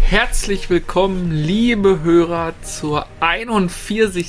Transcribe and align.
Herzlich 0.00 0.70
willkommen, 0.70 1.30
liebe 1.30 2.00
Hörer, 2.02 2.54
zur 2.62 3.06
41. 3.20 4.26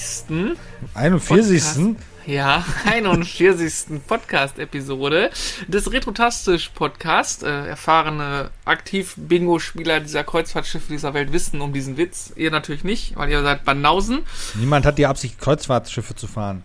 41. 0.93 1.63
Podcast. 1.63 2.08
Ja, 2.25 2.65
41. 2.85 4.01
Podcast-Episode 4.05 5.31
des 5.67 5.91
Retrotastisch-Podcast. 5.91 7.43
Äh, 7.43 7.67
erfahrene 7.67 8.51
Aktiv-Bingo-Spieler 8.65 9.99
dieser 10.01 10.23
Kreuzfahrtschiffe 10.23 10.91
dieser 10.91 11.13
Welt 11.13 11.31
wissen 11.31 11.61
um 11.61 11.73
diesen 11.73 11.97
Witz. 11.97 12.33
Ihr 12.35 12.51
natürlich 12.51 12.83
nicht, 12.83 13.15
weil 13.15 13.29
ihr 13.29 13.41
seid 13.41 13.63
Banausen. 13.63 14.25
Niemand 14.55 14.85
hat 14.85 14.97
die 14.97 15.05
Absicht, 15.05 15.39
Kreuzfahrtschiffe 15.39 16.15
zu 16.15 16.27
fahren. 16.27 16.63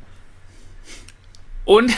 Und 1.64 1.92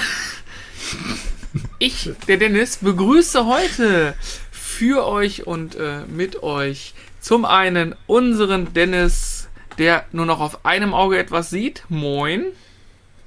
ich, 1.78 2.10
der 2.28 2.36
Dennis, 2.36 2.78
begrüße 2.78 3.46
heute 3.46 4.14
für 4.50 5.06
euch 5.06 5.46
und 5.46 5.74
äh, 5.76 6.00
mit 6.06 6.42
euch 6.42 6.94
zum 7.20 7.44
einen 7.44 7.94
unseren 8.06 8.74
Dennis, 8.74 9.48
der 9.78 10.04
nur 10.12 10.26
noch 10.26 10.40
auf 10.40 10.64
einem 10.64 10.94
Auge 10.94 11.18
etwas 11.18 11.50
sieht. 11.50 11.84
Moin. 11.88 12.44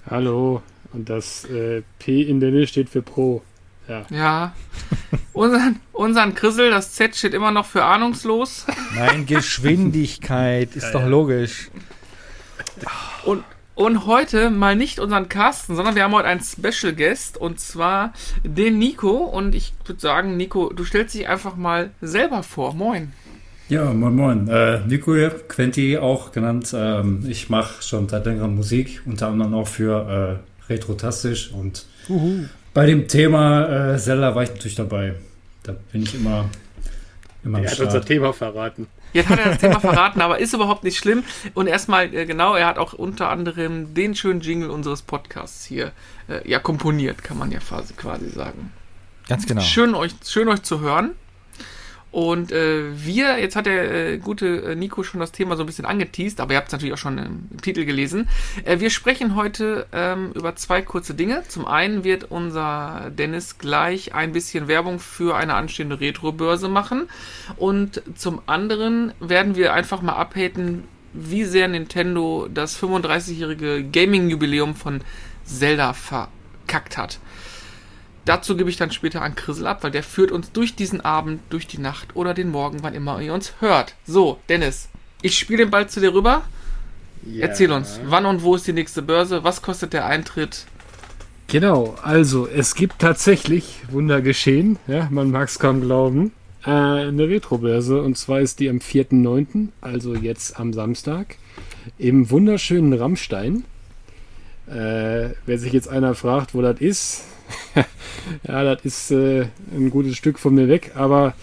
Hallo. 0.09 0.63
Und 0.91 1.09
das 1.09 1.45
äh, 1.45 1.83
P 1.99 2.23
in 2.23 2.39
der 2.39 2.49
Nähe 2.51 2.65
steht 2.65 2.89
für 2.89 3.03
Pro. 3.03 3.43
Ja. 3.87 4.05
Ja. 4.09 4.55
unseren, 5.33 5.79
unseren 5.93 6.33
Krissel, 6.33 6.71
das 6.71 6.93
Z 6.93 7.15
steht 7.15 7.33
immer 7.33 7.51
noch 7.51 7.65
für 7.65 7.83
ahnungslos. 7.83 8.65
Nein, 8.95 9.25
Geschwindigkeit, 9.25 10.75
ist 10.75 10.91
doch 10.93 11.05
logisch. 11.05 11.69
Und, 13.23 13.43
und 13.75 14.05
heute 14.05 14.49
mal 14.49 14.75
nicht 14.75 14.99
unseren 14.99 15.29
Carsten, 15.29 15.75
sondern 15.75 15.95
wir 15.95 16.03
haben 16.03 16.13
heute 16.13 16.27
einen 16.27 16.41
Special 16.41 16.93
Guest 16.93 17.37
und 17.37 17.59
zwar 17.59 18.13
den 18.43 18.79
Nico. 18.79 19.11
Und 19.11 19.53
ich 19.53 19.73
würde 19.85 20.01
sagen, 20.01 20.37
Nico, 20.37 20.71
du 20.73 20.85
stellst 20.85 21.13
dich 21.13 21.27
einfach 21.27 21.55
mal 21.55 21.91
selber 22.01 22.41
vor. 22.41 22.73
Moin. 22.73 23.13
Ja, 23.69 23.93
moin 23.93 24.15
moin. 24.15 24.47
Äh, 24.47 24.79
Nico 24.87 25.13
hier, 25.13 25.29
Quenti 25.29 25.95
auch 25.99 26.31
genannt. 26.31 26.73
Ähm, 26.75 27.23
ich 27.29 27.49
mache 27.49 27.83
schon 27.83 28.09
seit 28.09 28.25
längerem 28.25 28.55
Musik, 28.55 29.03
unter 29.05 29.27
anderem 29.27 29.53
auch 29.53 29.67
für 29.67 30.41
äh, 30.67 30.71
Retrotastisch. 30.73 31.51
Und 31.51 31.85
Uhu. 32.09 32.45
bei 32.73 32.87
dem 32.87 33.07
Thema 33.07 33.93
äh, 33.93 33.97
Zelda 33.99 34.33
war 34.33 34.41
ich 34.41 34.49
natürlich 34.49 34.73
dabei. 34.73 35.13
Da 35.61 35.75
bin 35.91 36.01
ich 36.01 36.15
immer, 36.15 36.49
immer 37.43 37.61
Er 37.61 37.69
hat 37.69 37.79
unser. 37.79 38.03
Thema 38.03 38.33
verraten. 38.33 38.87
Jetzt 39.13 39.29
hat 39.29 39.37
er 39.37 39.49
das 39.49 39.59
Thema 39.59 39.79
verraten, 39.79 40.21
aber 40.21 40.39
ist 40.39 40.55
überhaupt 40.55 40.83
nicht 40.83 40.97
schlimm. 40.97 41.23
Und 41.53 41.67
erstmal, 41.67 42.11
äh, 42.11 42.25
genau, 42.25 42.55
er 42.55 42.65
hat 42.65 42.79
auch 42.79 42.93
unter 42.93 43.29
anderem 43.29 43.93
den 43.93 44.15
schönen 44.15 44.41
Jingle 44.41 44.71
unseres 44.71 45.03
Podcasts 45.03 45.63
hier 45.63 45.91
äh, 46.27 46.47
ja 46.49 46.57
komponiert, 46.57 47.23
kann 47.23 47.37
man 47.37 47.51
ja 47.51 47.59
quasi, 47.59 47.93
quasi 47.93 48.29
sagen. 48.29 48.71
Ganz 49.27 49.45
genau. 49.45 49.61
Schön 49.61 49.93
euch, 49.93 50.15
schön 50.25 50.47
euch 50.47 50.63
zu 50.63 50.79
hören. 50.79 51.11
Und 52.11 52.51
äh, 52.51 52.85
wir, 53.05 53.39
jetzt 53.39 53.55
hat 53.55 53.67
der 53.67 54.13
äh, 54.13 54.17
gute 54.17 54.63
äh, 54.63 54.75
Nico 54.75 55.03
schon 55.03 55.19
das 55.19 55.31
Thema 55.31 55.55
so 55.55 55.63
ein 55.63 55.67
bisschen 55.67 55.85
angeteased, 55.85 56.39
aber 56.39 56.53
ihr 56.53 56.57
habt 56.57 56.69
es 56.69 56.71
natürlich 56.71 56.93
auch 56.93 56.99
schon 56.99 57.17
im, 57.19 57.47
im 57.51 57.61
Titel 57.61 57.85
gelesen. 57.85 58.27
Äh, 58.65 58.79
wir 58.79 58.89
sprechen 58.89 59.35
heute 59.35 59.85
ähm, 59.91 60.31
über 60.33 60.55
zwei 60.55 60.81
kurze 60.81 61.13
Dinge. 61.13 61.43
Zum 61.47 61.67
einen 61.67 62.03
wird 62.03 62.25
unser 62.31 63.11
Dennis 63.15 63.59
gleich 63.59 64.15
ein 64.15 64.31
bisschen 64.31 64.67
Werbung 64.67 64.99
für 64.99 65.35
eine 65.35 65.53
anstehende 65.53 65.99
Retro-Börse 65.99 66.67
machen. 66.67 67.09
Und 67.57 68.01
zum 68.15 68.41
anderen 68.47 69.13
werden 69.19 69.55
wir 69.55 69.73
einfach 69.73 70.01
mal 70.01 70.13
abhaten, 70.13 70.85
wie 71.13 71.43
sehr 71.43 71.67
Nintendo 71.67 72.47
das 72.51 72.81
35-jährige 72.81 73.83
Gaming-Jubiläum 73.83 74.75
von 74.75 75.01
Zelda 75.43 75.93
verkackt 75.93 76.97
hat. 76.97 77.19
Dazu 78.25 78.55
gebe 78.55 78.69
ich 78.69 78.77
dann 78.77 78.91
später 78.91 79.21
an 79.21 79.35
Krissel 79.35 79.65
ab, 79.65 79.83
weil 79.83 79.91
der 79.91 80.03
führt 80.03 80.31
uns 80.31 80.51
durch 80.51 80.75
diesen 80.75 81.01
Abend, 81.01 81.41
durch 81.49 81.67
die 81.67 81.79
Nacht 81.79 82.15
oder 82.15 82.33
den 82.33 82.51
Morgen, 82.51 82.83
wann 82.83 82.93
immer 82.93 83.19
ihr 83.21 83.33
uns 83.33 83.53
hört. 83.59 83.95
So, 84.05 84.39
Dennis, 84.49 84.89
ich 85.21 85.37
spiele 85.37 85.65
den 85.65 85.71
Ball 85.71 85.89
zu 85.89 85.99
dir 85.99 86.13
rüber. 86.13 86.43
Ja. 87.25 87.47
Erzähl 87.47 87.71
uns, 87.71 87.99
wann 88.05 88.25
und 88.25 88.43
wo 88.43 88.55
ist 88.55 88.67
die 88.67 88.73
nächste 88.73 89.01
Börse? 89.01 89.43
Was 89.43 89.61
kostet 89.61 89.93
der 89.93 90.05
Eintritt? 90.05 90.65
Genau, 91.47 91.95
also 92.03 92.47
es 92.47 92.75
gibt 92.75 92.99
tatsächlich 92.99 93.81
Wunder 93.89 94.21
geschehen, 94.21 94.77
ja, 94.87 95.07
man 95.09 95.31
mag 95.31 95.47
es 95.47 95.57
kaum 95.57 95.81
glauben, 95.81 96.31
äh, 96.63 96.69
eine 96.69 97.27
Retrobörse 97.27 98.03
und 98.03 98.19
zwar 98.19 98.41
ist 98.41 98.59
die 98.59 98.69
am 98.69 98.77
4.9., 98.77 99.69
also 99.81 100.13
jetzt 100.13 100.59
am 100.59 100.73
Samstag, 100.73 101.37
im 101.97 102.29
wunderschönen 102.29 102.93
Rammstein. 102.93 103.65
Äh, 104.69 105.33
wer 105.45 105.57
sich 105.57 105.73
jetzt 105.73 105.87
einer 105.87 106.13
fragt, 106.15 106.53
wo 106.53 106.61
das 106.61 106.79
ist, 106.79 107.23
ja, 108.43 108.63
das 108.63 108.85
ist 108.85 109.11
äh, 109.11 109.47
ein 109.75 109.89
gutes 109.89 110.15
Stück 110.15 110.37
von 110.39 110.53
mir 110.53 110.67
weg, 110.67 110.91
aber 110.95 111.33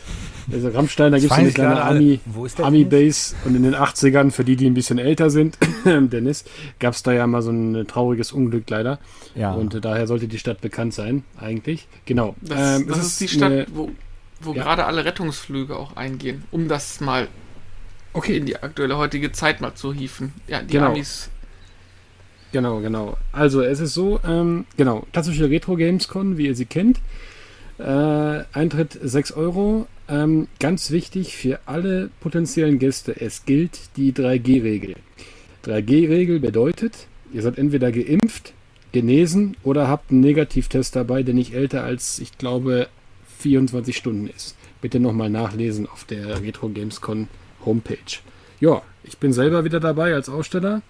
also 0.52 0.68
Rammstein, 0.68 1.10
da 1.10 1.18
gibt 1.18 1.32
es 1.32 1.36
eine 1.38 1.50
kleine 1.50 1.82
Ami, 1.82 2.20
ist 2.44 2.60
Ami-Base 2.60 3.34
und 3.44 3.56
in 3.56 3.64
den 3.64 3.74
80ern, 3.74 4.30
für 4.30 4.44
die, 4.44 4.54
die 4.54 4.66
ein 4.66 4.74
bisschen 4.74 4.98
älter 4.98 5.28
sind, 5.30 5.58
Dennis, 5.84 6.44
gab 6.78 6.94
es 6.94 7.02
da 7.02 7.12
ja 7.12 7.26
mal 7.26 7.42
so 7.42 7.50
ein 7.50 7.86
trauriges 7.88 8.30
Unglück 8.30 8.70
leider. 8.70 9.00
Ja. 9.34 9.52
Und 9.52 9.74
äh, 9.74 9.80
daher 9.80 10.06
sollte 10.06 10.28
die 10.28 10.38
Stadt 10.38 10.60
bekannt 10.60 10.94
sein, 10.94 11.24
eigentlich. 11.36 11.88
Genau. 12.04 12.36
Das, 12.42 12.80
Ähm, 12.80 12.86
das 12.88 12.98
es 12.98 13.06
ist 13.06 13.20
die 13.22 13.28
Stadt, 13.28 13.50
eine- 13.52 13.66
wo, 13.74 13.90
wo 14.40 14.52
Ja. 14.54 14.62
gerade 14.62 14.84
alle 14.84 15.04
Rettungsflüge 15.04 15.76
auch 15.76 15.96
eingehen, 15.96 16.44
um 16.52 16.68
das 16.68 17.00
mal 17.00 17.26
Okay, 18.12 18.36
in 18.38 18.46
die 18.46 18.56
aktuelle 18.56 18.96
heutige 18.96 19.30
Zeit 19.32 19.60
mal 19.60 19.74
zu 19.74 19.92
hieven. 19.92 20.32
Ja, 20.48 20.62
die 20.62 20.72
Genau. 20.74 20.86
Amis. 20.92 21.28
Genau, 22.56 22.80
genau. 22.80 23.18
Also 23.32 23.60
es 23.60 23.80
ist 23.80 23.92
so, 23.92 24.18
ähm, 24.26 24.64
genau, 24.78 25.06
klassische 25.12 25.50
Retro 25.50 25.76
Gamescon, 25.76 26.38
wie 26.38 26.46
ihr 26.46 26.54
sie 26.54 26.64
kennt. 26.64 27.02
Äh, 27.76 28.44
Eintritt 28.50 28.98
6 28.98 29.32
Euro. 29.32 29.86
Ähm, 30.08 30.48
ganz 30.58 30.90
wichtig 30.90 31.36
für 31.36 31.60
alle 31.66 32.08
potenziellen 32.20 32.78
Gäste, 32.78 33.20
es 33.20 33.44
gilt 33.44 33.78
die 33.98 34.14
3G-Regel. 34.14 34.94
3G-Regel 35.66 36.40
bedeutet, 36.40 37.08
ihr 37.30 37.42
seid 37.42 37.58
entweder 37.58 37.92
geimpft, 37.92 38.54
genesen 38.90 39.58
oder 39.62 39.88
habt 39.88 40.10
einen 40.10 40.20
Negativtest 40.20 40.96
dabei, 40.96 41.22
der 41.22 41.34
nicht 41.34 41.52
älter 41.52 41.84
als, 41.84 42.20
ich 42.20 42.38
glaube, 42.38 42.88
24 43.40 43.94
Stunden 43.94 44.30
ist. 44.34 44.56
Bitte 44.80 44.98
nochmal 44.98 45.28
nachlesen 45.28 45.86
auf 45.86 46.04
der 46.04 46.40
Retro 46.40 46.70
Gamescon 46.70 47.28
Homepage. 47.66 47.98
Ja, 48.60 48.80
ich 49.04 49.18
bin 49.18 49.34
selber 49.34 49.64
wieder 49.66 49.78
dabei 49.78 50.14
als 50.14 50.30
Aussteller 50.30 50.80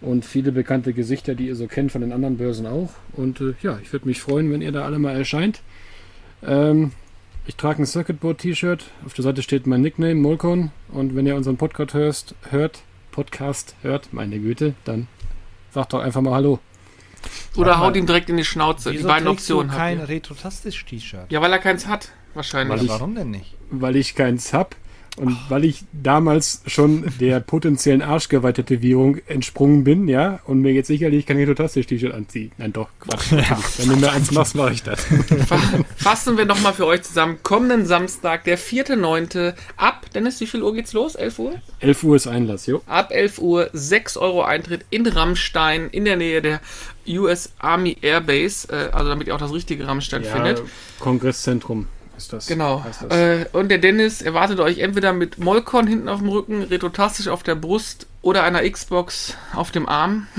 und 0.00 0.24
viele 0.24 0.52
bekannte 0.52 0.92
Gesichter, 0.92 1.34
die 1.34 1.46
ihr 1.48 1.56
so 1.56 1.66
kennt 1.66 1.92
von 1.92 2.00
den 2.00 2.12
anderen 2.12 2.36
Börsen 2.36 2.66
auch. 2.66 2.90
Und 3.12 3.40
äh, 3.40 3.54
ja, 3.62 3.78
ich 3.82 3.92
würde 3.92 4.06
mich 4.06 4.20
freuen, 4.20 4.50
wenn 4.52 4.62
ihr 4.62 4.72
da 4.72 4.84
alle 4.84 4.98
mal 4.98 5.16
erscheint. 5.16 5.60
Ähm, 6.46 6.92
ich 7.46 7.56
trage 7.56 7.82
ein 7.82 7.86
Circuitboard-T-Shirt. 7.86 8.84
Auf 9.04 9.14
der 9.14 9.22
Seite 9.22 9.42
steht 9.42 9.66
mein 9.66 9.80
Nickname, 9.82 10.14
Molcon. 10.14 10.70
Und 10.88 11.14
wenn 11.16 11.26
ihr 11.26 11.36
unseren 11.36 11.56
Podcast 11.56 11.94
hörst, 11.94 12.34
hört, 12.50 12.82
Podcast 13.12 13.74
hört, 13.82 14.12
meine 14.12 14.38
Güte, 14.38 14.74
dann 14.84 15.06
sagt 15.72 15.92
doch 15.92 16.00
einfach 16.00 16.20
mal 16.20 16.34
Hallo. 16.34 16.58
Oder 17.56 17.76
mal. 17.78 17.86
haut 17.86 17.96
ihm 17.96 18.06
direkt 18.06 18.28
in 18.28 18.36
die 18.36 18.44
Schnauze. 18.44 18.92
Wieso 18.92 19.02
die 19.02 19.08
beiden 19.08 19.28
Optionen 19.28 19.70
du 19.70 19.76
kein. 19.76 20.00
Retrotastisch-T-Shirt? 20.00 21.30
Ja, 21.30 21.40
weil 21.40 21.52
er 21.52 21.58
keins 21.58 21.86
hat, 21.86 22.12
wahrscheinlich. 22.34 22.78
Weil 22.78 22.84
ich- 22.84 22.90
Warum 22.90 23.14
denn 23.14 23.30
nicht? 23.30 23.54
Weil 23.70 23.96
ich 23.96 24.14
keins 24.14 24.52
hab 24.52 24.76
und 25.16 25.36
weil 25.48 25.64
ich 25.64 25.84
damals 25.92 26.62
schon 26.66 27.04
der 27.20 27.38
potenziellen 27.40 28.02
Arschgeweih-Tätowierung 28.02 29.18
entsprungen 29.28 29.84
bin, 29.84 30.08
ja, 30.08 30.40
und 30.44 30.60
mir 30.60 30.72
jetzt 30.72 30.88
sicherlich 30.88 31.24
kein 31.26 31.36
Retrotastisch-T-Shirt 31.36 32.12
anziehe. 32.12 32.50
Nein, 32.58 32.72
doch, 32.72 32.88
Quatsch. 33.00 33.30
natürlich. 33.32 33.78
Wenn 33.78 33.88
du 33.90 33.96
mir 33.96 34.10
eins 34.12 34.30
machst, 34.32 34.54
mache 34.56 34.72
ich 34.72 34.82
das. 34.82 35.04
Fa- 35.04 35.60
Fassen 35.96 36.36
wir 36.36 36.44
nochmal 36.46 36.72
für 36.74 36.86
euch 36.86 37.02
zusammen. 37.02 37.38
Kommenden 37.42 37.86
Samstag, 37.86 38.44
der 38.44 38.58
4.9. 38.58 39.54
ab, 39.76 40.06
Dennis, 40.14 40.40
wie 40.40 40.46
viel 40.46 40.62
Uhr 40.62 40.74
geht's 40.74 40.92
los? 40.92 41.14
11 41.14 41.38
Uhr? 41.38 41.54
11 41.80 42.02
Uhr 42.04 42.16
ist 42.16 42.26
Einlass, 42.26 42.66
jo. 42.66 42.82
Ab 42.86 43.10
11 43.12 43.38
Uhr 43.38 43.70
6 43.72 44.16
Euro 44.16 44.42
Eintritt 44.42 44.84
in 44.90 45.06
Rammstein 45.06 45.88
in 45.90 46.04
der 46.04 46.16
Nähe 46.16 46.42
der 46.42 46.60
US 47.06 47.52
Army 47.58 47.96
Airbase, 48.00 48.68
äh, 48.72 48.90
also 48.92 49.10
damit 49.10 49.26
ihr 49.28 49.34
auch 49.34 49.38
das 49.40 49.52
richtige 49.52 49.86
Rammstein 49.86 50.24
findet. 50.24 50.62
Kongresszentrum 50.98 51.86
ist 52.16 52.32
das. 52.32 52.46
Genau. 52.46 52.82
heißt 52.84 53.02
das. 53.02 53.16
Äh, 53.16 53.46
und 53.52 53.68
der 53.68 53.78
Dennis 53.78 54.22
erwartet 54.22 54.60
euch 54.60 54.78
entweder 54.78 55.12
mit 55.12 55.38
Molcon 55.38 55.86
hinten 55.86 56.08
auf 56.08 56.20
dem 56.20 56.28
Rücken, 56.28 56.62
retrotastisch 56.62 57.28
auf 57.28 57.42
der 57.42 57.54
Brust 57.54 58.06
oder 58.22 58.42
einer 58.44 58.68
Xbox 58.68 59.36
auf 59.54 59.70
dem 59.70 59.88
Arm. 59.88 60.26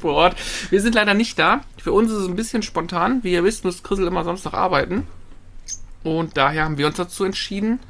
Vor 0.00 0.14
Ort. 0.14 0.36
Wir 0.70 0.80
sind 0.80 0.94
leider 0.94 1.14
nicht 1.14 1.38
da. 1.38 1.62
Für 1.82 1.92
uns 1.92 2.10
ist 2.10 2.18
es 2.18 2.28
ein 2.28 2.36
bisschen 2.36 2.62
spontan. 2.62 3.22
Wie 3.24 3.32
ihr 3.32 3.42
wisst, 3.44 3.64
muss 3.64 3.82
Chrisel 3.82 4.06
immer 4.06 4.24
Samstag 4.24 4.54
arbeiten. 4.54 5.06
Und 6.04 6.36
daher 6.36 6.64
haben 6.64 6.78
wir 6.78 6.86
uns 6.86 6.96
dazu 6.96 7.24
entschieden, 7.24 7.80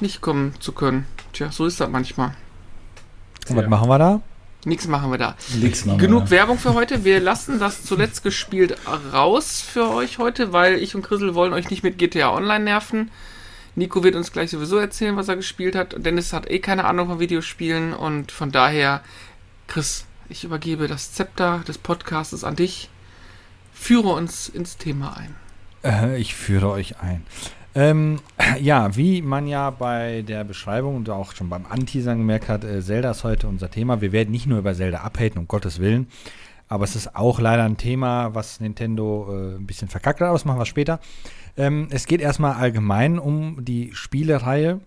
nicht 0.00 0.22
kommen 0.22 0.54
zu 0.60 0.72
können. 0.72 1.06
Tja, 1.34 1.50
so 1.52 1.66
ist 1.66 1.78
das 1.80 1.90
manchmal. 1.90 2.34
Und 3.48 3.56
was 3.56 3.62
Ja. 3.64 3.68
machen 3.68 3.88
wir 3.88 3.98
da? 3.98 4.20
Nichts 4.64 4.86
machen 4.86 5.10
wir 5.10 5.18
da. 5.18 5.36
Nix 5.60 5.84
machen 5.84 6.00
wir 6.00 6.06
Genug 6.06 6.24
da. 6.26 6.30
Werbung 6.30 6.58
für 6.58 6.74
heute. 6.74 7.04
Wir 7.04 7.18
lassen 7.18 7.58
das 7.58 7.82
zuletzt 7.82 8.22
gespielt 8.22 8.76
raus 9.12 9.60
für 9.60 9.90
euch 9.90 10.18
heute, 10.18 10.52
weil 10.52 10.74
ich 10.74 10.94
und 10.94 11.02
Chrisel 11.02 11.34
wollen 11.34 11.52
euch 11.52 11.70
nicht 11.70 11.82
mit 11.82 11.98
GTA 11.98 12.32
Online 12.32 12.64
nerven. 12.64 13.10
Nico 13.74 14.04
wird 14.04 14.14
uns 14.14 14.32
gleich 14.32 14.50
sowieso 14.50 14.76
erzählen, 14.76 15.16
was 15.16 15.28
er 15.28 15.36
gespielt 15.36 15.74
hat. 15.74 15.96
Dennis 15.98 16.32
hat 16.32 16.48
eh 16.48 16.60
keine 16.60 16.84
Ahnung 16.84 17.08
von 17.08 17.20
Videospielen 17.20 17.92
und 17.92 18.30
von 18.30 18.52
daher 18.52 19.02
Chris, 19.66 20.04
ich 20.28 20.44
übergebe 20.44 20.86
das 20.86 21.12
Zepter 21.12 21.62
des 21.66 21.78
Podcasts 21.78 22.44
an 22.44 22.54
dich. 22.54 22.88
Führe 23.72 24.10
uns 24.10 24.48
ins 24.48 24.76
Thema 24.76 25.16
ein. 25.16 25.34
Äh, 25.82 26.18
ich 26.18 26.34
führe 26.34 26.70
euch 26.70 27.00
ein. 27.00 27.24
Ähm, 27.74 28.18
ja, 28.60 28.94
wie 28.96 29.22
man 29.22 29.46
ja 29.46 29.70
bei 29.70 30.22
der 30.22 30.44
Beschreibung 30.44 30.96
und 30.96 31.10
auch 31.10 31.32
schon 31.34 31.48
beim 31.48 31.66
Anteasern 31.66 32.18
gemerkt 32.18 32.48
hat, 32.48 32.64
äh, 32.64 32.82
Zelda 32.82 33.10
ist 33.10 33.24
heute 33.24 33.48
unser 33.48 33.70
Thema. 33.70 34.00
Wir 34.00 34.12
werden 34.12 34.30
nicht 34.30 34.46
nur 34.46 34.58
über 34.58 34.74
Zelda 34.74 34.98
abhaten, 34.98 35.38
um 35.38 35.48
Gottes 35.48 35.78
Willen, 35.78 36.06
aber 36.68 36.84
es 36.84 36.96
ist 36.96 37.16
auch 37.16 37.40
leider 37.40 37.64
ein 37.64 37.76
Thema, 37.76 38.34
was 38.34 38.60
Nintendo 38.60 39.28
äh, 39.30 39.56
ein 39.56 39.66
bisschen 39.66 39.88
verkackt 39.88 40.20
hat, 40.20 40.26
aber 40.26 40.34
das 40.34 40.44
machen 40.44 40.60
wir 40.60 40.66
später. 40.66 41.00
Ähm, 41.56 41.88
es 41.90 42.06
geht 42.06 42.20
erstmal 42.20 42.54
allgemein 42.54 43.18
um 43.18 43.64
die 43.64 43.90
Spielereihe. 43.94 44.80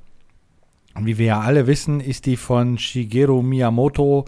Und 0.96 1.06
wie 1.06 1.18
wir 1.18 1.26
ja 1.26 1.40
alle 1.42 1.68
wissen, 1.68 2.00
ist 2.00 2.26
die 2.26 2.38
von 2.38 2.78
Shigeru 2.78 3.42
Miyamoto 3.42 4.26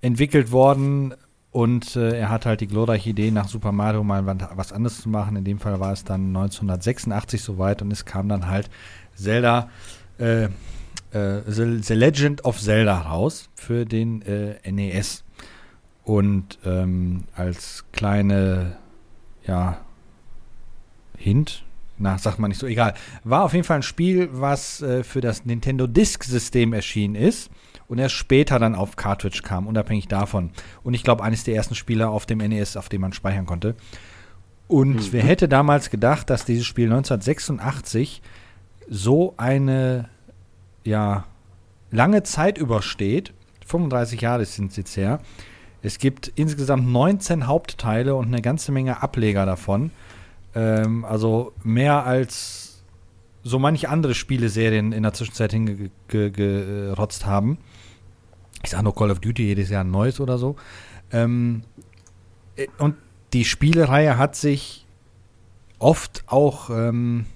entwickelt 0.00 0.52
worden 0.52 1.14
und 1.58 1.96
äh, 1.96 2.16
er 2.16 2.30
hat 2.30 2.46
halt 2.46 2.60
die 2.60 2.68
glorreiche 2.68 3.10
Idee, 3.10 3.32
nach 3.32 3.48
Super 3.48 3.72
Mario 3.72 4.04
mal 4.04 4.24
was 4.54 4.72
anderes 4.72 5.00
zu 5.00 5.08
machen. 5.08 5.34
In 5.34 5.42
dem 5.42 5.58
Fall 5.58 5.80
war 5.80 5.92
es 5.92 6.04
dann 6.04 6.28
1986 6.28 7.42
soweit 7.42 7.82
und 7.82 7.90
es 7.90 8.04
kam 8.04 8.28
dann 8.28 8.46
halt 8.46 8.70
Zelda, 9.16 9.68
äh, 10.20 10.44
äh, 10.44 11.42
The, 11.48 11.94
Legend 11.94 12.44
of 12.44 12.60
Zelda 12.60 13.00
raus 13.00 13.50
für 13.56 13.86
den 13.86 14.22
äh, 14.22 14.70
NES. 14.70 15.24
Und 16.04 16.60
ähm, 16.64 17.24
als 17.34 17.84
kleine, 17.90 18.76
ja, 19.44 19.80
Hint, 21.16 21.64
na, 21.98 22.18
sagt 22.18 22.38
man 22.38 22.50
nicht 22.50 22.60
so, 22.60 22.68
egal. 22.68 22.94
War 23.24 23.42
auf 23.42 23.52
jeden 23.52 23.64
Fall 23.64 23.78
ein 23.78 23.82
Spiel, 23.82 24.28
was 24.30 24.80
äh, 24.80 25.02
für 25.02 25.20
das 25.20 25.44
Nintendo 25.44 25.88
Disk-System 25.88 26.72
erschienen 26.72 27.16
ist 27.16 27.50
und 27.88 27.98
erst 27.98 28.14
später 28.14 28.58
dann 28.58 28.74
auf 28.74 28.96
Cartridge 28.96 29.40
kam, 29.42 29.66
unabhängig 29.66 30.08
davon. 30.08 30.50
Und 30.82 30.94
ich 30.94 31.02
glaube, 31.02 31.24
eines 31.24 31.44
der 31.44 31.54
ersten 31.54 31.74
Spiele 31.74 32.08
auf 32.08 32.26
dem 32.26 32.38
NES, 32.38 32.76
auf 32.76 32.88
dem 32.88 33.00
man 33.00 33.12
speichern 33.12 33.46
konnte. 33.46 33.74
Und 34.68 34.96
mhm. 34.96 35.08
wer 35.12 35.24
hätte 35.24 35.48
damals 35.48 35.90
gedacht, 35.90 36.28
dass 36.30 36.44
dieses 36.44 36.66
Spiel 36.66 36.86
1986 36.86 38.22
so 38.88 39.34
eine, 39.38 40.08
ja, 40.84 41.24
lange 41.90 42.22
Zeit 42.22 42.58
übersteht. 42.58 43.32
35 43.66 44.20
Jahre 44.20 44.44
sind 44.44 44.70
es 44.70 44.76
jetzt 44.76 44.96
her. 44.96 45.20
Es 45.82 45.98
gibt 45.98 46.32
insgesamt 46.34 46.86
19 46.86 47.46
Hauptteile 47.46 48.14
und 48.14 48.26
eine 48.26 48.42
ganze 48.42 48.72
Menge 48.72 49.02
Ableger 49.02 49.46
davon. 49.46 49.90
Ähm, 50.54 51.04
also 51.04 51.52
mehr 51.62 52.04
als 52.04 52.77
so 53.48 53.58
manche 53.58 53.88
andere 53.88 54.14
Spieleserien 54.14 54.92
in 54.92 55.02
der 55.02 55.12
Zwischenzeit 55.12 55.52
hingerotzt 55.52 57.26
haben 57.26 57.58
ich 58.62 58.70
sage 58.70 58.84
nur 58.84 58.94
Call 58.94 59.10
of 59.10 59.20
Duty 59.20 59.44
jedes 59.44 59.70
Jahr 59.70 59.84
ein 59.84 59.90
neues 59.90 60.20
oder 60.20 60.38
so. 60.38 60.56
Ähm, 61.12 61.62
äh, 62.56 62.66
und 62.78 62.96
die 63.32 63.44
Spielereihe 63.44 64.18
hat 64.18 64.36
sich 64.36 64.86
oft 65.78 66.24
auch 66.26 66.70
ähm, 66.70 67.26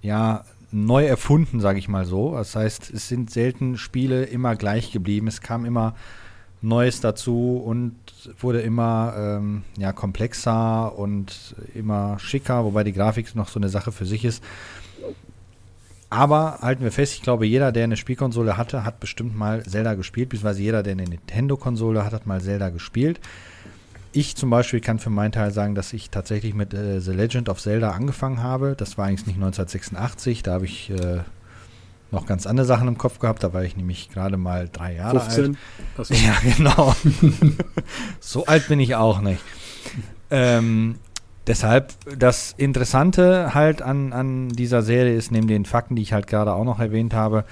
ja, 0.00 0.44
neu 0.70 1.04
erfunden, 1.04 1.60
sage 1.60 1.78
ich 1.78 1.88
mal 1.88 2.06
so. 2.06 2.34
Das 2.34 2.56
heißt, 2.56 2.90
es 2.90 3.08
sind 3.08 3.30
selten 3.30 3.76
Spiele 3.76 4.24
immer 4.24 4.56
gleich 4.56 4.92
geblieben. 4.92 5.26
Es 5.26 5.40
kam 5.40 5.64
immer 5.64 5.94
Neues 6.62 7.00
dazu 7.00 7.56
und 7.64 7.96
wurde 8.40 8.60
immer 8.60 9.14
ähm, 9.16 9.64
ja, 9.78 9.92
komplexer 9.92 10.96
und 10.98 11.54
immer 11.74 12.18
schicker, 12.18 12.64
wobei 12.64 12.84
die 12.84 12.92
Grafik 12.92 13.34
noch 13.34 13.48
so 13.48 13.58
eine 13.58 13.70
Sache 13.70 13.92
für 13.92 14.06
sich 14.06 14.24
ist. 14.24 14.42
Aber 16.10 16.58
halten 16.60 16.82
wir 16.82 16.90
fest, 16.90 17.14
ich 17.14 17.22
glaube, 17.22 17.46
jeder, 17.46 17.70
der 17.70 17.84
eine 17.84 17.96
Spielkonsole 17.96 18.56
hatte, 18.56 18.84
hat 18.84 18.98
bestimmt 18.98 19.36
mal 19.36 19.62
Zelda 19.64 19.94
gespielt, 19.94 20.28
beziehungsweise 20.28 20.60
jeder, 20.60 20.82
der 20.82 20.92
eine 20.92 21.04
Nintendo-Konsole 21.04 22.04
hat, 22.04 22.12
hat 22.12 22.26
mal 22.26 22.40
Zelda 22.40 22.70
gespielt. 22.70 23.20
Ich 24.12 24.34
zum 24.34 24.50
Beispiel 24.50 24.80
kann 24.80 24.98
für 24.98 25.10
meinen 25.10 25.30
Teil 25.30 25.52
sagen, 25.52 25.76
dass 25.76 25.92
ich 25.92 26.10
tatsächlich 26.10 26.52
mit 26.52 26.74
äh, 26.74 27.00
The 27.00 27.12
Legend 27.12 27.48
of 27.48 27.60
Zelda 27.60 27.92
angefangen 27.92 28.42
habe. 28.42 28.74
Das 28.76 28.98
war 28.98 29.06
eigentlich 29.06 29.26
nicht 29.26 29.36
1986, 29.36 30.42
da 30.42 30.54
habe 30.54 30.64
ich 30.64 30.90
äh, 30.90 31.20
noch 32.10 32.26
ganz 32.26 32.44
andere 32.44 32.66
Sachen 32.66 32.88
im 32.88 32.98
Kopf 32.98 33.20
gehabt. 33.20 33.44
Da 33.44 33.52
war 33.52 33.62
ich 33.62 33.76
nämlich 33.76 34.10
gerade 34.10 34.36
mal 34.36 34.68
drei 34.70 34.96
Jahre 34.96 35.20
15. 35.20 35.56
alt. 35.96 36.10
Ja, 36.10 36.34
genau. 36.56 36.96
so 38.20 38.46
alt 38.46 38.66
bin 38.66 38.80
ich 38.80 38.96
auch 38.96 39.20
nicht. 39.20 39.40
Ähm, 40.30 40.96
Deshalb, 41.46 41.94
das 42.18 42.54
Interessante 42.56 43.54
halt 43.54 43.82
an, 43.82 44.12
an 44.12 44.50
dieser 44.50 44.82
Serie 44.82 45.14
ist, 45.14 45.32
neben 45.32 45.48
den 45.48 45.64
Fakten, 45.64 45.96
die 45.96 46.02
ich 46.02 46.12
halt 46.12 46.26
gerade 46.26 46.52
auch 46.52 46.64
noch 46.64 46.80
erwähnt 46.80 47.14
habe, 47.14 47.44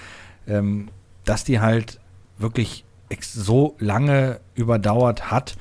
ähm, 0.46 0.88
dass 1.24 1.44
die 1.44 1.60
halt 1.60 1.98
wirklich 2.38 2.84
so 3.20 3.74
lange 3.78 4.40
überdauert 4.54 5.30
hat 5.30 5.56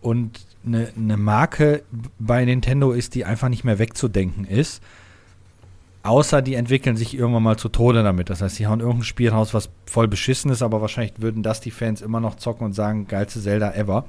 und 0.00 0.46
eine, 0.66 0.88
eine 0.96 1.16
Marke 1.16 1.82
bei 2.18 2.44
Nintendo 2.44 2.92
ist, 2.92 3.14
die 3.14 3.24
einfach 3.24 3.48
nicht 3.48 3.64
mehr 3.64 3.78
wegzudenken 3.78 4.44
ist. 4.46 4.82
Außer 6.02 6.42
die 6.42 6.54
entwickeln 6.54 6.96
sich 6.96 7.16
irgendwann 7.16 7.42
mal 7.42 7.56
zu 7.56 7.70
Tode 7.70 8.02
damit. 8.02 8.28
Das 8.28 8.42
heißt, 8.42 8.56
sie 8.56 8.66
hauen 8.66 8.80
irgendein 8.80 9.04
Spiel 9.04 9.30
raus, 9.30 9.54
was 9.54 9.70
voll 9.86 10.06
beschissen 10.06 10.50
ist, 10.50 10.62
aber 10.62 10.82
wahrscheinlich 10.82 11.14
würden 11.18 11.42
das 11.42 11.60
die 11.60 11.70
Fans 11.70 12.02
immer 12.02 12.20
noch 12.20 12.34
zocken 12.34 12.66
und 12.66 12.74
sagen, 12.74 13.08
geilste 13.08 13.40
Zelda 13.40 13.72
ever. 13.72 14.04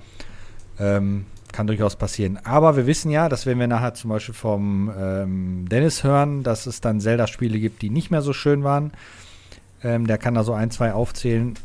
Ähm, 0.77 1.25
kann 1.55 1.67
durchaus 1.67 1.95
passieren. 1.95 2.37
Aber 2.43 2.75
wir 2.75 2.85
wissen 2.85 3.09
ja, 3.09 3.29
das 3.29 3.45
werden 3.45 3.59
wir 3.59 3.67
nachher 3.67 3.93
zum 3.93 4.09
Beispiel 4.09 4.35
vom 4.35 4.91
ähm, 4.97 5.69
Dennis 5.69 6.03
hören, 6.03 6.43
dass 6.43 6.65
es 6.65 6.81
dann 6.81 6.99
Zelda-Spiele 6.99 7.59
gibt, 7.59 7.81
die 7.81 7.89
nicht 7.89 8.11
mehr 8.11 8.21
so 8.21 8.33
schön 8.33 8.63
waren. 8.63 8.91
Ähm, 9.81 10.05
der 10.05 10.17
kann 10.17 10.33
da 10.33 10.43
so 10.43 10.53
ein, 10.53 10.69
zwei 10.69 10.91
aufzählen. 10.91 11.55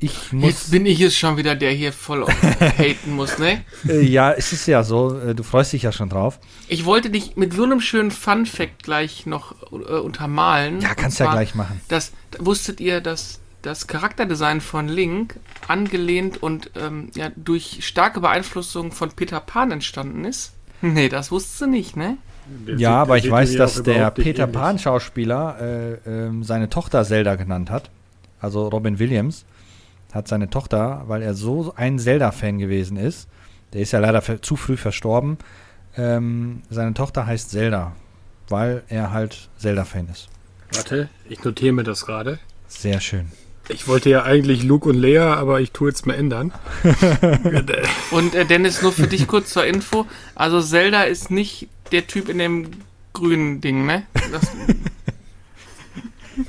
Ich 0.00 0.32
muss 0.32 0.50
Jetzt 0.50 0.70
bin 0.70 0.84
ich 0.84 1.00
es 1.00 1.16
schon 1.16 1.38
wieder, 1.38 1.54
der 1.54 1.70
hier 1.70 1.92
voll 1.94 2.26
haten 2.60 3.12
muss, 3.12 3.38
ne? 3.38 3.64
Äh, 3.88 4.02
ja, 4.02 4.32
es 4.32 4.52
ist 4.52 4.66
ja 4.66 4.84
so. 4.84 5.18
Äh, 5.18 5.34
du 5.34 5.42
freust 5.42 5.72
dich 5.72 5.84
ja 5.84 5.92
schon 5.92 6.10
drauf. 6.10 6.38
Ich 6.68 6.84
wollte 6.84 7.08
dich 7.08 7.36
mit 7.36 7.54
so 7.54 7.62
einem 7.62 7.80
schönen 7.80 8.10
Fun-Fact 8.10 8.82
gleich 8.82 9.24
noch 9.24 9.54
äh, 9.72 9.76
untermalen. 9.76 10.82
Ja, 10.82 10.94
kannst 10.94 11.20
du 11.20 11.24
ja 11.24 11.32
gleich 11.32 11.54
machen. 11.54 11.80
Das, 11.88 12.12
wusstet 12.38 12.80
ihr, 12.80 13.00
dass 13.00 13.40
das 13.64 13.86
Charakterdesign 13.86 14.60
von 14.60 14.88
Link 14.88 15.38
angelehnt 15.68 16.42
und 16.42 16.70
ähm, 16.76 17.10
ja, 17.14 17.30
durch 17.36 17.86
starke 17.86 18.20
Beeinflussung 18.20 18.92
von 18.92 19.10
Peter 19.10 19.40
Pan 19.40 19.70
entstanden 19.70 20.24
ist? 20.24 20.52
Nee, 20.82 21.08
das 21.08 21.30
wusstest 21.30 21.62
du 21.62 21.66
nicht, 21.66 21.96
ne? 21.96 22.18
Der 22.46 22.74
ja, 22.74 22.76
sieht, 22.76 22.88
aber 22.88 23.16
ich 23.16 23.30
weiß, 23.30 23.56
dass 23.56 23.82
der 23.82 24.10
Peter 24.10 24.46
Pan-Schauspieler 24.46 25.56
äh, 25.58 26.26
äh, 26.26 26.42
seine 26.42 26.68
Tochter 26.68 27.04
Zelda 27.04 27.36
genannt 27.36 27.70
hat. 27.70 27.88
Also 28.38 28.68
Robin 28.68 28.98
Williams 28.98 29.46
hat 30.12 30.28
seine 30.28 30.50
Tochter, 30.50 31.04
weil 31.06 31.22
er 31.22 31.32
so 31.32 31.72
ein 31.74 31.98
Zelda-Fan 31.98 32.58
gewesen 32.58 32.98
ist. 32.98 33.28
Der 33.72 33.80
ist 33.80 33.92
ja 33.92 33.98
leider 33.98 34.42
zu 34.42 34.56
früh 34.56 34.76
verstorben. 34.76 35.38
Ähm, 35.96 36.60
seine 36.68 36.92
Tochter 36.92 37.24
heißt 37.24 37.50
Zelda, 37.50 37.92
weil 38.50 38.82
er 38.88 39.10
halt 39.10 39.48
Zelda-Fan 39.56 40.08
ist. 40.10 40.28
Warte, 40.74 41.08
ich 41.30 41.42
notiere 41.42 41.72
mir 41.72 41.84
das 41.84 42.04
gerade. 42.04 42.40
Sehr 42.68 43.00
schön. 43.00 43.32
Ich 43.68 43.88
wollte 43.88 44.10
ja 44.10 44.24
eigentlich 44.24 44.62
Luke 44.62 44.88
und 44.88 44.96
Lea, 44.96 45.18
aber 45.18 45.60
ich 45.60 45.72
tue 45.72 45.88
jetzt 45.88 46.06
mal 46.06 46.14
ändern. 46.14 46.52
und 48.10 48.34
äh, 48.34 48.44
Dennis, 48.44 48.82
nur 48.82 48.92
für 48.92 49.06
dich 49.06 49.26
kurz 49.26 49.50
zur 49.50 49.64
Info. 49.64 50.06
Also 50.34 50.60
Zelda 50.60 51.04
ist 51.04 51.30
nicht 51.30 51.68
der 51.90 52.06
Typ 52.06 52.28
in 52.28 52.38
dem 52.38 52.70
grünen 53.12 53.60
Ding, 53.60 53.86
ne? 53.86 54.04
Das, 54.32 54.50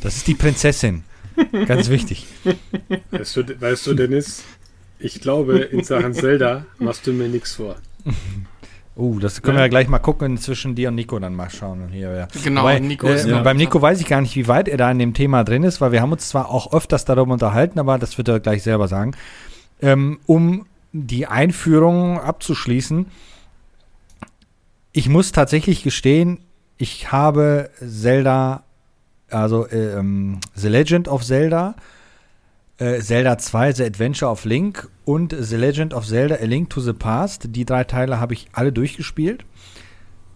das 0.02 0.18
ist 0.18 0.28
die 0.28 0.34
Prinzessin. 0.34 1.04
Ganz 1.68 1.90
wichtig. 1.90 2.28
Weißt 3.12 3.36
du, 3.38 3.62
weißt 3.62 3.88
du, 3.88 3.94
Dennis, 3.94 4.44
ich 5.00 5.22
glaube, 5.22 5.60
in 5.60 5.84
Sachen 5.84 6.14
Zelda 6.14 6.66
machst 6.80 7.08
du 7.08 7.14
mir 7.14 7.28
nichts 7.28 7.56
vor. 7.56 7.78
Uh, 8.98 9.20
das 9.20 9.42
können 9.42 9.58
ja. 9.58 9.62
wir 9.62 9.66
ja 9.66 9.70
gleich 9.70 9.90
mal 9.90 10.00
gucken 10.00 10.38
zwischen 10.38 10.74
dir 10.74 10.88
und 10.88 10.96
Nico 10.96 11.20
dann 11.20 11.36
mal 11.36 11.50
schauen. 11.50 11.90
Hier, 11.92 12.16
ja. 12.16 12.28
Genau, 12.44 12.62
Wobei, 12.62 12.80
Nico 12.80 13.08
äh, 13.08 13.30
ja. 13.30 13.42
Beim 13.42 13.58
Nico 13.58 13.82
weiß 13.82 14.00
ich 14.00 14.08
gar 14.08 14.22
nicht, 14.22 14.36
wie 14.38 14.48
weit 14.48 14.70
er 14.70 14.78
da 14.78 14.90
in 14.90 15.00
dem 15.00 15.14
Thema 15.14 15.44
drin 15.44 15.64
ist, 15.64 15.82
weil 15.82 15.92
wir 15.92 16.02
haben 16.02 16.14
uns 16.14 16.30
zwar 16.30 16.50
auch 16.50 16.72
öfters 16.72 17.04
darüber 17.04 17.34
unterhalten, 17.34 17.78
aber 17.78 17.98
das 17.98 18.18
wird 18.18 18.30
er 18.30 18.40
gleich 18.40 18.64
selber 18.64 18.88
sagen. 18.88 19.12
Ähm, 19.82 20.20
um 20.26 20.66
die 20.94 21.28
Einführung 21.28 22.22
abzuschließen, 22.22 23.08
ich 24.94 25.10
muss 25.10 25.34
tatsächlich 25.34 25.84
gestehen, 25.84 26.40
ich 26.78 27.12
habe 27.12 27.70
Zelda, 27.86 28.64
also 29.30 29.68
äh, 29.68 29.98
ähm, 29.98 30.40
The 30.56 30.70
Legend 30.70 31.10
of 31.10 31.26
Zelda, 31.26 31.76
äh, 32.78 33.00
Zelda 33.00 33.38
2, 33.38 33.74
The 33.74 33.84
Adventure 33.84 34.32
of 34.32 34.46
Link 34.46 34.90
und 35.06 35.36
The 35.38 35.56
Legend 35.56 35.94
of 35.94 36.06
Zelda 36.06 36.36
A 36.36 36.46
Link 36.46 36.70
to 36.70 36.82
the 36.82 36.94
Past. 36.94 37.48
Die 37.56 37.66
drei 37.66 37.84
Teile 37.84 38.20
habe 38.20 38.34
ich 38.34 38.48
alle 38.54 38.72
durchgespielt. 38.72 39.46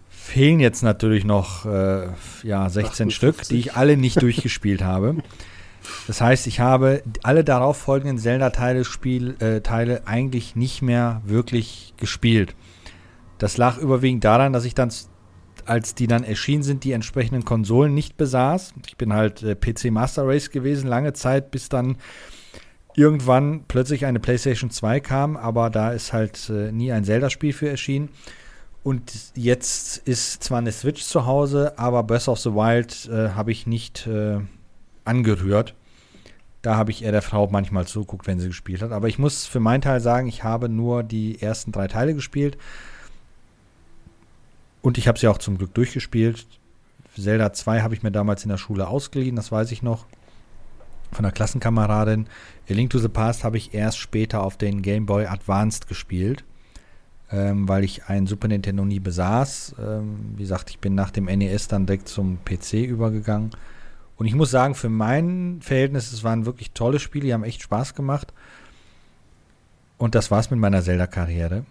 Fehlen 0.08 0.60
jetzt 0.60 0.82
natürlich 0.82 1.24
noch 1.24 1.66
äh, 1.66 2.08
ja, 2.42 2.68
16 2.68 3.08
58. 3.08 3.14
Stück, 3.14 3.42
die 3.48 3.58
ich 3.58 3.74
alle 3.74 3.96
nicht 3.96 4.22
durchgespielt 4.22 4.82
habe. 4.82 5.16
Das 6.06 6.20
heißt, 6.20 6.46
ich 6.46 6.60
habe 6.60 7.02
alle 7.22 7.44
darauf 7.44 7.76
folgenden 7.76 8.18
Zelda-Teile 8.18 8.82
äh, 9.40 10.00
eigentlich 10.04 10.56
nicht 10.56 10.82
mehr 10.82 11.22
wirklich 11.24 11.94
gespielt. 11.96 12.54
Das 13.38 13.56
lag 13.56 13.78
überwiegend 13.78 14.24
daran, 14.24 14.52
dass 14.52 14.64
ich 14.64 14.74
dann, 14.74 14.92
als 15.64 15.94
die 15.94 16.06
dann 16.06 16.24
erschienen 16.24 16.62
sind, 16.62 16.84
die 16.84 16.92
entsprechenden 16.92 17.44
Konsolen 17.44 17.94
nicht 17.94 18.16
besaß. 18.16 18.74
Ich 18.86 18.96
bin 18.96 19.12
halt 19.12 19.42
äh, 19.42 19.54
PC 19.54 19.90
Master 19.90 20.26
Race 20.26 20.50
gewesen, 20.50 20.86
lange 20.86 21.12
Zeit, 21.12 21.50
bis 21.50 21.68
dann 21.68 21.96
irgendwann 22.96 23.64
plötzlich 23.68 24.06
eine 24.06 24.20
PlayStation 24.20 24.70
2 24.70 25.00
kam, 25.00 25.36
aber 25.36 25.70
da 25.70 25.90
ist 25.92 26.12
halt 26.12 26.50
äh, 26.50 26.72
nie 26.72 26.92
ein 26.92 27.04
Zelda-Spiel 27.04 27.52
für 27.52 27.68
erschienen. 27.68 28.10
Und 28.82 29.12
jetzt 29.34 29.98
ist 29.98 30.42
zwar 30.42 30.58
eine 30.58 30.72
Switch 30.72 31.02
zu 31.02 31.26
Hause, 31.26 31.78
aber 31.78 32.02
Breath 32.02 32.28
of 32.28 32.38
the 32.38 32.52
Wild 32.52 33.08
äh, 33.12 33.30
habe 33.30 33.52
ich 33.52 33.66
nicht 33.66 34.06
äh, 34.06 34.38
angerührt. 35.04 35.74
Da 36.62 36.76
habe 36.76 36.90
ich 36.90 37.04
eher 37.04 37.12
der 37.12 37.22
Frau 37.22 37.48
manchmal 37.50 37.86
zuguckt, 37.86 38.26
wenn 38.26 38.40
sie 38.40 38.48
gespielt 38.48 38.82
hat. 38.82 38.92
Aber 38.92 39.08
ich 39.08 39.18
muss 39.18 39.46
für 39.46 39.60
meinen 39.60 39.82
Teil 39.82 40.00
sagen, 40.00 40.28
ich 40.28 40.44
habe 40.44 40.68
nur 40.68 41.02
die 41.02 41.40
ersten 41.40 41.72
drei 41.72 41.88
Teile 41.88 42.14
gespielt. 42.14 42.56
Und 44.82 44.98
ich 44.98 45.08
habe 45.08 45.18
sie 45.18 45.28
auch 45.28 45.38
zum 45.38 45.58
Glück 45.58 45.74
durchgespielt. 45.74 46.46
Zelda 47.18 47.52
2 47.52 47.82
habe 47.82 47.94
ich 47.94 48.02
mir 48.02 48.12
damals 48.12 48.44
in 48.44 48.50
der 48.50 48.56
Schule 48.56 48.88
ausgeliehen, 48.88 49.36
das 49.36 49.52
weiß 49.52 49.72
ich 49.72 49.82
noch. 49.82 50.06
Von 51.12 51.24
einer 51.24 51.32
Klassenkameradin. 51.32 52.26
A 52.68 52.72
Link 52.72 52.90
to 52.90 52.98
the 52.98 53.08
Past 53.08 53.44
habe 53.44 53.56
ich 53.56 53.74
erst 53.74 53.98
später 53.98 54.42
auf 54.42 54.56
den 54.56 54.82
Game 54.82 55.06
Boy 55.06 55.26
Advanced 55.26 55.88
gespielt, 55.88 56.44
ähm, 57.32 57.68
weil 57.68 57.84
ich 57.84 58.04
ein 58.06 58.26
Super 58.26 58.48
Nintendo 58.48 58.84
nie 58.84 59.00
besaß. 59.00 59.74
Ähm, 59.78 60.34
wie 60.36 60.42
gesagt, 60.42 60.70
ich 60.70 60.78
bin 60.78 60.94
nach 60.94 61.10
dem 61.10 61.24
NES 61.24 61.68
dann 61.68 61.86
direkt 61.86 62.08
zum 62.08 62.38
PC 62.44 62.84
übergegangen. 62.84 63.50
Und 64.16 64.26
ich 64.26 64.34
muss 64.34 64.50
sagen, 64.50 64.74
für 64.74 64.90
mein 64.90 65.60
Verhältnis, 65.62 66.12
es 66.12 66.22
waren 66.24 66.46
wirklich 66.46 66.72
tolle 66.72 66.98
Spiele, 66.98 67.26
die 67.26 67.32
haben 67.32 67.44
echt 67.44 67.62
Spaß 67.62 67.94
gemacht. 67.94 68.32
Und 69.96 70.14
das 70.14 70.30
war's 70.30 70.50
mit 70.50 70.60
meiner 70.60 70.82
Zelda-Karriere. 70.82 71.64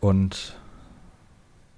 Und 0.00 0.60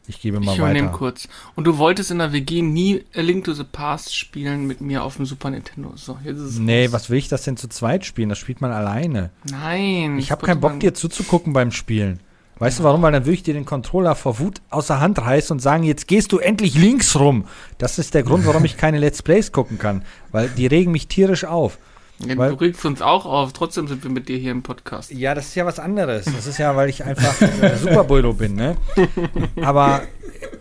ich 0.07 0.21
gebe 0.21 0.39
mal 0.39 0.43
ich 0.55 0.61
weiter. 0.61 0.71
übernehme 0.71 0.91
kurz. 0.91 1.29
Und 1.55 1.65
du 1.67 1.79
wolltest 1.79 2.11
in 2.11 2.19
der 2.19 2.33
WG 2.33 2.63
nie 2.63 3.05
A 3.17 3.21
Link 3.21 3.45
to 3.45 3.53
the 3.55 3.65
Past 3.65 4.15
spielen 4.15 4.67
mit 4.67 4.81
mir 4.81 5.03
auf 5.05 5.17
dem 5.17 5.27
Super 5.27 5.51
Nintendo. 5.51 5.93
So, 5.97 6.19
jetzt 6.25 6.39
ist 6.39 6.43
es 6.53 6.59
Nee, 6.59 6.85
raus. 6.87 6.93
was 6.93 7.11
will 7.11 7.19
ich 7.19 7.29
das 7.29 7.43
denn 7.43 7.57
zu 7.57 7.69
zweit 7.69 8.05
spielen? 8.05 8.29
Das 8.29 8.39
spielt 8.39 8.61
man 8.61 8.71
alleine. 8.73 9.31
Nein. 9.51 10.19
Ich 10.19 10.31
habe 10.31 10.45
keinen 10.47 10.61
Bock, 10.61 10.79
dir 10.81 10.95
zuzugucken 10.95 11.53
beim 11.53 11.71
Spielen. 11.71 12.21
Weißt 12.59 12.79
du 12.79 12.85
warum? 12.85 13.03
Weil 13.03 13.11
dann 13.13 13.25
würde 13.25 13.35
ich 13.35 13.43
dir 13.43 13.55
den 13.55 13.65
Controller 13.65 14.15
vor 14.15 14.39
Wut 14.39 14.61
aus 14.71 14.87
der 14.87 15.01
Hand 15.01 15.19
reißen 15.19 15.55
und 15.55 15.61
sagen, 15.61 15.83
jetzt 15.83 16.07
gehst 16.07 16.31
du 16.31 16.39
endlich 16.39 16.77
links 16.77 17.17
rum. 17.17 17.47
Das 17.79 17.99
ist 17.99 18.15
der 18.15 18.23
Grund, 18.23 18.47
warum 18.47 18.65
ich 18.65 18.77
keine 18.77 18.99
Let's 18.99 19.23
Plays 19.23 19.51
gucken 19.51 19.77
kann. 19.79 20.05
Weil 20.31 20.49
die 20.51 20.67
regen 20.69 20.93
mich 20.93 21.09
tierisch 21.09 21.45
auf. 21.45 21.79
Ja, 22.21 22.37
weil- 22.37 22.51
du 22.51 22.57
regst 22.57 22.85
uns 22.85 23.03
auch 23.03 23.27
auf. 23.27 23.53
Trotzdem 23.53 23.89
sind 23.89 24.03
wir 24.05 24.11
mit 24.11 24.29
dir 24.29 24.39
hier 24.39 24.53
im 24.53 24.63
Podcast. 24.63 25.11
Ja, 25.11 25.35
das 25.35 25.47
ist 25.49 25.55
ja 25.57 25.67
was 25.67 25.79
anderes. 25.79 26.25
Das 26.27 26.47
ist 26.47 26.59
ja, 26.59 26.75
weil 26.77 26.89
ich 26.89 27.05
einfach 27.05 27.41
äh, 27.43 27.77
Superbullo 27.77 28.33
bin, 28.35 28.55
ne? 28.55 28.77
Aber 29.63 30.03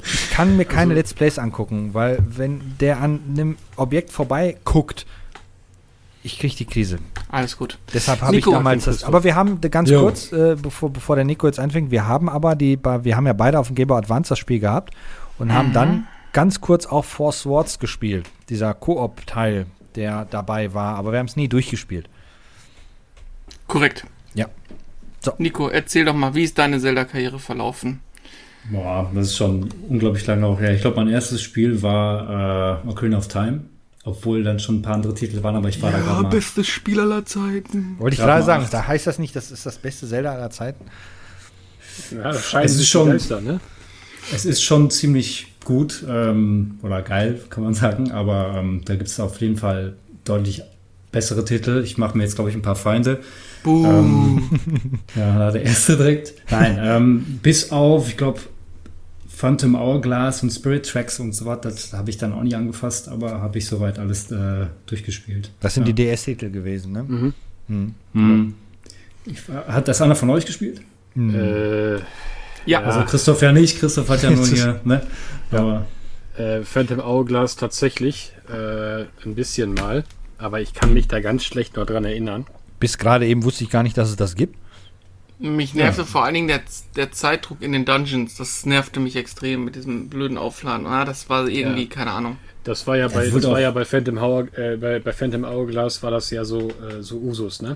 ich 0.03 0.31
kann 0.31 0.57
mir 0.57 0.65
keine 0.65 0.93
Let's 0.95 1.13
Plays 1.13 1.38
angucken, 1.38 1.93
weil 1.93 2.19
wenn 2.27 2.75
der 2.79 3.00
an 3.01 3.19
einem 3.29 3.57
Objekt 3.75 4.12
vorbei 4.12 4.57
guckt, 4.65 5.05
ich 6.24 6.39
kriege 6.39 6.55
die 6.55 6.65
Krise. 6.65 7.00
Alles 7.29 7.57
gut. 7.57 7.77
Deshalb 7.93 8.22
habe 8.22 8.36
ich 8.38 8.45
damals 8.45 8.86
das. 8.86 9.03
Aber 9.03 9.24
wir 9.24 9.36
haben 9.36 9.60
ganz 9.62 9.89
Jo. 9.89 10.01
kurz, 10.01 10.31
äh, 10.31 10.55
bevor, 10.60 10.89
bevor 10.89 11.15
der 11.17 11.25
Nico 11.25 11.48
jetzt 11.48 11.60
anfängt, 11.60 11.91
wir 11.91 12.07
haben 12.07 12.29
aber 12.29 12.55
die, 12.55 12.79
wir 12.81 13.15
haben 13.17 13.27
ja 13.27 13.33
beide 13.33 13.60
auf 13.60 13.67
dem 13.67 13.75
Game 13.75 13.88
Boy 13.89 13.98
Advance 13.98 14.29
das 14.29 14.39
Spiel 14.39 14.60
gehabt 14.60 14.93
und 15.38 15.53
haben 15.53 15.69
Mhm. 15.69 15.74
dann 15.74 16.07
ganz 16.31 16.62
kurz 16.62 16.86
auch 16.86 17.03
Four 17.03 17.33
Swords 17.33 17.77
gespielt. 17.77 18.29
Dieser 18.50 18.74
Koop-Teil, 18.74 19.65
der 19.95 20.25
dabei 20.25 20.73
war, 20.73 20.95
aber 20.95 21.12
wir 21.12 21.19
haben 21.19 21.27
es 21.27 21.35
nie 21.35 21.47
durchgespielt. 21.47 22.09
Korrekt. 23.67 24.05
Ja. 24.33 24.47
So. 25.19 25.33
Nico, 25.38 25.69
erzähl 25.69 26.05
doch 26.05 26.13
mal, 26.15 26.35
wie 26.35 26.43
ist 26.43 26.57
deine 26.57 26.79
Zelda-Karriere 26.79 27.39
verlaufen? 27.39 28.01
Boah, 28.71 29.12
das 29.13 29.27
ist 29.27 29.38
schon 29.38 29.69
unglaublich 29.89 30.25
lange 30.25 30.45
auch 30.45 30.59
her. 30.59 30.73
Ich 30.73 30.81
glaube, 30.81 30.97
mein 30.97 31.09
erstes 31.09 31.41
Spiel 31.41 31.81
war 31.81 32.81
äh, 32.85 32.88
Ocarina 32.89 33.17
of 33.17 33.27
Time. 33.27 33.65
Obwohl 34.05 34.43
dann 34.43 34.59
schon 34.59 34.79
ein 34.79 34.81
paar 34.81 34.95
andere 34.95 35.13
Titel 35.13 35.41
waren, 35.43 35.55
aber 35.55 35.69
ich 35.69 35.81
war 35.81 35.89
da 35.89 36.00
gerade 36.00 36.23
mal. 36.23 36.29
bestes 36.29 36.67
Spiel 36.67 37.00
aller 37.00 37.25
Zeiten. 37.25 37.95
Wollte 38.00 38.15
ich 38.15 38.19
gerade 38.19 38.43
sagen, 38.43 38.67
da 38.69 38.85
heißt 38.85 39.07
das 39.07 39.17
nicht, 39.17 39.33
das 39.33 39.50
ist 39.50 39.65
das 39.65 39.77
beste 39.77 40.05
Zelda 40.09 40.33
aller 40.33 40.50
Zeiten. 40.50 40.83
Ja, 42.12 42.23
das 42.33 42.50
scheint 42.50 42.65
Es 42.65 42.75
ist 42.75 42.89
schon- 42.89 43.05
begeistern, 43.07 43.45
ne? 43.45 43.59
Es 44.33 44.43
ist 44.43 44.62
schon 44.62 44.89
ziemlich 44.91 45.52
gut 45.65 46.03
ähm, 46.08 46.79
oder 46.84 47.01
geil, 47.01 47.39
kann 47.50 47.63
man 47.63 47.74
sagen, 47.74 48.12
aber 48.12 48.55
ähm, 48.58 48.82
da 48.86 48.96
gibt 48.96 49.08
es 49.08 49.20
auf 49.20 49.39
jeden 49.41 49.58
Fall 49.58 49.93
deutlich 50.25 50.62
bessere 51.12 51.46
Titel. 51.46 51.82
Ich 51.84 51.98
mache 51.98 52.17
mir 52.17 52.24
jetzt, 52.24 52.36
glaube 52.36 52.50
ich, 52.50 52.55
ein 52.55 52.62
paar 52.62 52.75
Feinde. 52.75 53.20
Boom. 53.63 53.86
Ähm, 53.86 54.60
ja, 55.15 55.51
der 55.51 55.63
erste 55.63 55.96
direkt. 55.98 56.34
Nein, 56.50 56.79
ähm, 56.82 57.39
bis 57.41 57.72
auf, 57.72 58.10
ich 58.10 58.17
glaube, 58.17 58.39
Phantom 59.29 59.75
Hourglass 59.75 60.43
und 60.43 60.51
Spirit 60.51 60.86
Tracks 60.88 61.20
und 61.20 61.34
so 61.34 61.46
weiter, 61.46 61.70
das 61.70 61.93
habe 61.93 62.10
ich 62.10 62.17
dann 62.17 62.34
auch 62.34 62.43
nicht 62.43 62.55
angefasst, 62.55 63.10
aber 63.10 63.41
habe 63.41 63.58
ich 63.58 63.65
soweit 63.65 64.00
alles 64.00 64.32
äh, 64.32 64.67
durchgespielt. 64.86 65.51
Das 65.60 65.74
sind 65.74 65.88
Ja. 65.88 65.93
die 65.93 66.03
DS-Titel 66.05 66.50
gewesen, 66.50 66.91
ne? 66.93 67.03
Mhm. 67.03 67.34
Hm. 67.67 67.93
Hm. 68.13 68.53
Ich, 69.25 69.39
hat 69.67 69.88
das 69.88 70.01
einer 70.01 70.15
von 70.15 70.29
euch 70.29 70.46
gespielt? 70.46 70.82
Hm. 71.15 71.34
Äh, 71.34 72.00
ja. 72.65 72.82
Also 72.82 73.01
Christoph 73.05 73.41
ja 73.41 73.51
nicht, 73.51 73.79
Christoph 73.79 74.10
hat 74.10 74.24
ja 74.24 74.32
nur 74.32 74.46
hier, 74.46 74.79
ne? 74.86 75.01
Aber 75.51 75.86
äh, 76.38 76.62
Phantom 76.63 77.00
Hourglass 77.00 77.55
tatsächlich 77.55 78.34
äh, 78.50 79.03
ein 79.25 79.36
bisschen 79.36 79.74
mal, 79.74 80.03
aber 80.38 80.62
ich 80.62 80.74
kann 80.74 80.93
mich 80.93 81.08
da 81.08 81.20
ganz 81.20 81.43
schlecht 81.43 81.75
noch 81.77 81.86
dran 81.86 82.05
erinnern. 82.05 82.46
Bis 82.79 82.98
gerade 82.98 83.25
eben 83.27 83.43
wusste 83.43 83.63
ich 83.63 83.70
gar 83.70 83.84
nicht, 83.84 83.98
dass 83.98 84.10
es 84.10 84.15
das 84.15 84.36
gibt. 84.36 84.55
mich 85.39 85.74
nervte 85.74 86.01
Ja. 86.01 86.08
vor 86.08 86.24
allen 86.25 86.34
Dingen 86.34 86.48
der, 86.48 86.62
der 86.96 87.12
Zeitdruck 87.12 87.62
in 87.62 87.72
den 87.72 87.86
Dungeons. 87.86 88.36
Das 88.36 88.65
nervte 88.65 89.00
mich 89.00 89.15
extrem 89.15 89.63
mit 89.65 89.75
diesem 89.75 90.10
blöden 90.10 90.38
Aufladen. 90.38 90.86
Ah, 90.86 91.05
das 91.05 91.29
war 91.29 91.48
irgendwie, 91.48 91.84
Ja. 91.84 91.89
keine 91.89 92.12
Ahnung. 92.12 92.38
Das 92.63 92.88
war 92.88 92.96
ja 92.98 93.08
bei, 93.10 93.27
das 93.29 93.43
war 93.48 93.60
ja 93.60 93.72
bei 93.72 93.84
Phantom 93.86 94.17
Hour, 94.17 94.48
äh, 94.58 94.77
bei, 94.77 95.00
bei 95.00 95.12
Phantom 95.12 95.43
Hourglass 95.46 96.01
war 96.01 96.12
das 96.12 96.29
ja 96.32 96.46
so, 96.46 96.70
äh, 96.70 97.01
so 97.01 97.17
Usus, 97.17 97.62
ne? 97.62 97.75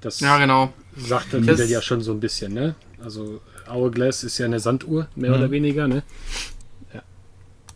Das 0.00 0.20
Ja, 0.20 0.38
genau. 0.38 0.72
sagt 0.96 1.32
der 1.32 1.40
Das- 1.40 1.68
ja 1.70 1.80
schon 1.82 2.00
so 2.02 2.12
ein 2.12 2.20
bisschen, 2.20 2.52
ne? 2.54 2.74
Also 3.02 3.40
Hourglass 3.70 4.24
ist 4.24 4.38
ja 4.38 4.46
eine 4.46 4.60
Sanduhr, 4.60 5.08
mehr 5.16 5.30
Mhm. 5.30 5.36
oder 5.36 5.50
weniger, 5.50 5.88
ne? 5.88 6.02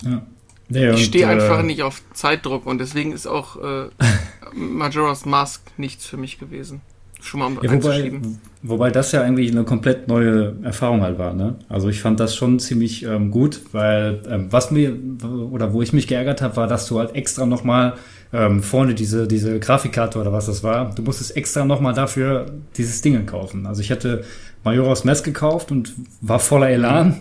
ja. 0.05 0.23
Nee, 0.69 0.89
und, 0.89 0.95
Ich 0.95 1.05
stehe 1.05 1.29
einfach 1.29 1.61
äh, 1.61 1.65
nicht 1.65 1.83
auf 1.83 2.03
Zeitdruck 2.15 2.67
und 2.67 2.79
deswegen 2.79 3.13
ist 3.13 3.27
auch 3.27 3.57
äh, 3.63 3.89
Majora's 4.55 5.27
Mask 5.27 5.63
nichts 5.77 6.07
für 6.07 6.17
mich 6.17 6.39
gewesen. 6.39 6.81
Schon 7.21 7.39
mal 7.39 7.53
Ja, 7.63 7.71
wobei, 7.73 8.21
wobei 8.63 8.91
das 8.91 9.13
ja 9.13 9.23
eigentlich 9.23 9.53
eine 9.53 9.63
komplett 9.63 10.09
neue 10.09 10.57
Erfahrung 10.65 11.03
halt 11.03 11.19
war. 11.19 11.35
Ne? 11.35 11.55
Also 11.69 11.89
ich 11.89 12.01
fand 12.01 12.19
das 12.19 12.35
schon 12.35 12.59
ziemlich 12.59 13.05
ähm, 13.05 13.31
gut, 13.31 13.61
weil 13.71 14.23
ähm, 14.29 14.49
was 14.51 14.73
mir 14.73 14.97
oder 15.23 15.73
wo 15.73 15.83
ich 15.83 15.93
mich 15.93 16.09
geärgert 16.09 16.43
habe, 16.43 16.57
war, 16.57 16.67
dass 16.67 16.89
du 16.89 16.99
halt 16.99 17.15
extra 17.15 17.47
nochmal 17.47 17.95
ähm, 18.33 18.63
vorne 18.63 18.95
diese, 18.95 19.27
diese 19.29 19.59
Grafikkarte 19.61 20.19
oder 20.19 20.33
was 20.33 20.47
das 20.47 20.63
war, 20.63 20.95
du 20.95 21.03
musstest 21.03 21.37
extra 21.37 21.65
nochmal 21.65 21.95
dafür 21.95 22.47
dieses 22.77 23.03
Ding 23.03 23.25
kaufen. 23.27 23.67
Also 23.67 23.83
ich 23.83 23.91
hatte 23.91 24.25
Majora's 24.65 25.05
Mask 25.05 25.25
gekauft 25.25 25.71
und 25.71 25.93
war 26.21 26.39
voller 26.39 26.69
Elan 26.71 27.21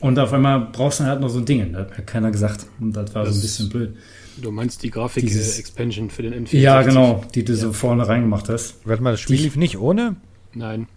und 0.00 0.18
auf 0.18 0.32
einmal 0.32 0.68
brauchst 0.72 1.00
du 1.00 1.04
halt 1.04 1.20
noch 1.20 1.28
so 1.28 1.38
ein 1.38 1.44
Ding. 1.44 1.72
Da 1.72 1.80
hat 1.80 1.98
mir 1.98 2.04
keiner 2.04 2.30
gesagt 2.30 2.66
und 2.80 2.96
das 2.96 3.14
war 3.14 3.24
so 3.24 3.30
ein 3.30 3.34
Das- 3.34 3.42
bisschen 3.42 3.68
blöd. 3.68 3.94
Du 4.38 4.50
meinst 4.50 4.82
die 4.82 4.90
Grafik-Expansion 4.90 6.10
für 6.10 6.22
den 6.22 6.34
N64? 6.46 6.58
Ja, 6.58 6.82
genau, 6.82 7.24
die 7.34 7.42
du 7.42 7.56
so 7.56 7.72
vorne 7.72 8.06
reingemacht 8.06 8.50
hast. 8.50 8.74
Warte 8.84 9.02
mal, 9.02 9.12
das 9.12 9.20
Spiel 9.20 9.38
Die- 9.38 9.44
lief 9.44 9.56
nicht 9.56 9.78
ohne? 9.78 10.16
Nein. 10.52 10.88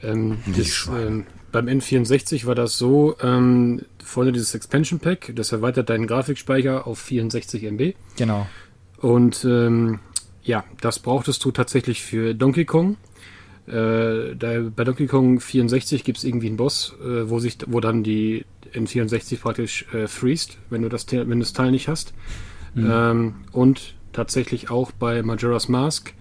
Ähm, 0.00 0.38
das, 0.56 0.88
ähm, 0.96 1.24
beim 1.50 1.66
N64 1.66 2.46
war 2.46 2.54
das 2.54 2.78
so, 2.78 3.16
ähm, 3.20 3.82
vorne 4.04 4.30
dieses 4.30 4.54
Expansion 4.54 5.00
Pack, 5.00 5.32
das 5.34 5.50
erweitert 5.50 5.90
deinen 5.90 6.06
Grafikspeicher 6.06 6.86
auf 6.86 7.00
64 7.00 7.64
MB. 7.64 7.94
Genau. 8.16 8.46
Und 9.00 9.44
ähm, 9.44 10.00
ja, 10.42 10.64
das 10.80 10.98
brauchtest 10.98 11.44
du 11.44 11.50
tatsächlich 11.50 12.02
für 12.02 12.34
Donkey 12.34 12.64
Kong. 12.64 12.96
Äh, 13.66 14.34
da, 14.36 14.60
bei 14.74 14.84
Donkey 14.84 15.06
Kong 15.06 15.40
64 15.40 16.04
gibt 16.04 16.18
es 16.18 16.24
irgendwie 16.24 16.48
einen 16.48 16.56
Boss, 16.56 16.94
äh, 17.02 17.28
wo, 17.28 17.38
sich, 17.38 17.58
wo 17.66 17.80
dann 17.80 18.02
die 18.02 18.44
N64 18.72 19.40
praktisch 19.40 19.86
äh, 19.92 20.06
freest, 20.06 20.58
wenn 20.70 20.82
du 20.82 20.88
das, 20.88 21.06
wenn 21.10 21.40
das 21.40 21.52
Teil 21.52 21.70
nicht 21.70 21.88
hast. 21.88 22.12
Ähm, 22.76 23.34
und 23.52 23.94
tatsächlich 24.12 24.70
auch 24.70 24.92
bei 24.92 25.22
Majora's 25.22 25.68
Mask. 25.68 26.12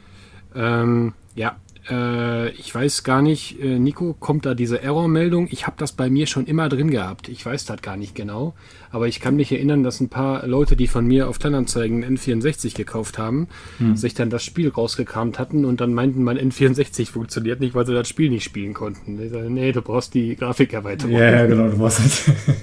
Ähm, 0.55 1.13
ja, 1.35 1.57
äh, 1.89 2.49
ich 2.51 2.73
weiß 2.73 3.03
gar 3.03 3.21
nicht, 3.21 3.59
äh, 3.61 3.79
Nico, 3.79 4.15
kommt 4.19 4.45
da 4.45 4.53
diese 4.53 4.81
Error-Meldung? 4.81 5.47
Ich 5.51 5.67
habe 5.67 5.77
das 5.77 5.91
bei 5.91 6.09
mir 6.09 6.27
schon 6.27 6.45
immer 6.45 6.69
drin 6.69 6.91
gehabt. 6.91 7.29
Ich 7.29 7.45
weiß 7.45 7.65
das 7.65 7.81
gar 7.81 7.97
nicht 7.97 8.15
genau. 8.15 8.53
Aber 8.89 9.07
ich 9.07 9.19
kann 9.19 9.35
mich 9.35 9.51
erinnern, 9.51 9.83
dass 9.83 9.99
ein 9.99 10.09
paar 10.09 10.47
Leute, 10.47 10.75
die 10.75 10.87
von 10.87 11.05
mir 11.05 11.27
auf 11.27 11.39
Kleinanzeigen 11.39 12.03
N64 12.03 12.75
gekauft 12.75 13.17
haben, 13.17 13.47
sich 13.95 14.13
dann 14.13 14.29
das 14.29 14.43
Spiel 14.43 14.69
rausgekramt 14.69 15.39
hatten 15.39 15.65
und 15.65 15.81
dann 15.81 15.93
meinten, 15.93 16.23
mein 16.23 16.37
N64 16.37 17.11
funktioniert 17.11 17.59
nicht, 17.59 17.75
weil 17.75 17.85
sie 17.85 17.93
das 17.93 18.07
Spiel 18.07 18.29
nicht 18.29 18.45
spielen 18.45 18.73
konnten. 18.73 19.21
Ich 19.21 19.31
sage, 19.31 19.49
nee, 19.49 19.71
du 19.71 19.81
brauchst 19.81 20.13
die 20.13 20.35
Grafikerweiterung. 20.35 21.13
Ja, 21.13 21.31
ja, 21.31 21.45
genau, 21.45 21.67
du 21.67 21.79
warst 21.79 21.99
halt. 21.99 22.37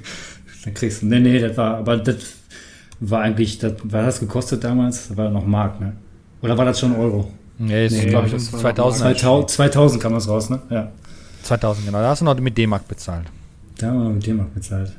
dann 0.64 0.74
kriegst 0.74 1.02
du. 1.02 1.06
Nee, 1.06 1.20
nee, 1.20 1.38
das 1.38 1.56
war, 1.56 1.76
aber 1.76 1.98
das 1.98 2.16
war 3.00 3.20
eigentlich, 3.20 3.58
das, 3.58 3.74
war 3.84 4.04
das 4.04 4.20
gekostet 4.20 4.64
damals? 4.64 5.08
Das 5.08 5.16
war 5.16 5.30
noch 5.30 5.46
Mark, 5.46 5.80
ne? 5.80 5.94
Oder 6.42 6.56
war 6.56 6.64
das 6.64 6.80
schon 6.80 6.94
Euro? 6.96 7.30
Nee, 7.66 7.86
ist, 7.86 7.92
Nee, 7.92 8.06
glaube 8.06 8.26
ich, 8.26 8.32
das 8.32 8.52
war 8.52 8.60
2000. 8.60 9.18
2000, 9.18 9.50
2000 9.50 10.02
kam 10.02 10.14
das 10.14 10.28
raus, 10.28 10.50
ne? 10.50 10.60
Ja. 10.70 10.90
2000, 11.42 11.86
genau. 11.86 11.98
Da 11.98 12.08
hast 12.08 12.20
du 12.20 12.24
noch 12.24 12.38
mit 12.38 12.56
D-Mark 12.56 12.86
bezahlt. 12.88 13.26
Da 13.78 13.88
haben 13.88 14.02
wir 14.02 14.10
mit 14.10 14.26
dem 14.26 14.40
auch 14.40 14.46
bezahlt. 14.46 14.92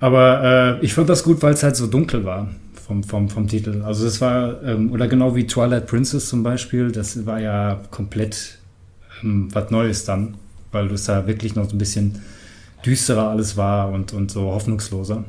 Aber 0.00 0.78
äh, 0.80 0.84
ich 0.84 0.94
fand 0.94 1.08
das 1.08 1.22
gut, 1.22 1.42
weil 1.42 1.54
es 1.54 1.62
halt 1.62 1.76
so 1.76 1.86
dunkel 1.86 2.24
war. 2.24 2.48
vom, 2.86 3.04
vom, 3.04 3.28
vom 3.28 3.46
Titel. 3.46 3.82
Also 3.82 4.06
es 4.06 4.20
war, 4.20 4.62
ähm, 4.64 4.92
oder 4.92 5.06
genau 5.08 5.34
wie 5.36 5.46
Twilight 5.46 5.86
Princess 5.86 6.28
zum 6.28 6.42
Beispiel, 6.42 6.90
das 6.90 7.24
war 7.26 7.40
ja 7.40 7.80
komplett 7.90 8.58
ähm, 9.22 9.48
was 9.52 9.70
Neues 9.70 10.04
dann, 10.04 10.34
weil 10.72 10.90
es 10.90 11.04
da 11.04 11.26
wirklich 11.26 11.54
noch 11.54 11.68
so 11.68 11.76
ein 11.76 11.78
bisschen 11.78 12.20
düsterer 12.84 13.28
alles 13.28 13.56
war 13.56 13.90
und, 13.90 14.12
und 14.12 14.30
so 14.30 14.42
hoffnungsloser. 14.52 15.24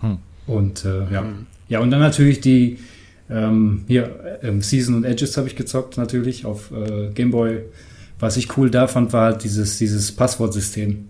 Hm. 0.00 0.18
Und 0.46 0.84
äh, 0.84 1.10
ja. 1.12 1.22
Hm. 1.22 1.46
Ja, 1.68 1.80
und 1.80 1.90
dann 1.90 2.00
natürlich 2.00 2.40
die 2.40 2.78
ähm, 3.30 3.84
hier 3.86 4.38
ähm, 4.42 4.62
Season 4.62 4.94
und 4.94 5.04
Edges 5.04 5.36
habe 5.36 5.46
ich 5.46 5.56
gezockt, 5.56 5.96
natürlich 5.96 6.44
auf 6.44 6.70
äh, 6.72 7.10
Gameboy. 7.14 7.60
Was 8.18 8.36
ich 8.36 8.56
cool 8.56 8.70
da 8.70 8.86
fand, 8.86 9.12
war 9.12 9.32
halt 9.32 9.44
dieses, 9.44 9.78
dieses 9.78 10.12
Passwortsystem. 10.12 11.08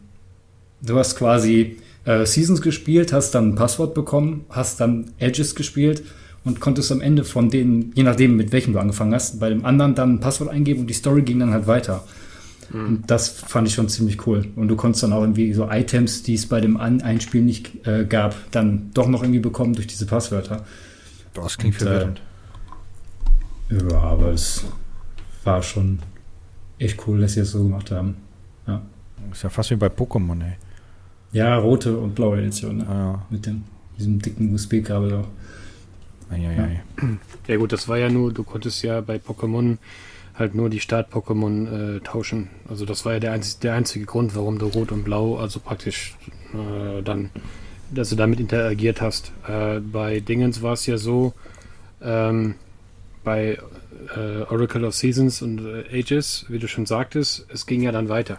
Du 0.82 0.96
hast 0.96 1.16
quasi 1.16 1.78
äh, 2.04 2.24
Seasons 2.24 2.62
gespielt, 2.62 3.12
hast 3.12 3.32
dann 3.32 3.50
ein 3.50 3.54
Passwort 3.54 3.94
bekommen, 3.94 4.44
hast 4.48 4.80
dann 4.80 5.10
Edges 5.18 5.54
gespielt 5.54 6.02
und 6.44 6.60
konntest 6.60 6.92
am 6.92 7.00
Ende 7.00 7.24
von 7.24 7.50
denen, 7.50 7.92
je 7.94 8.02
nachdem 8.02 8.36
mit 8.36 8.52
welchem 8.52 8.72
du 8.72 8.78
angefangen 8.78 9.14
hast, 9.14 9.40
bei 9.40 9.48
dem 9.48 9.64
anderen 9.64 9.94
dann 9.94 10.14
ein 10.14 10.20
Passwort 10.20 10.50
eingeben 10.50 10.80
und 10.80 10.86
die 10.86 10.94
Story 10.94 11.22
ging 11.22 11.40
dann 11.40 11.52
halt 11.52 11.66
weiter. 11.66 12.04
Mhm. 12.72 12.86
Und 12.86 13.10
das 13.10 13.28
fand 13.28 13.68
ich 13.68 13.74
schon 13.74 13.88
ziemlich 13.88 14.26
cool. 14.26 14.46
Und 14.56 14.68
du 14.68 14.76
konntest 14.76 15.02
dann 15.02 15.12
auch 15.12 15.22
irgendwie 15.22 15.52
so 15.52 15.68
Items, 15.70 16.22
die 16.22 16.34
es 16.34 16.46
bei 16.46 16.60
dem 16.60 16.76
An 16.76 17.02
Einspiel 17.02 17.42
nicht 17.42 17.86
äh, 17.86 18.04
gab, 18.04 18.34
dann 18.52 18.90
doch 18.94 19.08
noch 19.08 19.22
irgendwie 19.22 19.40
bekommen 19.40 19.74
durch 19.74 19.86
diese 19.86 20.06
Passwörter. 20.06 20.64
Das 21.34 21.58
klingt 21.58 21.80
und, 21.80 21.86
verwirrend. 21.86 22.22
Äh, 23.70 23.90
ja, 23.90 24.00
aber 24.00 24.28
es 24.28 24.64
war 25.44 25.62
schon 25.62 26.00
echt 26.78 27.06
cool, 27.06 27.20
dass 27.20 27.34
sie 27.34 27.40
das 27.40 27.50
so 27.50 27.62
gemacht 27.62 27.90
haben. 27.90 28.16
Ja. 28.66 28.82
Ist 29.30 29.42
ja 29.42 29.48
fast 29.48 29.70
wie 29.70 29.76
bei 29.76 29.88
Pokémon, 29.88 30.42
ey. 30.42 30.56
Ja, 31.32 31.56
rote 31.58 31.96
und 31.96 32.14
blaue 32.14 32.38
Edition. 32.38 32.78
Ne? 32.78 32.88
Ah, 32.88 32.94
ja. 32.94 33.26
Mit 33.30 33.46
dem, 33.46 33.64
diesem 33.96 34.20
dicken 34.20 34.52
USB-Kabel 34.52 35.14
auch. 35.14 35.28
Ja. 36.36 36.68
ja 37.48 37.56
gut, 37.56 37.72
das 37.72 37.88
war 37.88 37.98
ja 37.98 38.08
nur, 38.08 38.32
du 38.32 38.44
konntest 38.44 38.82
ja 38.82 39.00
bei 39.00 39.16
Pokémon 39.16 39.78
halt 40.40 40.54
nur 40.54 40.70
die 40.70 40.80
Start-Pokémon 40.80 41.96
äh, 41.96 42.00
tauschen. 42.00 42.48
Also 42.68 42.86
das 42.86 43.04
war 43.04 43.14
ja 43.14 43.20
der, 43.20 43.32
einzige, 43.32 43.60
der 43.62 43.74
einzige 43.74 44.06
Grund, 44.06 44.34
warum 44.34 44.58
du 44.58 44.66
Rot 44.66 44.92
und 44.92 45.04
Blau, 45.04 45.36
also 45.36 45.60
praktisch 45.60 46.16
äh, 46.54 47.02
dann, 47.02 47.30
dass 47.92 48.10
du 48.10 48.16
damit 48.16 48.40
interagiert 48.40 49.00
hast. 49.00 49.32
Äh, 49.46 49.80
bei 49.80 50.20
Dingens 50.20 50.62
war 50.62 50.74
es 50.74 50.86
ja 50.86 50.98
so, 50.98 51.34
ähm, 52.02 52.54
bei 53.24 53.58
äh, 54.16 54.42
Oracle 54.48 54.84
of 54.84 54.94
Seasons 54.94 55.42
und 55.42 55.60
äh, 55.60 55.98
Ages, 55.98 56.46
wie 56.48 56.58
du 56.58 56.68
schon 56.68 56.86
sagtest, 56.86 57.46
es 57.52 57.66
ging 57.66 57.82
ja 57.82 57.92
dann 57.92 58.08
weiter. 58.08 58.38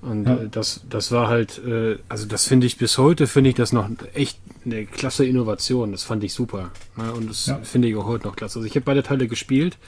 Und 0.00 0.26
ja. 0.26 0.36
Äh, 0.36 0.48
das, 0.48 0.82
das 0.88 1.12
war 1.12 1.28
halt, 1.28 1.60
also 2.08 2.26
das 2.26 2.48
finde 2.48 2.66
ich 2.66 2.76
bis 2.76 2.98
heute, 2.98 3.26
finde 3.26 3.50
ich 3.50 3.56
das 3.56 3.72
noch 3.72 3.88
echt 4.14 4.38
eine 4.64 4.86
klasse 4.86 5.24
Innovation. 5.26 5.92
Das 5.92 6.02
fand 6.02 6.24
ich 6.24 6.32
super. 6.32 6.70
Ne? 6.96 7.12
Und 7.12 7.30
das 7.30 7.46
ja. 7.46 7.58
finde 7.62 7.88
ich 7.88 7.96
auch 7.96 8.06
heute 8.06 8.26
noch 8.26 8.36
klasse. 8.36 8.58
Also 8.58 8.66
ich 8.66 8.74
habe 8.74 8.84
beide 8.84 9.02
Teile 9.02 9.28
gespielt 9.28 9.78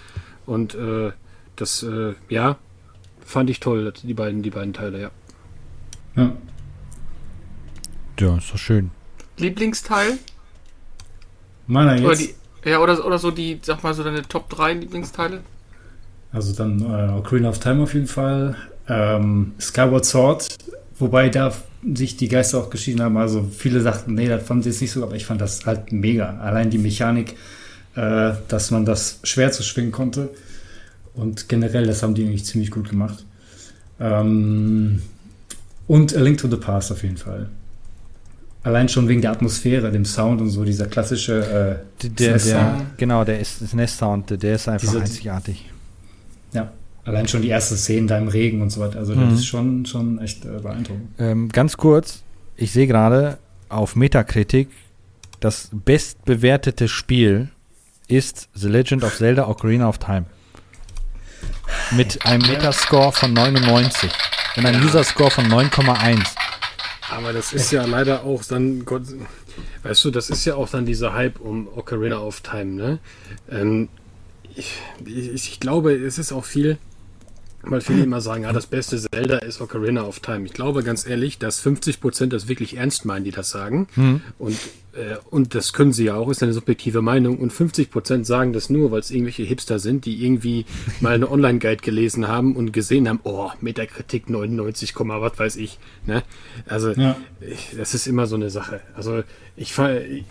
und 0.46 0.74
äh, 0.74 1.12
das, 1.56 1.82
äh, 1.82 2.14
ja, 2.28 2.58
fand 3.24 3.50
ich 3.50 3.60
toll, 3.60 3.92
die 4.02 4.14
beiden, 4.14 4.42
die 4.42 4.50
beiden 4.50 4.72
Teile, 4.72 5.00
ja. 5.00 5.10
Ja. 6.16 6.32
Ja, 8.18 8.36
ist 8.36 8.52
doch 8.52 8.58
schön. 8.58 8.90
Lieblingsteil? 9.36 10.18
Meiner 11.66 11.96
jetzt? 11.96 12.04
Oder 12.04 12.16
die, 12.16 12.34
ja, 12.64 12.80
oder, 12.80 13.04
oder 13.04 13.18
so 13.18 13.30
die, 13.30 13.58
sag 13.62 13.82
mal, 13.82 13.94
so 13.94 14.04
deine 14.04 14.22
Top 14.22 14.48
3 14.50 14.74
Lieblingsteile? 14.74 15.40
Also 16.32 16.52
dann 16.52 16.80
äh, 16.80 17.12
Ocarina 17.12 17.48
of 17.48 17.58
Time 17.58 17.82
auf 17.82 17.94
jeden 17.94 18.06
Fall. 18.06 18.56
Ähm, 18.88 19.52
Skyward 19.60 20.04
Sword, 20.04 20.48
wobei 20.98 21.28
da 21.28 21.52
sich 21.94 22.16
die 22.16 22.28
Geister 22.28 22.58
auch 22.58 22.70
geschieden 22.70 23.02
haben. 23.02 23.16
Also 23.16 23.48
viele 23.50 23.80
sagten, 23.80 24.14
nee, 24.14 24.28
das 24.28 24.44
fanden 24.44 24.62
sie 24.64 24.70
jetzt 24.70 24.80
nicht 24.80 24.92
so, 24.92 25.02
aber 25.02 25.14
ich 25.14 25.26
fand 25.26 25.40
das 25.40 25.64
halt 25.66 25.92
mega. 25.92 26.38
Allein 26.38 26.70
die 26.70 26.78
Mechanik, 26.78 27.36
äh, 27.94 28.32
dass 28.48 28.70
man 28.70 28.84
das 28.84 29.20
schwer 29.22 29.52
zu 29.52 29.62
schwingen 29.62 29.92
konnte. 29.92 30.30
Und 31.14 31.48
generell, 31.48 31.86
das 31.86 32.02
haben 32.02 32.14
die 32.14 32.24
eigentlich 32.24 32.44
ziemlich 32.44 32.70
gut 32.70 32.88
gemacht. 32.90 33.24
Ähm, 34.00 35.02
und 35.86 36.16
A 36.16 36.20
Link 36.20 36.38
to 36.38 36.48
the 36.48 36.56
Past 36.56 36.90
auf 36.90 37.02
jeden 37.02 37.16
Fall. 37.16 37.48
Allein 38.64 38.88
schon 38.88 39.08
wegen 39.08 39.20
der 39.20 39.30
Atmosphäre, 39.30 39.92
dem 39.92 40.04
Sound 40.04 40.40
und 40.40 40.48
so, 40.48 40.64
dieser 40.64 40.86
klassische 40.86 41.82
äh, 42.02 42.08
der, 42.08 42.38
der, 42.38 42.86
Genau, 42.96 43.24
der 43.24 43.38
ist 43.38 43.74
Nest-Sound, 43.74 44.42
der 44.42 44.54
ist 44.54 44.68
einfach 44.68 44.88
Diese, 44.88 45.00
einzigartig. 45.00 45.70
Ja, 46.52 46.72
allein 47.04 47.28
schon 47.28 47.42
die 47.42 47.48
erste 47.48 47.76
Szene 47.76 48.06
da 48.06 48.18
im 48.18 48.28
Regen 48.28 48.62
und 48.62 48.70
so 48.70 48.80
weiter. 48.80 48.98
Also 48.98 49.14
mhm. 49.14 49.30
das 49.30 49.40
ist 49.40 49.46
schon, 49.46 49.86
schon 49.86 50.18
echt 50.18 50.44
äh, 50.44 50.60
beeindruckend. 50.60 51.08
Ähm, 51.18 51.48
ganz 51.50 51.76
kurz, 51.76 52.22
ich 52.56 52.72
sehe 52.72 52.86
gerade 52.86 53.38
auf 53.68 53.96
Metacritic 53.96 54.68
das 55.44 55.68
bestbewertete 55.72 56.88
Spiel 56.88 57.50
ist 58.08 58.48
The 58.54 58.68
Legend 58.68 59.04
of 59.04 59.14
Zelda 59.14 59.46
Ocarina 59.46 59.86
of 59.86 59.98
Time. 59.98 60.24
Mit 61.90 62.24
einem 62.24 62.46
Metascore 62.46 63.12
von 63.12 63.34
99 63.34 64.10
und 64.56 64.64
einem 64.64 64.82
User-Score 64.82 65.30
von 65.30 65.44
9,1. 65.44 66.43
Aber 67.16 67.32
das 67.32 67.52
ist 67.52 67.70
ja 67.70 67.84
leider 67.84 68.24
auch 68.24 68.44
dann, 68.44 68.84
Gott, 68.84 69.02
weißt 69.82 70.04
du, 70.04 70.10
das 70.10 70.30
ist 70.30 70.44
ja 70.44 70.56
auch 70.56 70.68
dann 70.68 70.86
dieser 70.86 71.12
Hype 71.12 71.40
um 71.40 71.68
Ocarina 71.68 72.18
of 72.18 72.40
Time, 72.40 72.72
ne? 72.72 72.98
Ähm, 73.50 73.88
ich, 74.54 74.80
ich, 75.04 75.34
ich, 75.34 75.60
glaube, 75.60 75.94
es 75.94 76.18
ist 76.18 76.32
auch 76.32 76.44
viel, 76.44 76.78
weil 77.62 77.80
viele 77.80 78.04
immer 78.04 78.20
sagen, 78.20 78.44
ja, 78.44 78.52
das 78.52 78.66
beste 78.66 79.00
Zelda 79.00 79.38
ist 79.38 79.60
Ocarina 79.60 80.02
of 80.02 80.20
Time. 80.20 80.46
Ich 80.46 80.52
glaube 80.52 80.82
ganz 80.82 81.06
ehrlich, 81.06 81.38
dass 81.38 81.64
50% 81.64 82.26
das 82.26 82.46
wirklich 82.48 82.76
ernst 82.76 83.04
meinen, 83.04 83.24
die 83.24 83.32
das 83.32 83.50
sagen. 83.50 83.88
Mhm. 83.96 84.20
Und, 84.38 84.58
und 85.30 85.54
das 85.54 85.72
können 85.72 85.92
sie 85.92 86.04
ja 86.04 86.14
auch, 86.14 86.30
ist 86.30 86.42
eine 86.42 86.52
subjektive 86.52 87.02
Meinung. 87.02 87.38
Und 87.38 87.52
50% 87.52 88.24
sagen 88.24 88.52
das 88.52 88.70
nur, 88.70 88.90
weil 88.90 89.00
es 89.00 89.10
irgendwelche 89.10 89.42
Hipster 89.42 89.78
sind, 89.78 90.04
die 90.04 90.24
irgendwie 90.24 90.66
mal 91.00 91.14
eine 91.14 91.30
Online-Guide 91.30 91.82
gelesen 91.82 92.28
haben 92.28 92.56
und 92.56 92.72
gesehen 92.72 93.08
haben, 93.08 93.20
oh, 93.24 93.50
Metakritik 93.60 94.30
99, 94.30 94.94
was 94.96 95.38
weiß 95.38 95.56
ich. 95.56 95.78
Ne? 96.06 96.22
Also, 96.66 96.92
ja. 96.92 97.16
ich, 97.40 97.76
das 97.76 97.94
ist 97.94 98.06
immer 98.06 98.26
so 98.26 98.36
eine 98.36 98.50
Sache. 98.50 98.80
Also, 98.94 99.22
ich, 99.56 99.74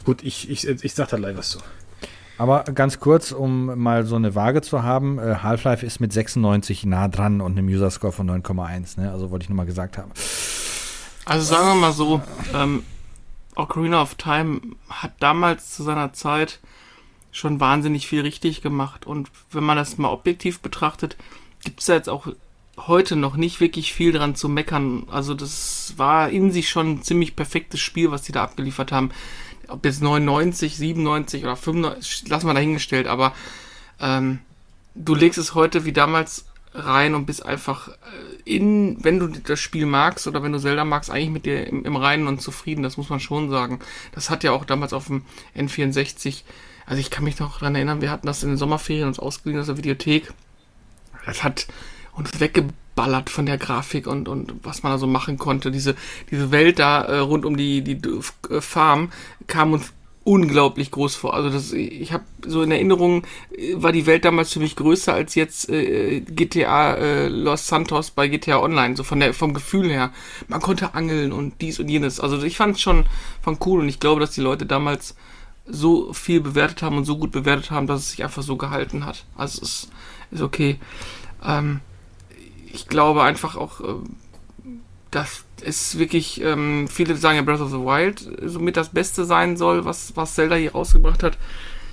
gut, 0.06 0.23
ich, 0.23 0.49
ich, 0.49 0.67
ich 0.67 0.93
sag 0.93 1.10
da 1.10 1.17
leider 1.17 1.38
was 1.38 1.52
so. 1.52 1.60
Aber 2.38 2.63
ganz 2.63 2.99
kurz, 2.99 3.32
um 3.32 3.78
mal 3.80 4.06
so 4.06 4.15
eine 4.15 4.34
Waage 4.36 4.62
zu 4.62 4.84
haben, 4.84 5.19
äh, 5.19 5.36
Half-Life 5.43 5.86
ist 5.86 5.99
mit 5.99 6.12
96 6.12 6.86
nah 6.86 7.08
dran 7.08 7.41
und 7.41 7.58
einem 7.58 7.67
User-Score 7.67 8.12
von 8.12 8.30
9,1. 8.30 8.99
Ne? 8.99 9.12
Also 9.12 9.30
wollte 9.30 9.43
ich 9.43 9.49
nur 9.49 9.58
mal 9.58 9.65
gesagt 9.65 9.97
haben. 9.97 10.12
Also 11.26 11.45
sagen 11.45 11.67
wir 11.67 11.76
mal 11.76 11.93
so, 11.93 12.21
ähm, 12.54 12.84
Ocarina 13.56 14.02
of 14.02 14.16
Time 14.16 14.62
hat 14.89 15.13
damals 15.20 15.74
zu 15.74 15.84
seiner 15.84 16.13
Zeit 16.13 16.60
schon 17.32 17.60
wahnsinnig 17.60 18.08
viel 18.08 18.22
richtig 18.22 18.62
gemacht. 18.62 19.06
Und 19.06 19.30
wenn 19.52 19.63
man 19.63 19.78
das 19.78 19.98
mal 19.98 20.10
objektiv 20.10 20.60
betrachtet, 20.60 21.18
gibt 21.63 21.82
es 21.82 21.88
jetzt 21.88 22.10
auch 22.10 22.28
heute 22.78 23.16
noch 23.16 23.36
nicht 23.36 23.60
wirklich 23.60 23.94
viel 23.94 24.12
dran 24.12 24.36
zu 24.36 24.50
meckern. 24.50 25.08
Also 25.12 25.34
das 25.34 25.94
war 25.98 26.30
in 26.30 26.52
sich 26.52 26.70
schon 26.70 26.94
ein 26.94 27.04
ziemlich 27.04 27.36
perfektes 27.36 27.80
Spiel, 27.80 28.12
was 28.12 28.24
die 28.24 28.32
da 28.32 28.44
abgeliefert 28.44 28.92
haben 28.92 29.12
ob 29.68 29.86
jetzt 29.86 30.02
99, 30.02 30.78
97 30.78 31.44
oder 31.44 31.56
95, 31.56 32.30
lassen 32.30 32.48
wir 32.48 32.54
dahingestellt, 32.54 33.08
aber 33.08 33.34
ähm, 34.00 34.39
du 34.96 35.16
legst 35.16 35.39
es 35.39 35.56
heute 35.56 35.86
wie 35.86 35.94
damals 35.94 36.46
rein 36.73 37.15
und 37.15 37.25
bist 37.25 37.45
einfach 37.45 37.89
äh, 37.89 37.93
in, 38.45 39.03
wenn 39.03 39.19
du 39.19 39.27
das 39.27 39.59
Spiel 39.59 39.86
magst 39.86 40.27
oder 40.27 40.43
wenn 40.43 40.51
du 40.51 40.59
Zelda 40.59 40.86
magst, 40.86 41.09
eigentlich 41.09 41.29
mit 41.29 41.45
dir 41.45 41.67
im, 41.67 41.86
im 41.86 41.95
Reinen 41.95 42.27
und 42.27 42.41
zufrieden, 42.41 42.83
das 42.83 42.97
muss 42.97 43.09
man 43.09 43.19
schon 43.19 43.49
sagen. 43.49 43.79
Das 44.12 44.29
hat 44.29 44.43
ja 44.43 44.51
auch 44.51 44.65
damals 44.65 44.93
auf 44.93 45.07
dem 45.07 45.23
N64, 45.55 46.43
also 46.86 46.99
ich 46.99 47.12
kann 47.12 47.23
mich 47.23 47.39
noch 47.39 47.59
daran 47.59 47.75
erinnern, 47.75 48.01
wir 48.01 48.12
hatten 48.12 48.27
das 48.27 48.43
in 48.43 48.49
den 48.49 48.57
Sommerferien 48.57 49.07
uns 49.07 49.19
ausgeliehen 49.19 49.59
aus 49.59 49.67
der 49.67 49.77
Videothek. 49.77 50.33
Das 51.25 51.43
hat 51.43 51.67
uns 52.13 52.39
weggebracht 52.39 52.75
ballert 52.95 53.29
von 53.29 53.45
der 53.45 53.57
Grafik 53.57 54.07
und, 54.07 54.27
und 54.27 54.53
was 54.63 54.83
man 54.83 54.91
da 54.91 54.97
so 54.97 55.07
machen 55.07 55.38
konnte. 55.38 55.71
Diese, 55.71 55.95
diese 56.31 56.51
Welt 56.51 56.79
da 56.79 57.03
äh, 57.03 57.17
rund 57.17 57.45
um 57.45 57.57
die, 57.57 57.81
die 57.81 57.99
äh, 58.49 58.62
Farm 58.62 59.12
kam 59.47 59.73
uns 59.73 59.93
unglaublich 60.23 60.91
groß 60.91 61.15
vor. 61.15 61.33
Also 61.33 61.49
das, 61.49 61.73
ich 61.73 62.13
habe 62.13 62.23
so 62.45 62.62
in 62.62 62.71
Erinnerung, 62.71 63.23
äh, 63.57 63.73
war 63.75 63.91
die 63.91 64.05
Welt 64.05 64.25
damals 64.25 64.53
für 64.53 64.59
mich 64.59 64.75
größer 64.75 65.13
als 65.13 65.36
jetzt 65.36 65.69
äh, 65.69 66.21
GTA 66.21 66.95
äh, 66.95 67.27
Los 67.27 67.67
Santos 67.67 68.12
bei 68.12 68.27
GTA 68.27 68.59
Online, 68.59 68.95
so 68.95 69.03
von 69.03 69.19
der 69.19 69.33
vom 69.33 69.53
Gefühl 69.53 69.89
her. 69.89 70.12
Man 70.47 70.62
konnte 70.62 70.93
angeln 70.93 71.31
und 71.31 71.62
dies 71.62 71.79
und 71.79 71.89
jenes. 71.89 72.19
Also 72.19 72.41
ich 72.43 72.57
fand 72.57 72.75
es 72.75 72.81
schon 72.81 73.05
von 73.41 73.57
cool 73.65 73.81
und 73.81 73.89
ich 73.89 73.99
glaube, 73.99 74.21
dass 74.21 74.31
die 74.31 74.41
Leute 74.41 74.65
damals 74.65 75.15
so 75.65 76.13
viel 76.13 76.41
bewertet 76.41 76.81
haben 76.81 76.97
und 76.97 77.05
so 77.05 77.17
gut 77.17 77.31
bewertet 77.31 77.71
haben, 77.71 77.88
dass 77.88 78.01
es 78.01 78.12
sich 78.12 78.23
einfach 78.23 78.43
so 78.43 78.57
gehalten 78.57 79.05
hat. 79.05 79.25
Also 79.36 79.62
es 79.62 79.69
ist, 79.69 79.91
ist 80.31 80.41
okay. 80.41 80.77
Ähm, 81.45 81.79
ich 82.71 82.88
glaube 82.88 83.23
einfach 83.23 83.55
auch, 83.55 83.81
äh, 85.13 85.19
dass 85.19 85.43
es 85.63 85.97
wirklich, 85.97 86.41
ähm, 86.41 86.88
viele 86.88 87.15
sagen 87.15 87.38
ja 87.38 87.41
Breath 87.41 87.62
of 87.62 87.69
the 87.71 87.78
Wild 87.78 88.28
somit 88.45 88.76
das 88.78 88.89
Beste 88.89 89.26
sein 89.26 89.56
soll, 89.58 89.86
was, 89.86 90.13
was 90.15 90.34
Zelda 90.36 90.56
hier 90.56 90.71
rausgebracht 90.73 91.23
hat. 91.23 91.38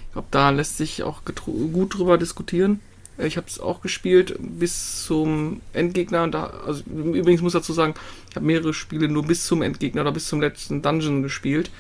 Ich 0.09 0.13
glaube, 0.15 0.29
da 0.33 0.51
lässt 0.51 0.77
sich 0.79 1.03
auch 1.05 1.23
gut 1.25 1.97
drüber 1.97 2.19
diskutieren. 2.19 2.81
Ich 3.19 3.37
habe 3.37 3.47
es 3.47 3.61
auch 3.61 3.81
gespielt 3.83 4.35
bis 4.41 5.05
zum 5.05 5.61
Endgegner. 5.73 6.27
Da, 6.29 6.53
also 6.67 6.83
übrigens 6.85 7.43
muss 7.43 7.55
ich 7.55 7.61
dazu 7.61 7.73
sagen, 7.75 7.95
ich 8.31 8.37
habe 8.37 8.47
mehrere 8.47 8.73
Spiele 8.75 9.09
nur 9.09 9.25
bis 9.25 9.47
zum 9.47 9.63
Endgegner 9.63 10.01
oder 10.01 10.13
bis 10.13 10.27
zum 10.27 10.41
letzten 10.41 10.81
Dungeon 10.83 11.23
gespielt. 11.23 11.71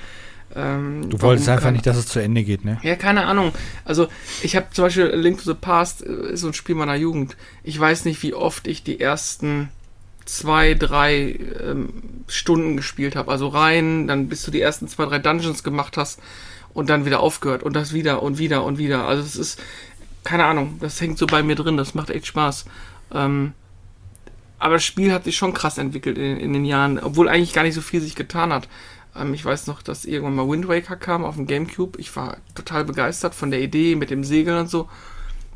Ähm, 0.54 1.08
Du 1.08 1.20
wolltest 1.22 1.48
einfach 1.48 1.64
kann- 1.64 1.72
nicht, 1.74 1.86
dass 1.86 1.96
es 1.96 2.06
zu 2.06 2.20
Ende 2.20 2.42
geht, 2.44 2.64
ne? 2.64 2.78
Ja, 2.82 2.94
keine 2.96 3.24
Ahnung. 3.24 3.52
Also, 3.84 4.08
ich 4.42 4.54
habe 4.54 4.66
zum 4.72 4.84
Beispiel 4.84 5.06
Link 5.06 5.38
to 5.38 5.44
the 5.44 5.58
Past, 5.58 6.04
äh, 6.04 6.32
ist 6.32 6.40
so 6.40 6.48
ein 6.48 6.54
Spiel 6.54 6.74
meiner 6.74 6.96
Jugend. 6.96 7.36
Ich 7.62 7.78
weiß 7.80 8.04
nicht, 8.04 8.22
wie 8.22 8.34
oft 8.34 8.66
ich 8.66 8.82
die 8.82 9.00
ersten 9.00 9.68
zwei, 10.30 10.74
drei 10.74 11.38
ähm, 11.62 11.88
Stunden 12.28 12.76
gespielt 12.76 13.16
habe. 13.16 13.30
Also 13.30 13.48
rein, 13.48 14.06
dann 14.06 14.28
bis 14.28 14.42
du 14.42 14.50
die 14.50 14.60
ersten 14.60 14.88
zwei, 14.88 15.06
drei 15.06 15.18
Dungeons 15.18 15.64
gemacht 15.64 15.96
hast 15.96 16.20
und 16.72 16.88
dann 16.88 17.04
wieder 17.04 17.20
aufgehört 17.20 17.62
und 17.62 17.74
das 17.74 17.92
wieder 17.92 18.22
und 18.22 18.38
wieder 18.38 18.64
und 18.64 18.78
wieder. 18.78 19.06
Also 19.06 19.22
es 19.22 19.36
ist, 19.36 19.60
keine 20.24 20.44
Ahnung, 20.44 20.78
das 20.80 21.00
hängt 21.00 21.18
so 21.18 21.26
bei 21.26 21.42
mir 21.42 21.56
drin, 21.56 21.76
das 21.76 21.94
macht 21.94 22.10
echt 22.10 22.26
Spaß. 22.26 22.64
Ähm, 23.12 23.52
aber 24.58 24.74
das 24.74 24.84
Spiel 24.84 25.12
hat 25.12 25.24
sich 25.24 25.36
schon 25.36 25.54
krass 25.54 25.78
entwickelt 25.78 26.18
in, 26.18 26.36
in 26.36 26.52
den 26.52 26.64
Jahren, 26.64 26.98
obwohl 26.98 27.28
eigentlich 27.28 27.52
gar 27.52 27.62
nicht 27.62 27.74
so 27.74 27.80
viel 27.80 28.00
sich 28.00 28.14
getan 28.14 28.52
hat. 28.52 28.68
Ähm, 29.16 29.34
ich 29.34 29.44
weiß 29.44 29.66
noch, 29.66 29.82
dass 29.82 30.04
irgendwann 30.04 30.36
mal 30.36 30.48
Wind 30.48 30.68
Waker 30.68 30.96
kam 30.96 31.24
auf 31.24 31.36
dem 31.36 31.46
Gamecube. 31.46 31.98
Ich 31.98 32.14
war 32.14 32.36
total 32.54 32.84
begeistert 32.84 33.34
von 33.34 33.50
der 33.50 33.60
Idee 33.60 33.96
mit 33.96 34.10
dem 34.10 34.22
Segeln 34.22 34.58
und 34.58 34.70
so. 34.70 34.88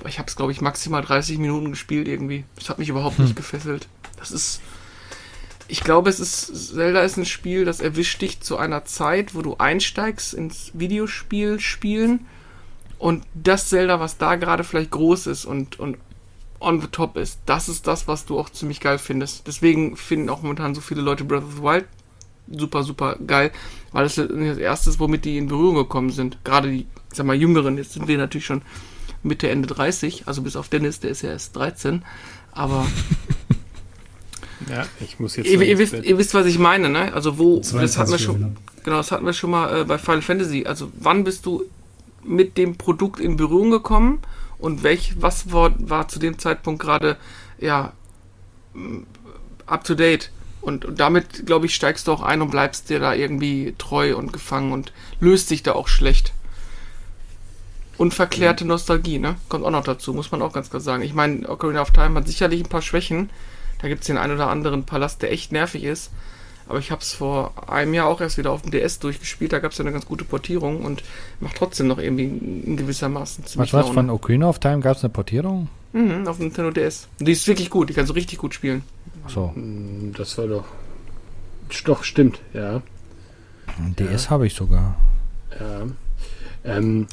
Ich 0.07 0.19
habe 0.19 0.29
es, 0.29 0.37
glaube 0.37 0.53
ich, 0.53 0.61
maximal 0.61 1.03
30 1.03 1.39
Minuten 1.39 1.71
gespielt 1.71 2.09
irgendwie. 2.09 2.45
Das 2.57 2.69
hat 2.69 2.79
mich 2.79 2.89
überhaupt 2.89 3.19
nicht 3.19 3.37
gefesselt. 3.37 3.89
Das 4.19 4.31
ist. 4.31 4.61
Ich 5.67 5.81
glaube, 5.81 6.11
es 6.11 6.21
ist. 6.21 6.75
Zelda 6.75 7.01
ist 7.01 7.17
ein 7.17 7.25
Spiel, 7.25 7.65
das 7.65 7.81
erwischt 7.81 8.21
dich 8.21 8.41
zu 8.41 8.57
einer 8.57 8.85
Zeit, 8.85 9.35
wo 9.35 9.43
du 9.43 9.57
einsteigst 9.57 10.35
ins 10.35 10.73
Videospiel 10.75 11.61
spielen 11.61 12.27
und 12.99 13.25
das 13.35 13.69
Zelda, 13.69 14.01
was 14.01 14.19
da 14.19 14.37
gerade 14.37 14.65
vielleicht 14.65 14.91
groß 14.91 15.27
ist 15.27 15.45
und, 15.45 15.79
und 15.79 15.99
on 16.61 16.81
the 16.81 16.87
top 16.87 17.17
ist, 17.17 17.41
das 17.45 17.69
ist 17.69 17.87
das, 17.87 18.09
was 18.09 18.25
du 18.25 18.39
auch 18.39 18.51
ziemlich 18.51 18.81
geil 18.81 18.99
findest. 18.99 19.47
Deswegen 19.47 19.97
finden 19.97 20.31
auch 20.31 20.43
momentan 20.43 20.75
so 20.75 20.81
viele 20.81 21.03
Leute 21.03 21.25
Breath 21.25 21.45
of 21.45 21.57
the 21.57 21.63
Wild 21.63 21.87
super, 22.49 22.83
super 22.83 23.17
geil, 23.27 23.53
weil 23.93 24.05
das 24.05 24.17
das 24.17 24.59
erste 24.59 24.91
ist, 24.91 25.01
womit 25.01 25.25
die 25.25 25.39
in 25.39 25.49
Berührung 25.49 25.77
gekommen 25.77 26.11
sind. 26.11 26.39
Gerade 26.45 26.71
die, 26.71 26.81
ich 26.81 27.17
sag 27.17 27.27
mal, 27.27 27.37
Jüngeren, 27.37 27.79
jetzt 27.79 27.93
sind 27.93 28.09
wir 28.09 28.19
natürlich 28.19 28.47
schon 28.47 28.63
Mitte, 29.25 29.49
Ende 29.49 29.67
30, 29.67 30.25
also 30.27 30.43
bis 30.43 30.57
auf 30.57 30.69
Dennis, 30.69 31.01
der 31.01 31.11
ist 31.11 31.23
ja 31.23 31.31
erst 31.31 31.57
13, 31.57 32.05
aber 32.53 32.87
Ja, 34.71 34.87
ich 35.01 35.19
muss 35.19 35.37
jetzt. 35.37 35.49
ihr, 35.49 35.61
ihr, 35.61 35.79
wisst, 35.79 35.95
ihr 35.95 36.19
wisst, 36.19 36.35
was 36.35 36.47
ich 36.47 36.59
meine, 36.59 36.89
ne? 36.89 37.13
Also 37.13 37.39
wo, 37.39 37.59
das 37.59 37.73
hatten 37.73 37.81
wir 37.81 37.89
22 37.89 38.25
schon, 38.25 38.57
genau, 38.83 38.97
das 38.97 39.11
hatten 39.11 39.27
wir 39.27 39.33
schon 39.33 39.51
mal 39.51 39.81
äh, 39.81 39.85
bei 39.85 39.99
Final 39.99 40.23
Fantasy. 40.23 40.65
Also 40.67 40.91
wann 40.99 41.25
bist 41.25 41.47
du 41.47 41.65
mit 42.23 42.57
dem 42.57 42.77
Produkt 42.77 43.21
in 43.21 43.37
Berührung 43.37 43.71
gekommen 43.71 44.21
und 44.59 44.83
welch, 44.83 45.21
was 45.21 45.53
war, 45.53 45.75
war 45.79 46.09
zu 46.09 46.19
dem 46.19 46.39
Zeitpunkt 46.39 46.81
gerade, 46.81 47.17
ja, 47.59 47.93
m, 48.75 49.07
up 49.67 49.85
to 49.85 49.95
date? 49.95 50.31
Und, 50.61 50.87
und 50.87 50.99
damit, 50.99 51.45
glaube 51.45 51.67
ich, 51.67 51.75
steigst 51.75 52.09
du 52.09 52.13
auch 52.13 52.23
ein 52.23 52.41
und 52.41 52.51
bleibst 52.51 52.89
dir 52.89 52.99
da 52.99 53.13
irgendwie 53.13 53.75
treu 53.77 54.17
und 54.17 54.33
gefangen 54.33 54.73
und 54.73 54.93
löst 55.21 55.49
sich 55.49 55.63
da 55.63 55.73
auch 55.73 55.89
schlecht. 55.89 56.33
Unverklärte 57.97 58.65
Nostalgie, 58.65 59.19
ne? 59.19 59.37
Kommt 59.49 59.65
auch 59.65 59.71
noch 59.71 59.85
dazu, 59.85 60.13
muss 60.15 60.31
man 60.33 60.43
auch 60.43 60.53
ganz 60.53 60.71
klar 60.71 60.81
sagen. 60.81 61.03
Ich 61.03 61.15
meine, 61.15 61.49
Ocarina 61.49 61.81
of 61.83 61.91
Time 61.93 62.15
hat 62.17 62.27
sicherlich 62.27 62.61
ein 62.65 62.69
paar 62.69 62.83
Schwächen. 62.83 63.31
Da 63.81 63.89
gibt 63.89 64.01
es 64.03 64.07
den 64.09 64.19
einen 64.19 64.35
oder 64.35 64.49
anderen 64.49 64.85
Palast, 64.85 65.23
der 65.23 65.31
echt 65.33 65.53
nervig 65.53 65.85
ist. 65.85 66.11
Aber 66.67 66.79
ich 66.79 66.91
habe 66.91 67.03
es 67.03 67.13
vor 67.13 67.53
einem 67.71 67.93
Jahr 67.93 68.07
auch 68.07 68.21
erst 68.23 68.39
wieder 68.39 68.51
auf 68.51 68.63
dem 68.63 68.71
DS 68.71 68.99
durchgespielt. 68.99 69.53
Da 69.53 69.59
gab 69.59 69.73
es 69.73 69.79
ja 69.79 69.85
eine 69.85 69.93
ganz 69.93 70.07
gute 70.07 70.25
Portierung 70.25 70.83
und 70.85 71.03
macht 71.41 71.57
trotzdem 71.57 71.87
noch 71.89 71.99
irgendwie 71.99 72.25
in 72.25 72.77
gewissermaßen 72.79 73.45
ziemlich 73.45 73.73
Was 73.75 73.83
Laune. 73.83 73.95
von 73.95 74.11
Ocarina 74.11 74.49
of 74.49 74.59
Time? 74.61 74.81
Gab 74.81 74.97
es 74.97 75.05
eine 75.05 75.13
Portierung? 75.13 75.69
Mhm, 75.93 76.27
auf 76.27 76.39
dem 76.39 76.47
Nintendo 76.47 76.71
DS. 76.71 77.07
Und 77.21 77.29
die 77.29 77.33
ist 77.33 77.47
wirklich 77.47 77.69
gut. 77.69 77.91
Die 77.91 77.95
kannst 77.95 78.09
du 78.11 78.15
richtig 78.15 78.39
gut 78.39 78.55
spielen. 78.55 78.83
So, 79.29 79.53
Hm, 79.55 80.15
Das 80.17 80.37
war 80.39 80.47
doch. 80.47 80.65
Doch, 81.85 82.03
stimmt, 82.05 82.41
ja. 82.53 82.83
ein 83.79 83.95
DS 83.97 84.31
habe 84.31 84.47
ich 84.47 84.55
sogar. 84.55 84.97
Ja. 85.59 85.83
Ähm, 86.77 87.07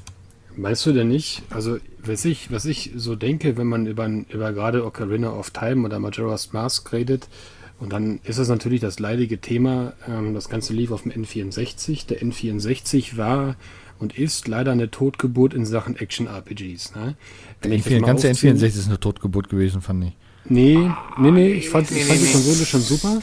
meinst 0.56 0.86
du 0.86 0.92
denn 0.94 1.08
nicht, 1.08 1.44
also 1.50 1.78
was 2.04 2.26
ich, 2.26 2.52
was 2.52 2.66
ich 2.66 2.92
so 2.96 3.16
denke, 3.16 3.58
wenn 3.58 3.68
man 3.68 3.86
über, 3.88 4.08
über 4.08 4.54
gerade 4.54 4.86
Ocarina 4.86 5.32
of 5.32 5.52
Time 5.52 5.86
oder 5.86 6.00
Majora's 6.00 6.54
Mask 6.54 6.92
redet, 6.94 7.28
und 7.80 7.92
dann 7.94 8.20
ist 8.26 8.38
es 8.38 8.48
natürlich 8.48 8.80
das 8.80 9.00
leidige 9.00 9.40
Thema, 9.42 9.94
ähm, 10.08 10.36
das 10.36 10.50
Ganze 10.50 10.72
lief 10.74 10.92
auf 10.92 11.02
dem 11.02 11.12
N64. 11.14 12.06
Der 12.06 12.22
N64 12.22 13.18
war 13.18 13.56
und 13.98 14.16
ist 14.20 14.48
leider 14.48 14.72
eine 14.72 14.92
Totgeburt 14.92 15.56
in 15.56 15.66
Sachen 15.66 15.96
Action-RPGs. 15.96 16.94
Ne? 16.96 17.16
Wenn 17.64 17.72
ich 17.72 17.82
das 17.84 17.94
Die 17.94 18.00
mal 18.00 18.06
ganze 18.08 18.30
aufziehe- 18.30 18.54
N64 18.54 18.66
ist 18.68 18.88
eine 18.88 19.00
Totgeburt 19.00 19.50
gewesen, 19.50 19.82
fand 19.82 20.06
ich. 20.06 20.12
Nee, 20.46 20.78
nee, 21.20 21.32
nee, 21.32 21.54
ich 21.54 21.70
fand, 21.70 21.90
Nee, 21.90 21.98
ich 21.98 22.06
fand 22.06 22.20
nee, 22.20 22.26
die 22.28 22.32
nee. 22.32 22.34
Konsole 22.34 22.66
schon 22.66 22.82
super, 22.82 23.22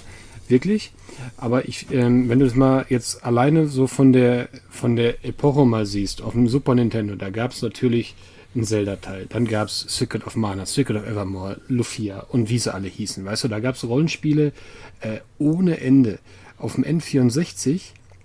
wirklich. 0.50 0.92
Aber 1.36 1.68
ich, 1.68 1.90
ähm, 1.92 2.28
wenn 2.28 2.38
du 2.38 2.46
das 2.46 2.54
mal 2.54 2.86
jetzt 2.88 3.24
alleine 3.24 3.66
so 3.66 3.86
von 3.86 4.12
der 4.12 4.48
von 4.70 4.96
der 4.96 5.24
Epoche 5.24 5.64
mal 5.64 5.86
siehst, 5.86 6.22
auf 6.22 6.32
dem 6.32 6.48
Super 6.48 6.74
Nintendo, 6.74 7.14
da 7.16 7.30
gab 7.30 7.52
es 7.52 7.62
natürlich 7.62 8.14
einen 8.54 8.64
Zelda-Teil, 8.64 9.26
dann 9.28 9.46
gab 9.46 9.68
es 9.68 9.80
Secret 9.88 10.26
of 10.26 10.36
Mana, 10.36 10.66
Secret 10.66 10.96
of 10.96 11.06
Evermore, 11.06 11.60
Lufia 11.68 12.20
und 12.30 12.48
wie 12.48 12.58
sie 12.58 12.72
alle 12.72 12.88
hießen. 12.88 13.24
Weißt 13.24 13.44
du, 13.44 13.48
da 13.48 13.60
gab 13.60 13.74
es 13.74 13.84
Rollenspiele 13.84 14.52
äh, 15.00 15.18
ohne 15.38 15.80
Ende. 15.80 16.18
Auf 16.58 16.74
dem 16.74 16.84
N64 16.84 17.80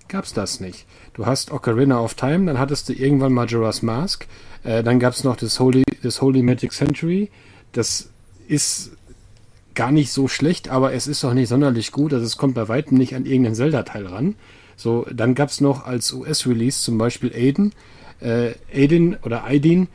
gab 0.08 0.26
es 0.26 0.34
das 0.34 0.60
nicht. 0.60 0.86
Du 1.14 1.26
hast 1.26 1.52
Ocarina 1.52 2.00
of 2.00 2.16
Time, 2.16 2.46
dann 2.46 2.58
hattest 2.58 2.90
du 2.90 2.94
irgendwann 2.94 3.34
Majora's 3.34 3.82
Mask, 3.82 4.28
äh, 4.64 4.84
dann 4.84 5.00
gab 5.00 5.14
es 5.14 5.24
noch 5.24 5.36
das 5.36 5.60
Holy, 5.60 5.84
das 6.02 6.22
Holy 6.22 6.42
Magic 6.42 6.72
Century. 6.72 7.30
Das 7.74 8.10
ist 8.48 8.92
gar 9.76 9.92
nicht 9.92 10.12
so 10.12 10.28
schlecht, 10.28 10.70
aber 10.70 10.94
es 10.94 11.08
ist 11.08 11.24
auch 11.24 11.34
nicht 11.34 11.50
sonderlich 11.50 11.92
gut. 11.92 12.14
Also 12.14 12.26
es 12.26 12.38
kommt 12.38 12.56
bei 12.56 12.68
weitem 12.68 12.98
nicht 12.98 13.16
an 13.16 13.26
irgendeinen 13.26 13.56
Zelda-Teil 13.56 14.08
ran. 14.08 14.36
So, 14.76 15.06
dann 15.12 15.36
gab 15.36 15.50
es 15.50 15.62
noch 15.62 15.86
als 15.86 16.12
US-Release 16.14 16.82
zum 16.82 16.98
Beispiel 16.98 17.32
Aiden, 17.34 17.74
äh, 18.20 18.54
Aiden 18.74 19.18
oder 19.24 19.46
Aidin, 19.46 19.88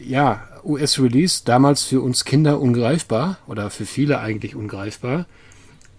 ja, 0.00 0.42
US-Release, 0.64 1.42
damals 1.44 1.84
für 1.84 2.00
uns 2.00 2.24
Kinder 2.24 2.60
ungreifbar 2.60 3.38
oder 3.46 3.70
für 3.70 3.86
viele 3.86 4.20
eigentlich 4.20 4.54
ungreifbar. 4.54 5.26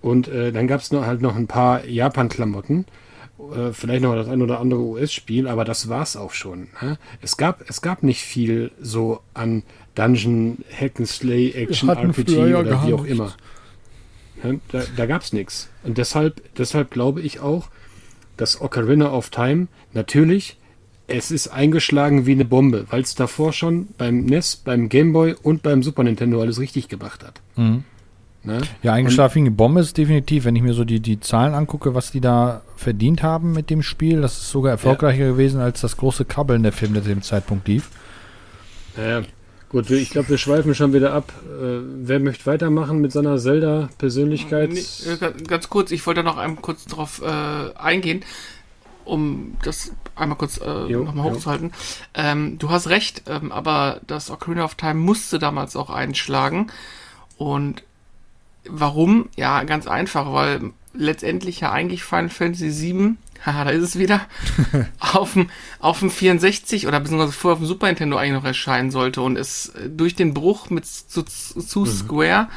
Und 0.02 0.28
äh, 0.28 0.52
dann 0.52 0.68
gab 0.68 0.82
es 0.82 0.92
noch 0.92 1.06
halt 1.06 1.22
noch 1.22 1.36
ein 1.36 1.48
paar 1.48 1.86
Japan-Klamotten, 1.86 2.86
äh, 3.40 3.72
vielleicht 3.72 4.04
noch 4.04 4.16
das 4.16 4.28
ein 4.28 4.42
oder 4.42 4.60
andere 4.60 4.82
US-Spiel, 4.82 5.48
aber 5.48 5.66
das 5.66 5.90
war's 5.90 6.16
auch 6.16 6.34
schon. 6.34 6.68
Es 7.22 7.38
gab 7.38 7.68
es 7.70 7.82
gab 7.82 8.04
nicht 8.04 8.22
viel 8.22 8.72
so 8.80 9.22
an 9.34 9.64
Dungeon, 9.98 10.64
Hack 10.72 11.00
and 11.00 11.08
Slay, 11.08 11.52
Action, 11.52 11.90
RPG 11.90 12.50
ja 12.50 12.60
oder 12.60 12.86
wie 12.86 12.94
auch 12.94 13.06
immer. 13.06 13.34
Da, 14.72 14.84
da 14.96 15.06
gab's 15.08 15.34
nichts. 15.34 15.70
Und 15.84 15.98
deshalb 15.98 16.42
deshalb 16.56 16.92
glaube 16.92 17.22
ich 17.22 17.40
auch, 17.40 17.70
dass 18.38 18.62
Ocarina 18.62 19.12
of 19.12 19.30
Time 19.30 19.68
natürlich 19.94 20.58
es 21.08 21.32
ist 21.32 21.48
eingeschlagen 21.48 22.26
wie 22.26 22.34
eine 22.34 22.46
Bombe, 22.46 22.86
weil 22.90 23.02
es 23.02 23.16
davor 23.16 23.54
schon 23.54 23.88
beim 23.98 24.26
NES, 24.26 24.58
beim 24.58 24.90
Game 24.90 25.14
Boy 25.14 25.36
und 25.42 25.64
beim 25.64 25.82
Super 25.82 26.04
Nintendo 26.04 26.42
alles 26.42 26.60
richtig 26.60 26.90
gemacht 26.90 27.24
hat. 27.24 27.42
Mhm. 27.56 27.86
Ne? 28.44 28.62
Ja, 28.84 28.94
eingeschlafen 28.94 29.36
wie 29.36 29.40
eine 29.40 29.52
Bombe 29.52 29.82
ist 29.82 29.98
definitiv, 29.98 30.46
wenn 30.46 30.56
ich 30.56 30.62
mir 30.62 30.74
so 30.74 30.86
die, 30.86 31.00
die 31.00 31.20
Zahlen 31.20 31.54
angucke, 31.54 31.96
was 31.96 32.12
die 32.12 32.22
da 32.22 32.62
verdient 32.76 33.24
haben 33.24 33.54
mit 33.54 33.70
dem 33.70 33.84
Spiel. 33.84 34.22
Das 34.22 34.38
ist 34.38 34.52
sogar 34.52 34.72
erfolgreicher 34.72 35.26
gewesen 35.26 35.60
als 35.60 35.82
das 35.82 35.98
große 35.98 36.26
Krabbeln 36.26 36.64
der 36.64 36.72
Film, 36.72 36.94
der 36.94 37.04
zu 37.04 37.10
dem 37.10 37.22
Zeitpunkt 37.22 37.68
lief. 37.68 37.90
Naja, 38.96 39.24
gut, 39.70 39.90
ich 39.90 40.10
glaube, 40.10 40.30
wir 40.30 40.38
schweifen 40.38 40.74
schon 40.76 40.94
wieder 40.94 41.14
ab. 41.14 41.32
Äh, 41.46 41.80
wer 42.04 42.20
möchte 42.20 42.46
weitermachen 42.46 43.00
mit 43.00 43.12
seiner 43.12 43.38
Zelda-Persönlichkeit? 43.38 44.72
Nee, 44.72 44.86
äh, 45.06 45.18
ga- 45.18 45.32
ganz 45.48 45.70
kurz, 45.70 45.92
ich 45.92 46.06
wollte 46.08 46.24
noch 46.24 46.38
einmal 46.38 46.62
kurz 46.62 46.86
drauf 46.86 47.22
äh, 47.22 47.74
eingehen, 47.78 48.24
um 49.06 49.56
das 49.64 49.92
einmal 50.16 50.38
kurz 50.38 50.58
äh, 50.58 50.90
nochmal 50.90 51.32
hochzuhalten. 51.32 51.72
Ähm, 52.14 52.58
du 52.60 52.70
hast 52.70 52.90
recht, 52.90 53.24
ähm, 53.28 53.52
aber 53.52 54.02
das 54.08 54.30
Ocarina 54.32 54.64
of 54.66 54.76
Time 54.76 54.96
musste 54.96 55.40
damals 55.40 55.76
auch 55.76 55.90
einschlagen. 55.90 56.68
Und 57.38 57.84
warum? 58.68 59.30
Ja, 59.36 59.64
ganz 59.64 59.88
einfach, 59.88 60.34
weil 60.34 60.72
letztendlich 60.94 61.60
ja 61.60 61.72
eigentlich 61.72 62.04
Final 62.04 62.30
Fantasy 62.30 62.72
VII, 62.82 63.16
haha, 63.46 63.66
da 63.66 63.72
ist 63.72 63.84
es 63.84 64.00
wieder, 64.00 64.22
auf 65.00 65.34
dem, 65.34 65.50
auf 65.80 66.00
dem 66.00 66.12
64 66.12 66.88
oder 66.88 67.00
beziehungsweise 67.00 67.34
vorher 67.34 67.54
auf 67.54 67.60
dem 67.60 67.68
Super 67.68 67.88
Nintendo 67.88 68.18
eigentlich 68.18 68.34
noch 68.34 68.46
erscheinen 68.46 68.92
sollte. 68.92 69.22
Und 69.22 69.38
es 69.38 69.70
äh, 69.70 69.90
durch 69.90 70.16
den 70.16 70.34
Bruch 70.34 70.70
mit 70.70 70.86
zu, 70.86 71.24
zu 71.24 71.86
Square 71.86 72.50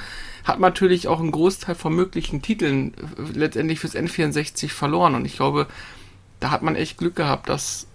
hat 0.45 0.59
man 0.59 0.71
natürlich 0.71 1.09
auch 1.09 1.21
einen 1.21 1.31
Großteil 1.31 1.75
von 1.75 1.95
möglichen 1.95 2.43
Titeln 2.43 2.95
äh, 2.95 3.39
letztendlich 3.39 3.81
fürs 3.81 3.95
N64 3.95 4.69
verloren. 4.69 5.15
Und 5.15 5.25
ich 5.25 5.37
glaube, 5.37 5.67
da 6.41 6.51
hat 6.51 6.63
man 6.63 6.77
echt 6.77 6.99
Glück 6.99 7.17
gehabt, 7.17 7.49
dass 7.49 7.87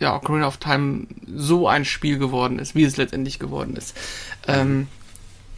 ja, 0.00 0.16
Ocarina 0.16 0.46
of 0.46 0.58
Time 0.58 1.06
so 1.26 1.68
ein 1.68 1.84
Spiel 1.84 2.18
geworden 2.18 2.58
ist, 2.58 2.74
wie 2.74 2.84
es 2.84 2.96
letztendlich 2.96 3.38
geworden 3.38 3.76
ist. 3.76 3.96
Ähm, 4.46 4.88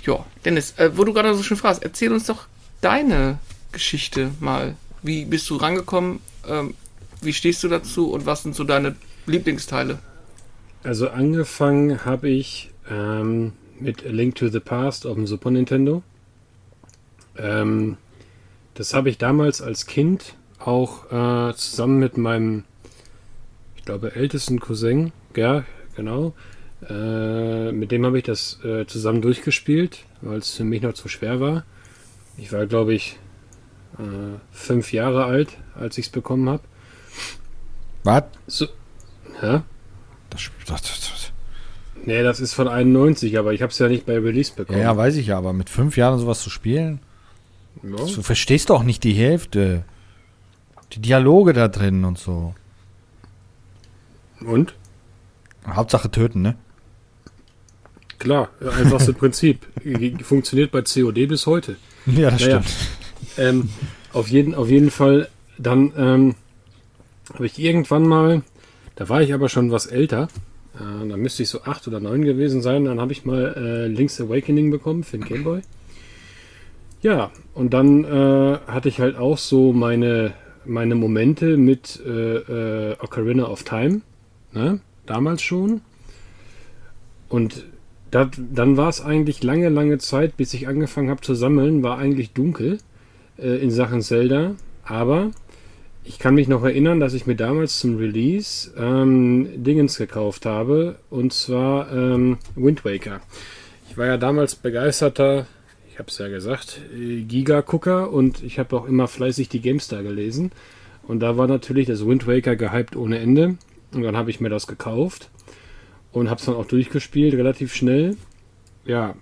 ja, 0.05 0.25
Dennis, 0.45 0.73
äh, 0.79 0.97
wo 0.97 1.05
du 1.05 1.13
gerade 1.13 1.35
so 1.35 1.43
schön 1.43 1.57
fragst, 1.57 1.83
erzähl 1.83 2.13
uns 2.13 2.27
doch 2.27 2.47
deine 2.81 3.39
Geschichte 3.73 4.31
mal. 4.41 4.77
Wie 5.07 5.25
bist 5.25 5.49
du 5.51 5.57
rangekommen? 5.57 6.19
Ähm, 6.49 6.75
wie 7.21 7.33
stehst 7.33 7.63
du 7.63 7.69
dazu 7.69 8.11
und 8.11 8.27
was 8.27 8.43
sind 8.43 8.57
so 8.57 8.65
deine 8.65 8.97
Lieblingsteile? 9.27 10.01
Also 10.83 11.09
angefangen 11.11 12.05
habe 12.05 12.29
ich 12.29 12.71
ähm, 12.91 13.53
mit 13.79 14.05
A 14.05 14.09
Link 14.09 14.35
to 14.35 14.49
the 14.49 14.59
Past 14.59 15.07
auf 15.07 15.15
dem 15.15 15.29
Super 15.29 15.53
Nintendo. 15.53 16.03
Ähm, 17.39 17.99
das 18.75 18.95
habe 18.95 19.09
ich 19.09 19.17
damals 19.17 19.63
als 19.63 19.87
Kind 19.87 20.35
auch 20.59 21.07
äh, 21.13 21.55
zusammen 21.55 22.01
mit 22.01 22.19
meinem, 22.19 22.65
ich 23.77 23.85
glaube, 23.85 24.17
ältesten 24.17 24.59
Cousin, 24.59 25.13
ja, 25.37 25.63
genau, 25.95 26.35
äh, 26.89 27.71
mit 27.71 27.93
dem 27.93 28.05
habe 28.05 28.19
ich 28.19 28.25
das 28.25 28.59
äh, 28.65 28.87
zusammen 28.87 29.23
durchgespielt, 29.23 30.01
weil 30.21 30.39
es 30.39 30.51
für 30.57 30.65
mich 30.65 30.83
noch 30.83 30.95
zu 30.95 31.09
schwer 31.09 31.39
war. 31.39 31.65
Ich 32.39 32.53
war, 32.53 32.67
glaube 32.67 32.93
ich, 32.93 33.19
äh, 33.99 34.39
fünf 34.53 34.93
Jahre 34.93 35.25
alt, 35.25 35.57
als 35.75 35.99
ich 35.99 36.07
es 36.07 36.13
bekommen 36.13 36.49
habe. 36.49 36.63
Was? 38.05 38.25
So, 38.47 38.67
hä? 39.41 39.61
Das, 40.31 40.51
das, 40.67 40.83
das, 40.83 41.33
Nee, 42.05 42.23
das 42.23 42.39
ist 42.39 42.55
von 42.55 42.69
91, 42.69 43.37
aber 43.37 43.53
ich 43.53 43.63
habe 43.63 43.73
es 43.73 43.79
ja 43.81 43.89
nicht 43.89 44.07
bei 44.07 44.17
Release 44.19 44.51
ja, 44.51 44.57
bekommen. 44.57 44.79
ja, 44.81 44.97
weiß 44.97 45.17
ich 45.17 45.27
ja, 45.29 45.39
aber 45.39 45.53
mit 45.53 45.69
fünf 45.69 45.97
Jahren 45.97 46.21
sowas 46.21 46.41
zu 46.41 46.51
spielen, 46.51 47.01
Ja. 47.83 47.97
du 47.97 48.23
verstehst 48.23 48.71
doch 48.71 48.85
nicht 48.85 49.03
die 49.03 49.13
Hälfte. 49.15 49.85
Die 50.93 51.01
Dialoge 51.01 51.53
da 51.53 51.67
drin 51.67 52.05
und 52.05 52.17
so. 52.17 52.55
Und? 54.41 54.75
Hauptsache 55.67 56.09
töten, 56.11 56.43
ne? 56.43 56.55
Klar, 58.21 58.51
einfachste 58.61 59.13
Prinzip. 59.13 59.67
Funktioniert 60.23 60.71
bei 60.71 60.83
COD 60.83 61.27
bis 61.27 61.47
heute. 61.47 61.77
Ja, 62.07 62.31
das 62.31 62.41
Naja. 62.41 62.63
stimmt. 62.63 62.77
Ähm, 63.39 63.69
auf, 64.13 64.29
jeden, 64.29 64.55
auf 64.55 64.69
jeden 64.69 64.91
Fall, 64.91 65.29
dann 65.59 65.93
ähm, 65.97 66.35
habe 67.35 67.47
ich 67.47 67.59
irgendwann 67.59 68.07
mal, 68.07 68.43
da 68.95 69.09
war 69.09 69.23
ich 69.23 69.35
aber 69.35 69.49
schon 69.49 69.71
was 69.71 69.87
älter, 69.87 70.29
äh, 70.75 71.09
da 71.09 71.17
müsste 71.17 71.43
ich 71.43 71.49
so 71.49 71.63
acht 71.63 71.87
oder 71.87 72.01
neun 72.01 72.23
gewesen 72.23 72.63
sein, 72.63 72.87
dann 72.87 73.01
habe 73.01 73.13
ich 73.13 73.25
mal 73.25 73.55
äh, 73.57 73.87
Link's 73.89 74.21
Awakening 74.21 74.71
bekommen 74.71 75.05
für 75.05 75.19
den 75.19 75.27
Gameboy. 75.27 75.61
Ja, 77.03 77.31
und 77.55 77.75
dann 77.75 78.05
äh, 78.05 78.59
hatte 78.67 78.89
ich 78.89 79.01
halt 79.01 79.17
auch 79.17 79.39
so 79.39 79.73
meine, 79.73 80.33
meine 80.65 80.95
Momente 80.95 81.57
mit 81.57 82.01
äh, 82.05 82.91
äh, 82.91 82.97
Ocarina 83.01 83.45
of 83.45 83.65
Time, 83.65 84.01
ne? 84.53 84.81
damals 85.05 85.43
schon. 85.43 85.83
Und 87.29 87.67
dat, 88.11 88.39
dann 88.53 88.77
war 88.77 88.89
es 88.89 89.01
eigentlich 89.01 89.43
lange, 89.43 89.69
lange 89.69 89.99
Zeit, 89.99 90.37
bis 90.37 90.55
ich 90.55 90.69
angefangen 90.69 91.11
habe 91.11 91.21
zu 91.21 91.35
sammeln, 91.35 91.83
war 91.83 91.99
eigentlich 91.99 92.33
dunkel 92.33 92.79
äh, 93.39 93.57
in 93.57 93.71
Sachen 93.71 94.03
Zelda. 94.03 94.55
Aber 94.85 95.31
ich 96.05 96.19
kann 96.19 96.35
mich 96.35 96.47
noch 96.47 96.63
erinnern, 96.63 97.01
dass 97.01 97.15
ich 97.15 97.27
mir 97.27 97.35
damals 97.35 97.81
zum 97.81 97.97
Release 97.97 98.71
ähm, 98.79 99.49
Dingens 99.65 99.99
gekauft 99.99 100.47
habe. 100.47 100.97
Und 101.11 101.33
zwar 101.33 101.93
ähm, 101.93 102.39
Wind 102.55 102.85
Waker. 102.85 103.21
Ich 103.91 103.99
war 103.99 104.07
ja 104.07 104.17
damals 104.17 104.55
begeisterter, 104.55 105.47
ich 105.91 105.99
habe 105.99 106.09
es 106.09 106.19
ja 106.19 106.29
gesagt, 106.29 106.81
äh, 106.95 107.23
Giga-Gucker 107.23 108.13
und 108.13 108.43
ich 108.43 108.59
habe 108.59 108.77
auch 108.77 108.87
immer 108.87 109.09
fleißig 109.09 109.49
die 109.49 109.61
GameStar 109.61 110.03
gelesen. 110.03 110.53
Und 111.09 111.21
da 111.21 111.37
war 111.37 111.47
natürlich 111.47 111.87
das 111.87 112.07
Wind 112.07 112.27
Waker 112.27 112.57
gehypt 112.57 112.97
ohne 112.97 113.19
Ende. 113.19 113.57
Und 113.93 114.03
dann 114.03 114.17
habe 114.17 114.31
ich 114.31 114.41
mir 114.41 114.49
das 114.51 114.67
gekauft 114.67 115.31
und 116.13 116.29
habe 116.29 116.39
es 116.39 116.47
dann 116.47 116.55
auch 116.55 116.67
durchgespielt, 116.67 117.35
relativ 117.35 117.75
schnell. 117.75 118.17
Ja, 118.85 119.15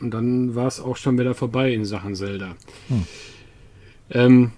und 0.00 0.12
dann 0.12 0.54
war 0.54 0.66
es 0.66 0.80
auch 0.80 0.96
schon 0.96 1.18
wieder 1.18 1.34
vorbei 1.34 1.72
in 1.72 1.84
Sachen 1.84 2.14
Zelda. 2.14 2.56
Ähm, 4.10 4.52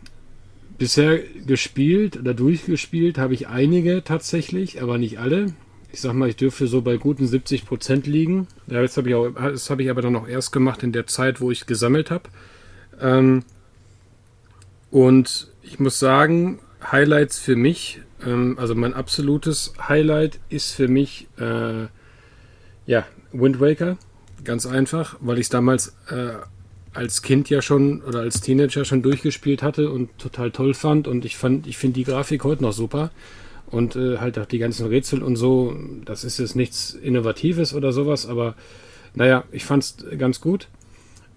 bisher 0.79 1.19
gespielt 1.47 2.17
oder 2.19 2.35
durchgespielt 2.35 3.19
habe 3.19 3.35
ich 3.35 3.49
einige 3.49 4.03
tatsächlich, 4.03 4.83
aber 4.83 4.99
nicht 4.99 5.19
alle. 5.19 5.53
Ich 5.93 6.01
sag 6.01 6.15
mal, 6.15 6.29
ich 6.29 6.37
dürfte 6.37 6.67
so 6.67 6.83
bei 6.83 6.97
guten 6.97 7.27
70 7.27 7.67
Prozent 7.67 8.07
liegen. 8.07 8.47
Ja, 8.67 8.81
das 8.81 8.97
habe 8.97 9.11
ich, 9.11 9.15
habe 9.15 9.83
ich 9.83 9.91
aber 9.91 10.03
dann 10.03 10.17
auch 10.17 10.29
erst 10.29 10.53
gemacht 10.53 10.83
in 10.83 10.93
der 10.93 11.07
Zeit, 11.07 11.41
wo 11.41 11.51
ich 11.51 11.67
gesammelt 11.67 12.11
habe. 12.11 12.31
Ähm, 13.01 13.45
und 14.91 15.49
ich 15.63 15.79
muss 15.79 15.99
sagen, 15.99 16.61
Highlights 16.91 17.39
für 17.39 17.57
mich, 17.57 18.01
ähm, 18.25 18.57
also 18.59 18.75
mein 18.75 18.95
absolutes 18.95 19.75
Highlight 19.89 20.41
ist 20.49 20.73
für 20.73 20.89
mich 20.89 21.29
äh, 21.39 21.87
ja 22.87 23.05
Wind 23.33 23.61
Waker, 23.61 23.99
ganz 24.45 24.67
einfach, 24.67 25.17
weil 25.21 25.37
ich 25.39 25.47
es 25.47 25.51
damals 25.51 25.95
äh, 26.09 26.33
als 26.93 27.23
Kind 27.23 27.49
ja 27.51 27.63
schon 27.63 28.03
oder 28.03 28.21
als 28.21 28.41
Teenager 28.41 28.85
schon 28.85 29.03
durchgespielt 29.03 29.63
hatte 29.63 29.91
und 29.91 30.17
total 30.19 30.51
toll 30.51 30.75
fand 30.75 31.07
und 31.07 31.25
ich 31.25 31.37
fand, 31.37 31.67
ich 31.67 31.79
finde 31.79 31.95
die 31.95 32.05
Grafik 32.05 32.45
heute 32.45 32.63
noch 32.63 32.73
super 32.73 33.11
und 33.71 33.97
äh, 33.97 34.19
halt 34.19 34.39
auch 34.39 34.47
die 34.47 34.59
ganzen 34.59 34.87
Rätsel 34.87 35.23
und 35.23 35.37
so, 35.37 35.77
das 36.05 36.25
ist 36.25 36.39
jetzt 36.39 36.57
nichts 36.57 36.93
Innovatives 36.95 37.75
oder 37.75 37.93
sowas, 37.93 38.27
aber 38.27 38.55
naja, 39.15 39.45
ich 39.53 39.65
fand 39.65 39.85
es 39.85 40.19
ganz 40.19 40.41
gut. 40.41 40.69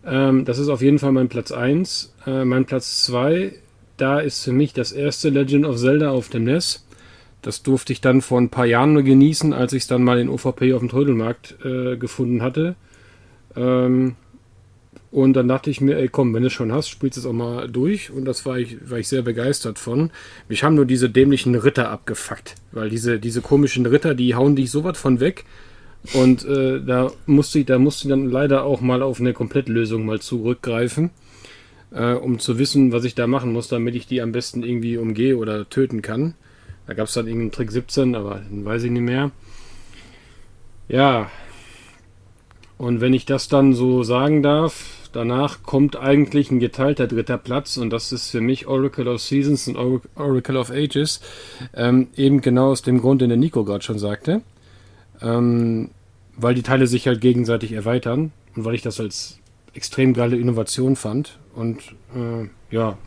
Ähm, 0.06 0.46
das 0.46 0.60
ist 0.60 0.70
auf 0.70 0.82
jeden 0.82 1.00
Fall 1.00 1.12
mein 1.12 1.30
Platz 1.30 1.52
1. 1.52 2.14
Äh, 2.26 2.46
mein 2.46 2.66
Platz 2.66 3.04
2, 3.04 3.54
da 3.98 4.20
ist 4.20 4.44
für 4.44 4.52
mich 4.52 4.74
das 4.74 4.92
erste 4.92 5.30
Legend 5.30 5.66
of 5.66 5.78
Zelda 5.78 6.12
auf 6.12 6.30
dem 6.30 6.44
NES. 6.44 6.86
Das 7.42 7.62
durfte 7.62 7.94
ich 7.94 8.02
dann 8.02 8.22
vor 8.22 8.40
ein 8.40 8.50
paar 8.50 8.66
Jahren 8.66 8.94
nur 8.94 9.04
genießen, 9.04 9.54
als 9.54 9.74
ich 9.74 9.84
es 9.84 9.88
dann 9.88 10.04
mal 10.04 10.20
in 10.20 10.30
OVP 10.30 10.74
auf 10.74 10.80
dem 10.80 10.90
Trödelmarkt 10.90 11.58
äh, 11.64 11.98
gefunden 11.98 12.42
hatte. 12.42 12.76
Ähm, 13.56 14.16
und 15.14 15.34
dann 15.34 15.48
dachte 15.48 15.70
ich 15.70 15.80
mir, 15.80 16.00
ey 16.00 16.08
komm, 16.08 16.34
wenn 16.34 16.42
du 16.42 16.48
es 16.48 16.54
schon 16.54 16.72
hast, 16.72 16.90
spielst 16.90 17.20
es 17.20 17.28
auch 17.28 17.34
mal 17.34 17.70
durch. 17.70 18.10
Und 18.10 18.26
das 18.26 18.48
war 18.48 18.58
ich, 18.58 18.90
war 18.90 18.98
ich 18.98 19.08
sehr 19.08 19.22
begeistert 19.22 19.78
von. 19.78 20.10
Mich 20.50 20.64
haben 20.64 20.74
nur 20.74 20.88
diese 20.88 21.08
dämlichen 21.08 21.54
Ritter 21.54 21.92
abgefuckt. 21.92 22.56
Weil 22.72 22.90
diese, 22.90 23.20
diese 23.20 23.42
komischen 23.42 23.86
Ritter, 23.86 24.16
die 24.16 24.34
hauen 24.34 24.56
dich 24.56 24.72
so 24.72 24.84
was 24.84 24.98
von 24.98 25.20
weg. 25.20 25.46
Und 26.16 26.44
äh, 26.46 26.82
da 26.84 27.12
musste 27.28 27.60
ich, 27.60 27.68
da 27.68 27.78
musste 27.78 28.08
ich 28.08 28.10
dann 28.10 28.28
leider 28.28 28.64
auch 28.64 28.82
mal 28.82 29.04
auf 29.04 29.20
eine 29.20 29.34
Komplettlösung 29.34 30.04
mal 30.04 30.20
zurückgreifen, 30.20 31.12
äh, 31.92 32.14
um 32.14 32.40
zu 32.40 32.58
wissen, 32.58 32.92
was 32.92 33.04
ich 33.04 33.14
da 33.14 33.28
machen 33.28 33.54
muss, 33.54 33.68
damit 33.68 33.94
ich 33.94 34.08
die 34.08 34.20
am 34.20 34.32
besten 34.32 34.64
irgendwie 34.64 34.98
umgehe 34.98 35.38
oder 35.38 35.70
töten 35.70 36.02
kann. 36.02 36.34
Da 36.88 36.96
gab 36.96 37.08
es 37.08 37.14
dann 37.14 37.28
irgendeinen 37.28 37.52
Trick 37.52 37.72
17, 37.72 38.16
aber 38.16 38.42
den 38.50 38.66
weiß 38.66 38.82
ich 38.82 38.90
nicht 38.90 39.04
mehr. 39.04 39.30
Ja. 40.88 41.30
Und 42.80 43.00
wenn 43.00 43.14
ich 43.14 43.28
das 43.28 43.48
dann 43.48 43.76
so 43.76 44.02
sagen 44.02 44.42
darf, 44.42 45.03
danach 45.14 45.64
kommt 45.64 45.96
eigentlich 45.96 46.52
ein 46.52 46.60
geteilter 46.60 47.08
dritter 47.08 47.38
Platz 47.38 47.78
und 47.78 47.92
das 47.92 48.12
ist 48.12 48.30
für 48.30 48.42
mich 48.42 48.68
Oracle 48.68 49.08
of 49.08 49.22
Seasons 49.22 49.68
und 49.68 49.78
Or- 49.78 50.02
Oracle 50.16 50.58
of 50.58 50.72
Ages. 50.72 51.22
Ähm, 51.74 52.08
eben 52.16 52.42
genau 52.42 52.72
aus 52.72 52.82
dem 52.82 53.00
Grund, 53.00 53.22
den 53.22 53.30
der 53.30 53.38
Nico 53.38 53.64
gerade 53.64 53.84
schon 53.84 54.00
sagte. 54.00 54.42
Ähm, 55.22 55.90
weil 56.36 56.56
die 56.56 56.64
Teile 56.64 56.88
sich 56.88 57.08
halt 57.08 57.22
gegenseitig 57.22 57.72
erweitern 57.72 58.32
und 58.56 58.66
weil 58.66 58.76
ich 58.76 58.82
das 58.82 59.00
als 59.00 59.40
extrem 59.74 60.14
geile 60.14 60.38
Innovation 60.38 60.96
fand 60.96 61.40
und 61.56 61.80
äh, 62.16 62.48
ja, 62.72 62.98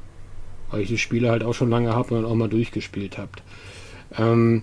weil 0.70 0.82
ich 0.82 0.88
die 0.88 0.98
Spiele 0.98 1.30
halt 1.30 1.42
auch 1.42 1.54
schon 1.54 1.70
lange 1.70 1.92
habe 1.92 2.16
und 2.16 2.24
auch 2.24 2.34
mal 2.34 2.48
durchgespielt 2.48 3.18
habt. 3.18 3.42
Ähm, 4.16 4.62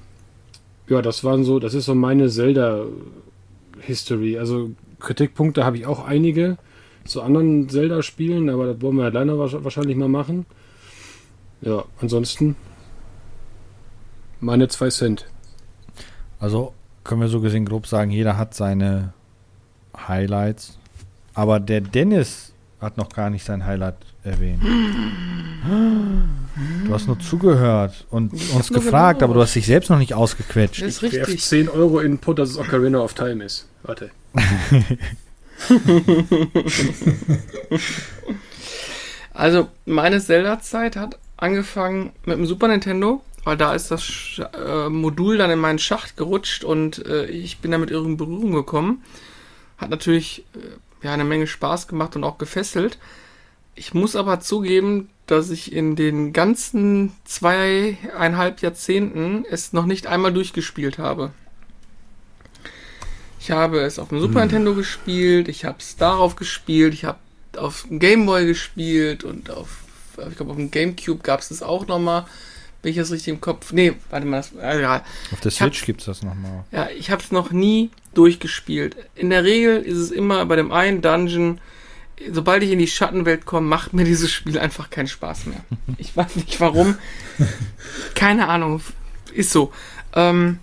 ja, 0.88 1.01
das 1.01 1.23
waren 1.23 1.43
so, 1.43 1.60
das 1.60 1.73
ist 1.73 1.86
so 1.86 1.95
meine 1.95 2.29
Zelda-History. 2.29 4.38
Also 4.38 4.71
Kritikpunkte 4.99 5.65
habe 5.65 5.77
ich 5.77 5.86
auch 5.86 6.06
einige 6.06 6.58
zu 7.05 7.21
anderen 7.21 7.69
Zelda-Spielen, 7.69 8.49
aber 8.49 8.73
das 8.73 8.81
wollen 8.81 8.97
wir 8.97 9.05
alleine 9.05 9.37
wa- 9.37 9.63
wahrscheinlich 9.63 9.95
mal 9.97 10.07
machen. 10.07 10.45
Ja, 11.61 11.83
ansonsten 12.01 12.55
meine 14.39 14.67
zwei 14.67 14.89
Cent. 14.89 15.25
Also 16.39 16.73
können 17.03 17.21
wir 17.21 17.27
so 17.29 17.39
gesehen 17.41 17.65
grob 17.65 17.87
sagen, 17.87 18.11
jeder 18.11 18.37
hat 18.37 18.53
seine 18.53 19.13
Highlights. 19.97 20.77
Aber 21.33 21.59
der 21.59 21.81
Dennis 21.81 22.53
hat 22.81 22.97
noch 22.97 23.09
gar 23.09 23.29
nicht 23.29 23.43
sein 23.45 23.65
Highlight 23.65 23.95
erwähnt. 24.23 24.61
Du 26.85 26.93
hast 26.93 27.07
nur 27.07 27.19
zugehört 27.19 28.05
und 28.09 28.33
uns 28.33 28.69
nur 28.69 28.81
gefragt, 28.81 29.19
gelauscht. 29.19 29.23
aber 29.23 29.33
du 29.33 29.41
hast 29.41 29.55
dich 29.55 29.65
selbst 29.65 29.89
noch 29.89 29.97
nicht 29.99 30.13
ausgequetscht. 30.13 30.81
Das 30.81 30.89
ist 30.89 31.01
richtig. 31.01 31.41
10 31.43 31.69
Euro 31.69 31.99
in 31.99 32.13
den 32.13 32.17
Put, 32.19 32.39
dass 32.39 32.49
es 32.49 32.57
Ocarina 32.57 32.99
of 32.99 33.13
Time 33.13 33.43
ist. 33.43 33.67
Warte. 33.83 34.11
Also, 39.33 39.67
meine 39.85 40.21
Zelda-Zeit 40.21 40.95
hat 40.95 41.17
angefangen 41.37 42.11
mit 42.25 42.37
dem 42.37 42.45
Super 42.45 42.67
Nintendo, 42.67 43.23
weil 43.43 43.57
da 43.57 43.73
ist 43.73 43.89
das 43.89 44.03
Sch 44.03 44.39
äh, 44.39 44.89
Modul 44.89 45.37
dann 45.37 45.49
in 45.49 45.59
meinen 45.59 45.79
Schacht 45.79 46.15
gerutscht 46.17 46.63
und 46.63 47.05
äh, 47.07 47.25
ich 47.25 47.57
bin 47.57 47.71
damit 47.71 47.89
in 47.91 48.17
Berührung 48.17 48.51
gekommen. 48.51 49.03
Hat 49.77 49.89
natürlich 49.89 50.45
äh, 50.55 51.05
ja 51.05 51.13
eine 51.13 51.23
Menge 51.23 51.47
Spaß 51.47 51.87
gemacht 51.87 52.15
und 52.15 52.23
auch 52.23 52.37
gefesselt. 52.37 52.99
Ich 53.75 53.95
muss 53.95 54.15
aber 54.15 54.39
zugeben, 54.39 55.09
dass 55.25 55.49
ich 55.49 55.73
in 55.73 55.95
den 55.95 56.31
ganzen 56.31 57.11
zweieinhalb 57.25 58.61
Jahrzehnten 58.61 59.45
es 59.49 59.73
noch 59.73 59.87
nicht 59.87 60.05
einmal 60.05 60.31
durchgespielt 60.31 60.99
habe. 60.99 61.31
Ich 63.43 63.51
habe 63.51 63.82
es 63.82 63.99
auf 63.99 64.08
dem 64.08 64.21
Super 64.21 64.39
Nintendo 64.39 64.73
gespielt, 64.73 65.49
ich 65.49 65.65
habe 65.65 65.75
es 65.77 65.97
darauf 65.97 66.38
gespielt, 66.38 66.93
ich 66.93 67.03
habe 67.03 67.19
auf 67.58 67.84
dem 67.89 67.99
Game 67.99 68.25
Boy 68.25 68.45
gespielt 68.45 69.25
und 69.25 69.51
auf, 69.51 69.84
ich 70.29 70.38
glaube, 70.38 70.51
auf 70.51 70.56
dem 70.56 70.71
Gamecube 70.71 71.21
gab 71.21 71.41
es 71.41 71.49
das 71.49 71.62
auch 71.62 71.86
nochmal. 71.86 72.25
Bin 72.82 72.91
ich 72.91 72.97
das 72.97 73.12
richtig 73.12 73.34
im 73.34 73.41
Kopf? 73.41 73.73
Nee, 73.73 73.95
warte 74.10 74.25
mal, 74.25 74.38
das, 74.38 74.53
egal. 74.53 75.03
Auf 75.34 75.41
der 75.41 75.51
Switch 75.51 75.86
gibt 75.86 75.99
es 75.99 76.06
das 76.06 76.23
nochmal. 76.23 76.63
Ja, 76.71 76.88
ich 76.97 77.12
habe 77.12 77.21
es 77.21 77.34
noch 77.34 77.51
nie 77.51 77.89
durchgespielt. 78.13 78.95
In 79.13 79.29
der 79.29 79.43
Regel 79.43 79.82
ist 79.82 79.97
es 79.97 80.12
immer 80.12 80.45
bei 80.45 80.56
dem 80.56 80.71
einen 80.71 81.01
Dungeon 81.01 81.60
sobald 82.32 82.63
ich 82.63 82.71
in 82.71 82.79
die 82.79 82.88
Schattenwelt 82.88 83.45
komme, 83.45 83.67
macht 83.67 83.91
mir 83.91 84.06
dieses 84.06 84.32
Spiel 84.32 84.58
einfach 84.58 84.89
keinen 84.89 85.08
Spaß 85.08 85.47
mehr. 85.47 85.60
Ich 85.97 86.15
weiß 86.15 86.38
nicht 86.38 86.62
warum. 86.62 86.95
Keine 88.15 88.47
Ahnung. 88.47 88.79
Ist 89.34 89.51
so. 89.51 89.73
Ähm, 90.15 90.60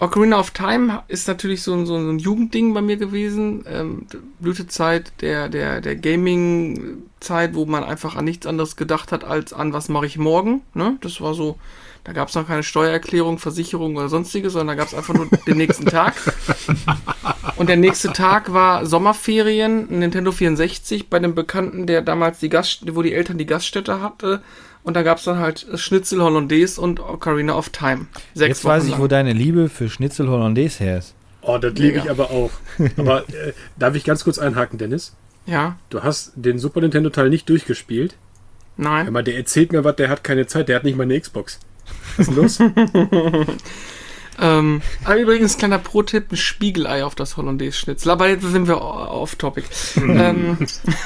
Ocarina 0.00 0.40
of 0.40 0.52
Time 0.52 1.02
ist 1.08 1.28
natürlich 1.28 1.62
so, 1.62 1.84
so 1.84 1.94
ein 1.96 2.18
Jugendding 2.18 2.72
bei 2.72 2.80
mir 2.80 2.96
gewesen. 2.96 3.64
Ähm, 3.68 4.06
Blütezeit 4.38 5.12
der, 5.20 5.50
der, 5.50 5.82
der 5.82 5.94
Gaming-Zeit, 5.94 7.54
wo 7.54 7.66
man 7.66 7.84
einfach 7.84 8.16
an 8.16 8.24
nichts 8.24 8.46
anderes 8.46 8.76
gedacht 8.76 9.12
hat, 9.12 9.24
als 9.24 9.52
an 9.52 9.74
was 9.74 9.90
mache 9.90 10.06
ich 10.06 10.16
morgen. 10.16 10.62
Ne? 10.72 10.96
Das 11.02 11.20
war 11.20 11.34
so, 11.34 11.58
da 12.04 12.12
gab 12.12 12.28
es 12.28 12.34
noch 12.34 12.46
keine 12.46 12.62
Steuererklärung, 12.62 13.38
Versicherung 13.38 13.96
oder 13.96 14.08
sonstiges, 14.08 14.54
sondern 14.54 14.68
da 14.76 14.82
gab 14.82 14.88
es 14.88 14.94
einfach 14.94 15.14
nur 15.14 15.26
den 15.46 15.58
nächsten 15.58 15.86
Tag. 15.86 16.14
Und 17.56 17.68
der 17.68 17.76
nächste 17.76 18.12
Tag 18.12 18.52
war 18.52 18.86
Sommerferien, 18.86 19.86
Nintendo 19.98 20.32
64, 20.32 21.08
bei 21.10 21.18
dem 21.18 21.34
Bekannten, 21.34 21.86
der 21.86 22.00
damals 22.02 22.38
die 22.38 22.48
Gast, 22.48 22.94
wo 22.94 23.02
die 23.02 23.12
Eltern 23.12 23.36
die 23.38 23.46
Gaststätte 23.46 24.00
hatte. 24.00 24.42
Und 24.82 24.94
da 24.94 25.02
gab 25.02 25.18
es 25.18 25.24
dann 25.24 25.38
halt 25.38 25.66
Schnitzel 25.74 26.22
Hollandaise 26.22 26.80
und 26.80 27.00
Ocarina 27.00 27.54
of 27.54 27.68
Time. 27.68 28.06
Sechs 28.34 28.48
Jetzt 28.48 28.64
Wochen 28.64 28.72
weiß 28.72 28.84
ich, 28.84 28.90
lang. 28.92 29.00
wo 29.00 29.06
deine 29.08 29.34
Liebe 29.34 29.68
für 29.68 29.90
Schnitzel 29.90 30.28
Hollandaise 30.28 30.82
her 30.82 30.98
ist. 30.98 31.14
Oh, 31.42 31.58
das 31.58 31.74
liebe 31.74 31.98
ich 31.98 32.10
aber 32.10 32.30
auch. 32.30 32.50
Aber 32.96 33.28
äh, 33.28 33.52
darf 33.78 33.94
ich 33.94 34.04
ganz 34.04 34.24
kurz 34.24 34.38
einhaken, 34.38 34.78
Dennis? 34.78 35.14
Ja. 35.46 35.76
Du 35.90 36.02
hast 36.02 36.32
den 36.34 36.58
Super 36.58 36.80
Nintendo-Teil 36.80 37.28
nicht 37.28 37.48
durchgespielt. 37.48 38.14
Nein. 38.76 39.06
Aber 39.08 39.22
der 39.22 39.36
erzählt 39.36 39.72
mir 39.72 39.84
was, 39.84 39.96
der 39.96 40.08
hat 40.08 40.24
keine 40.24 40.46
Zeit, 40.46 40.68
der 40.68 40.76
hat 40.76 40.84
nicht 40.84 40.96
mal 40.96 41.02
eine 41.02 41.20
Xbox. 41.20 41.60
Was 42.16 42.28
ist 42.28 42.30
denn 42.30 42.36
los? 42.36 42.60
ähm, 44.40 44.82
aber 45.04 45.16
übrigens, 45.16 45.58
kleiner 45.58 45.78
Pro-Tipp, 45.78 46.32
ein 46.32 46.36
Spiegelei 46.36 47.04
auf 47.04 47.14
das 47.14 47.36
Hollandaise-Schnitzel. 47.36 48.10
Aber 48.10 48.28
jetzt 48.28 48.42
sind 48.42 48.68
wir 48.68 48.80
off-topic. 48.80 49.66
ähm, 49.96 50.58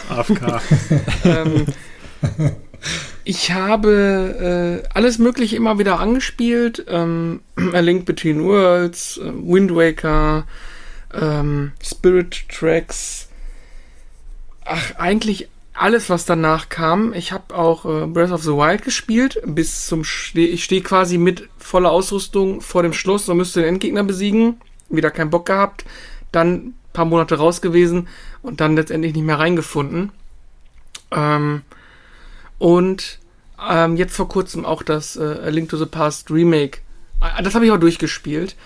AFK. 0.09 0.61
ähm, 1.25 1.67
ich 3.25 3.53
habe 3.53 4.83
äh, 4.85 4.89
alles 4.93 5.19
Mögliche 5.19 5.57
immer 5.57 5.79
wieder 5.79 5.99
angespielt. 5.99 6.85
Ähm, 6.89 7.41
A 7.73 7.81
Link 7.81 8.05
Between 8.05 8.45
Worlds, 8.45 9.19
äh, 9.19 9.33
Wind 9.35 9.75
Waker, 9.75 10.47
ähm, 11.15 11.73
Spirit 11.83 12.49
Tracks. 12.49 13.29
Ach, 14.65 14.97
eigentlich 14.97 15.49
alles, 15.75 16.09
was 16.09 16.25
danach 16.25 16.69
kam. 16.69 17.13
Ich 17.13 17.33
habe 17.33 17.55
auch 17.55 17.85
äh, 17.85 18.07
Breath 18.07 18.31
of 18.31 18.43
the 18.43 18.53
Wild 18.53 18.83
gespielt. 18.83 19.41
Bis 19.45 19.87
zum 19.87 20.05
Ste 20.05 20.41
ich 20.41 20.65
stehe 20.65 20.83
quasi 20.83 21.19
mit 21.19 21.49
voller 21.59 21.91
Ausrüstung 21.91 22.61
vor 22.61 22.83
dem 22.83 22.93
Schloss 22.93 23.29
und 23.29 23.37
müsste 23.37 23.61
den 23.61 23.75
Endgegner 23.75 24.05
besiegen. 24.05 24.61
Wieder 24.89 25.11
keinen 25.11 25.31
Bock 25.31 25.47
gehabt. 25.47 25.85
Dann 26.33 26.75
paar 26.95 27.05
Monate 27.05 27.37
raus 27.37 27.61
gewesen 27.61 28.09
und 28.41 28.63
dann 28.63 28.77
letztendlich 28.77 29.13
nicht 29.13 29.25
mehr 29.25 29.39
reingefunden. 29.39 30.13
Ähm, 31.11 31.63
und 32.59 33.19
ähm, 33.69 33.97
jetzt 33.97 34.17
vor 34.17 34.29
kurzem 34.29 34.65
auch 34.65 34.83
das 34.83 35.17
äh, 35.17 35.41
A 35.45 35.49
Link 35.49 35.69
to 35.69 35.77
the 35.77 35.87
Past 35.87 36.31
Remake. 36.31 36.79
Äh, 37.21 37.43
das 37.43 37.55
habe 37.55 37.67
ich 37.67 37.73
auch 37.73 37.79
durchgespielt. 37.79 38.57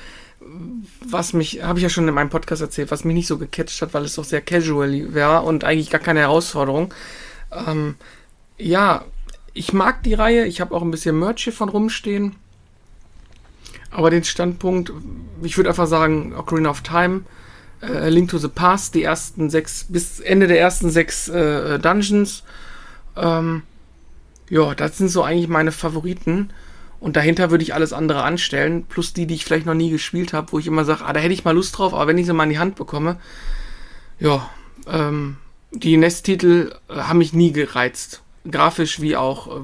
Was 1.04 1.32
mich, 1.32 1.62
habe 1.62 1.78
ich 1.78 1.82
ja 1.82 1.88
schon 1.88 2.08
in 2.08 2.14
meinem 2.14 2.30
Podcast 2.30 2.62
erzählt, 2.62 2.90
was 2.90 3.04
mich 3.04 3.14
nicht 3.14 3.26
so 3.26 3.38
gecatcht 3.38 3.80
hat, 3.82 3.94
weil 3.94 4.04
es 4.04 4.14
doch 4.14 4.24
sehr 4.24 4.40
casual 4.40 5.14
war 5.14 5.44
und 5.44 5.64
eigentlich 5.64 5.90
gar 5.90 6.00
keine 6.00 6.20
Herausforderung. 6.20 6.94
Ähm, 7.52 7.96
ja, 8.56 9.04
ich 9.54 9.72
mag 9.72 10.02
die 10.02 10.14
Reihe. 10.14 10.46
Ich 10.46 10.60
habe 10.60 10.74
auch 10.74 10.82
ein 10.82 10.90
bisschen 10.90 11.18
Merch 11.18 11.44
hier 11.44 11.52
von 11.52 11.68
rumstehen. 11.68 12.36
Aber 13.90 14.10
den 14.10 14.24
Standpunkt, 14.24 14.92
ich 15.42 15.56
würde 15.56 15.70
einfach 15.70 15.86
sagen, 15.86 16.34
Ocarina 16.34 16.70
of 16.70 16.82
Time, 16.82 17.22
äh, 17.82 18.08
Link 18.08 18.30
to 18.30 18.38
the 18.38 18.48
Past, 18.48 18.94
die 18.94 19.02
ersten 19.02 19.50
sechs, 19.50 19.86
bis 19.88 20.20
Ende 20.20 20.46
der 20.46 20.60
ersten 20.60 20.90
sechs 20.90 21.28
äh, 21.28 21.78
Dungeons. 21.78 22.42
Ähm, 23.16 23.62
ja, 24.50 24.74
das 24.74 24.98
sind 24.98 25.08
so 25.08 25.22
eigentlich 25.22 25.48
meine 25.48 25.72
Favoriten. 25.72 26.50
Und 27.00 27.16
dahinter 27.16 27.50
würde 27.50 27.62
ich 27.62 27.74
alles 27.74 27.92
andere 27.92 28.22
anstellen, 28.22 28.84
plus 28.88 29.12
die, 29.12 29.26
die 29.26 29.34
ich 29.34 29.44
vielleicht 29.44 29.66
noch 29.66 29.74
nie 29.74 29.90
gespielt 29.90 30.32
habe, 30.32 30.52
wo 30.52 30.58
ich 30.58 30.66
immer 30.66 30.84
sage, 30.84 31.04
ah, 31.04 31.12
da 31.12 31.20
hätte 31.20 31.34
ich 31.34 31.44
mal 31.44 31.54
Lust 31.54 31.78
drauf, 31.78 31.94
aber 31.94 32.08
wenn 32.08 32.18
ich 32.18 32.26
sie 32.26 32.32
mal 32.32 32.44
in 32.44 32.50
die 32.50 32.58
Hand 32.58 32.74
bekomme, 32.74 33.18
ja, 34.18 34.50
ähm, 34.88 35.36
die 35.70 35.96
NES-Titel 35.96 36.72
äh, 36.88 36.94
haben 36.94 37.18
mich 37.18 37.32
nie 37.32 37.52
gereizt. 37.52 38.22
Grafisch 38.50 39.00
wie 39.00 39.16
auch, 39.16 39.46
äh, 39.46 39.60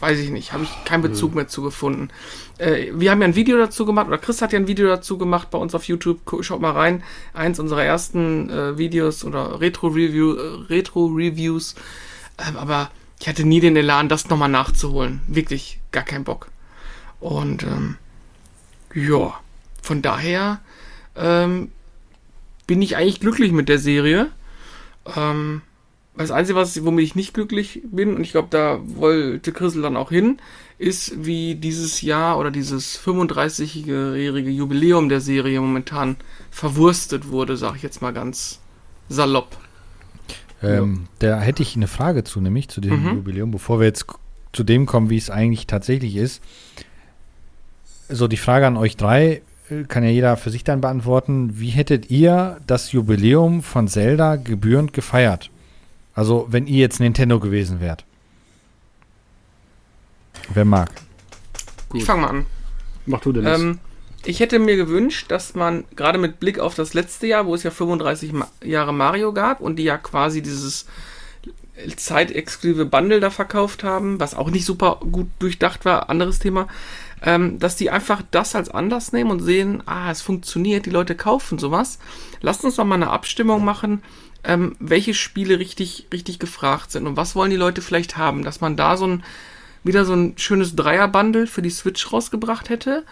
weiß 0.00 0.18
ich 0.20 0.30
nicht, 0.30 0.52
habe 0.52 0.64
ich 0.64 0.70
keinen 0.84 1.02
Bezug 1.02 1.34
mehr 1.34 1.48
zu 1.48 1.62
gefunden. 1.62 2.08
Äh, 2.58 2.92
wir 2.94 3.10
haben 3.10 3.20
ja 3.20 3.26
ein 3.26 3.34
Video 3.34 3.58
dazu 3.58 3.84
gemacht, 3.84 4.06
oder 4.06 4.18
Chris 4.18 4.40
hat 4.40 4.52
ja 4.52 4.58
ein 4.58 4.68
Video 4.68 4.86
dazu 4.86 5.18
gemacht 5.18 5.50
bei 5.50 5.58
uns 5.58 5.74
auf 5.74 5.84
YouTube. 5.84 6.20
Schaut 6.42 6.60
mal 6.60 6.72
rein. 6.72 7.02
Eins 7.34 7.58
unserer 7.58 7.84
ersten 7.84 8.48
äh, 8.48 8.78
Videos 8.78 9.24
oder 9.24 9.60
Retro-Review, 9.60 10.34
äh, 10.34 10.72
Retro-Reviews. 10.72 11.74
Ähm, 12.46 12.56
aber 12.56 12.90
ich 13.18 13.28
hatte 13.28 13.44
nie 13.44 13.60
den 13.60 13.76
Elan, 13.76 14.08
das 14.08 14.28
nochmal 14.28 14.48
nachzuholen. 14.48 15.20
Wirklich 15.26 15.80
gar 15.90 16.04
keinen 16.04 16.24
Bock. 16.24 16.48
Und 17.20 17.62
ähm, 17.62 17.96
ja, 18.94 19.34
von 19.82 20.02
daher 20.02 20.60
ähm, 21.16 21.70
bin 22.66 22.82
ich 22.82 22.96
eigentlich 22.96 23.20
glücklich 23.20 23.52
mit 23.52 23.68
der 23.68 23.78
Serie. 23.78 24.30
Ähm, 25.16 25.62
das 26.16 26.30
Einzige, 26.30 26.58
was, 26.58 26.84
womit 26.84 27.04
ich 27.04 27.14
nicht 27.14 27.34
glücklich 27.34 27.82
bin, 27.84 28.14
und 28.14 28.22
ich 28.22 28.32
glaube, 28.32 28.48
da 28.50 28.80
wollte 28.84 29.52
Chrisel 29.52 29.82
dann 29.82 29.96
auch 29.96 30.10
hin, 30.10 30.38
ist, 30.78 31.24
wie 31.24 31.54
dieses 31.54 32.02
Jahr 32.02 32.38
oder 32.38 32.50
dieses 32.50 32.98
35-jährige 32.98 34.50
Jubiläum 34.50 35.08
der 35.08 35.20
Serie 35.20 35.60
momentan 35.60 36.16
verwurstet 36.50 37.28
wurde, 37.28 37.56
sag 37.56 37.76
ich 37.76 37.82
jetzt 37.82 38.02
mal 38.02 38.12
ganz 38.12 38.60
salopp. 39.08 39.56
Ähm, 40.62 41.08
ja. 41.22 41.30
Da 41.30 41.40
hätte 41.40 41.62
ich 41.62 41.76
eine 41.76 41.88
Frage 41.88 42.24
zu, 42.24 42.40
nämlich 42.40 42.68
zu 42.68 42.80
diesem 42.80 43.02
mhm. 43.02 43.14
Jubiläum, 43.16 43.50
bevor 43.50 43.78
wir 43.80 43.86
jetzt 43.86 44.06
zu 44.52 44.64
dem 44.64 44.86
kommen, 44.86 45.10
wie 45.10 45.16
es 45.16 45.30
eigentlich 45.30 45.66
tatsächlich 45.66 46.16
ist. 46.16 46.42
So, 48.10 48.28
die 48.28 48.36
Frage 48.36 48.66
an 48.66 48.76
euch 48.76 48.96
drei 48.96 49.42
äh, 49.70 49.84
kann 49.84 50.02
ja 50.02 50.10
jeder 50.10 50.36
für 50.36 50.50
sich 50.50 50.64
dann 50.64 50.80
beantworten. 50.80 51.60
Wie 51.60 51.70
hättet 51.70 52.10
ihr 52.10 52.60
das 52.66 52.92
Jubiläum 52.92 53.62
von 53.62 53.88
Zelda 53.88 54.36
gebührend 54.36 54.92
gefeiert? 54.92 55.50
Also, 56.14 56.46
wenn 56.50 56.66
ihr 56.66 56.78
jetzt 56.78 57.00
Nintendo 57.00 57.38
gewesen 57.38 57.80
wärt. 57.80 58.04
Wer 60.52 60.64
mag? 60.64 60.90
Gut. 61.88 62.00
Ich 62.00 62.06
fange 62.06 62.22
mal 62.22 62.28
an. 62.28 62.46
Mach 63.06 63.20
du 63.20 63.32
denn 63.32 63.44
das. 63.44 63.60
Ähm, 63.60 63.78
ich 64.24 64.40
hätte 64.40 64.58
mir 64.58 64.76
gewünscht, 64.76 65.30
dass 65.30 65.54
man 65.54 65.84
gerade 65.96 66.18
mit 66.18 66.40
Blick 66.40 66.58
auf 66.58 66.74
das 66.74 66.92
letzte 66.92 67.26
Jahr, 67.26 67.46
wo 67.46 67.54
es 67.54 67.62
ja 67.62 67.70
35 67.70 68.32
Jahre 68.62 68.92
Mario 68.92 69.32
gab 69.32 69.60
und 69.60 69.76
die 69.76 69.84
ja 69.84 69.96
quasi 69.96 70.42
dieses 70.42 70.86
zeitexklusive 71.96 72.84
Bundle 72.84 73.20
da 73.20 73.30
verkauft 73.30 73.84
haben, 73.84 74.20
was 74.20 74.34
auch 74.34 74.50
nicht 74.50 74.64
super 74.64 75.00
gut 75.10 75.28
durchdacht 75.38 75.84
war, 75.84 76.10
anderes 76.10 76.38
Thema, 76.38 76.68
ähm, 77.22 77.58
dass 77.58 77.76
die 77.76 77.90
einfach 77.90 78.22
das 78.30 78.54
als 78.54 78.70
Anlass 78.70 79.12
nehmen 79.12 79.30
und 79.30 79.40
sehen, 79.40 79.82
ah, 79.86 80.10
es 80.10 80.22
funktioniert, 80.22 80.86
die 80.86 80.90
Leute 80.90 81.14
kaufen 81.14 81.58
sowas. 81.58 81.98
Lasst 82.40 82.64
uns 82.64 82.76
doch 82.76 82.84
mal 82.84 82.94
eine 82.94 83.10
Abstimmung 83.10 83.64
machen, 83.64 84.02
ähm, 84.44 84.74
welche 84.78 85.14
Spiele 85.14 85.58
richtig, 85.58 86.06
richtig 86.12 86.38
gefragt 86.38 86.90
sind 86.92 87.06
und 87.06 87.16
was 87.16 87.34
wollen 87.34 87.50
die 87.50 87.56
Leute 87.56 87.82
vielleicht 87.82 88.16
haben, 88.16 88.42
dass 88.42 88.60
man 88.60 88.76
da 88.76 88.96
so 88.96 89.06
ein, 89.06 89.24
wieder 89.84 90.04
so 90.04 90.14
ein 90.14 90.34
schönes 90.38 90.76
Dreier-Bundle 90.76 91.46
für 91.46 91.62
die 91.62 91.70
Switch 91.70 92.10
rausgebracht 92.12 92.70
hätte 92.70 93.04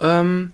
ähm, 0.00 0.52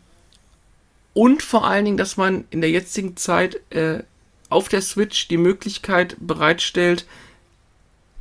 und 1.14 1.42
vor 1.42 1.66
allen 1.66 1.86
Dingen, 1.86 1.96
dass 1.96 2.18
man 2.18 2.44
in 2.50 2.60
der 2.60 2.70
jetzigen 2.70 3.16
Zeit 3.16 3.60
äh, 3.70 4.02
auf 4.50 4.68
der 4.68 4.82
Switch 4.82 5.28
die 5.28 5.38
Möglichkeit 5.38 6.16
bereitstellt, 6.20 7.06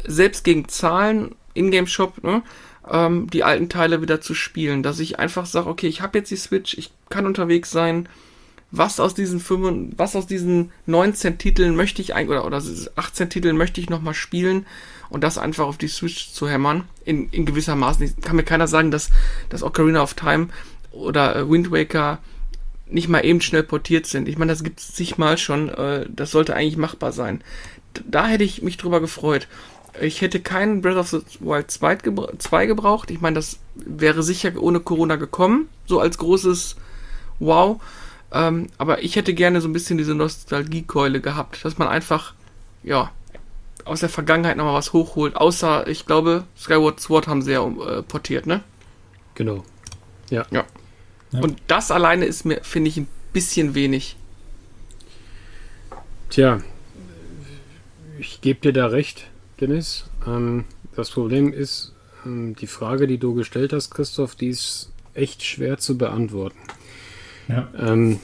selbst 0.06 0.44
gegen 0.44 0.70
Zahlen, 0.70 1.36
Ingame-Shop, 1.56 2.24
ne, 2.24 2.42
ähm, 2.90 3.30
die 3.30 3.44
alten 3.44 3.70
Teile 3.70 4.02
wieder 4.02 4.22
zu 4.22 4.34
spielen. 4.34 4.84
Dass 4.84 5.00
ich 5.00 5.20
einfach 5.20 5.46
sage, 5.46 5.70
okay, 5.70 5.88
ich 5.88 6.02
habe 6.02 6.18
jetzt 6.18 6.32
die 6.32 6.36
Switch, 6.36 6.78
ich 6.78 6.92
kann 7.10 7.26
unterwegs 7.26 7.72
sein. 7.72 8.08
Was 8.72 9.00
aus 9.00 9.14
diesen 9.14 9.40
5, 9.40 9.94
was 9.96 10.16
aus 10.16 10.28
diesen 10.28 10.72
19 10.86 11.38
Titeln 11.38 11.76
möchte 11.76 12.02
ich 12.02 12.14
eigentlich, 12.14 12.40
oder, 12.40 12.46
oder 12.46 12.62
18 12.96 13.30
Titeln 13.30 13.58
möchte 13.58 13.80
ich 13.80 13.90
nochmal 13.90 14.14
spielen 14.14 14.66
und 15.10 15.24
das 15.24 15.38
einfach 15.38 15.66
auf 15.66 15.78
die 15.78 15.88
Switch 15.88 16.32
zu 16.32 16.50
hämmern, 16.50 16.84
in, 17.06 17.30
in 17.30 17.46
gewisser 17.46 17.76
Maßen. 17.76 18.22
Kann 18.22 18.36
mir 18.36 18.44
keiner 18.44 18.68
sagen, 18.68 18.92
dass 18.92 19.12
das 19.50 19.64
Ocarina 19.64 20.02
of 20.02 20.16
Time 20.16 20.48
oder 20.92 21.36
äh, 21.36 21.50
Wind 21.50 21.72
Waker 21.72 22.20
nicht 22.88 23.08
mal 23.08 23.26
eben 23.26 23.42
schnell 23.42 23.64
portiert 23.64 24.06
sind. 24.06 24.28
Ich 24.28 24.38
meine, 24.38 24.52
das 24.52 24.64
gibt 24.64 24.80
es 24.80 24.94
zigmal 24.94 25.38
schon. 25.38 25.70
Äh, 25.70 26.06
das 26.10 26.32
sollte 26.32 26.56
eigentlich 26.56 26.78
machbar 26.78 27.12
sein. 27.12 27.42
Da 28.06 28.28
hätte 28.28 28.44
ich 28.44 28.62
mich 28.62 28.78
drüber 28.78 29.00
gefreut. 29.00 29.48
Ich 30.02 30.22
hätte 30.22 30.40
keinen 30.40 30.82
Breath 30.82 30.98
of 30.98 31.10
the 31.10 31.22
Wild 31.40 31.72
2, 31.72 31.96
gebra 31.98 32.30
2 32.38 32.66
gebraucht. 32.66 33.12
Ich 33.12 33.22
meine, 33.22 33.36
das 33.36 33.60
wäre 33.76 34.24
sicher 34.24 34.52
ohne 34.60 34.80
Corona 34.80 35.16
gekommen. 35.16 35.70
So 35.86 36.00
als 36.00 36.18
großes 36.18 36.76
Wow. 37.40 37.82
Ähm, 38.32 38.68
aber 38.78 39.04
ich 39.04 39.16
hätte 39.16 39.34
gerne 39.34 39.62
so 39.62 39.68
ein 39.68 39.74
bisschen 39.74 39.98
diese 39.98 40.16
Nostalgiekeule 40.16 41.22
gehabt, 41.22 41.64
dass 41.64 41.78
man 41.78 41.88
einfach, 41.88 42.34
ja, 42.84 43.12
aus 43.86 44.00
der 44.00 44.10
Vergangenheit 44.10 44.58
nochmal 44.58 44.74
was 44.74 44.94
hochholt. 44.94 45.36
Außer, 45.36 45.88
ich 45.88 46.06
glaube, 46.06 46.46
Skyward 46.58 47.00
Sword 47.00 47.28
haben 47.28 47.42
sie 47.42 47.52
ja 47.54 47.66
äh, 47.66 48.02
portiert, 48.02 48.48
ne? 48.48 48.64
Genau. 49.36 49.64
Ja. 50.30 50.46
Ja. 50.50 50.66
Ja. 51.32 51.40
Und 51.42 51.62
das 51.68 51.92
alleine 51.92 52.26
ist 52.26 52.46
mir, 52.46 52.62
finde 52.64 52.90
ich, 52.90 52.98
ein 52.98 53.08
bisschen 53.32 53.76
wenig. 53.76 54.16
Tja, 56.30 56.62
ich 58.20 58.42
gebe 58.42 58.60
dir 58.62 58.74
da 58.74 58.88
recht, 58.88 59.28
Dennis. 59.60 60.06
Ähm, 60.28 60.66
das 60.96 61.12
Problem 61.12 61.54
ist, 61.54 61.94
ähm, 62.26 62.56
die 62.56 62.68
Frage, 62.68 63.08
die 63.08 63.18
du 63.18 63.34
gestellt 63.34 63.74
hast, 63.74 63.92
Christoph, 63.92 64.36
die 64.36 64.50
ist 64.50 64.92
echt 65.14 65.44
schwer 65.44 65.78
zu 65.78 65.98
beantworten. 65.98 66.58
Ja. 67.48 67.70
Ähm, 67.78 68.20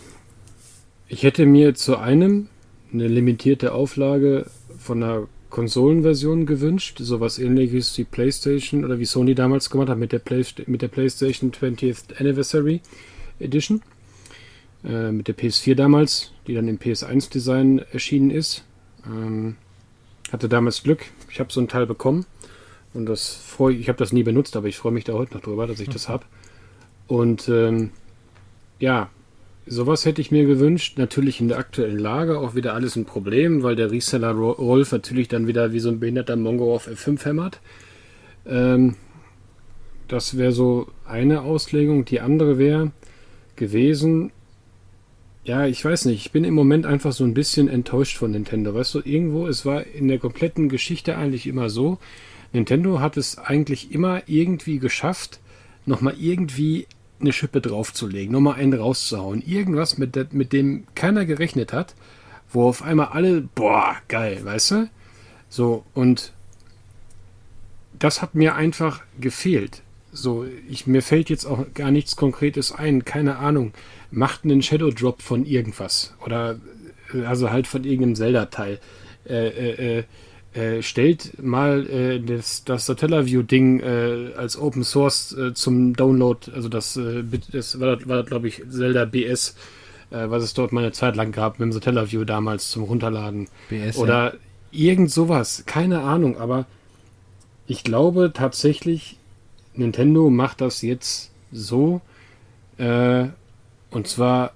ich 1.08 1.24
hätte 1.24 1.46
mir 1.46 1.76
zu 1.76 1.98
einem 1.98 2.48
eine 2.94 3.08
limitierte 3.08 3.74
Auflage 3.74 4.46
von 4.78 5.04
einer 5.04 5.28
Konsolenversion 5.50 6.46
gewünscht, 6.46 7.00
sowas 7.00 7.38
ähnliches 7.38 7.98
wie 7.98 8.06
PlayStation 8.06 8.86
oder 8.86 9.00
wie 9.00 9.06
Sony 9.06 9.36
damals 9.36 9.70
gemacht 9.70 9.90
hat 9.90 9.98
mit 9.98 10.12
der, 10.12 10.20
Play 10.20 10.44
mit 10.66 10.82
der 10.82 10.88
PlayStation 10.88 11.52
20th 11.52 12.20
Anniversary 12.20 12.82
Edition. 13.40 13.82
Äh, 14.84 15.12
mit 15.12 15.28
der 15.28 15.38
PS4 15.38 15.76
damals, 15.76 16.32
die 16.48 16.56
dann 16.56 16.68
im 16.68 16.80
PS1-Design 16.80 17.80
erschienen 17.92 18.32
ist. 18.32 18.64
Ähm, 19.06 19.58
hatte 20.32 20.50
damals 20.50 20.82
Glück. 20.82 21.06
Ich 21.32 21.40
habe 21.40 21.52
so 21.52 21.62
ein 21.62 21.68
Teil 21.68 21.86
bekommen. 21.86 22.26
Und 22.94 23.06
das 23.06 23.34
freue 23.34 23.74
ich 23.74 23.88
habe 23.88 23.98
das 23.98 24.12
nie 24.12 24.24
benutzt, 24.24 24.56
aber 24.58 24.68
ich 24.68 24.78
freue 24.78 24.92
mich 24.92 25.06
da 25.06 25.14
heute 25.14 25.36
noch 25.36 25.42
drüber, 25.42 25.66
dass 25.66 25.80
ich 25.80 25.90
das 25.90 26.10
habe. 26.10 26.26
Und 27.08 27.48
ähm, 27.48 27.92
ja, 28.80 29.10
sowas 29.66 30.06
hätte 30.06 30.22
ich 30.22 30.32
mir 30.32 30.46
gewünscht. 30.46 30.98
Natürlich 30.98 31.40
in 31.40 31.48
der 31.48 31.58
aktuellen 31.58 32.00
Lage 32.00 32.38
auch 32.40 32.56
wieder 32.56 32.74
alles 32.74 32.96
ein 32.96 33.06
Problem, 33.06 33.64
weil 33.64 33.76
der 33.76 33.92
Reseller 33.92 34.32
Rolf 34.32 34.92
natürlich 34.92 35.28
dann 35.28 35.48
wieder 35.48 35.72
wie 35.72 35.80
so 35.80 35.90
ein 35.90 36.00
behinderter 36.00 36.36
Mongo 36.36 36.76
auf 36.76 36.88
F5 36.88 37.24
hämmert. 37.26 37.62
Ähm, 38.46 38.96
das 40.08 40.38
wäre 40.38 40.52
so 40.52 40.88
eine 41.06 41.44
Auslegung. 41.44 42.04
Die 42.04 42.20
andere 42.20 42.58
wäre 42.58 42.92
gewesen, 43.56 44.32
ja, 45.44 45.66
ich 45.66 45.84
weiß 45.84 46.06
nicht, 46.06 46.26
ich 46.26 46.32
bin 46.32 46.44
im 46.44 46.54
Moment 46.54 46.86
einfach 46.86 47.12
so 47.12 47.24
ein 47.24 47.34
bisschen 47.34 47.68
enttäuscht 47.68 48.18
von 48.18 48.32
Nintendo. 48.32 48.76
Weißt 48.76 48.94
du, 48.94 49.02
irgendwo, 49.04 49.48
es 49.48 49.66
war 49.66 49.86
in 49.86 50.08
der 50.08 50.20
kompletten 50.20 50.70
Geschichte 50.70 51.18
eigentlich 51.18 51.48
immer 51.48 51.70
so, 51.70 51.98
Nintendo 52.54 53.00
hat 53.00 53.18
es 53.18 53.38
eigentlich 53.38 53.92
immer 53.92 54.24
irgendwie 54.28 54.78
geschafft, 54.78 55.40
nochmal 55.86 56.16
irgendwie 56.20 56.86
eine 57.20 57.34
Schippe 57.34 57.62
draufzulegen, 57.62 58.32
nochmal 58.32 58.56
einen 58.56 58.74
rauszuhauen. 58.74 59.42
Irgendwas, 59.42 59.98
mit, 59.98 60.16
de 60.16 60.28
mit 60.32 60.54
dem 60.54 60.86
keiner 60.96 61.26
gerechnet 61.26 61.74
hat, 61.74 61.96
wo 62.52 62.68
auf 62.68 62.84
einmal 62.84 63.08
alle, 63.08 63.42
boah, 63.42 63.96
geil, 64.08 64.40
weißt 64.44 64.72
du? 64.72 64.90
So, 65.50 65.84
und 65.94 66.34
das 67.98 68.22
hat 68.22 68.36
mir 68.36 68.56
einfach 68.56 69.02
gefehlt. 69.20 69.82
So, 70.12 70.46
ich, 70.70 70.88
mir 70.88 71.02
fällt 71.02 71.30
jetzt 71.30 71.46
auch 71.46 71.66
gar 71.74 71.92
nichts 71.92 72.16
Konkretes 72.16 72.72
ein, 72.72 73.06
keine 73.06 73.38
Ahnung. 73.38 73.72
Macht 74.12 74.44
einen 74.44 74.62
Shadow 74.62 74.92
Drop 74.92 75.22
von 75.22 75.46
irgendwas. 75.46 76.14
Oder, 76.24 76.60
äh, 77.14 77.24
also 77.24 77.50
halt 77.50 77.68
von 77.68 77.84
irgendeinem 77.84 78.16
Zelda-Teil. 78.16 78.80
Äh, 79.26 79.48
äh, 79.48 79.98
äh 80.00 80.04
äh, 80.54 80.82
stellt 80.82 81.42
mal 81.42 81.90
äh, 81.90 82.20
das, 82.20 82.66
das 82.66 82.86
Satellaview-Ding 82.86 83.82
als 84.36 84.60
Open 84.60 84.84
Source 84.84 85.34
zum 85.54 85.96
Download, 85.96 86.52
also 86.54 86.68
das, 86.68 86.98
äh, 86.98 87.24
das 87.54 87.80
war, 87.80 88.06
war 88.06 88.24
glaube 88.24 88.50
ich, 88.50 88.62
Zelda 88.70 89.06
BS, 89.06 89.56
was 90.10 90.44
es 90.44 90.54
dort 90.54 90.74
mal 90.74 90.82
eine 90.82 90.92
Zeit 90.92 91.16
lang 91.16 91.32
gab, 91.32 91.58
mit 91.58 91.68
dem 91.68 91.72
Satellaview 91.72 92.26
damals 92.26 92.70
zum 92.70 92.84
Runterladen. 92.84 93.48
BS, 93.70 93.98
Oder 93.98 94.34
ja. 94.34 94.40
irgend 94.90 95.10
sowas, 95.10 95.64
keine 95.66 96.02
Ahnung, 96.02 96.38
aber 96.38 96.66
ich 97.66 97.86
glaube 97.86 98.32
tatsächlich, 98.34 99.16
Nintendo 99.74 100.30
macht 100.30 100.60
das 100.60 100.82
jetzt 100.82 101.32
so, 101.54 102.02
und 103.92 104.08
zwar 104.08 104.54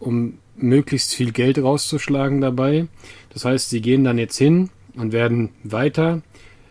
um 0.00 0.38
möglichst 0.56 1.14
viel 1.14 1.30
Geld 1.30 1.58
rauszuschlagen 1.58 2.40
dabei. 2.40 2.88
Das 3.32 3.44
heißt, 3.44 3.70
sie 3.70 3.80
gehen 3.80 4.02
dann 4.02 4.18
jetzt 4.18 4.36
hin, 4.36 4.70
und 4.98 5.12
werden 5.12 5.50
weiter 5.62 6.22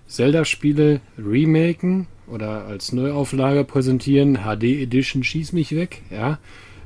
Zelda-Spiele 0.08 1.02
remaken 1.18 2.08
oder 2.28 2.66
als 2.66 2.92
Neuauflage 2.92 3.64
präsentieren. 3.64 4.40
HD 4.44 4.64
Edition 4.82 5.24
schieß 5.24 5.54
mich 5.54 5.76
weg, 5.76 6.04
ja. 6.12 6.40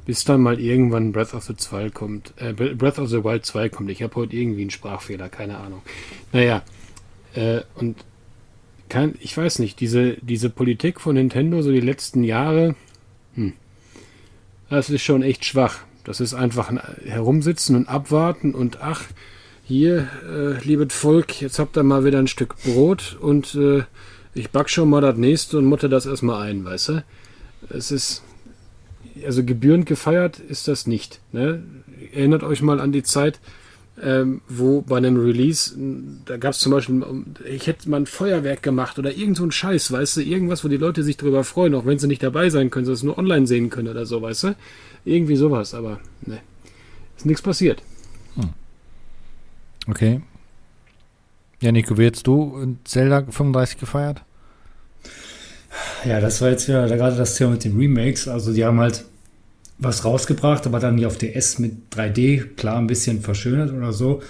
Bis 0.05 0.23
dann 0.23 0.41
mal 0.41 0.59
irgendwann 0.59 1.11
Breath 1.11 1.33
of 1.35 1.43
the 1.43 1.53
Wild 1.71 1.93
kommt. 1.93 2.33
Äh, 2.37 2.53
Breath 2.53 2.97
of 2.97 3.09
the 3.09 3.23
Wild 3.23 3.45
2 3.45 3.69
kommt. 3.69 3.91
Ich 3.91 4.01
habe 4.01 4.15
heute 4.15 4.35
irgendwie 4.35 4.61
einen 4.61 4.71
Sprachfehler, 4.71 5.29
keine 5.29 5.57
Ahnung. 5.57 5.83
Naja, 6.31 6.63
äh, 7.35 7.61
und 7.75 7.97
kann, 8.89 9.13
ich 9.19 9.37
weiß 9.37 9.59
nicht, 9.59 9.79
diese, 9.79 10.17
diese 10.21 10.49
Politik 10.49 10.99
von 10.99 11.15
Nintendo 11.15 11.61
so 11.61 11.71
die 11.71 11.81
letzten 11.81 12.23
Jahre, 12.23 12.75
hm, 13.35 13.53
das 14.71 14.89
ist 14.89 15.03
schon 15.03 15.21
echt 15.21 15.45
schwach. 15.45 15.79
Das 16.05 16.19
ist 16.19 16.33
einfach 16.33 16.69
ein 16.69 16.79
Herumsitzen 17.05 17.75
und 17.75 17.87
abwarten 17.87 18.55
und 18.55 18.81
ach, 18.81 19.03
hier, 19.63 20.07
äh, 20.27 20.63
liebes 20.65 20.95
Volk, 20.95 21.41
jetzt 21.41 21.59
habt 21.59 21.77
ihr 21.77 21.83
mal 21.83 22.03
wieder 22.03 22.17
ein 22.17 22.27
Stück 22.27 22.55
Brot 22.63 23.17
und 23.21 23.53
äh, 23.53 23.83
ich 24.33 24.49
back 24.49 24.69
schon 24.69 24.89
mal 24.89 25.01
das 25.01 25.17
nächste 25.17 25.57
und 25.57 25.65
mutte 25.65 25.89
das 25.89 26.05
erstmal 26.05 26.47
ein, 26.47 26.65
weißt 26.65 26.89
du? 26.89 27.03
Es 27.69 27.91
ist, 27.91 28.23
also 29.23 29.43
gebührend 29.43 29.85
gefeiert 29.85 30.39
ist 30.39 30.67
das 30.67 30.87
nicht. 30.87 31.19
Ne? 31.31 31.63
Erinnert 32.13 32.43
euch 32.43 32.61
mal 32.61 32.79
an 32.79 32.91
die 32.91 33.03
Zeit, 33.03 33.39
ähm, 34.01 34.41
wo 34.47 34.81
bei 34.81 34.97
einem 34.97 35.17
Release, 35.17 35.75
da 36.25 36.37
gab 36.37 36.53
es 36.53 36.59
zum 36.59 36.71
Beispiel, 36.71 37.03
ich 37.45 37.67
hätte 37.67 37.89
mal 37.89 37.97
ein 37.97 38.05
Feuerwerk 38.05 38.63
gemacht 38.63 38.97
oder 38.97 39.15
irgend 39.15 39.37
so 39.37 39.45
ein 39.45 39.51
Scheiß, 39.51 39.91
weißt 39.91 40.17
du, 40.17 40.21
irgendwas, 40.21 40.63
wo 40.63 40.67
die 40.67 40.77
Leute 40.77 41.03
sich 41.03 41.17
drüber 41.17 41.43
freuen, 41.43 41.75
auch 41.75 41.85
wenn 41.85 41.99
sie 41.99 42.07
nicht 42.07 42.23
dabei 42.23 42.49
sein 42.49 42.69
können, 42.69 42.85
sie 42.85 42.91
es 42.91 43.03
nur 43.03 43.17
online 43.17 43.47
sehen 43.47 43.69
können 43.69 43.89
oder 43.89 44.05
so, 44.05 44.21
weißt 44.21 44.43
du? 44.43 44.55
Irgendwie 45.05 45.35
sowas, 45.35 45.73
aber 45.73 45.99
ne, 46.21 46.39
ist 47.15 47.25
nichts 47.25 47.41
passiert. 47.41 47.83
Hm. 48.35 48.49
Okay. 49.87 50.21
Ja, 51.59 51.71
Nico, 51.71 51.97
wie 51.97 52.05
hättest 52.05 52.25
du 52.25 52.77
Zelda 52.83 53.23
35 53.23 53.79
gefeiert? 53.79 54.23
Ja, 56.05 56.19
das 56.19 56.41
war 56.41 56.49
jetzt 56.49 56.67
ja 56.67 56.87
gerade 56.87 57.15
das 57.15 57.35
Thema 57.35 57.51
mit 57.51 57.63
den 57.63 57.77
Remakes. 57.77 58.27
Also 58.27 58.51
die 58.53 58.65
haben 58.65 58.79
halt 58.79 59.05
was 59.81 60.05
rausgebracht, 60.05 60.65
aber 60.65 60.79
dann 60.79 60.97
hier 60.97 61.07
auf 61.07 61.17
DS 61.17 61.59
mit 61.59 61.93
3D, 61.93 62.55
klar, 62.55 62.77
ein 62.77 62.87
bisschen 62.87 63.21
verschönert 63.21 63.73
oder 63.73 63.91
so. 63.91 64.21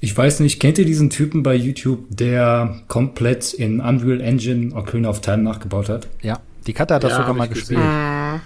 Ich 0.00 0.16
weiß 0.16 0.40
nicht, 0.40 0.60
kennt 0.60 0.78
ihr 0.78 0.84
diesen 0.84 1.10
Typen 1.10 1.42
bei 1.42 1.54
YouTube, 1.54 2.04
der 2.10 2.82
komplett 2.88 3.52
in 3.52 3.80
Unreal 3.80 4.20
Engine 4.20 4.74
Ocarina 4.74 5.08
of 5.08 5.20
Time 5.20 5.38
nachgebaut 5.38 5.88
hat? 5.88 6.08
Ja, 6.22 6.40
die 6.66 6.72
Karte 6.72 6.94
hat 6.94 7.04
das 7.04 7.12
ja, 7.12 7.18
sogar 7.18 7.34
mal 7.34 7.48
gespielt. 7.48 7.80
Gesehen 7.80 8.40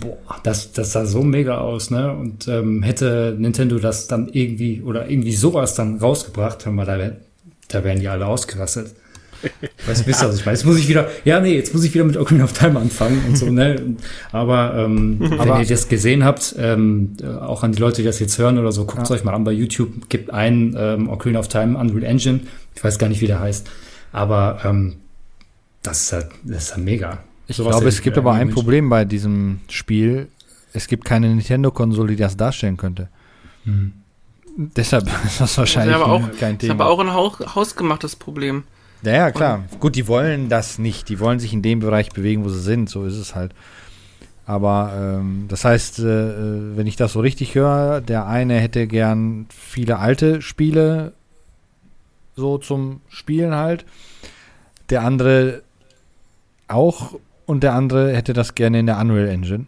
boah, 0.00 0.36
das, 0.42 0.72
das 0.72 0.92
sah 0.92 1.04
so 1.06 1.22
mega 1.22 1.58
aus, 1.58 1.90
ne? 1.90 2.12
Und 2.12 2.48
ähm, 2.48 2.82
hätte 2.82 3.36
Nintendo 3.38 3.78
das 3.78 4.08
dann 4.08 4.28
irgendwie 4.32 4.82
oder 4.82 5.08
irgendwie 5.08 5.32
sowas 5.32 5.74
dann 5.74 5.98
rausgebracht, 5.98 6.66
haben 6.66 6.76
wir 6.76 6.84
da, 6.84 6.98
da 7.68 7.84
wären 7.84 8.00
die 8.00 8.08
alle 8.08 8.26
ausgerastet. 8.26 8.94
Weißt 9.86 10.02
du, 10.02 10.06
wisst 10.06 10.22
ihr, 10.22 10.28
was 10.28 10.36
ich 10.36 10.44
meine? 10.44 10.56
Jetzt 10.56 10.66
muss 10.66 10.78
ich 10.78 10.88
wieder, 10.88 11.08
ja, 11.24 11.40
nee, 11.40 11.54
jetzt 11.54 11.74
muss 11.74 11.84
ich 11.84 11.94
wieder 11.94 12.04
mit 12.04 12.16
Ocarina 12.16 12.44
of 12.44 12.52
Time 12.52 12.78
anfangen 12.78 13.22
und 13.26 13.36
so, 13.36 13.46
ne? 13.46 13.96
Aber, 14.32 14.74
ähm, 14.76 15.32
Aber 15.38 15.54
wenn 15.54 15.62
ihr 15.62 15.66
das 15.66 15.88
gesehen 15.88 16.24
habt, 16.24 16.54
ähm, 16.58 17.16
auch 17.40 17.62
an 17.62 17.72
die 17.72 17.80
Leute, 17.80 18.02
die 18.02 18.04
das 18.04 18.18
jetzt 18.18 18.38
hören 18.38 18.58
oder 18.58 18.72
so, 18.72 18.84
guckt 18.84 19.08
ja. 19.08 19.14
euch 19.14 19.24
mal 19.24 19.34
an 19.34 19.44
bei 19.44 19.52
YouTube, 19.52 20.08
gibt 20.08 20.32
einen 20.32 20.76
ähm, 20.78 21.08
Ocarina 21.08 21.38
of 21.38 21.48
Time 21.48 21.78
Unreal 21.78 22.04
Engine. 22.04 22.40
Ich 22.74 22.84
weiß 22.84 22.98
gar 22.98 23.08
nicht, 23.08 23.20
wie 23.20 23.26
der 23.26 23.40
heißt. 23.40 23.68
Aber 24.12 24.60
ähm, 24.64 24.96
das 25.82 26.02
ist 26.02 26.10
ja, 26.12 26.22
das 26.44 26.64
ist 26.64 26.70
ja 26.70 26.78
mega. 26.78 27.18
Ich 27.46 27.56
glaube, 27.56 27.88
es 27.88 28.00
gibt 28.02 28.16
aber 28.16 28.32
ein 28.32 28.50
Problem 28.50 28.88
bei 28.88 29.04
diesem 29.04 29.60
Spiel. 29.68 30.28
Es 30.72 30.86
gibt 30.86 31.04
keine 31.04 31.28
Nintendo-Konsole, 31.28 32.10
die 32.10 32.16
das 32.16 32.36
darstellen 32.36 32.76
könnte. 32.76 33.08
Hm. 33.64 33.92
Deshalb 34.56 35.08
ist 35.24 35.40
das 35.40 35.58
wahrscheinlich 35.58 35.96
das 35.96 36.04
auch, 36.04 36.22
kein 36.38 36.58
Thema. 36.58 36.58
Das 36.58 36.64
ist 36.64 36.70
aber 36.70 36.86
auch 36.86 37.00
ein 37.00 37.12
hausgemachtes 37.54 38.16
Problem. 38.16 38.64
Ja, 39.02 39.12
ja, 39.12 39.30
klar. 39.30 39.64
Und 39.70 39.80
Gut, 39.80 39.96
die 39.96 40.08
wollen 40.08 40.48
das 40.48 40.78
nicht. 40.78 41.08
Die 41.08 41.20
wollen 41.20 41.38
sich 41.38 41.52
in 41.52 41.62
dem 41.62 41.80
Bereich 41.80 42.10
bewegen, 42.10 42.44
wo 42.44 42.48
sie 42.48 42.60
sind. 42.60 42.90
So 42.90 43.04
ist 43.04 43.16
es 43.16 43.34
halt. 43.34 43.54
Aber 44.46 44.92
ähm, 44.96 45.46
das 45.48 45.64
heißt, 45.64 46.00
äh, 46.00 46.02
äh 46.02 46.76
wenn 46.76 46.86
ich 46.86 46.96
das 46.96 47.12
so 47.12 47.20
richtig 47.20 47.54
höre, 47.54 48.00
der 48.00 48.26
eine 48.26 48.58
hätte 48.58 48.86
gern 48.86 49.46
viele 49.48 49.98
alte 49.98 50.42
Spiele 50.42 51.12
so 52.36 52.58
zum 52.58 53.00
Spielen 53.08 53.54
halt. 53.54 53.84
Der 54.90 55.02
andere 55.02 55.62
auch 56.68 57.18
und 57.46 57.62
der 57.62 57.74
andere 57.74 58.12
hätte 58.14 58.32
das 58.32 58.54
gerne 58.54 58.80
in 58.80 58.86
der 58.86 58.98
Unreal 58.98 59.28
Engine. 59.28 59.66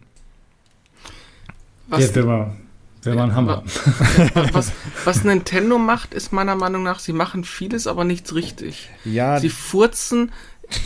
Was, 1.87 2.15
ja, 2.15 2.53
wäre 3.05 3.15
mal, 3.15 3.23
ein 3.23 3.35
Hammer. 3.35 3.63
Was, 4.51 4.71
was, 5.05 5.23
Nintendo 5.23 5.77
macht, 5.77 6.13
ist 6.13 6.31
meiner 6.31 6.55
Meinung 6.55 6.83
nach, 6.83 6.99
sie 6.99 7.13
machen 7.13 7.43
vieles, 7.43 7.87
aber 7.87 8.03
nichts 8.03 8.33
richtig. 8.35 8.89
Ja. 9.05 9.39
Sie 9.39 9.49
furzen 9.49 10.31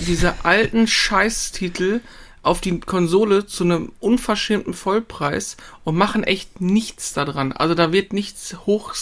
diese 0.08 0.46
alten 0.46 0.88
Scheißtitel 0.88 2.02
auf 2.48 2.62
die 2.62 2.80
Konsole 2.80 3.46
zu 3.46 3.66
einem 3.66 3.92
unverschämten 4.00 4.74
Vollpreis 4.74 5.58
und 5.84 5.98
machen 5.98 6.24
echt 6.24 6.62
nichts 6.62 7.14
daran. 7.14 7.52
Also 7.52 7.76
da 7.76 7.92
wird 7.92 8.14
nichts 8.14 8.56
hoch. 8.66 8.94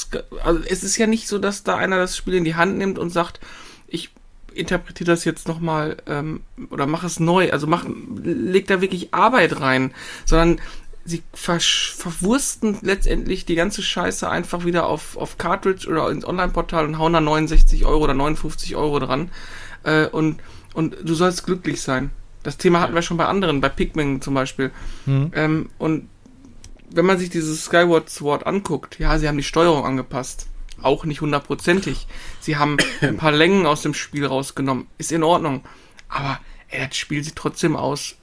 Also 0.43 0.61
es 0.68 0.84
ist 0.84 0.97
ja 0.97 1.05
nicht 1.05 1.28
so, 1.28 1.38
dass 1.38 1.63
da 1.63 1.76
einer 1.76 1.97
das 1.97 2.18
Spiel 2.18 2.34
in 2.34 2.43
die 2.43 2.55
Hand 2.55 2.78
nimmt 2.78 2.97
und 2.97 3.11
sagt, 3.11 3.39
ich 3.88 4.09
interpretiere 4.55 5.11
das 5.11 5.26
jetzt 5.26 5.47
nochmal 5.47 5.97
ähm, 6.07 6.41
oder 6.72 6.88
mach 6.88 7.03
es 7.03 7.20
neu. 7.20 7.51
Also 7.51 7.68
mach, 7.68 7.86
leg 8.24 8.68
da 8.68 8.82
wirklich 8.82 9.13
Arbeit 9.13 9.59
rein, 9.61 9.93
sondern 10.26 10.59
sie 11.06 11.22
verwursten 11.34 12.80
letztendlich 12.82 13.45
die 13.45 13.56
ganze 13.56 13.84
Scheiße 13.84 14.28
einfach 14.28 14.66
wieder 14.66 14.88
auf, 14.88 15.18
auf 15.18 15.38
Cartridge 15.38 15.88
oder 15.88 16.10
ins 16.10 16.26
Online-Portal 16.26 16.86
und 16.86 16.97
hauen 16.97 17.14
da 17.14 17.22
69 17.22 17.86
Euro 17.86 18.03
oder 18.03 18.16
59 18.16 18.76
Euro 18.76 18.99
dran. 18.99 19.30
Äh, 19.84 20.08
und, 20.08 20.41
und 20.74 20.97
du 21.03 21.14
sollst 21.14 21.45
glücklich 21.45 21.82
sein. 21.82 22.10
Das 22.41 22.58
Thema 22.58 22.82
hatten 22.82 22.95
wir 22.95 23.03
schon 23.03 23.18
bei 23.18 23.28
anderen, 23.28 23.62
bei 23.62 23.70
Pikmin 23.70 24.22
zum 24.22 24.34
Beispiel. 24.34 24.72
Mhm. 25.06 25.32
Ähm, 25.36 25.70
und 25.78 26.10
wenn 26.89 27.06
man 27.06 27.20
sich 27.20 27.30
dieses 27.30 27.66
Skyward 27.66 28.10
Sword 28.10 28.47
anguckt, 28.47 28.97
ja, 28.97 29.18
sie 29.20 29.28
haben 29.28 29.38
die 29.38 29.43
Steuerung 29.43 29.86
angepasst. 29.86 30.47
Auch 30.82 31.06
nicht 31.06 31.22
hundertprozentig. 31.22 32.08
Sie 32.39 32.58
haben 32.58 32.78
ein 33.01 33.18
paar 33.18 33.32
Längen 33.32 33.68
aus 33.68 33.84
dem 33.84 33.93
Spiel 33.93 34.26
rausgenommen. 34.26 34.88
Ist 34.97 35.12
in 35.12 35.24
Ordnung. 35.24 35.64
Aber 36.10 36.39
ey, 36.70 36.88
das 36.88 36.97
Spiel 36.97 37.24
sieht 37.24 37.36
trotzdem 37.36 37.76
aus 37.76 38.16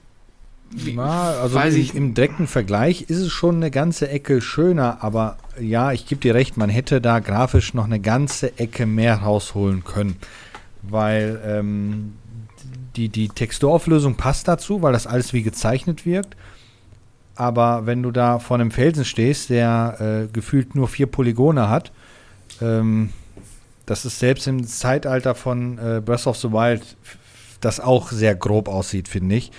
wie, 0.75 0.93
Na, 0.93 1.31
also 1.31 1.59
im, 1.59 1.75
ich, 1.75 1.95
im 1.95 2.13
direkten 2.13 2.47
Vergleich 2.47 3.03
ist 3.03 3.19
es 3.19 3.31
schon 3.31 3.57
eine 3.57 3.71
ganze 3.71 4.09
Ecke 4.09 4.41
schöner, 4.41 5.03
aber 5.03 5.37
ja, 5.59 5.91
ich 5.91 6.05
gebe 6.05 6.21
dir 6.21 6.33
recht, 6.33 6.57
man 6.57 6.69
hätte 6.69 7.01
da 7.01 7.19
grafisch 7.19 7.73
noch 7.73 7.85
eine 7.85 7.99
ganze 7.99 8.57
Ecke 8.57 8.85
mehr 8.85 9.17
rausholen 9.17 9.83
können, 9.83 10.17
weil 10.81 11.39
ähm, 11.45 12.13
die, 12.95 13.09
die 13.09 13.29
Texturauflösung 13.29 14.15
passt 14.15 14.47
dazu, 14.47 14.81
weil 14.81 14.93
das 14.93 15.07
alles 15.07 15.33
wie 15.33 15.43
gezeichnet 15.43 16.05
wirkt. 16.05 16.35
Aber 17.35 17.85
wenn 17.85 18.03
du 18.03 18.11
da 18.11 18.39
vor 18.39 18.55
einem 18.57 18.71
Felsen 18.71 19.05
stehst, 19.05 19.49
der 19.49 20.27
äh, 20.27 20.31
gefühlt 20.31 20.75
nur 20.75 20.87
vier 20.87 21.07
Polygone 21.07 21.69
hat, 21.69 21.91
ähm, 22.61 23.09
das 23.85 24.05
ist 24.05 24.19
selbst 24.19 24.47
im 24.47 24.65
Zeitalter 24.65 25.35
von 25.35 25.77
äh, 25.77 26.01
Breath 26.03 26.27
of 26.27 26.37
the 26.37 26.51
Wild, 26.51 26.95
das 27.59 27.79
auch 27.79 28.11
sehr 28.11 28.35
grob 28.35 28.67
aussieht, 28.67 29.07
finde 29.07 29.35
ich. 29.35 29.51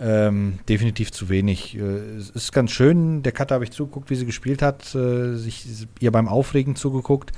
Ähm, 0.00 0.60
definitiv 0.68 1.10
zu 1.10 1.28
wenig. 1.28 1.76
Äh, 1.76 1.80
es 1.80 2.30
ist 2.30 2.52
ganz 2.52 2.70
schön, 2.70 3.22
der 3.24 3.32
Cutter 3.32 3.56
habe 3.56 3.64
ich 3.64 3.72
zugeguckt, 3.72 4.10
wie 4.10 4.14
sie 4.14 4.26
gespielt 4.26 4.62
hat, 4.62 4.94
äh, 4.94 5.34
sich 5.34 5.66
ihr 5.98 6.12
beim 6.12 6.28
Aufregen 6.28 6.76
zugeguckt, 6.76 7.32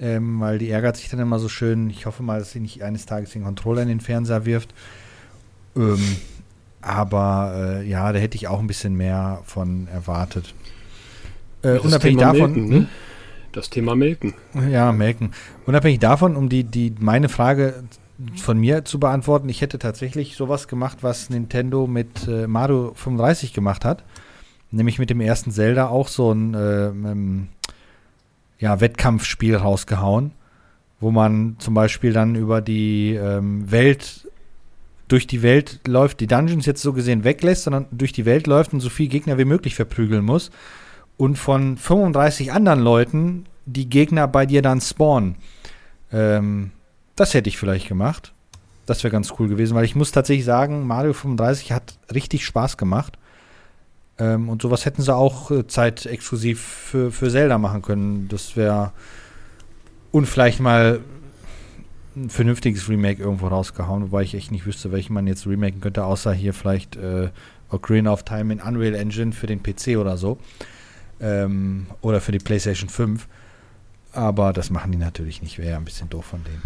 ähm, 0.00 0.40
weil 0.40 0.58
die 0.58 0.68
ärgert 0.68 0.96
sich 0.96 1.08
dann 1.08 1.20
immer 1.20 1.38
so 1.38 1.48
schön. 1.48 1.88
Ich 1.90 2.06
hoffe 2.06 2.24
mal, 2.24 2.40
dass 2.40 2.50
sie 2.50 2.60
nicht 2.60 2.82
eines 2.82 3.06
Tages 3.06 3.30
den 3.30 3.44
Controller 3.44 3.82
in 3.82 3.88
den 3.88 4.00
Fernseher 4.00 4.44
wirft. 4.44 4.74
Ähm, 5.76 6.16
aber 6.82 7.80
äh, 7.82 7.88
ja, 7.88 8.12
da 8.12 8.18
hätte 8.18 8.36
ich 8.36 8.48
auch 8.48 8.58
ein 8.58 8.66
bisschen 8.66 8.96
mehr 8.96 9.42
von 9.44 9.86
erwartet. 9.86 10.54
Äh, 11.62 11.78
unabhängig 11.78 12.18
Thema 12.18 12.32
davon. 12.32 12.52
Melken, 12.52 12.68
ne? 12.68 12.88
Das 13.52 13.70
Thema 13.70 13.94
Melken. 13.94 14.34
Ja, 14.70 14.90
Melken. 14.92 15.32
Unabhängig 15.66 16.00
davon, 16.00 16.36
um 16.36 16.48
die, 16.48 16.64
die 16.64 16.92
meine 16.98 17.28
Frage 17.28 17.84
von 18.36 18.58
mir 18.58 18.84
zu 18.84 18.98
beantworten, 18.98 19.48
ich 19.48 19.60
hätte 19.60 19.78
tatsächlich 19.78 20.36
sowas 20.36 20.68
gemacht, 20.68 20.98
was 21.02 21.30
Nintendo 21.30 21.86
mit 21.86 22.26
äh, 22.26 22.46
Mario 22.46 22.92
35 22.94 23.52
gemacht 23.52 23.84
hat. 23.84 24.04
Nämlich 24.70 24.98
mit 24.98 25.10
dem 25.10 25.20
ersten 25.20 25.50
Zelda 25.50 25.88
auch 25.88 26.08
so 26.08 26.32
ein 26.32 26.54
äh, 26.54 26.86
ähm, 26.86 27.48
ja, 28.58 28.80
Wettkampfspiel 28.80 29.56
rausgehauen, 29.56 30.32
wo 30.98 31.10
man 31.10 31.56
zum 31.58 31.74
Beispiel 31.74 32.12
dann 32.12 32.34
über 32.34 32.60
die 32.60 33.14
ähm, 33.14 33.70
Welt, 33.70 34.28
durch 35.08 35.26
die 35.26 35.42
Welt 35.42 35.80
läuft, 35.86 36.20
die 36.20 36.26
Dungeons 36.26 36.66
jetzt 36.66 36.82
so 36.82 36.92
gesehen 36.92 37.22
weglässt, 37.22 37.64
sondern 37.64 37.86
durch 37.92 38.12
die 38.12 38.24
Welt 38.24 38.46
läuft 38.46 38.72
und 38.72 38.80
so 38.80 38.88
viele 38.88 39.10
Gegner 39.10 39.38
wie 39.38 39.44
möglich 39.44 39.74
verprügeln 39.74 40.24
muss. 40.24 40.50
Und 41.16 41.36
von 41.36 41.76
35 41.76 42.52
anderen 42.52 42.80
Leuten 42.80 43.46
die 43.66 43.88
Gegner 43.88 44.26
bei 44.26 44.46
dir 44.46 44.62
dann 44.62 44.80
spawnen. 44.80 45.36
Ähm, 46.12 46.72
das 47.16 47.34
hätte 47.34 47.48
ich 47.48 47.58
vielleicht 47.58 47.88
gemacht. 47.88 48.32
Das 48.86 49.02
wäre 49.02 49.10
ganz 49.10 49.32
cool 49.38 49.48
gewesen, 49.48 49.74
weil 49.74 49.84
ich 49.84 49.96
muss 49.96 50.12
tatsächlich 50.12 50.44
sagen, 50.44 50.86
Mario 50.86 51.12
35 51.12 51.72
hat 51.72 51.98
richtig 52.14 52.44
Spaß 52.46 52.76
gemacht. 52.76 53.18
Ähm, 54.18 54.48
und 54.48 54.62
sowas 54.62 54.84
hätten 54.84 55.02
sie 55.02 55.14
auch 55.14 55.50
äh, 55.50 55.66
zeitexklusiv 55.66 56.60
für, 56.60 57.10
für 57.10 57.30
Zelda 57.30 57.58
machen 57.58 57.82
können. 57.82 58.28
Das 58.28 58.56
wäre. 58.56 58.92
Und 60.12 60.26
vielleicht 60.26 60.60
mal 60.60 61.00
ein 62.14 62.30
vernünftiges 62.30 62.88
Remake 62.88 63.22
irgendwo 63.22 63.48
rausgehauen, 63.48 64.04
wobei 64.04 64.22
ich 64.22 64.34
echt 64.34 64.50
nicht 64.50 64.64
wüsste, 64.64 64.90
welchen 64.90 65.12
man 65.12 65.26
jetzt 65.26 65.46
remaken 65.46 65.82
könnte, 65.82 66.04
außer 66.04 66.32
hier 66.32 66.54
vielleicht 66.54 66.96
äh, 66.96 67.28
Ocarina 67.70 68.10
of 68.12 68.22
Time 68.22 68.52
in 68.52 68.60
Unreal 68.60 68.94
Engine 68.94 69.32
für 69.32 69.46
den 69.46 69.62
PC 69.62 69.98
oder 69.98 70.16
so. 70.16 70.38
Ähm, 71.20 71.86
oder 72.00 72.20
für 72.20 72.32
die 72.32 72.38
PlayStation 72.38 72.88
5. 72.88 73.26
Aber 74.12 74.54
das 74.54 74.70
machen 74.70 74.92
die 74.92 74.98
natürlich 74.98 75.42
nicht. 75.42 75.58
Wäre 75.58 75.72
ja 75.72 75.76
ein 75.76 75.84
bisschen 75.84 76.08
doof 76.08 76.24
von 76.24 76.42
denen. 76.44 76.62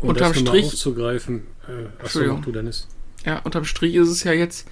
Um 0.00 0.10
unterm 0.10 0.32
das 0.32 0.40
Strich 0.40 0.66
aufzugreifen. 0.66 1.46
Äh, 1.68 2.02
achso, 2.02 2.20
du 2.20 2.52
Dennis. 2.52 2.86
Ja, 3.24 3.40
unterm 3.40 3.64
Strich 3.64 3.94
ist 3.94 4.08
es 4.08 4.24
ja 4.24 4.32
jetzt, 4.32 4.68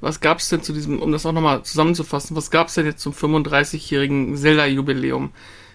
was 0.00 0.20
gab 0.20 0.38
es 0.38 0.48
denn 0.48 0.62
zu 0.62 0.72
diesem, 0.72 1.00
um 1.00 1.12
das 1.12 1.26
auch 1.26 1.32
nochmal 1.32 1.62
zusammenzufassen, 1.62 2.34
was 2.36 2.50
gab 2.50 2.68
es 2.68 2.74
denn 2.74 2.86
jetzt 2.86 3.00
zum 3.00 3.12
35-jährigen 3.12 4.36
Zelda-Jubiläum? 4.36 5.30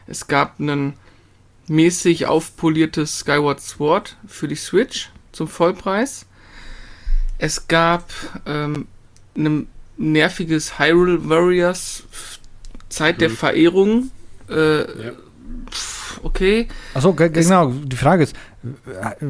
Es 0.08 0.28
gab 0.28 0.60
ein 0.60 0.94
mäßig 1.68 2.26
aufpoliertes 2.26 3.20
Skyward 3.20 3.62
Sword 3.62 4.18
für 4.28 4.48
die 4.48 4.56
Switch 4.56 5.10
zum 5.32 5.48
Vollpreis. 5.48 6.26
Es 7.38 7.68
gab 7.68 8.10
ähm, 8.46 8.88
ein 9.38 9.68
nerviges 9.98 10.80
Hyrule 10.80 11.30
Warriors 11.30 12.04
Zeit 12.90 13.16
hm. 13.16 13.20
der 13.20 13.30
Verehrung. 13.30 14.12
Äh, 14.50 15.06
ja. 15.06 15.12
Okay. 16.24 16.68
Achso, 16.94 17.14
genau. 17.14 17.72
Die 17.72 17.96
Frage 17.96 18.24
ist, 18.24 18.36
äh, 18.64 19.26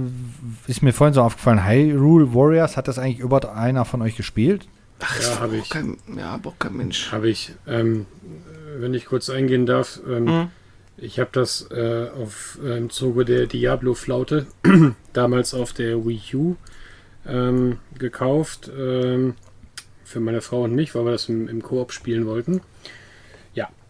ist 0.68 0.82
mir 0.82 0.94
vorhin 0.94 1.14
so 1.14 1.22
aufgefallen, 1.22 1.66
Hyrule 1.66 2.34
Warriors, 2.34 2.78
hat 2.78 2.88
das 2.88 3.00
eigentlich 3.00 3.20
überhaupt 3.20 3.46
einer 3.46 3.86
von 3.86 4.02
euch 4.02 4.16
gespielt? 4.16 4.68
Ach, 5.00 5.22
ja, 5.22 5.40
habe 5.40 5.58
ich. 5.58 5.70
Kein, 5.70 5.98
ja, 6.18 6.38
Bock 6.38 6.60
kein 6.60 6.76
Mensch. 6.76 7.12
Habe 7.12 7.30
ich. 7.30 7.54
Ähm, 7.68 8.06
wenn 8.80 8.94
ich 8.94 9.06
kurz 9.06 9.30
eingehen 9.30 9.66
darf, 9.66 10.00
ähm, 10.08 10.26
mhm. 10.26 10.48
ich 10.98 11.20
habe 11.20 11.30
das 11.32 11.68
äh, 11.72 12.08
auf, 12.10 12.60
äh, 12.64 12.78
im 12.78 12.90
Zuge 12.90 13.26
der 13.26 13.48
Diablo-Flaute 13.48 14.48
damals 15.14 15.54
auf 15.54 15.74
der 15.74 16.06
Wii 16.06 16.36
U 16.36 16.56
ähm, 17.28 17.78
gekauft. 17.98 18.72
Ähm, 18.78 19.36
für 20.08 20.20
meine 20.22 20.42
Frau 20.42 20.64
und 20.64 20.74
mich, 20.74 20.96
weil 20.96 21.04
wir 21.04 21.12
das 21.12 21.28
im, 21.28 21.50
im 21.50 21.62
Koop 21.62 21.92
spielen 21.92 22.26
wollten. 22.26 22.62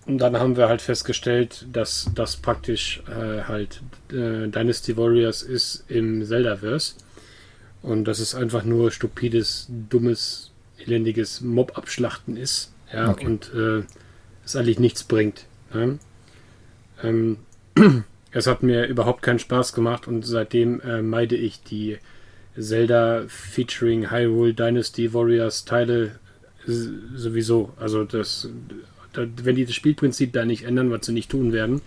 Und 0.08 0.20
dann 0.20 0.38
haben 0.38 0.56
wir 0.56 0.70
halt 0.70 0.82
festgestellt, 0.82 1.68
dass 1.72 2.10
das 2.16 2.38
praktisch 2.38 3.04
äh, 3.10 3.42
halt 3.44 3.82
äh, 4.10 4.48
Dynasty 4.48 4.96
Warriors 4.96 5.44
ist 5.44 5.84
im 5.90 6.24
Zeldaverse. 6.24 6.96
Und 7.82 8.06
dass 8.06 8.20
es 8.20 8.34
einfach 8.34 8.64
nur 8.64 8.92
stupides, 8.92 9.68
dummes, 9.90 10.52
elendiges 10.78 11.42
Mob-Abschlachten 11.42 12.38
ist. 12.38 12.72
Ja, 12.92 13.10
okay. 13.10 13.26
und 13.26 13.54
äh, 13.54 13.84
es 14.46 14.56
eigentlich 14.56 14.80
nichts 14.80 15.04
bringt. 15.04 15.46
Ne? 15.74 16.00
Ähm, 17.04 17.38
es 18.32 18.48
hat 18.48 18.64
mir 18.64 18.86
überhaupt 18.86 19.22
keinen 19.22 19.40
Spaß 19.40 19.74
gemacht 19.74 20.08
und 20.08 20.26
seitdem 20.26 20.80
äh, 20.82 21.02
meide 21.02 21.36
ich 21.36 21.62
die 21.64 21.98
Zelda 22.58 23.26
featuring 23.28 24.10
Hyrule 24.10 24.54
Dynasty 24.54 25.14
Warriors 25.14 25.66
Teile 25.66 26.18
sowieso. 26.66 27.74
Also 27.78 28.04
das 28.04 28.50
wenn 29.44 29.56
die 29.56 29.66
das 29.66 29.76
Spielprinzip 29.76 30.34
da 30.34 30.46
nicht 30.46 30.64
ändern, 30.64 30.92
was 30.92 31.06
sie 31.06 31.14
nicht 31.14 31.32
tun 31.32 31.54
werden, 31.54 31.82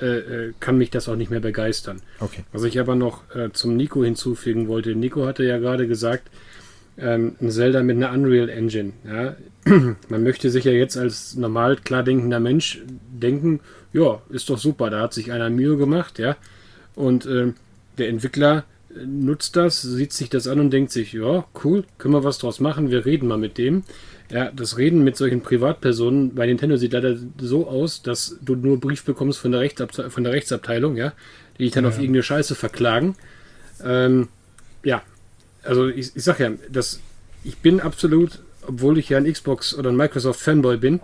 äh, 0.00 0.06
äh, 0.06 0.52
kann 0.60 0.78
mich 0.78 0.90
das 0.90 1.08
auch 1.08 1.16
nicht 1.16 1.30
mehr 1.30 1.40
begeistern. 1.40 2.00
Okay. 2.20 2.44
Was 2.52 2.64
ich 2.64 2.80
aber 2.80 2.94
noch 2.94 3.22
äh, 3.34 3.50
zum 3.52 3.76
Nico 3.76 4.02
hinzufügen 4.02 4.66
wollte, 4.68 4.94
Nico 4.94 5.26
hatte 5.26 5.44
ja 5.44 5.58
gerade 5.58 5.86
gesagt, 5.86 6.30
ähm, 6.96 7.36
ein 7.40 7.50
Zelda 7.50 7.82
mit 7.82 7.96
einer 7.96 8.12
Unreal 8.12 8.48
Engine. 8.48 8.92
Ja? 9.06 9.36
Man 10.08 10.22
möchte 10.22 10.50
sich 10.50 10.64
ja 10.64 10.72
jetzt 10.72 10.96
als 10.96 11.34
normal 11.34 11.76
klar 11.76 12.02
denkender 12.02 12.40
Mensch 12.40 12.80
denken, 13.12 13.60
ja, 13.92 14.22
ist 14.30 14.48
doch 14.48 14.58
super, 14.58 14.90
da 14.90 15.02
hat 15.02 15.12
sich 15.12 15.32
einer 15.32 15.50
Mühe 15.50 15.76
gemacht, 15.76 16.18
ja. 16.18 16.36
Und 16.94 17.26
äh, 17.26 17.52
der 17.98 18.08
Entwickler 18.08 18.64
äh, 18.90 19.04
nutzt 19.04 19.56
das, 19.56 19.82
sieht 19.82 20.12
sich 20.12 20.30
das 20.30 20.46
an 20.46 20.60
und 20.60 20.70
denkt 20.70 20.92
sich, 20.92 21.12
ja, 21.12 21.44
cool, 21.64 21.84
können 21.98 22.14
wir 22.14 22.24
was 22.24 22.38
draus 22.38 22.60
machen, 22.60 22.90
wir 22.90 23.04
reden 23.04 23.28
mal 23.28 23.38
mit 23.38 23.58
dem. 23.58 23.82
Ja, 24.30 24.50
das 24.52 24.78
Reden 24.78 25.02
mit 25.02 25.16
solchen 25.16 25.40
Privatpersonen 25.40 26.34
bei 26.34 26.46
Nintendo 26.46 26.76
sieht 26.76 26.92
leider 26.92 27.16
so 27.40 27.66
aus, 27.66 28.02
dass 28.02 28.38
du 28.40 28.54
nur 28.54 28.78
Brief 28.78 29.04
bekommst 29.04 29.40
von 29.40 29.50
der, 29.50 29.60
Rechtsabte 29.60 30.10
von 30.10 30.22
der 30.22 30.32
Rechtsabteilung, 30.32 30.96
ja, 30.96 31.12
die 31.58 31.64
dich 31.64 31.72
dann 31.72 31.84
ja. 31.84 31.90
auf 31.90 31.96
irgendeine 31.96 32.22
Scheiße 32.22 32.54
verklagen. 32.54 33.16
Ähm, 33.82 34.28
ja, 34.84 35.02
also 35.64 35.88
ich, 35.88 36.14
ich 36.14 36.22
sag 36.22 36.38
ja, 36.38 36.52
dass 36.70 37.00
ich 37.42 37.58
bin 37.58 37.80
absolut, 37.80 38.40
obwohl 38.66 38.98
ich 38.98 39.08
ja 39.08 39.18
ein 39.18 39.30
Xbox 39.30 39.74
oder 39.74 39.90
ein 39.90 39.96
Microsoft 39.96 40.40
Fanboy 40.40 40.76
bin, 40.76 41.00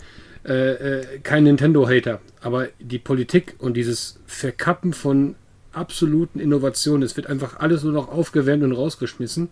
äh, 0.46 1.00
äh, 1.00 1.18
kein 1.22 1.44
Nintendo-Hater. 1.44 2.20
Aber 2.40 2.68
die 2.78 2.98
Politik 2.98 3.56
und 3.58 3.74
dieses 3.76 4.20
Verkappen 4.26 4.92
von 4.92 5.34
absoluten 5.72 6.38
Innovationen, 6.38 7.02
es 7.02 7.16
wird 7.16 7.26
einfach 7.26 7.58
alles 7.58 7.82
nur 7.82 7.92
noch 7.92 8.08
aufgewärmt 8.08 8.62
und 8.62 8.72
rausgeschmissen. 8.72 9.48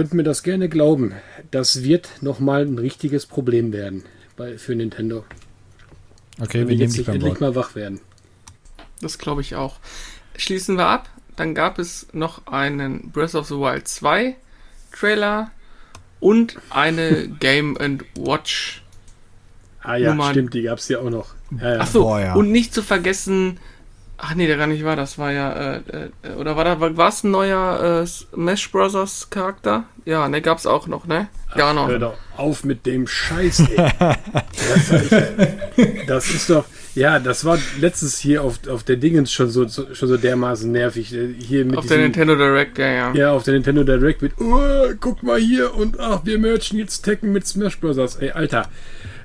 Könnt 0.00 0.14
mir 0.14 0.22
das 0.22 0.42
gerne 0.42 0.70
glauben. 0.70 1.12
Das 1.50 1.82
wird 1.84 2.22
nochmal 2.22 2.64
ein 2.64 2.78
richtiges 2.78 3.26
Problem 3.26 3.70
werden 3.74 4.02
bei, 4.34 4.56
für 4.56 4.74
Nintendo. 4.74 5.26
Okay, 6.40 6.66
wir 6.66 6.74
nehmen 6.74 6.90
dich 6.90 7.04
beim 7.04 7.16
endlich 7.16 7.32
Wort. 7.32 7.40
mal 7.42 7.54
wach 7.54 7.74
werden. 7.74 8.00
Das 9.02 9.18
glaube 9.18 9.42
ich 9.42 9.56
auch. 9.56 9.78
Schließen 10.38 10.78
wir 10.78 10.86
ab. 10.86 11.10
Dann 11.36 11.54
gab 11.54 11.78
es 11.78 12.06
noch 12.14 12.46
einen 12.46 13.10
Breath 13.10 13.34
of 13.34 13.46
the 13.48 13.56
Wild 13.56 13.88
2 13.88 14.36
Trailer 14.98 15.50
und 16.18 16.56
eine 16.70 17.28
Game 17.40 17.76
and 17.76 18.02
Watch. 18.16 18.82
Ah 19.82 19.96
ja, 19.96 20.14
Nummer- 20.14 20.30
stimmt, 20.30 20.54
die 20.54 20.62
gab's 20.62 20.88
ja 20.88 21.00
auch 21.00 21.10
noch. 21.10 21.34
Ja, 21.60 21.74
ja. 21.74 21.80
Ach 21.82 21.86
so, 21.86 22.04
Boah, 22.04 22.20
ja. 22.20 22.34
und 22.36 22.50
nicht 22.50 22.72
zu 22.72 22.82
vergessen. 22.82 23.58
Ach 24.22 24.34
nee, 24.34 24.46
der 24.46 24.56
gar 24.58 24.66
nicht 24.66 24.84
war. 24.84 24.96
Das 24.96 25.18
war 25.18 25.32
ja 25.32 25.52
äh, 25.52 25.80
äh, 26.22 26.34
oder 26.36 26.56
war 26.56 26.64
da 26.64 26.78
war 26.78 27.08
es 27.08 27.24
ein 27.24 27.30
neuer 27.30 28.02
äh, 28.02 28.06
Smash 28.06 28.70
Brothers 28.70 29.28
Charakter? 29.30 29.84
Ja, 30.04 30.28
ne, 30.28 30.42
gab's 30.42 30.66
auch 30.66 30.86
noch, 30.86 31.06
ne? 31.06 31.28
Ja, 31.56 31.72
noch. 31.72 31.88
Hör 31.88 31.98
doch 31.98 32.14
auf 32.40 32.64
mit 32.64 32.86
dem 32.86 33.06
Scheiß, 33.06 33.60
ey. 33.60 33.76
das, 33.98 34.90
das 36.06 36.30
ist 36.30 36.48
doch, 36.50 36.64
ja, 36.94 37.18
das 37.18 37.44
war 37.44 37.58
letztes 37.78 38.18
hier 38.18 38.42
auf, 38.42 38.66
auf 38.68 38.82
der 38.82 38.96
Dingens 38.96 39.30
schon 39.30 39.50
so, 39.50 39.66
so, 39.68 39.94
schon 39.94 40.08
so 40.08 40.16
dermaßen 40.16 40.72
nervig. 40.72 41.12
äh, 41.14 41.34
Hier 41.38 41.64
mit 41.66 41.76
Auf 41.76 41.86
der 41.86 41.98
diesem, 41.98 42.12
Nintendo 42.12 42.36
Direct, 42.36 42.78
ja, 42.78 42.88
ja. 42.88 43.14
Ja, 43.14 43.32
auf 43.32 43.42
der 43.42 43.54
Nintendo 43.54 43.84
Direct 43.84 44.22
mit, 44.22 44.32
oh, 44.40 44.88
guck 45.00 45.22
mal 45.22 45.38
hier 45.38 45.74
und 45.74 46.00
ach, 46.00 46.20
wir 46.24 46.38
merchen 46.38 46.78
jetzt 46.78 47.02
Tekken 47.02 47.32
mit 47.32 47.46
Smash 47.46 47.78
Bros. 47.78 48.16
Ey, 48.16 48.30
Alter, 48.30 48.68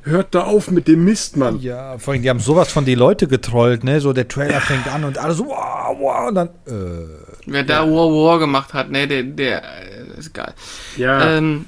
hört 0.06 0.34
da 0.36 0.43
auf 0.43 0.72
mit 0.72 0.88
dem 0.88 1.03
Mist, 1.03 1.36
Mann. 1.36 1.60
Ja, 1.60 1.97
vor 1.97 2.14
allem, 2.14 2.22
die 2.22 2.30
haben 2.30 2.39
sowas 2.39 2.72
von 2.72 2.86
die 2.86 2.95
Leute 2.95 3.28
getrollt, 3.28 3.84
ne? 3.84 3.99
So, 3.99 4.14
der 4.14 4.28
Trailer 4.28 4.62
fängt 4.62 4.88
an 4.88 5.03
und 5.03 5.18
alle 5.18 5.34
so, 5.34 5.47
wow, 5.47 5.97
wow, 5.99 6.28
und 6.30 6.36
dann, 6.36 6.47
äh, 6.68 7.08
Wer 7.47 7.64
da 7.64 7.82
War 7.82 8.10
War 8.10 8.39
gemacht 8.39 8.74
hat, 8.74 8.89
ne, 8.89 9.08
der, 9.08 9.24
der 9.24 9.64
äh, 9.64 10.20
ist 10.20 10.34
geil. 10.34 10.53
Ja, 10.97 11.38
Ähm, 11.38 11.66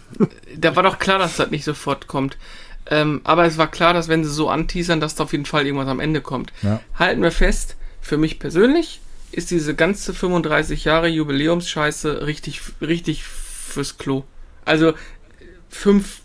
da 0.56 0.76
war 0.76 0.84
doch 0.84 1.00
klar, 1.00 1.20
dass 1.20 1.38
das 1.38 1.52
nicht 1.52 1.64
sofort 1.64 2.08
kommt. 2.08 2.38
Ähm, 2.90 3.22
aber 3.24 3.46
es 3.46 3.58
war 3.58 3.70
klar, 3.70 3.94
dass 3.94 4.08
wenn 4.08 4.24
sie 4.24 4.30
so 4.30 4.50
anteasern, 4.50 5.02
dass 5.02 5.16
da 5.16 5.26
auf 5.26 5.34
jeden 5.34 5.46
Fall 5.46 5.66
irgendwas 5.66 5.90
am 5.90 6.00
Ende 6.00 6.22
kommt. 6.22 6.54
Ja. 6.62 6.80
Halten 6.96 7.22
wir 7.22 7.32
fest, 7.32 7.76
für 8.02 8.18
mich 8.18 8.40
persönlich 8.40 9.02
ist 9.32 9.52
diese 9.52 9.76
ganze 9.76 10.14
35 10.14 10.86
Jahre 10.86 11.08
Jubiläumsscheiße 11.08 12.26
richtig, 12.26 12.62
richtig 12.82 13.24
fürs 13.24 13.98
Klo. 13.98 14.24
Also, 14.64 14.94
fünf, 15.70 16.22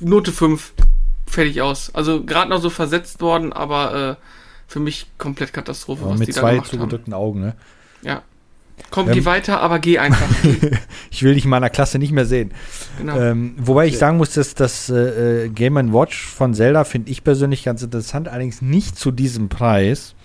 Note 0.00 0.32
5, 0.32 0.72
fertig 1.26 1.62
aus. 1.62 1.94
Also, 1.94 2.24
gerade 2.24 2.50
noch 2.50 2.60
so 2.60 2.70
versetzt 2.70 3.20
worden, 3.20 3.52
aber 3.52 4.18
äh, 4.18 4.24
für 4.66 4.80
mich 4.80 5.06
komplett 5.18 5.52
Katastrophe, 5.52 6.04
was 6.06 6.18
mit 6.18 6.28
die 6.28 6.32
da 6.32 6.40
zwei 6.40 6.58
zugedrückten 6.60 7.12
Augen, 7.12 7.40
ne? 7.40 7.54
Ja. 8.02 8.22
Komm, 8.90 9.08
Ähm, 9.08 9.14
geh 9.14 9.24
weiter, 9.24 9.60
aber 9.60 9.78
geh 9.78 9.98
einfach. 9.98 10.28
Ich 11.10 11.22
will 11.22 11.34
dich 11.34 11.44
in 11.44 11.50
meiner 11.50 11.70
Klasse 11.70 12.00
nicht 12.00 12.10
mehr 12.10 12.26
sehen. 12.26 12.50
genau. 12.98 13.16
Ähm, 13.16 13.54
wobei 13.56 13.86
ich 13.86 13.98
sagen 13.98 14.16
muss, 14.16 14.32
dass 14.34 14.54
das 14.54 14.90
äh, 14.90 15.44
äh, 15.44 15.48
Game 15.48 15.76
Watch 15.92 16.26
von 16.26 16.54
Zelda 16.54 16.82
finde 16.82 17.10
ich 17.12 17.22
persönlich 17.22 17.62
ganz 17.62 17.82
interessant, 17.82 18.26
allerdings 18.26 18.62
nicht 18.62 18.98
zu 18.98 19.12
diesem 19.12 19.48
Preis. 19.48 20.16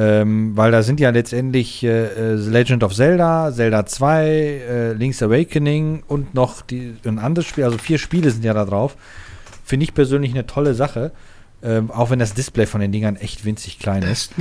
Ähm, 0.00 0.56
weil 0.56 0.70
da 0.70 0.84
sind 0.84 1.00
ja 1.00 1.10
letztendlich 1.10 1.82
äh, 1.82 1.88
äh, 1.88 2.34
Legend 2.34 2.84
of 2.84 2.94
Zelda, 2.94 3.50
Zelda 3.52 3.84
2, 3.84 4.26
äh, 4.28 4.92
Link's 4.92 5.20
Awakening 5.22 6.04
und 6.06 6.34
noch 6.34 6.62
die, 6.62 6.94
ein 7.04 7.18
anderes 7.18 7.48
Spiel, 7.48 7.64
also 7.64 7.78
vier 7.78 7.98
Spiele 7.98 8.30
sind 8.30 8.44
ja 8.44 8.54
da 8.54 8.64
drauf. 8.64 8.96
Finde 9.64 9.82
ich 9.84 9.94
persönlich 9.94 10.30
eine 10.30 10.46
tolle 10.46 10.74
Sache. 10.74 11.10
Ähm, 11.60 11.90
auch 11.90 12.10
wenn 12.10 12.20
das 12.20 12.34
Display 12.34 12.66
von 12.66 12.80
den 12.80 12.92
Dingern 12.92 13.16
echt 13.16 13.44
winzig 13.44 13.80
klein 13.80 14.04
ist. 14.04 14.34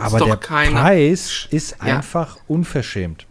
Aber 0.00 0.20
der 0.24 0.36
keiner. 0.38 0.80
Preis 0.80 1.46
ist 1.50 1.76
Ja. 1.84 1.96
einfach 1.96 2.38
unverschämt. 2.48 3.26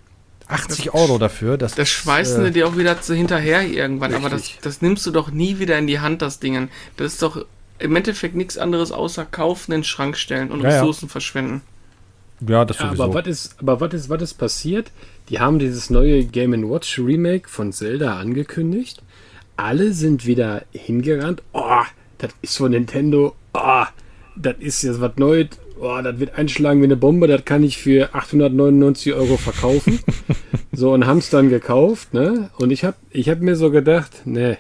80 0.48 0.94
Euro 0.94 1.18
dafür. 1.18 1.58
Das, 1.58 1.74
Das 1.74 1.88
ist, 1.90 1.96
schmeißen 1.96 2.46
äh, 2.46 2.52
dir 2.52 2.68
auch 2.68 2.78
wieder 2.78 3.02
zu 3.02 3.16
hinterher 3.16 3.64
irgendwann. 3.68 4.14
Aber 4.14 4.30
das, 4.30 4.42
Richtig. 4.42 4.60
das 4.62 4.82
nimmst 4.84 5.04
du 5.08 5.12
doch 5.12 5.32
nie 5.32 5.58
wieder 5.58 5.80
in 5.80 5.88
die 5.88 6.00
Hand, 6.00 6.22
das 6.22 6.40
Ding. 6.40 6.70
Das 6.98 7.14
ist 7.14 7.24
doch 7.24 7.44
im 7.80 7.96
Endeffekt 7.96 8.36
nichts 8.36 8.60
anderes 8.60 8.92
außer 8.92 9.26
kaufen, 9.26 9.72
in 9.72 9.80
den 9.80 9.84
Schrank 9.86 10.18
stellen 10.18 10.52
und 10.52 10.62
Ja, 10.62 10.70
ja. 10.70 10.76
Ressourcen 10.76 11.10
verschwenden. 11.10 11.62
Ja, 12.48 12.66
das 12.66 12.80
Ja, 12.80 12.88
sowieso. 12.88 13.04
aber 13.04 13.14
was 13.14 13.28
ist, 13.28 13.56
aber 13.60 13.80
was 13.80 13.94
ist, 13.94 14.10
was 14.10 14.22
ist 14.22 14.34
passiert? 14.36 14.92
Die 15.30 15.40
haben 15.40 15.60
dieses 15.60 15.90
neue 15.90 16.26
Game 16.26 16.70
Watch 16.70 17.00
Remake 17.00 17.48
von 17.48 17.72
Zelda 17.72 18.18
angekündigt. 18.20 19.02
Alle 19.58 19.94
sind 19.94 20.26
wieder 20.26 20.64
hingerannt. 20.72 21.44
Oh, 21.54 21.84
das 22.18 22.32
ist 22.42 22.58
von 22.58 22.72
Nintendo. 22.72 23.36
Oh, 23.54 23.84
das 24.36 24.56
ist 24.60 24.82
jetzt 24.82 25.02
was 25.02 25.12
Neues. 25.18 25.50
Oh, 25.80 26.00
das 26.04 26.20
wird 26.20 26.38
einschlagen 26.38 26.82
wie 26.82 26.86
eine 26.86 26.96
Bombe. 26.96 27.28
Das 27.28 27.46
kann 27.46 27.64
ich 27.64 27.78
für 27.78 28.14
899 28.14 29.14
Euro 29.14 29.38
verkaufen. 29.38 30.00
so, 30.72 30.94
und 30.94 31.06
haben 31.06 31.20
es 31.20 31.30
dann 31.30 31.50
gekauft. 31.50 32.14
Ne? 32.14 32.50
Und 32.58 32.72
ich 32.72 32.84
habe 32.84 32.98
ich 33.12 33.30
hab 33.30 33.42
mir 33.42 33.56
so 33.56 33.72
gedacht, 33.72 34.26
ne, 34.26 34.58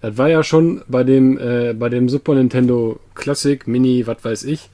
das 0.00 0.18
war 0.18 0.28
ja 0.28 0.42
schon 0.42 0.82
bei 0.86 1.02
dem, 1.02 1.38
äh, 1.38 1.72
bei 1.74 1.88
dem 1.88 2.08
Super 2.08 2.34
Nintendo 2.34 3.00
Classic, 3.14 3.66
Mini, 3.66 4.06
was 4.06 4.22
weiß 4.22 4.44
ich, 4.44 4.68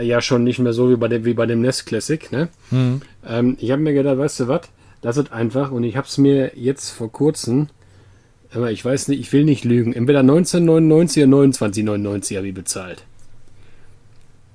ja 0.00 0.20
schon 0.20 0.44
nicht 0.44 0.58
mehr 0.58 0.72
so 0.72 0.90
wie 0.90 0.96
bei 0.96 1.08
dem, 1.08 1.24
wie 1.24 1.34
bei 1.34 1.46
dem 1.46 1.60
NES 1.60 1.84
Classic. 1.84 2.30
Ne? 2.32 2.48
Ähm, 3.26 3.56
ich 3.60 3.70
habe 3.70 3.82
mir 3.82 3.94
gedacht, 3.94 4.18
weißt 4.18 4.40
du 4.40 4.48
was, 4.48 4.62
das 5.00 5.16
ist 5.16 5.32
einfach 5.32 5.70
und 5.70 5.84
ich 5.84 5.96
habe 5.96 6.06
es 6.06 6.18
mir 6.18 6.52
jetzt 6.54 6.90
vor 6.90 7.10
kurzem, 7.10 7.68
aber 8.54 8.70
ich 8.70 8.84
weiß 8.84 9.08
nicht, 9.08 9.20
ich 9.20 9.32
will 9.32 9.44
nicht 9.44 9.64
lügen, 9.64 9.92
entweder 9.92 10.20
1999 10.20 11.24
oder 11.24 11.50
2999 11.50 12.36
habe 12.36 12.48
ich 12.48 12.54
bezahlt. 12.54 13.04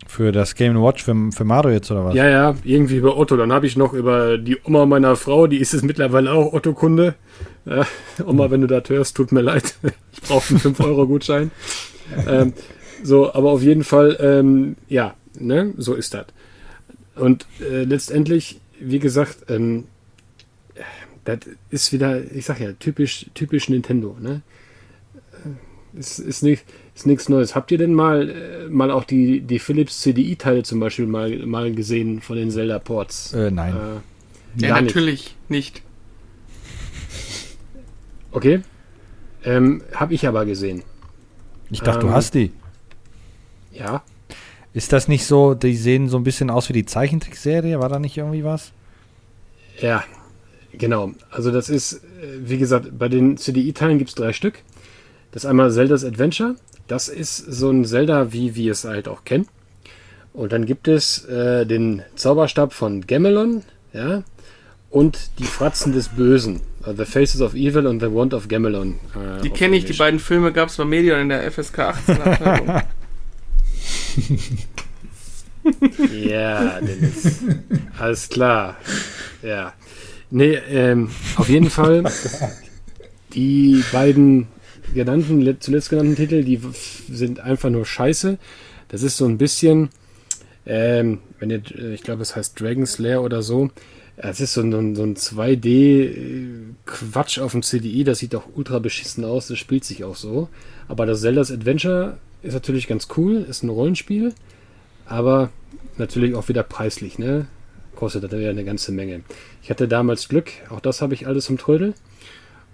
Für 0.08 0.32
das 0.32 0.56
Game 0.56 0.82
Watch 0.82 1.04
für, 1.04 1.16
für 1.32 1.44
Mario 1.44 1.72
jetzt 1.72 1.92
oder 1.92 2.06
was? 2.06 2.16
Ja, 2.16 2.28
ja, 2.30 2.56
irgendwie 2.64 2.96
über 2.96 3.18
Otto. 3.18 3.36
Dann 3.36 3.52
habe 3.52 3.68
ich 3.68 3.76
noch 3.76 3.92
über 3.94 4.38
die 4.38 4.58
Oma 4.64 4.86
meiner 4.86 5.18
Frau, 5.18 5.48
die 5.48 5.58
ist 5.58 5.74
es 5.74 5.84
mittlerweile 5.84 6.32
auch 6.32 6.54
Otto-Kunde. 6.54 7.16
Äh, 7.66 7.84
Oma, 8.26 8.50
wenn 8.50 8.62
du 8.62 8.68
das 8.68 8.88
hörst, 8.88 9.18
tut 9.18 9.32
mir 9.32 9.42
leid. 9.42 9.76
Ich 10.14 10.22
brauche 10.30 10.50
einen 10.50 10.60
5-Euro-Gutschein. 10.60 11.52
ähm, 12.28 12.54
so, 13.04 13.34
aber 13.34 13.52
auf 13.52 13.62
jeden 13.62 13.84
Fall, 13.84 14.18
ähm, 14.20 14.76
ja, 14.88 15.16
ne, 15.40 15.74
so 15.78 15.94
ist 15.94 16.14
das. 16.14 16.26
Und 17.16 17.46
äh, 17.60 17.84
letztendlich, 17.84 18.60
wie 18.80 19.00
gesagt, 19.00 19.50
ähm, 19.50 19.86
das 21.26 21.40
ist 21.70 21.92
wieder, 21.92 22.22
ich 22.32 22.46
sag 22.46 22.60
ja, 22.60 22.72
typisch, 22.74 23.26
typisch 23.34 23.70
Nintendo, 23.70 24.16
ne? 24.20 24.42
Äh, 25.34 26.00
Ist, 26.00 26.20
ist, 26.20 26.44
nicht, 26.44 26.64
ist 26.96 27.08
nichts 27.08 27.28
Neues. 27.28 27.56
Habt 27.56 27.72
ihr 27.72 27.78
denn 27.80 27.94
mal, 27.94 28.30
äh, 28.30 28.70
mal 28.70 28.92
auch 28.92 29.04
die, 29.04 29.42
die 29.42 29.60
Philips 29.60 30.02
CDI-Teile 30.02 30.64
zum 30.64 30.80
Beispiel 30.80 31.08
mal, 31.08 31.46
mal 31.46 31.72
gesehen 31.74 32.22
von 32.22 32.38
den 32.38 32.52
Zelda-Ports? 32.52 33.34
Äh, 33.34 33.52
nein. 33.52 33.74
Äh, 33.76 34.62
Ja, 34.62 34.70
gar 34.70 34.82
nicht. 34.82 34.96
natürlich 34.96 35.36
nicht. 35.50 35.82
Okay. 38.32 38.62
Ähm, 39.44 39.82
hab 39.94 40.12
ich 40.12 40.28
aber 40.28 40.46
gesehen. 40.46 40.84
ich 41.70 41.82
dachte, 41.82 42.02
ähm, 42.06 42.08
du 42.08 42.14
hast 42.14 42.34
die. 42.36 42.52
Ja. 43.78 44.04
Ist 44.74 44.94
das 44.94 45.08
nicht 45.08 45.26
so, 45.26 45.54
die 45.54 45.76
sehen 45.76 46.08
so 46.10 46.18
ein 46.18 46.24
bisschen 46.24 46.50
aus 46.50 46.70
wie 46.70 46.74
die 46.74 46.86
Zeichentrickserie? 46.86 47.80
War 47.80 47.90
da 47.90 48.00
nicht 48.00 48.18
irgendwie 48.18 48.44
was? 48.44 48.72
Ja, 49.80 50.04
genau. 50.74 51.12
Also 51.32 51.52
das 51.52 51.70
ist, 51.70 51.94
äh, 51.94 52.00
wie 52.42 52.58
gesagt, 52.58 52.98
bei 52.98 53.08
den 53.10 53.38
CDI-Teilen 53.38 53.98
gibt 53.98 54.10
es 54.10 54.16
drei 54.16 54.34
Stück. 54.34 54.60
Das 55.32 55.44
ist 55.44 55.50
einmal 55.50 55.72
Zelda's 55.72 56.04
Adventure. 56.04 56.56
Das 56.88 57.10
ist 57.10 57.38
so 57.38 57.70
ein 57.70 57.86
Zelda, 57.86 58.32
wie 58.34 58.56
wir 58.56 58.72
es 58.72 58.86
halt 58.86 59.08
auch 59.08 59.24
kennen. 59.26 59.48
Und 60.34 60.52
dann 60.52 60.66
gibt 60.66 60.88
es 60.88 61.26
äh, 61.26 61.66
den 61.66 62.04
Zauberstab 62.16 62.72
von 62.72 63.06
Gamelon, 63.08 63.64
ja, 63.94 64.24
und 64.90 65.32
die 65.40 65.44
Fratzen 65.44 65.94
des 65.94 66.10
Bösen. 66.10 66.62
Uh, 66.86 66.94
the 66.96 67.06
Faces 67.06 67.42
of 67.42 67.54
Evil 67.56 67.88
und 67.88 68.00
The 68.00 68.14
Wand 68.14 68.34
of 68.34 68.48
Gamelon. 68.48 69.00
äh, 69.16 69.42
Die 69.42 69.50
kenne 69.50 69.76
ich, 69.76 69.86
die 69.86 69.94
beiden 69.94 70.20
Filme 70.20 70.54
gab 70.54 70.70
es 70.70 70.78
bei 70.78 70.86
Medion 70.86 71.20
in 71.20 71.30
der 71.30 71.52
FSK 71.52 71.80
18 71.80 72.22
Abteilung. 72.22 72.82
Ja, 76.14 76.80
Dennis. 76.80 77.40
Alles 77.98 78.30
klar. 78.30 78.78
Ja. 79.44 79.74
Nee, 80.30 80.54
ähm, 80.70 81.10
auf 81.38 81.50
jeden 81.50 81.70
Fall 81.70 82.04
die 83.34 83.84
beiden 83.92 84.48
genannten, 84.94 85.42
le- 85.42 85.60
zuletzt 85.60 85.90
genannten 85.90 86.16
Titel, 86.16 86.44
die 86.44 86.60
sind 87.10 87.40
einfach 87.40 87.70
nur 87.70 87.86
scheiße. 87.86 88.38
Das 88.90 89.04
ist 89.04 89.18
so 89.18 89.26
ein 89.26 89.38
bisschen, 89.38 89.90
ähm, 90.66 91.20
wenn 91.40 91.50
ihr, 91.50 91.62
äh, 91.78 91.94
ich 91.94 92.04
glaube, 92.04 92.22
es 92.22 92.36
heißt 92.36 92.60
Dragon 92.60 92.86
Slayer 92.86 93.24
oder 93.24 93.42
so. 93.42 93.70
Es 94.18 94.40
ist 94.42 94.54
so 94.54 94.62
ein, 94.62 94.96
so 94.96 95.04
ein 95.04 95.16
2D-Quatsch 95.16 97.40
auf 97.40 97.52
dem 97.52 97.62
CDI, 97.62 98.04
das 98.04 98.18
sieht 98.20 98.34
auch 98.36 98.48
ultra 98.56 98.80
beschissen 98.80 99.24
aus, 99.24 99.48
das 99.48 99.60
spielt 99.60 99.86
sich 99.86 100.04
auch 100.04 100.16
so. 100.16 100.50
Aber 100.88 101.06
das 101.06 101.22
Zelda's 101.22 101.52
Adventure 101.52 102.18
ist 102.42 102.54
natürlich 102.54 102.88
ganz 102.88 103.08
cool, 103.18 103.38
ist 103.48 103.64
ein 103.64 103.70
Rollenspiel, 103.70 104.34
aber 105.06 105.50
natürlich 105.98 106.36
auch 106.36 106.48
wieder 106.50 106.64
preislich, 106.64 107.18
ne? 107.20 107.48
Kostet 107.96 108.32
das 108.32 108.40
ja 108.40 108.50
eine 108.52 108.64
ganze 108.64 108.92
Menge. 108.92 109.22
Ich 109.64 109.70
hatte 109.72 109.88
damals 109.88 110.30
Glück, 110.30 110.52
auch 110.70 110.80
das 110.80 111.02
habe 111.02 111.14
ich 111.16 111.26
alles 111.26 111.46
zum 111.46 111.58
Trödel. 111.58 111.94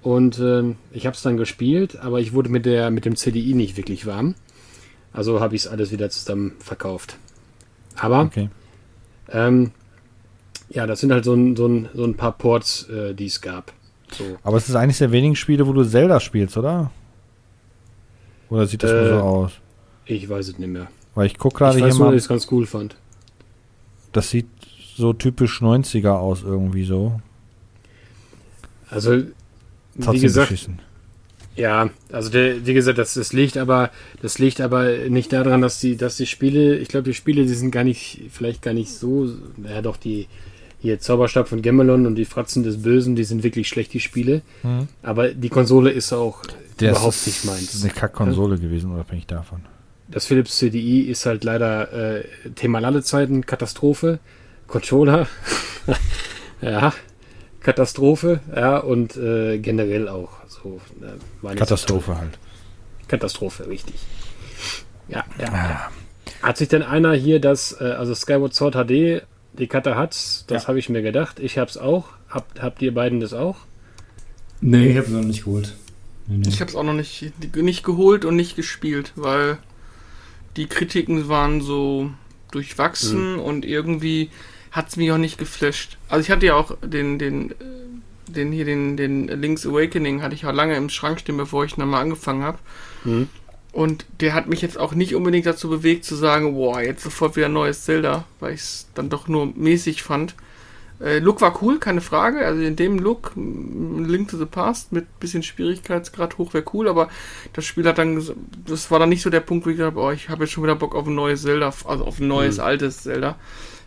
Und 0.02 0.38
ähm, 0.40 0.76
ich 0.92 1.06
habe 1.06 1.16
es 1.16 1.22
dann 1.22 1.38
gespielt, 1.38 1.98
aber 2.00 2.20
ich 2.20 2.34
wurde 2.34 2.50
mit, 2.50 2.66
der, 2.66 2.92
mit 2.92 3.06
dem 3.06 3.16
CDI 3.16 3.54
nicht 3.54 3.78
wirklich 3.78 4.06
warm. 4.06 4.36
Also 5.14 5.40
habe 5.40 5.56
ich 5.56 5.62
es 5.62 5.68
alles 5.68 5.92
wieder 5.92 6.10
zusammen 6.10 6.54
verkauft. 6.60 7.16
Aber 7.96 8.20
Okay. 8.24 8.50
ähm, 9.32 9.72
ja, 10.70 10.88
das 10.88 11.00
sind 11.00 11.14
halt 11.14 11.24
so 11.24 11.34
ein, 11.34 11.56
so 11.56 11.68
ein, 11.68 11.88
so 11.94 12.04
ein 12.04 12.16
paar 12.16 12.34
Ports, 12.34 12.90
äh, 12.90 13.14
die 13.14 13.28
es 13.28 13.40
gab. 13.40 13.72
So. 14.12 14.38
Aber 14.44 14.58
es 14.58 14.68
ist 14.68 14.76
eines 14.76 14.98
der 14.98 15.14
wenigen 15.14 15.38
Spiele, 15.38 15.66
wo 15.68 15.72
du 15.72 15.86
Zelda 15.86 16.20
spielst, 16.20 16.58
oder? 16.58 16.92
Oder 18.54 18.68
sieht 18.68 18.84
das 18.84 18.92
nur 18.92 19.02
Äh, 19.02 19.10
so 19.10 19.16
aus? 19.16 19.52
Ich 20.06 20.30
weiß 20.30 20.48
es 20.50 20.60
nicht 20.60 20.70
mehr. 20.70 20.88
Weil 21.16 21.26
ich 21.26 21.38
gucke 21.40 21.58
gerade 21.58 21.78
hier 21.80 21.88
nur, 21.88 21.98
mal, 22.00 22.06
dass 22.12 22.16
ich 22.18 22.22
es 22.24 22.28
ganz 22.30 22.48
cool 22.52 22.68
fand. 22.68 22.96
das 24.12 24.30
sieht 24.30 24.48
so 24.96 25.12
typisch 25.12 25.60
90er 25.62 26.12
aus 26.12 26.44
irgendwie 26.44 26.84
so. 26.84 27.20
Also 28.90 29.24
wie 29.96 30.20
gesagt, 30.20 30.50
beschissen. 30.50 30.80
Ja, 31.56 31.90
also 32.12 32.30
der, 32.30 32.66
wie 32.66 32.76
gesagt, 32.76 33.00
das, 33.00 33.16
das 33.16 33.34
liegt 33.34 33.58
aber, 33.58 33.90
das 34.22 34.38
liegt 34.38 34.62
aber 34.62 35.10
nicht 35.10 35.34
daran, 35.34 35.62
dass 35.62 35.80
die, 35.80 35.98
dass 35.98 36.18
die 36.18 36.28
Spiele, 36.28 36.78
ich 36.78 36.90
glaube, 36.90 37.06
die 37.06 37.14
Spiele, 37.16 37.44
die 37.44 37.54
sind 37.54 37.72
gar 37.72 37.84
nicht, 37.84 38.22
vielleicht 38.30 38.62
gar 38.62 38.74
nicht 38.74 38.92
so, 38.92 39.30
ja 39.68 39.82
doch, 39.82 39.98
die, 39.98 40.28
hier 40.80 41.00
Zauberstab 41.00 41.48
von 41.48 41.62
Gemelon 41.62 42.06
und 42.06 42.16
die 42.16 42.26
Fratzen 42.26 42.64
des 42.64 42.82
Bösen, 42.82 43.16
die 43.16 43.24
sind 43.24 43.44
wirklich 43.44 43.68
schlecht, 43.68 43.94
die 43.94 44.00
Spiele. 44.00 44.42
Mhm. 44.64 44.90
Aber 45.02 45.30
die 45.30 45.50
Konsole 45.50 45.90
ist 45.92 46.12
auch 46.12 46.42
der 46.80 46.92
überhaupt 46.92 47.26
nicht 47.26 47.46
meins. 47.46 47.66
Das 47.68 47.76
ist 47.76 47.84
eine 47.84 47.94
Kack-Konsole 47.94 48.58
gewesen, 48.58 48.92
unabhängig 48.92 49.28
davon. 49.28 49.62
Das 50.08 50.26
Philips 50.26 50.58
CDI 50.58 51.02
ist 51.02 51.26
halt 51.26 51.44
leider 51.44 52.20
äh, 52.20 52.24
Thema 52.56 52.80
Ladezeiten, 52.80 53.46
Katastrophe. 53.46 54.20
Controller, 54.68 55.28
ja, 56.62 56.94
Katastrophe, 57.60 58.40
ja, 58.56 58.78
und 58.78 59.16
äh, 59.18 59.60
generell 59.60 60.08
auch 60.08 60.32
so. 60.48 60.82
Äh, 61.44 61.56
Katastrophe 61.56 62.18
halt. 62.18 62.40
Katastrophe, 63.08 63.68
richtig. 63.68 63.96
Ja, 65.08 65.24
ja, 65.40 65.48
ah. 65.50 65.52
ja. 65.52 65.92
Hat 66.42 66.58
sich 66.58 66.70
denn 66.70 66.82
einer 66.82 67.14
hier 67.14 67.40
das, 67.40 67.80
äh, 67.80 67.84
also 67.84 68.16
Skyward 68.16 68.56
Sword 68.56 68.76
HD, 68.76 69.24
die 69.54 69.68
Karte 69.68 69.96
hat, 69.96 70.14
das 70.48 70.64
ja. 70.64 70.68
habe 70.68 70.80
ich 70.80 70.90
mir 70.90 71.02
gedacht. 71.02 71.40
Ich 71.40 71.58
habe 71.58 71.70
es 71.70 71.78
auch. 71.78 72.10
Habt, 72.30 72.62
habt 72.62 72.82
ihr 72.82 72.94
beiden 72.94 73.20
das 73.20 73.34
auch? 73.34 73.58
Nee, 74.60 74.88
ich 74.88 74.98
habe 74.98 75.06
es 75.06 75.14
noch 75.14 75.22
nicht 75.22 75.46
geholt. 75.46 75.76
Nee, 76.28 76.38
nee. 76.38 76.50
Ich 76.50 76.62
habe 76.62 76.70
es 76.70 76.76
auch 76.76 76.84
noch 76.84 76.94
nicht, 76.94 77.34
nicht 77.56 77.84
geholt 77.84 78.26
und 78.26 78.36
nicht 78.36 78.56
gespielt, 78.56 79.14
weil 79.16 79.58
die 80.56 80.68
Kritiken 80.68 81.28
waren 81.28 81.62
so 81.62 82.12
durchwachsen 82.52 83.34
mhm. 83.34 83.40
und 83.40 83.66
irgendwie 83.66 84.30
hat 84.72 84.90
es 84.90 84.98
mich 84.98 85.12
auch 85.12 85.18
nicht 85.18 85.38
geflasht. 85.38 85.98
Also 86.10 86.24
ich 86.24 86.32
hatte 86.32 86.46
ja 86.46 86.56
auch 86.56 86.78
den, 86.82 87.20
den, 87.20 87.52
äh, 87.52 87.56
den 88.28 88.52
hier, 88.52 88.66
den, 88.66 88.98
den 88.98 89.28
Link's 89.28 89.66
Awakening 89.66 90.22
hatte 90.22 90.36
ich 90.36 90.46
auch 90.46 90.54
lange 90.54 90.76
im 90.76 90.90
Schrank 90.90 91.20
stehen, 91.20 91.38
bevor 91.38 91.66
ich 91.66 91.78
nochmal 91.78 92.02
angefangen 92.02 92.44
habe. 92.44 92.60
Mhm. 93.04 93.30
Und 93.72 94.06
der 94.20 94.36
hat 94.36 94.48
mich 94.48 94.62
jetzt 94.62 94.78
auch 94.78 94.94
nicht 94.94 95.16
unbedingt 95.16 95.48
dazu 95.48 95.68
bewegt 95.68 96.06
zu 96.06 96.16
sagen, 96.16 96.54
boah, 96.54 96.80
jetzt 96.82 97.04
sofort 97.04 97.36
wieder 97.36 97.48
ein 97.48 97.54
neues 97.54 97.84
Zelda, 97.84 98.26
weil 98.40 98.54
ich 98.54 98.62
es 98.62 98.88
dann 98.94 99.10
doch 99.10 99.28
nur 99.28 99.48
mäßig 99.48 100.04
fand. 100.04 100.36
Äh, 101.04 101.20
Look 101.20 101.42
war 101.42 101.62
cool, 101.62 101.80
keine 101.80 102.02
Frage. 102.02 102.46
Also 102.46 102.62
in 102.62 102.76
dem 102.76 102.98
Look, 102.98 103.34
Link 103.36 104.30
to 104.30 104.38
the 104.38 104.46
Past 104.46 104.92
mit 104.92 105.20
bisschen 105.20 105.44
Schwierigkeitsgrad 105.44 106.38
hoch 106.38 106.54
wäre 106.54 106.64
cool, 106.74 106.88
aber 106.88 107.10
das 107.52 107.66
Spiel 107.66 107.86
hat 107.86 107.98
dann, 107.98 108.24
das 108.66 108.90
war 108.90 109.00
dann 109.00 109.10
nicht 109.10 109.22
so 109.22 109.30
der 109.30 109.42
Punkt, 109.42 109.66
wo 109.66 109.70
ich 109.70 109.78
gesagt 109.78 109.96
habe, 109.96 110.06
oh, 110.06 110.12
ich 110.12 110.30
habe 110.30 110.46
jetzt 110.46 110.52
schon 110.52 110.64
wieder 110.64 110.76
Bock 110.76 110.96
auf 110.96 111.08
ein 111.08 111.16
neues 111.16 111.42
Zelda, 111.42 111.74
also 111.86 112.06
auf 112.06 112.20
ein 112.20 112.28
neues, 112.28 112.58
mhm. 112.58 112.64
altes 112.64 113.04
Zelda. 113.04 113.36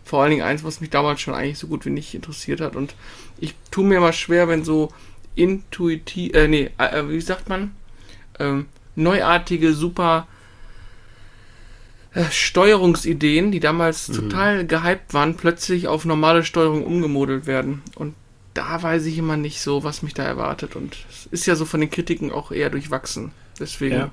Vor 0.03 0.21
allen 0.21 0.31
Dingen 0.31 0.43
eins, 0.43 0.63
was 0.63 0.79
mich 0.79 0.89
damals 0.89 1.19
schon 1.19 1.33
eigentlich 1.33 1.57
so 1.57 1.67
gut 1.67 1.85
wie 1.85 1.89
nicht 1.89 2.13
interessiert 2.13 2.61
hat. 2.61 2.75
Und 2.75 2.95
ich 3.39 3.55
tue 3.71 3.83
mir 3.83 3.99
mal 3.99 4.13
schwer, 4.13 4.47
wenn 4.47 4.63
so 4.63 4.93
intuitiv, 5.35 6.33
äh, 6.33 6.47
nee, 6.47 6.69
äh, 6.77 7.09
wie 7.09 7.19
sagt 7.19 7.49
man? 7.49 7.71
Ähm, 8.39 8.67
neuartige, 8.95 9.73
super 9.73 10.27
äh, 10.31 10.36
Steuerungsideen, 12.31 13.51
die 13.51 13.59
damals 13.59 14.09
mhm. 14.09 14.13
total 14.13 14.65
gehypt 14.65 15.13
waren, 15.13 15.35
plötzlich 15.35 15.87
auf 15.87 16.05
normale 16.05 16.43
Steuerung 16.43 16.83
umgemodelt 16.83 17.45
werden. 17.45 17.81
Und 17.95 18.15
da 18.53 18.81
weiß 18.81 19.05
ich 19.05 19.17
immer 19.17 19.37
nicht 19.37 19.61
so, 19.61 19.83
was 19.83 20.01
mich 20.01 20.13
da 20.13 20.23
erwartet. 20.23 20.75
Und 20.75 20.97
es 21.09 21.27
ist 21.27 21.45
ja 21.45 21.55
so 21.55 21.65
von 21.65 21.79
den 21.79 21.89
Kritiken 21.89 22.31
auch 22.31 22.51
eher 22.51 22.69
durchwachsen. 22.69 23.31
Deswegen. 23.59 23.95
Ja. 23.95 24.11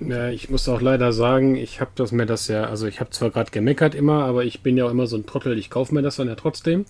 Ja, 0.00 0.30
ich 0.30 0.50
muss 0.50 0.68
auch 0.68 0.80
leider 0.80 1.12
sagen, 1.12 1.54
ich 1.54 1.80
habe 1.80 1.92
das 1.94 2.10
mir 2.10 2.26
das 2.26 2.48
ja, 2.48 2.64
also 2.64 2.88
ich 2.88 2.98
habe 2.98 3.10
zwar 3.10 3.30
gerade 3.30 3.52
gemeckert 3.52 3.94
immer, 3.94 4.24
aber 4.24 4.44
ich 4.44 4.60
bin 4.60 4.76
ja 4.76 4.86
auch 4.86 4.90
immer 4.90 5.06
so 5.06 5.16
ein 5.16 5.26
Trottel, 5.26 5.56
ich 5.56 5.70
kaufe 5.70 5.94
mir 5.94 6.02
das 6.02 6.16
dann 6.16 6.26
ja 6.26 6.34
trotzdem. 6.34 6.86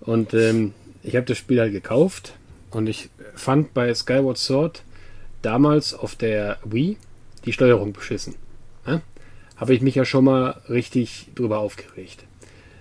Und 0.00 0.34
ähm, 0.34 0.74
ich 1.02 1.16
habe 1.16 1.24
das 1.24 1.38
Spiel 1.38 1.60
halt 1.60 1.72
gekauft 1.72 2.34
und 2.70 2.86
ich 2.86 3.08
fand 3.34 3.72
bei 3.72 3.94
Skyward 3.94 4.36
Sword 4.36 4.82
damals 5.40 5.94
auf 5.94 6.16
der 6.16 6.58
Wii 6.64 6.98
die 7.46 7.52
Steuerung 7.52 7.92
beschissen. 7.92 8.34
Habe 9.56 9.74
ich 9.74 9.82
mich 9.82 9.94
ja 9.94 10.04
schon 10.04 10.24
mal 10.24 10.60
richtig 10.68 11.28
drüber 11.34 11.58
aufgeregt. 11.58 12.24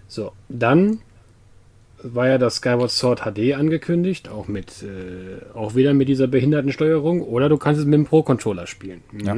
So, 0.07 0.31
dann 0.49 0.99
war 2.03 2.27
ja 2.27 2.37
das 2.37 2.57
Skyward 2.57 2.91
Sword 2.91 3.21
HD 3.21 3.53
angekündigt, 3.53 4.29
auch 4.29 4.47
mit 4.47 4.83
äh, 4.83 5.55
auch 5.55 5.75
wieder 5.75 5.93
mit 5.93 6.09
dieser 6.09 6.27
behinderten 6.27 6.71
Steuerung, 6.71 7.21
oder 7.21 7.49
du 7.49 7.57
kannst 7.57 7.79
es 7.79 7.85
mit 7.85 7.93
dem 7.93 8.05
Pro-Controller 8.05 8.67
spielen. 8.67 9.01
Mhm. 9.11 9.25
Ja. 9.25 9.35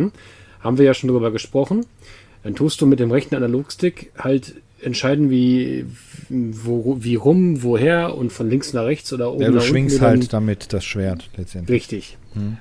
Haben 0.62 0.78
wir 0.78 0.86
ja 0.86 0.94
schon 0.94 1.10
drüber 1.10 1.32
gesprochen. 1.32 1.86
Dann 2.44 2.56
tust 2.56 2.82
du 2.82 2.86
mit 2.86 3.00
dem 3.00 3.12
rechten 3.12 3.36
Analogstick 3.36 4.12
halt 4.18 4.56
entscheiden, 4.82 5.30
wie, 5.30 5.86
wo, 6.30 6.98
wie 7.00 7.16
rum, 7.16 7.64
woher 7.64 8.16
und 8.16 8.32
von 8.32 8.50
links 8.50 8.74
nach 8.74 8.84
rechts 8.86 9.12
oder 9.14 9.32
oben 9.32 9.42
ja, 9.42 9.52
du 9.52 9.62
schwingst 9.62 10.02
halt 10.02 10.32
damit 10.34 10.74
das 10.74 10.86
Schwert 10.86 11.30
letztendlich. 11.38 11.76
Richtig. 11.76 12.18
Mhm. 12.34 12.58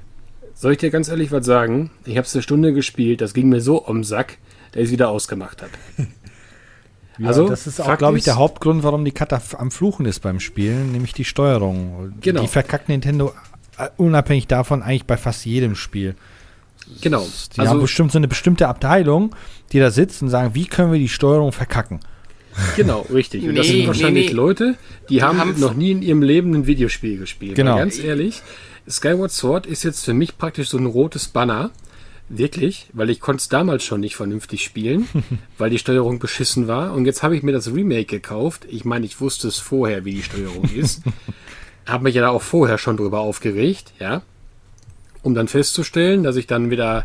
Soll 0.55 0.73
ich 0.73 0.79
dir 0.79 0.91
ganz 0.91 1.09
ehrlich 1.09 1.33
was 1.33 1.45
sagen? 1.45 1.91
Ich 2.05 2.17
habe 2.17 2.27
es 2.27 2.35
eine 2.35 2.43
Stunde 2.43 2.73
gespielt, 2.73 3.21
das 3.21 3.35
ging 3.35 3.49
mir 3.49 3.61
so 3.61 3.85
um 3.85 4.05
Sack, 4.05 4.39
der 4.75 4.83
es 4.83 4.91
wieder 4.91 5.09
ausgemacht 5.09 5.63
hat. 5.63 5.71
ja, 7.19 7.29
also, 7.29 7.49
das 7.49 7.67
ist 7.67 7.81
auch, 7.81 7.97
glaube 7.99 8.19
ich, 8.19 8.25
der 8.25 8.37
Hauptgrund, 8.37 8.83
warum 8.83 9.05
die 9.05 9.13
Kata 9.13 9.41
am 9.59 9.71
Fluchen 9.71 10.07
ist 10.07 10.21
beim 10.21 10.41
Spielen, 10.41 10.93
nämlich 10.93 11.13
die 11.13 11.25
Steuerung. 11.25 12.15
Genau. 12.21 12.43
Die 12.43 12.49
verkackt 12.49 12.89
Nintendo 12.89 13.33
äh, 13.79 13.89
unabhängig 13.97 14.47
davon 14.47 14.83
eigentlich 14.83 15.05
bei 15.05 15.17
fast 15.17 15.45
jedem 15.45 15.75
Spiel. 15.75 16.15
Genau. 17.01 17.27
Die 17.55 17.61
also, 17.61 17.71
haben 17.71 17.81
bestimmt 17.81 18.13
so 18.13 18.19
eine 18.19 18.29
bestimmte 18.29 18.69
Abteilung, 18.69 19.35
die 19.73 19.79
da 19.79 19.91
sitzt 19.91 20.23
und 20.23 20.29
sagen, 20.29 20.55
wie 20.55 20.67
können 20.67 20.93
wir 20.93 20.99
die 20.99 21.09
Steuerung 21.09 21.53
verkacken? 21.53 22.01
Genau, 22.77 23.05
richtig. 23.13 23.49
Und 23.49 23.57
das 23.57 23.67
sind 23.67 23.85
wahrscheinlich 23.89 24.27
nee, 24.27 24.31
nee. 24.31 24.37
Leute, 24.37 24.77
die, 25.09 25.15
die 25.15 25.23
haben 25.25 25.59
noch 25.59 25.75
nie 25.75 25.91
in 25.91 26.03
ihrem 26.03 26.23
Leben 26.23 26.55
ein 26.55 26.69
Videospiel 26.69 27.19
gespielt. 27.19 27.57
Genau. 27.57 27.73
Weil 27.73 27.81
ganz 27.81 27.99
ehrlich, 27.99 28.43
Skyward 28.89 29.33
Sword 29.33 29.67
ist 29.67 29.83
jetzt 29.83 30.05
für 30.05 30.15
mich 30.15 30.39
praktisch 30.39 30.69
so 30.69 30.79
ein 30.79 30.87
rotes 30.87 31.27
Banner. 31.27 31.73
Wirklich, 32.29 32.89
weil 32.95 33.11
ich 33.11 33.21
konnte 33.21 33.43
es 33.43 33.49
damals 33.49 33.85
schon 33.85 34.01
nicht 34.01 34.17
vernünftig 34.17 34.65
spielen, 34.65 35.09
weil 35.59 35.71
die 35.71 35.79
Steuerung 35.79 36.19
beschissen 36.19 36.69
war. 36.69 36.95
Und 36.95 37.05
jetzt 37.05 37.23
habe 37.23 37.37
ich 37.37 37.43
mir 37.43 37.53
das 37.53 37.73
Remake 37.73 38.07
gekauft. 38.07 38.67
Ich 38.69 38.85
meine, 38.85 39.05
ich 39.05 39.21
wusste 39.21 39.49
es 39.49 39.59
vorher, 39.59 40.05
wie 40.05 40.15
die 40.15 40.23
Steuerung 40.23 40.65
ist. 40.65 41.03
habe 41.87 42.05
mich 42.05 42.15
ja 42.15 42.23
da 42.23 42.31
auch 42.31 42.43
vorher 42.43 42.79
schon 42.79 42.97
drüber 42.97 43.21
aufgeregt, 43.21 43.93
ja. 43.99 44.23
Um 45.23 45.35
dann 45.35 45.49
festzustellen, 45.49 46.23
dass 46.23 46.37
ich 46.37 46.47
dann 46.47 46.71
wieder 46.71 47.05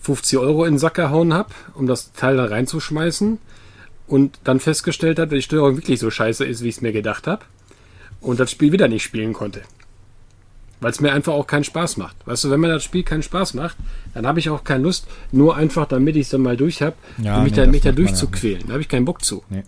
50 0.00 0.38
Euro 0.38 0.64
in 0.64 0.74
den 0.74 0.78
Sack 0.78 0.94
gehauen 0.94 1.34
habe, 1.34 1.50
um 1.74 1.86
das 1.86 2.12
Teil 2.12 2.36
da 2.36 2.46
reinzuschmeißen. 2.46 3.38
Und 4.06 4.40
dann 4.44 4.60
festgestellt 4.60 5.18
habe, 5.18 5.28
dass 5.28 5.38
die 5.38 5.42
Steuerung 5.42 5.76
wirklich 5.76 6.00
so 6.00 6.10
scheiße 6.10 6.44
ist, 6.44 6.62
wie 6.62 6.68
ich 6.68 6.76
es 6.76 6.80
mir 6.80 6.92
gedacht 6.92 7.26
habe. 7.26 7.44
Und 8.22 8.40
das 8.40 8.50
Spiel 8.50 8.72
wieder 8.72 8.88
nicht 8.88 9.02
spielen 9.02 9.34
konnte. 9.34 9.60
Weil 10.80 10.90
es 10.90 11.00
mir 11.00 11.12
einfach 11.12 11.32
auch 11.32 11.46
keinen 11.46 11.64
Spaß 11.64 11.96
macht. 11.96 12.16
Weißt 12.24 12.44
du, 12.44 12.50
wenn 12.50 12.60
mir 12.60 12.68
das 12.68 12.84
Spiel 12.84 13.02
keinen 13.02 13.22
Spaß 13.22 13.54
macht, 13.54 13.76
dann 14.14 14.26
habe 14.26 14.38
ich 14.38 14.48
auch 14.48 14.62
keine 14.62 14.84
Lust, 14.84 15.08
nur 15.32 15.56
einfach, 15.56 15.86
damit 15.86 16.14
ich 16.16 16.22
es 16.22 16.28
dann 16.28 16.42
mal 16.42 16.56
durch 16.56 16.82
habe, 16.82 16.94
ja, 17.20 17.40
mich, 17.40 17.52
nee, 17.52 17.64
da, 17.64 17.66
mich 17.66 17.82
da 17.82 17.92
durchzuquälen. 17.92 18.64
Da 18.66 18.74
habe 18.74 18.82
ich 18.82 18.88
keinen 18.88 19.04
Bock 19.04 19.24
zu. 19.24 19.42
Nee. 19.48 19.64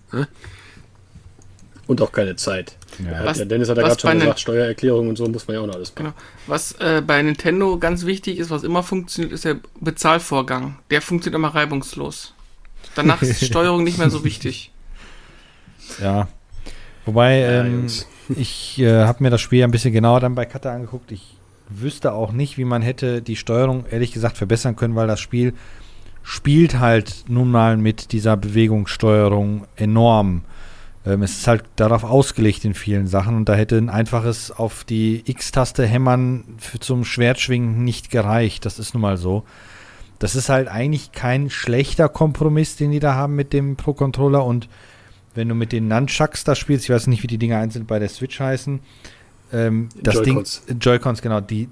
Und 1.89 2.01
auch 2.01 2.13
keine 2.13 2.37
Zeit. 2.37 2.77
Ja. 3.05 3.25
Was, 3.25 3.39
Dennis 3.39 3.69
hat 3.69 3.77
ja 3.77 3.83
gerade 3.83 4.01
schon 4.01 4.21
gesagt, 4.21 4.41
Steuererklärung 4.41 5.09
und 5.09 5.17
so 5.17 5.27
muss 5.27 5.49
man 5.49 5.57
ja 5.57 5.63
auch 5.63 5.67
noch 5.67 5.75
alles 5.75 5.93
machen. 5.93 6.05
Genau. 6.05 6.15
Was 6.47 6.73
äh, 6.79 7.03
bei 7.05 7.21
Nintendo 7.21 7.79
ganz 7.79 8.07
wichtig 8.07 8.39
ist, 8.39 8.51
was 8.51 8.63
immer 8.63 8.85
funktioniert, 8.85 9.33
ist 9.33 9.45
der 9.45 9.57
Bezahlvorgang. 9.81 10.77
Der 10.91 11.03
funktioniert 11.03 11.37
immer 11.37 11.53
reibungslos. 11.53 12.35
Danach 12.95 13.23
ist 13.23 13.41
die 13.41 13.47
Steuerung 13.47 13.83
nicht 13.83 13.99
mehr 13.99 14.11
so 14.11 14.23
wichtig. 14.23 14.71
Ja. 16.01 16.29
Wobei, 17.07 17.41
ähm, 17.41 17.89
ich 18.37 18.79
äh, 18.81 19.05
habe 19.05 19.23
mir 19.23 19.31
das 19.31 19.41
Spiel 19.41 19.65
ein 19.65 19.71
bisschen 19.71 19.93
genauer 19.93 20.21
dann 20.21 20.35
bei 20.35 20.45
Kata 20.45 20.73
angeguckt. 20.73 21.13
Ich 21.13 21.37
wüsste 21.69 22.13
auch 22.13 22.33
nicht, 22.33 22.59
wie 22.59 22.65
man 22.65 22.83
hätte 22.83 23.23
die 23.23 23.37
Steuerung 23.37 23.85
ehrlich 23.91 24.13
gesagt 24.13 24.37
verbessern 24.37 24.77
können, 24.77 24.97
weil 24.97 25.07
das 25.07 25.21
Spiel 25.21 25.55
spielt 26.23 26.79
halt 26.79 27.25
nun 27.29 27.51
mal 27.51 27.77
mit 27.77 28.13
dieser 28.13 28.37
Bewegungssteuerung 28.37 29.67
enorm. 29.77 30.43
Ähm, 31.07 31.23
es 31.23 31.39
ist 31.39 31.47
halt 31.47 31.65
darauf 31.77 32.05
ausgelegt 32.05 32.65
in 32.65 32.75
vielen 32.75 33.07
Sachen 33.07 33.37
und 33.37 33.49
da 33.49 33.55
hätte 33.55 33.79
ein 33.79 33.89
einfaches 33.89 34.51
auf 34.51 34.85
die 34.85 35.23
X-Taste 35.25 35.87
hämmern 35.87 36.45
zum 36.81 37.05
Schwertschwingen 37.05 37.85
nicht 37.85 38.11
gereicht. 38.11 38.67
Das 38.67 38.79
ist 38.79 38.95
nun 38.95 39.03
mal 39.03 39.17
so. 39.17 39.45
Das 40.19 40.37
ist 40.37 40.51
halt 40.51 40.69
eigentlich 40.69 41.13
kein 41.13 41.49
schlechter 41.49 42.11
Kompromiss, 42.11 42.77
den 42.77 42.91
die 42.91 43.01
da 43.01 43.15
haben 43.15 43.37
mit 43.37 43.55
dem 43.55 43.77
Pro-Controller 43.77 44.45
und 44.45 44.69
wenn 45.35 45.49
du 45.49 45.55
mit 45.55 45.73
den 45.73 45.89
Nunchucks 45.89 46.45
da 46.45 46.55
spielst, 46.55 46.85
ich 46.85 46.91
weiß 46.91 47.07
nicht, 47.07 47.23
wie 47.23 47.29
die 47.29 47.39
Dinger 47.39 47.59
einzeln 47.59 47.87
bei 47.87 47.99
der 47.99 48.09
Switch 48.09 48.39
heißen, 48.39 48.81
ähm, 49.53 49.89
das 50.01 50.17
Joy-Cons. 50.17 50.63
Ding, 50.67 50.79
Joy-Cons, 50.79 51.23
genau, 51.23 51.41
die, 51.41 51.69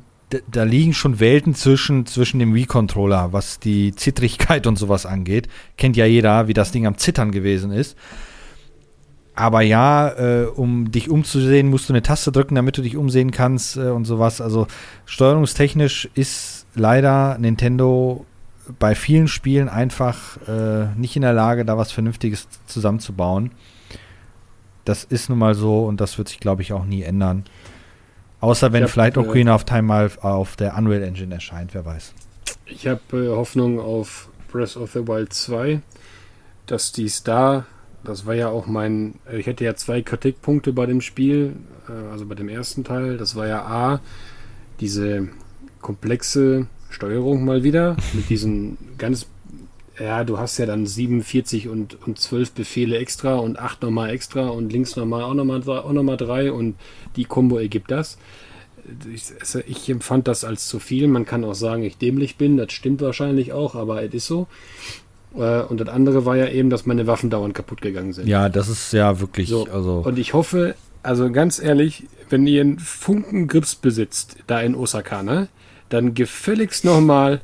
da 0.51 0.63
liegen 0.63 0.95
schon 0.95 1.21
Welten 1.21 1.55
zwischen, 1.55 2.07
zwischen 2.07 2.39
dem 2.39 2.55
Wii-Controller, 2.55 3.33
was 3.33 3.61
die 3.61 3.95
Zittrigkeit 3.95 4.67
und 4.67 4.77
sowas 4.77 5.07
angeht. 5.07 5.49
Kennt 5.77 5.97
ja 5.97 6.07
jeder, 6.07 6.49
wie 6.49 6.55
das 6.55 6.73
Ding 6.73 6.87
am 6.87 6.99
Zittern 6.99 7.31
gewesen 7.31 7.71
ist. 7.71 7.97
Aber 9.35 9.61
ja, 9.63 10.09
äh, 10.09 10.47
um 10.47 10.91
dich 10.91 11.09
umzusehen, 11.09 11.71
musst 11.71 11.89
du 11.89 11.93
eine 11.93 12.03
Taste 12.03 12.33
drücken, 12.33 12.57
damit 12.57 12.77
du 12.77 12.83
dich 12.83 12.97
umsehen 12.97 13.31
kannst 13.31 13.77
äh, 13.77 13.91
und 13.91 14.05
sowas. 14.05 14.41
Also 14.41 14.67
steuerungstechnisch 15.07 16.09
ist 16.15 16.67
leider 16.75 17.39
Nintendo 17.39 18.27
bei 18.79 18.95
vielen 18.95 19.29
Spielen 19.29 19.69
einfach 19.69 20.37
äh, 20.47 20.87
nicht 20.97 21.17
in 21.17 21.23
der 21.23 21.33
Lage, 21.33 21.65
da 21.65 21.79
was 21.79 21.93
Vernünftiges 21.93 22.49
zusammenzubauen. 22.67 23.53
Das 24.85 25.05
ist 25.05 25.29
nun 25.29 25.39
mal 25.39 25.55
so 25.55 25.85
und 25.85 26.01
das 26.01 26.19
wird 26.19 26.29
sich, 26.29 26.41
glaube 26.41 26.63
ich, 26.63 26.73
auch 26.73 26.85
nie 26.85 27.03
ändern. 27.03 27.45
Außer 28.41 28.73
wenn 28.73 28.85
hab, 28.85 28.91
vielleicht 28.91 29.17
äh, 29.17 29.21
Ocarina 29.21 29.55
of 29.55 29.65
Time 29.65 29.83
mal 29.83 30.11
auf 30.21 30.57
der 30.57 30.77
Unreal 30.77 31.03
Engine 31.03 31.35
erscheint, 31.35 31.75
wer 31.75 31.85
weiß. 31.85 32.15
Ich 32.67 32.87
habe 32.87 33.01
äh, 33.13 33.29
Hoffnung 33.29 33.81
auf 33.81 34.29
Breath 34.51 34.77
of 34.77 34.93
the 34.93 35.07
Wild 35.07 35.33
2, 35.33 35.81
dass 36.67 36.93
dies 36.93 37.23
da, 37.23 37.67
das 38.05 38.27
war 38.27 38.35
ja 38.35 38.49
auch 38.49 38.67
mein, 38.67 39.15
äh, 39.31 39.39
ich 39.39 39.47
hätte 39.47 39.65
ja 39.65 39.75
zwei 39.75 40.03
Kritikpunkte 40.03 40.73
bei 40.73 40.87
dem 40.87 41.01
Spiel, 41.01 41.57
äh, 41.89 42.13
also 42.13 42.27
bei 42.27 42.35
dem 42.35 42.49
ersten 42.49 42.85
Teil. 42.85 43.17
Das 43.19 43.37
war 43.37 43.47
ja 43.47 43.63
A, 43.65 44.01
diese 44.81 45.29
komplexe 45.81 46.67
Steuerung 46.91 47.45
mal 47.45 47.63
wieder 47.65 47.97
mit 48.15 48.31
diesen 48.31 48.79
ganz, 48.99 49.27
ja, 49.99 50.25
du 50.25 50.39
hast 50.39 50.59
ja 50.59 50.67
dann 50.67 50.87
47 50.87 51.69
und, 51.69 51.99
und 52.07 52.19
12 52.19 52.53
Befehle 52.53 52.99
extra 52.99 53.37
und 53.37 53.59
8 53.59 53.83
nochmal 53.83 54.11
extra 54.11 54.49
und 54.49 54.73
links 54.73 54.97
nochmal 54.97 55.23
auch 55.23 55.35
nochmal 55.35 55.63
auch 55.69 55.93
noch 55.93 56.03
mal 56.03 56.17
drei 56.17 56.53
und 56.53 56.77
die 57.17 57.25
Kombo 57.25 57.59
ergibt 57.59 57.91
das 57.91 58.19
ich, 59.13 59.25
also 59.41 59.61
ich 59.67 59.89
empfand 59.91 60.29
das 60.29 60.45
als 60.45 60.67
zu 60.69 60.79
viel. 60.79 61.09
Man 61.09 61.25
kann 61.25 61.45
auch 61.45 61.55
sagen, 61.55 61.83
ich 61.83 61.99
dämlich 61.99 62.37
bin. 62.37 62.57
Das 62.57 62.73
stimmt 62.73 63.01
wahrscheinlich 63.01 63.53
auch, 63.53 63.75
aber 63.75 64.03
es 64.03 64.15
ist 64.15 64.27
so. 64.27 64.47
Äh, 65.35 65.63
Und 65.63 65.81
das 65.81 65.89
andere 65.89 66.25
war 66.25 66.37
ja 66.37 66.49
eben, 66.49 66.71
dass 66.71 66.87
meine 66.87 67.07
Waffen 67.07 67.31
dauernd 67.31 67.55
kaputt 67.55 67.81
gegangen 67.81 68.13
sind. 68.13 68.29
Ja, 68.29 68.49
das 68.49 68.69
ist 68.69 68.93
ja 68.93 69.21
wirklich, 69.21 69.49
So. 69.49 69.67
also. 69.71 70.03
Und 70.05 70.19
ich 70.19 70.33
hoffe, 70.35 70.75
also 71.03 71.31
ganz 71.31 71.59
ehrlich, 71.61 72.05
wenn 72.31 72.47
ihr 72.47 72.61
einen 72.63 72.79
Funken 72.79 73.47
Grips 73.47 73.75
besitzt, 73.75 74.37
da 74.47 74.61
in 74.61 74.75
Osaka, 74.75 75.23
ne, 75.23 75.49
dann 75.89 76.15
gefälligst 76.15 76.85
nochmal 76.85 77.41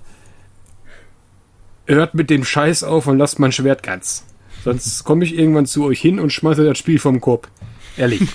hört 1.86 2.14
mit 2.14 2.30
dem 2.30 2.44
Scheiß 2.44 2.82
auf 2.82 3.06
und 3.06 3.18
lasst 3.18 3.38
mein 3.38 3.52
Schwert 3.52 3.82
ganz. 3.82 4.24
Sonst 4.64 5.04
komme 5.04 5.24
ich 5.24 5.38
irgendwann 5.38 5.66
zu 5.66 5.84
euch 5.84 6.00
hin 6.00 6.18
und 6.18 6.32
schmeiße 6.32 6.64
das 6.64 6.78
Spiel 6.78 6.98
vom 6.98 7.20
Korb. 7.20 7.48
Ehrlich. 7.96 8.22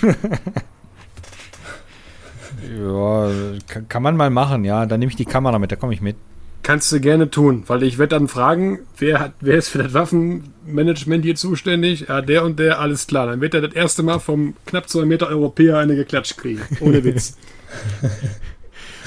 Ja, 2.78 3.30
kann, 3.88 4.02
man 4.02 4.16
mal 4.16 4.30
machen, 4.30 4.64
ja. 4.64 4.86
Dann 4.86 5.00
nehme 5.00 5.10
ich 5.10 5.16
die 5.16 5.24
Kamera 5.24 5.58
mit, 5.58 5.72
da 5.72 5.76
komme 5.76 5.92
ich 5.92 6.00
mit. 6.00 6.16
Kannst 6.62 6.92
du 6.92 7.00
gerne 7.00 7.30
tun, 7.30 7.64
weil 7.66 7.82
ich 7.82 7.98
werde 7.98 8.16
dann 8.16 8.28
fragen, 8.28 8.80
wer, 8.98 9.18
hat, 9.18 9.32
wer 9.40 9.56
ist 9.56 9.70
für 9.70 9.78
das 9.78 9.94
Waffenmanagement 9.94 11.24
hier 11.24 11.34
zuständig? 11.34 12.06
Ja, 12.08 12.20
der 12.20 12.44
und 12.44 12.58
der, 12.58 12.78
alles 12.78 13.06
klar. 13.06 13.26
Dann 13.26 13.40
wird 13.40 13.54
er 13.54 13.62
das 13.62 13.74
erste 13.74 14.02
Mal 14.02 14.18
vom 14.18 14.54
knapp 14.66 14.88
zwei 14.88 15.04
Meter 15.04 15.28
Europäer 15.28 15.78
eine 15.78 15.96
geklatscht 15.96 16.36
kriegen. 16.36 16.60
Ohne 16.80 17.02
Witz. 17.02 17.36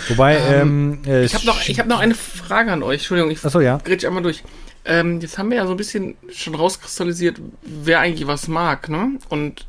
Wobei, 0.09 0.37
ähm, 0.37 0.99
äh, 1.05 1.25
Ich 1.25 1.33
habe 1.33 1.45
noch, 1.45 1.67
ich 1.67 1.79
hab 1.79 1.87
noch 1.87 1.99
eine 1.99 2.15
Frage 2.15 2.71
an 2.71 2.83
euch. 2.83 3.01
Entschuldigung, 3.01 3.31
ich 3.31 3.43
Achso, 3.43 3.59
ja. 3.59 3.77
grätsch 3.77 4.05
einmal 4.05 4.23
durch. 4.23 4.43
Ähm, 4.85 5.21
jetzt 5.21 5.37
haben 5.37 5.49
wir 5.49 5.57
ja 5.57 5.65
so 5.65 5.71
ein 5.71 5.77
bisschen 5.77 6.15
schon 6.31 6.55
rauskristallisiert, 6.55 7.39
wer 7.61 7.99
eigentlich 7.99 8.27
was 8.27 8.47
mag, 8.47 8.89
ne? 8.89 9.17
Und 9.29 9.65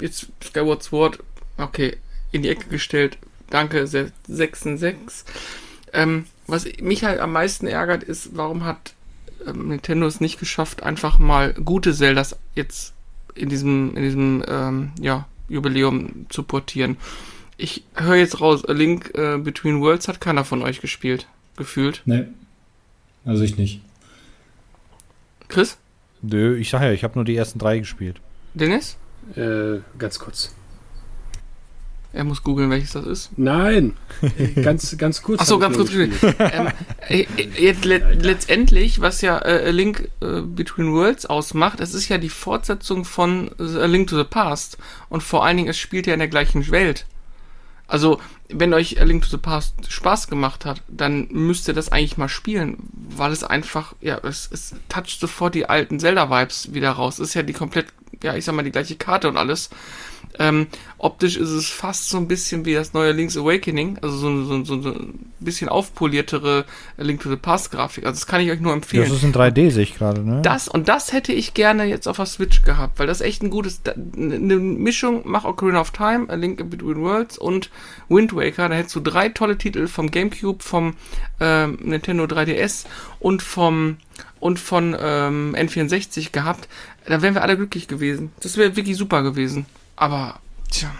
jetzt 0.00 0.26
Skyward 0.44 0.82
Sword, 0.82 1.18
okay, 1.56 1.96
in 2.32 2.42
die 2.42 2.50
Ecke 2.50 2.68
gestellt. 2.68 3.16
Danke, 3.48 3.86
6 3.86 4.66
in 4.66 4.78
6. 4.78 5.24
Ähm, 5.92 6.26
was 6.46 6.66
mich 6.80 7.04
halt 7.04 7.20
am 7.20 7.32
meisten 7.32 7.66
ärgert, 7.66 8.02
ist, 8.02 8.30
warum 8.36 8.64
hat 8.64 8.94
ähm, 9.46 9.68
Nintendo 9.68 10.06
es 10.06 10.20
nicht 10.20 10.38
geschafft, 10.38 10.82
einfach 10.82 11.18
mal 11.18 11.54
gute 11.54 11.94
Zeldas 11.94 12.36
jetzt 12.54 12.92
in 13.34 13.48
diesem, 13.48 13.96
in 13.96 14.02
diesem 14.02 14.44
ähm, 14.46 14.92
ja, 15.00 15.26
Jubiläum 15.48 16.26
zu 16.28 16.42
portieren. 16.42 16.96
Ich 17.62 17.84
höre 17.94 18.16
jetzt 18.16 18.40
raus, 18.40 18.64
A 18.64 18.72
Link 18.72 19.12
äh, 19.14 19.38
Between 19.38 19.80
Worlds 19.80 20.08
hat 20.08 20.20
keiner 20.20 20.44
von 20.44 20.62
euch 20.62 20.80
gespielt, 20.80 21.28
gefühlt. 21.56 22.02
Nee. 22.06 22.24
Also 23.24 23.44
ich 23.44 23.56
nicht. 23.56 23.80
Chris? 25.46 25.78
Nö, 26.22 26.56
ich 26.56 26.70
sag 26.70 26.82
ja, 26.82 26.90
ich 26.90 27.04
habe 27.04 27.14
nur 27.14 27.24
die 27.24 27.36
ersten 27.36 27.60
drei 27.60 27.78
gespielt. 27.78 28.20
Dennis? 28.54 28.96
Äh, 29.36 29.78
ganz 29.96 30.18
kurz. 30.18 30.52
Er 32.12 32.24
muss 32.24 32.42
googeln, 32.42 32.68
welches 32.68 32.94
das 32.94 33.06
ist. 33.06 33.30
Nein, 33.36 33.96
ganz, 34.62 34.98
ganz 34.98 35.22
kurz. 35.22 35.42
Ach 35.42 35.46
so, 35.46 35.62
hab 35.62 35.70
ich 35.70 35.78
ganz 35.78 35.90
kurz. 35.90 36.10
gespielt. 36.10 36.36
ähm, 36.40 36.68
äh, 37.08 37.26
äh, 37.36 37.62
jetzt 37.64 37.84
le 37.84 37.98
letztendlich, 38.14 39.00
was 39.00 39.20
ja 39.20 39.38
äh, 39.38 39.68
A 39.68 39.70
Link 39.70 40.10
äh, 40.20 40.40
Between 40.40 40.92
Worlds 40.92 41.26
ausmacht, 41.26 41.78
es 41.78 41.94
ist 41.94 42.08
ja 42.08 42.18
die 42.18 42.28
Fortsetzung 42.28 43.04
von 43.04 43.52
A 43.60 43.86
Link 43.86 44.08
to 44.08 44.18
the 44.18 44.24
Past. 44.28 44.78
Und 45.08 45.22
vor 45.22 45.46
allen 45.46 45.58
Dingen, 45.58 45.68
es 45.68 45.78
spielt 45.78 46.08
ja 46.08 46.12
in 46.12 46.18
der 46.18 46.26
gleichen 46.26 46.68
Welt. 46.72 47.06
Also, 47.92 48.22
wenn 48.48 48.72
euch 48.72 49.02
A 49.02 49.04
Link 49.04 49.22
to 49.22 49.28
the 49.28 49.36
Past 49.36 49.74
Spaß 49.92 50.28
gemacht 50.28 50.64
hat, 50.64 50.80
dann 50.88 51.28
müsst 51.28 51.68
ihr 51.68 51.74
das 51.74 51.92
eigentlich 51.92 52.16
mal 52.16 52.30
spielen, 52.30 52.78
weil 52.94 53.32
es 53.32 53.44
einfach, 53.44 53.92
ja, 54.00 54.16
es, 54.22 54.48
es 54.50 54.74
toucht 54.88 55.20
sofort 55.20 55.54
die 55.54 55.68
alten 55.68 56.00
Zelda-Vibes 56.00 56.72
wieder 56.72 56.92
raus. 56.92 57.18
Es 57.18 57.28
ist 57.28 57.34
ja 57.34 57.42
die 57.42 57.52
komplett, 57.52 57.88
ja, 58.22 58.34
ich 58.34 58.46
sag 58.46 58.54
mal, 58.54 58.62
die 58.62 58.72
gleiche 58.72 58.96
Karte 58.96 59.28
und 59.28 59.36
alles. 59.36 59.68
Ähm, 60.38 60.66
optisch 60.98 61.36
ist 61.36 61.50
es 61.50 61.68
fast 61.68 62.08
so 62.08 62.16
ein 62.16 62.28
bisschen 62.28 62.64
wie 62.64 62.74
das 62.74 62.94
neue 62.94 63.12
Link's 63.12 63.36
Awakening, 63.36 63.98
also 64.00 64.16
so, 64.16 64.44
so, 64.44 64.64
so, 64.64 64.80
so 64.80 64.90
ein 64.90 65.30
bisschen 65.40 65.68
aufpoliertere 65.68 66.64
Link 66.96 67.20
to 67.20 67.28
the 67.28 67.36
Past 67.36 67.70
Grafik. 67.70 68.06
Also 68.06 68.18
das 68.20 68.26
kann 68.26 68.40
ich 68.40 68.50
euch 68.50 68.60
nur 68.60 68.72
empfehlen. 68.72 69.04
das 69.04 69.12
ist 69.12 69.24
in 69.24 69.32
3D, 69.32 69.70
sehe 69.70 69.82
ich 69.82 69.94
gerade, 69.94 70.22
ne? 70.22 70.40
Das 70.42 70.68
und 70.68 70.88
das 70.88 71.12
hätte 71.12 71.32
ich 71.32 71.54
gerne 71.54 71.84
jetzt 71.84 72.06
auf 72.06 72.16
der 72.16 72.26
Switch 72.26 72.62
gehabt, 72.62 72.98
weil 72.98 73.06
das 73.06 73.20
echt 73.20 73.42
ein 73.42 73.50
gutes, 73.50 73.82
eine 74.16 74.56
Mischung, 74.56 75.22
mach 75.24 75.44
Ocarina 75.44 75.80
of 75.80 75.90
Time, 75.90 76.28
A 76.28 76.34
Link 76.34 76.70
Between 76.70 77.00
Worlds 77.00 77.36
und 77.38 77.70
Wind 78.08 78.34
Waker, 78.34 78.68
da 78.68 78.74
hättest 78.74 78.96
du 78.96 79.00
drei 79.00 79.28
tolle 79.28 79.58
Titel 79.58 79.86
vom 79.86 80.10
Gamecube, 80.10 80.62
vom 80.62 80.94
ähm, 81.40 81.78
Nintendo 81.82 82.24
3DS 82.24 82.86
und 83.20 83.42
vom 83.42 83.96
und 84.40 84.58
von 84.58 84.96
ähm, 85.00 85.54
N64 85.56 86.32
gehabt, 86.32 86.68
da 87.06 87.22
wären 87.22 87.34
wir 87.34 87.42
alle 87.42 87.56
glücklich 87.56 87.86
gewesen. 87.86 88.32
Das 88.40 88.56
wäre 88.56 88.74
wirklich 88.74 88.96
super 88.96 89.22
gewesen. 89.22 89.66
Aber, 89.96 90.38
tja, 90.70 90.90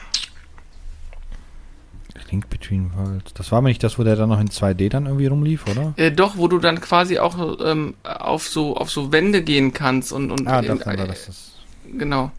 Link 2.31 2.49
Between 2.49 2.91
Worlds. 2.97 3.35
Das 3.35 3.51
war 3.53 3.59
aber 3.59 3.69
nicht 3.69 3.83
das, 3.83 3.99
wo 3.99 4.05
der 4.05 4.17
dann 4.17 4.31
noch 4.31 4.41
in 4.41 4.49
2D 4.49 4.89
dann 4.89 5.05
irgendwie 5.07 5.27
rumlief, 5.27 5.67
oder? 5.69 5.93
äh, 5.97 6.11
doch, 6.11 6.37
wo 6.39 6.49
du 6.49 6.59
dann 6.59 6.81
quasi 6.81 7.19
auch 7.19 7.59
ähm, 7.63 7.95
auf 8.05 8.49
so 8.49 8.75
auf 8.77 8.91
so 8.91 9.13
Wände 9.13 9.43
gehen 9.43 9.75
kannst 9.75 10.13
und 10.13 10.31
und 10.31 10.47
Ah, 10.47 10.61
in- 10.61 10.67
das 10.79 10.87
war 10.87 10.97
das. 10.97 11.27
das. 11.27 11.53
genau. 11.99 12.31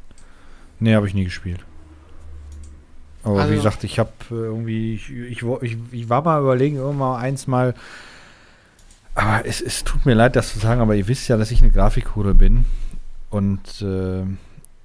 Nee, 0.80 0.95
habe 0.95 1.08
ich 1.08 1.14
nie 1.14 1.26
gespielt. 1.26 1.60
Aber 3.24 3.41
Also- 3.41 3.51
wie 3.51 3.56
gesagt, 3.58 3.84
ich 3.84 3.99
habe 3.99 4.10
irgendwie, 4.32 4.95
ich, 4.95 5.10
ich, 5.12 5.43
ich, 5.62 5.78
ich 5.91 6.10
war 6.10 6.24
mal 6.24 6.41
überlegen, 6.41 6.78
irgendwann 6.78 6.97
mal 6.97 7.18
eins 7.20 7.45
mal. 7.45 7.76
Aber 9.16 9.45
es, 9.45 9.62
es 9.62 9.84
tut 9.84 10.06
mir 10.08 10.16
leid, 10.16 10.36
das 10.36 10.54
zu 10.54 10.60
sagen, 10.60 10.82
aber 10.82 10.95
ihr 10.95 11.08
wisst 11.08 11.28
ja, 11.28 11.38
dass 11.38 11.51
ich 11.51 11.62
eine 11.62 11.70
Grafikhure 11.72 12.34
bin. 12.34 12.66
Und 13.30 13.82
äh, 13.82 14.24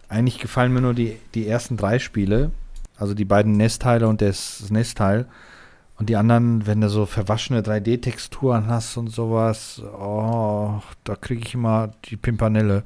eigentlich 0.09 0.39
gefallen 0.39 0.73
mir 0.73 0.81
nur 0.81 0.95
die, 0.95 1.19
die 1.35 1.47
ersten 1.47 1.77
drei 1.77 1.99
Spiele. 1.99 2.51
Also 2.97 3.15
die 3.15 3.25
beiden 3.25 3.57
NES-Teile 3.57 4.09
und 4.09 4.21
das 4.21 4.71
NES-Teil. 4.71 5.27
Und 5.99 6.09
die 6.09 6.17
anderen, 6.17 6.67
wenn 6.67 6.81
du 6.81 6.89
so 6.89 7.07
verwaschene 7.07 7.61
3D-Texturen 7.61 8.69
hast 8.69 8.97
und 8.97 9.09
sowas, 9.09 9.83
oh, 9.99 10.81
da 11.05 11.17
kriege 11.17 11.43
ich 11.45 11.55
immer 11.55 11.91
die 12.05 12.17
Pimpanelle. 12.17 12.85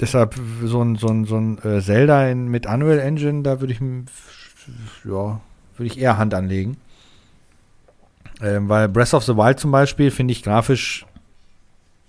Deshalb 0.00 0.34
so 0.62 0.82
ein, 0.82 0.96
so 0.96 1.08
ein, 1.08 1.24
so 1.24 1.36
ein 1.36 1.58
äh, 1.58 1.80
Zelda 1.80 2.28
in, 2.28 2.48
mit 2.48 2.66
Unreal 2.66 3.00
Engine, 3.00 3.42
da 3.42 3.60
würde 3.60 3.72
ich, 3.72 3.80
ja, 5.04 5.40
würde 5.76 5.86
ich 5.86 5.98
eher 5.98 6.18
Hand 6.18 6.34
anlegen. 6.34 6.76
Ähm, 8.40 8.68
weil 8.68 8.88
Breath 8.88 9.14
of 9.14 9.24
the 9.24 9.36
Wild 9.36 9.58
zum 9.60 9.70
Beispiel 9.70 10.10
finde 10.10 10.32
ich 10.32 10.42
grafisch 10.42 11.06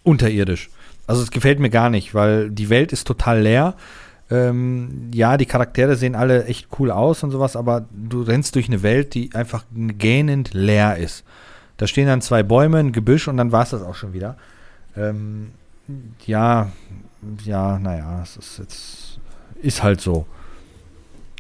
unterirdisch. 0.04 0.70
Also 1.08 1.22
es 1.22 1.32
gefällt 1.32 1.60
mir 1.60 1.70
gar 1.70 1.90
nicht, 1.90 2.14
weil 2.14 2.50
die 2.50 2.70
Welt 2.70 2.92
ist 2.92 3.06
total 3.06 3.42
leer. 3.42 3.76
Ähm, 4.32 5.12
ja, 5.14 5.38
die 5.38 5.46
Charaktere 5.46 5.96
sehen 5.96 6.16
alle 6.16 6.46
echt 6.46 6.68
cool 6.80 6.90
aus 6.90 7.22
und 7.24 7.32
sowas, 7.32 7.56
aber 7.56 7.86
du 7.92 8.24
rennst 8.24 8.56
durch 8.56 8.68
eine 8.68 8.82
Welt, 8.82 9.14
die 9.14 9.34
einfach 9.36 9.66
gähnend 9.72 10.54
leer 10.54 10.98
ist. 10.98 11.24
Da 11.78 11.88
stehen 11.88 12.08
dann 12.08 12.22
zwei 12.22 12.42
Bäume, 12.42 12.80
ein 12.80 12.92
Gebüsch 12.92 13.28
und 13.28 13.38
dann 13.38 13.52
war 13.52 13.64
es 13.64 13.70
das 13.70 13.84
auch 13.84 13.96
schon 13.96 14.14
wieder. 14.14 14.38
Ähm, 14.98 15.52
ja, 16.26 16.72
ja, 17.44 17.78
naja, 17.78 18.22
es 18.24 18.38
ist 18.38 18.58
jetzt, 18.60 19.20
ist 19.62 19.84
halt 19.84 20.02
so. 20.02 20.26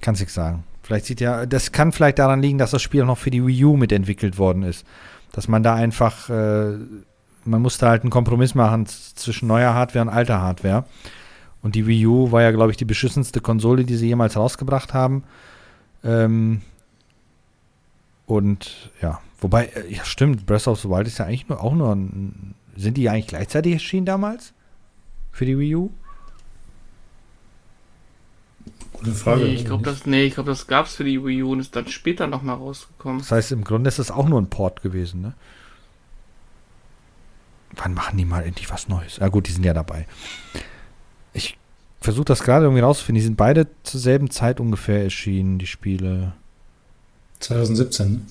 Kann's 0.01 0.19
nichts 0.19 0.35
sagen. 0.35 0.63
Vielleicht 0.83 1.05
sieht 1.05 1.21
ja, 1.21 1.47
das 1.47 1.71
kann 1.71 1.91
vielleicht 1.91 2.19
daran 2.19 2.41
liegen, 2.43 2.59
dass 2.59 2.71
das 2.71 2.81
Spiel 2.83 3.01
auch 3.01 3.07
noch 3.07 3.17
für 3.17 3.31
die 3.31 3.45
Wii 3.45 3.65
U 3.65 3.77
mitentwickelt 3.77 4.37
worden 4.37 4.61
ist. 4.61 4.85
Dass 5.31 5.47
man 5.47 5.63
da 5.63 5.73
einfach, 5.73 6.29
äh, 6.29 6.73
man 7.45 7.61
musste 7.61 7.87
halt 7.87 8.01
einen 8.01 8.11
Kompromiss 8.11 8.55
machen 8.55 8.85
zwischen 8.85 9.47
neuer 9.47 9.73
Hardware 9.73 10.05
und 10.05 10.09
alter 10.09 10.41
Hardware. 10.41 10.85
Und 11.61 11.75
die 11.75 11.87
Wii 11.87 12.05
U 12.05 12.31
war 12.31 12.41
ja, 12.41 12.51
glaube 12.51 12.71
ich, 12.71 12.77
die 12.77 12.85
beschissenste 12.85 13.41
Konsole, 13.41 13.85
die 13.85 13.95
sie 13.95 14.07
jemals 14.07 14.35
rausgebracht 14.35 14.93
haben. 14.93 15.23
Ähm, 16.03 16.61
und 18.27 18.91
ja, 19.01 19.19
wobei, 19.39 19.65
äh, 19.67 19.93
ja 19.93 20.05
stimmt, 20.05 20.45
Breath 20.45 20.67
of 20.67 20.79
the 20.79 20.89
Wild 20.89 21.07
ist 21.07 21.17
ja 21.17 21.25
eigentlich 21.25 21.47
nur 21.47 21.63
auch 21.63 21.73
nur 21.73 21.95
ein, 21.95 22.55
sind 22.75 22.97
die 22.97 23.09
eigentlich 23.09 23.27
gleichzeitig 23.27 23.73
erschienen 23.73 24.05
damals? 24.05 24.53
Für 25.31 25.45
die 25.45 25.57
Wii 25.57 25.75
U? 25.75 25.89
Gute 28.93 29.11
Frage. 29.11 29.43
Nee, 29.43 29.53
ich 29.53 29.65
glaube, 29.65 29.83
das, 29.83 30.05
nee, 30.05 30.23
ich 30.25 30.35
glaub, 30.35 30.45
das 30.45 30.67
gab's 30.67 30.95
für 30.95 31.03
die 31.03 31.23
Wii 31.23 31.43
U 31.43 31.51
und 31.51 31.59
ist 31.59 31.75
dann 31.75 31.87
später 31.87 32.27
nochmal 32.27 32.55
rausgekommen. 32.55 33.19
Das 33.19 33.31
heißt, 33.31 33.51
im 33.51 33.63
Grunde 33.63 33.87
ist 33.87 33.99
es 33.99 34.11
auch 34.11 34.27
nur 34.27 34.41
ein 34.41 34.49
Port 34.49 34.81
gewesen, 34.81 35.21
ne? 35.21 35.33
Wann 37.77 37.93
machen 37.93 38.17
die 38.17 38.25
mal 38.25 38.43
endlich 38.43 38.69
was 38.71 38.87
Neues? 38.87 39.17
Ja 39.17 39.27
gut, 39.27 39.47
die 39.47 39.51
sind 39.51 39.65
ja 39.65 39.73
dabei. 39.73 40.07
Ich 41.33 41.57
versuche 42.01 42.25
das 42.25 42.43
gerade 42.43 42.65
irgendwie 42.65 42.81
rauszufinden. 42.81 43.19
Die 43.19 43.25
sind 43.25 43.37
beide 43.37 43.67
zur 43.83 43.99
selben 43.99 44.29
Zeit 44.29 44.59
ungefähr 44.59 45.03
erschienen, 45.03 45.57
die 45.57 45.67
Spiele. 45.67 46.33
2017. 47.39 48.25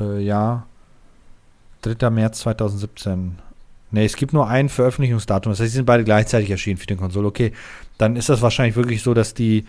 Äh, 0.00 0.20
ja. 0.20 0.66
3. 1.82 2.10
März 2.10 2.40
2017. 2.40 3.38
Ne, 3.90 4.04
es 4.04 4.16
gibt 4.16 4.32
nur 4.32 4.48
ein 4.48 4.68
Veröffentlichungsdatum. 4.68 5.52
Das 5.52 5.60
heißt, 5.60 5.70
sie 5.70 5.76
sind 5.76 5.84
beide 5.86 6.04
gleichzeitig 6.04 6.50
erschienen 6.50 6.78
für 6.78 6.86
den 6.86 6.96
Konsole. 6.96 7.28
Okay, 7.28 7.52
dann 7.98 8.16
ist 8.16 8.28
das 8.28 8.40
wahrscheinlich 8.40 8.76
wirklich 8.76 9.02
so, 9.02 9.12
dass 9.14 9.34
die 9.34 9.66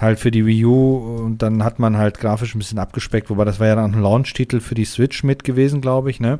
halt 0.00 0.18
für 0.18 0.30
die 0.30 0.46
Wii 0.46 0.64
U 0.64 0.96
und 0.96 1.42
dann 1.42 1.62
hat 1.62 1.78
man 1.78 1.98
halt 1.98 2.18
grafisch 2.18 2.54
ein 2.54 2.58
bisschen 2.58 2.78
abgespeckt, 2.78 3.28
wobei 3.28 3.44
das 3.44 3.60
war 3.60 3.66
ja 3.66 3.74
dann 3.74 3.92
ein 3.92 4.00
Launch-Titel 4.00 4.60
für 4.60 4.74
die 4.74 4.86
Switch 4.86 5.24
mit 5.24 5.44
gewesen, 5.44 5.82
glaube 5.82 6.08
ich, 6.10 6.20
ne? 6.20 6.38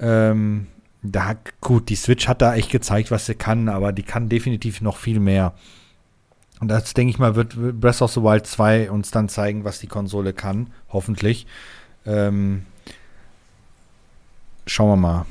Ähm, 0.00 0.68
da, 1.02 1.34
gut, 1.60 1.88
die 1.88 1.96
Switch 1.96 2.28
hat 2.28 2.42
da 2.42 2.54
echt 2.54 2.70
gezeigt, 2.70 3.10
was 3.10 3.26
sie 3.26 3.34
kann, 3.34 3.68
aber 3.68 3.92
die 3.92 4.04
kann 4.04 4.28
definitiv 4.28 4.80
noch 4.80 4.96
viel 4.96 5.18
mehr. 5.20 5.54
Und 6.60 6.68
das, 6.68 6.94
denke 6.94 7.10
ich 7.10 7.18
mal, 7.18 7.34
wird 7.34 7.80
Breath 7.80 8.02
of 8.02 8.12
the 8.12 8.22
Wild 8.22 8.46
2 8.46 8.90
uns 8.90 9.10
dann 9.10 9.28
zeigen, 9.28 9.64
was 9.64 9.80
die 9.80 9.88
Konsole 9.88 10.32
kann, 10.32 10.68
hoffentlich. 10.90 11.46
Ähm, 12.06 12.66
schauen 14.66 14.90
wir 14.90 14.96
mal. 14.96 15.26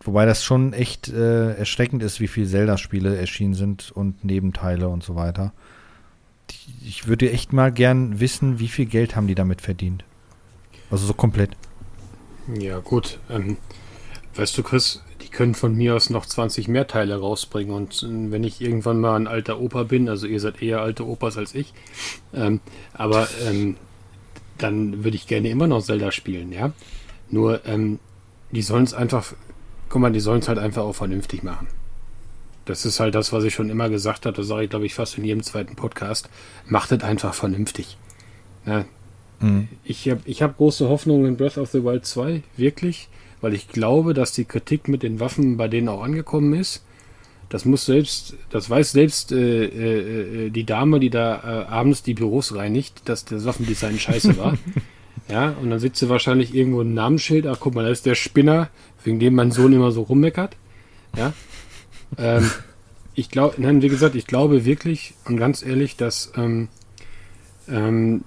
Wobei 0.00 0.26
das 0.26 0.44
schon 0.44 0.72
echt 0.72 1.08
äh, 1.08 1.54
erschreckend 1.54 2.04
ist, 2.04 2.20
wie 2.20 2.28
viele 2.28 2.46
Zelda-Spiele 2.46 3.16
erschienen 3.16 3.54
sind 3.54 3.90
und 3.90 4.24
Nebenteile 4.24 4.88
und 4.88 5.02
so 5.02 5.16
weiter. 5.16 5.52
Ich 6.86 7.08
würde 7.08 7.30
echt 7.32 7.52
mal 7.52 7.72
gern 7.72 8.20
wissen, 8.20 8.60
wie 8.60 8.68
viel 8.68 8.86
Geld 8.86 9.16
haben 9.16 9.26
die 9.26 9.34
damit 9.34 9.60
verdient. 9.60 10.04
Also 10.88 11.04
so 11.04 11.14
komplett. 11.14 11.50
Ja, 12.56 12.78
gut. 12.78 13.18
Ähm, 13.28 13.58
weißt 14.38 14.56
du, 14.56 14.62
Chris, 14.62 15.02
die 15.20 15.28
können 15.28 15.54
von 15.54 15.74
mir 15.74 15.96
aus 15.96 16.10
noch 16.10 16.24
20 16.24 16.68
mehr 16.68 16.86
Teile 16.86 17.16
rausbringen. 17.18 17.74
Und 17.74 18.02
äh, 18.02 18.30
wenn 18.30 18.44
ich 18.44 18.60
irgendwann 18.60 19.00
mal 19.00 19.16
ein 19.16 19.26
alter 19.26 19.60
Opa 19.60 19.82
bin, 19.82 20.08
also 20.08 20.26
ihr 20.26 20.40
seid 20.40 20.62
eher 20.62 20.80
alte 20.80 21.06
Opas 21.06 21.36
als 21.36 21.54
ich, 21.54 21.74
ähm, 22.32 22.60
aber 22.94 23.28
ähm, 23.46 23.76
dann 24.56 25.04
würde 25.04 25.16
ich 25.16 25.26
gerne 25.26 25.48
immer 25.50 25.66
noch 25.66 25.82
Zelda 25.82 26.12
spielen, 26.12 26.52
ja. 26.52 26.72
Nur, 27.30 27.66
ähm, 27.66 27.98
die 28.50 28.62
sollen 28.62 28.84
es 28.84 28.94
einfach, 28.94 29.34
guck 29.88 30.00
mal, 30.00 30.12
die 30.12 30.20
sollen 30.20 30.40
es 30.40 30.48
halt 30.48 30.58
einfach 30.58 30.82
auch 30.82 30.94
vernünftig 30.94 31.42
machen. 31.42 31.68
Das 32.64 32.84
ist 32.84 33.00
halt 33.00 33.14
das, 33.14 33.32
was 33.32 33.44
ich 33.44 33.54
schon 33.54 33.70
immer 33.70 33.88
gesagt 33.88 34.26
habe. 34.26 34.36
Das 34.36 34.46
sage 34.46 34.64
ich, 34.64 34.70
glaube 34.70 34.86
ich, 34.86 34.94
fast 34.94 35.16
in 35.16 35.24
jedem 35.24 35.42
zweiten 35.42 35.74
Podcast. 35.74 36.28
Macht 36.66 36.92
es 36.92 37.02
einfach 37.02 37.34
vernünftig. 37.34 37.96
Ja. 38.66 38.84
Mhm. 39.40 39.68
Ich 39.84 40.08
habe 40.08 40.20
ich 40.24 40.42
hab 40.42 40.56
große 40.56 40.88
Hoffnungen 40.88 41.26
in 41.26 41.36
Breath 41.36 41.58
of 41.58 41.70
the 41.70 41.82
Wild 41.82 42.04
2, 42.04 42.42
wirklich, 42.56 43.08
weil 43.40 43.54
ich 43.54 43.68
glaube, 43.68 44.14
dass 44.14 44.32
die 44.32 44.44
Kritik 44.44 44.88
mit 44.88 45.02
den 45.02 45.20
Waffen 45.20 45.56
bei 45.56 45.68
denen 45.68 45.88
auch 45.88 46.02
angekommen 46.02 46.54
ist. 46.54 46.84
Das 47.48 47.64
muss 47.64 47.86
selbst, 47.86 48.36
das 48.50 48.68
weiß 48.68 48.92
selbst 48.92 49.32
äh, 49.32 49.64
äh, 49.64 50.46
äh 50.46 50.50
die 50.50 50.64
Dame, 50.64 51.00
die 51.00 51.10
da 51.10 51.36
äh, 51.36 51.66
abends 51.70 52.02
die 52.02 52.14
Büros 52.14 52.54
reinigt, 52.54 53.08
dass 53.08 53.24
das 53.24 53.44
Waffendesign 53.44 53.98
scheiße 53.98 54.36
war. 54.36 54.58
ja, 55.28 55.50
und 55.60 55.70
dann 55.70 55.78
sitzt 55.78 56.00
sie 56.00 56.10
wahrscheinlich 56.10 56.54
irgendwo 56.54 56.82
ein 56.82 56.92
Namensschild. 56.92 57.46
Ach, 57.46 57.58
guck 57.58 57.74
mal, 57.74 57.84
da 57.84 57.90
ist 57.90 58.04
der 58.04 58.16
Spinner, 58.16 58.68
wegen 59.02 59.18
dem 59.18 59.34
mein 59.34 59.50
Sohn 59.50 59.72
immer 59.72 59.92
so 59.92 60.02
rummeckert. 60.02 60.56
Ja, 61.16 61.32
ähm, 62.18 62.50
ich 63.14 63.30
glaube, 63.30 63.54
nein, 63.58 63.82
wie 63.82 63.88
gesagt, 63.88 64.14
ich 64.14 64.26
glaube 64.26 64.64
wirklich 64.64 65.14
und 65.24 65.38
ganz 65.38 65.62
ehrlich, 65.62 65.96
dass 65.96 66.32
ähm, 66.36 66.68
ähm, 67.68 68.24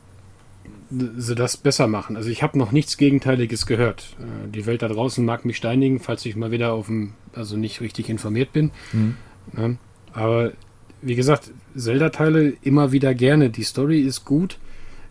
sie 1.18 1.36
das 1.36 1.58
besser 1.58 1.88
machen. 1.88 2.16
Also 2.18 2.30
ich 2.30 2.44
habe 2.44 2.58
noch 2.58 2.72
nichts 2.72 2.98
Gegenteiliges 2.98 3.66
gehört. 3.66 4.16
Äh, 4.20 4.50
die 4.52 4.66
Welt 4.66 4.82
da 4.82 4.88
draußen 4.88 5.24
mag 5.24 5.46
mich 5.46 5.58
steinigen, 5.58 6.00
falls 6.00 6.26
ich 6.26 6.36
mal 6.36 6.52
wieder 6.52 6.74
auf 6.74 6.88
dem, 6.88 7.14
also 7.34 7.58
nicht 7.58 7.82
richtig 7.82 8.10
informiert 8.10 8.52
bin. 8.54 8.72
Mhm. 8.92 9.16
Ja, 9.58 9.72
aber 10.14 10.52
wie 11.02 11.16
gesagt, 11.16 11.52
Zelda-Teile 11.76 12.54
immer 12.62 12.92
wieder 12.92 13.14
gerne. 13.14 13.50
Die 13.50 13.64
Story 13.64 14.02
ist 14.02 14.26
gut. 14.26 14.60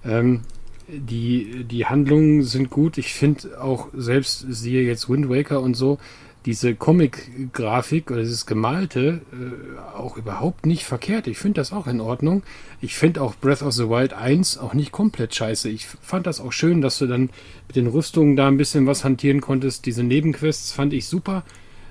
Ähm, 0.05 0.43
die, 0.89 1.65
die 1.65 1.87
Handlungen 1.87 2.43
sind 2.43 2.71
gut. 2.71 2.99
Ich 2.99 3.15
finde 3.15 3.61
auch 3.61 3.89
selbst, 3.95 4.45
siehe 4.49 4.83
jetzt 4.83 5.09
Wind 5.09 5.29
Waker 5.29 5.61
und 5.61 5.75
so, 5.75 5.99
diese 6.47 6.75
Comic-Grafik 6.75 8.11
oder 8.11 8.21
dieses 8.21 8.47
Gemalte 8.47 9.21
äh, 9.33 9.97
auch 9.97 10.17
überhaupt 10.17 10.65
nicht 10.65 10.85
verkehrt. 10.85 11.27
Ich 11.27 11.39
finde 11.39 11.61
das 11.61 11.73
auch 11.73 11.87
in 11.87 12.01
Ordnung. 12.01 12.43
Ich 12.81 12.95
finde 12.95 13.21
auch 13.21 13.35
Breath 13.35 13.63
of 13.63 13.75
the 13.75 13.89
Wild 13.89 14.15
1 14.15 14.57
auch 14.59 14.73
nicht 14.73 14.91
komplett 14.91 15.35
scheiße. 15.35 15.69
Ich 15.69 15.87
fand 15.87 16.27
das 16.27 16.41
auch 16.41 16.53
schön, 16.53 16.81
dass 16.81 16.99
du 16.99 17.07
dann 17.07 17.31
mit 17.67 17.77
den 17.77 17.87
Rüstungen 17.87 18.37
da 18.37 18.49
ein 18.49 18.57
bisschen 18.57 18.87
was 18.87 19.05
hantieren 19.05 19.43
konntest. 19.43 19.85
Diese 19.85 20.03
Nebenquests 20.03 20.73
fand 20.73 20.95
ich 20.95 21.07
super. 21.07 21.45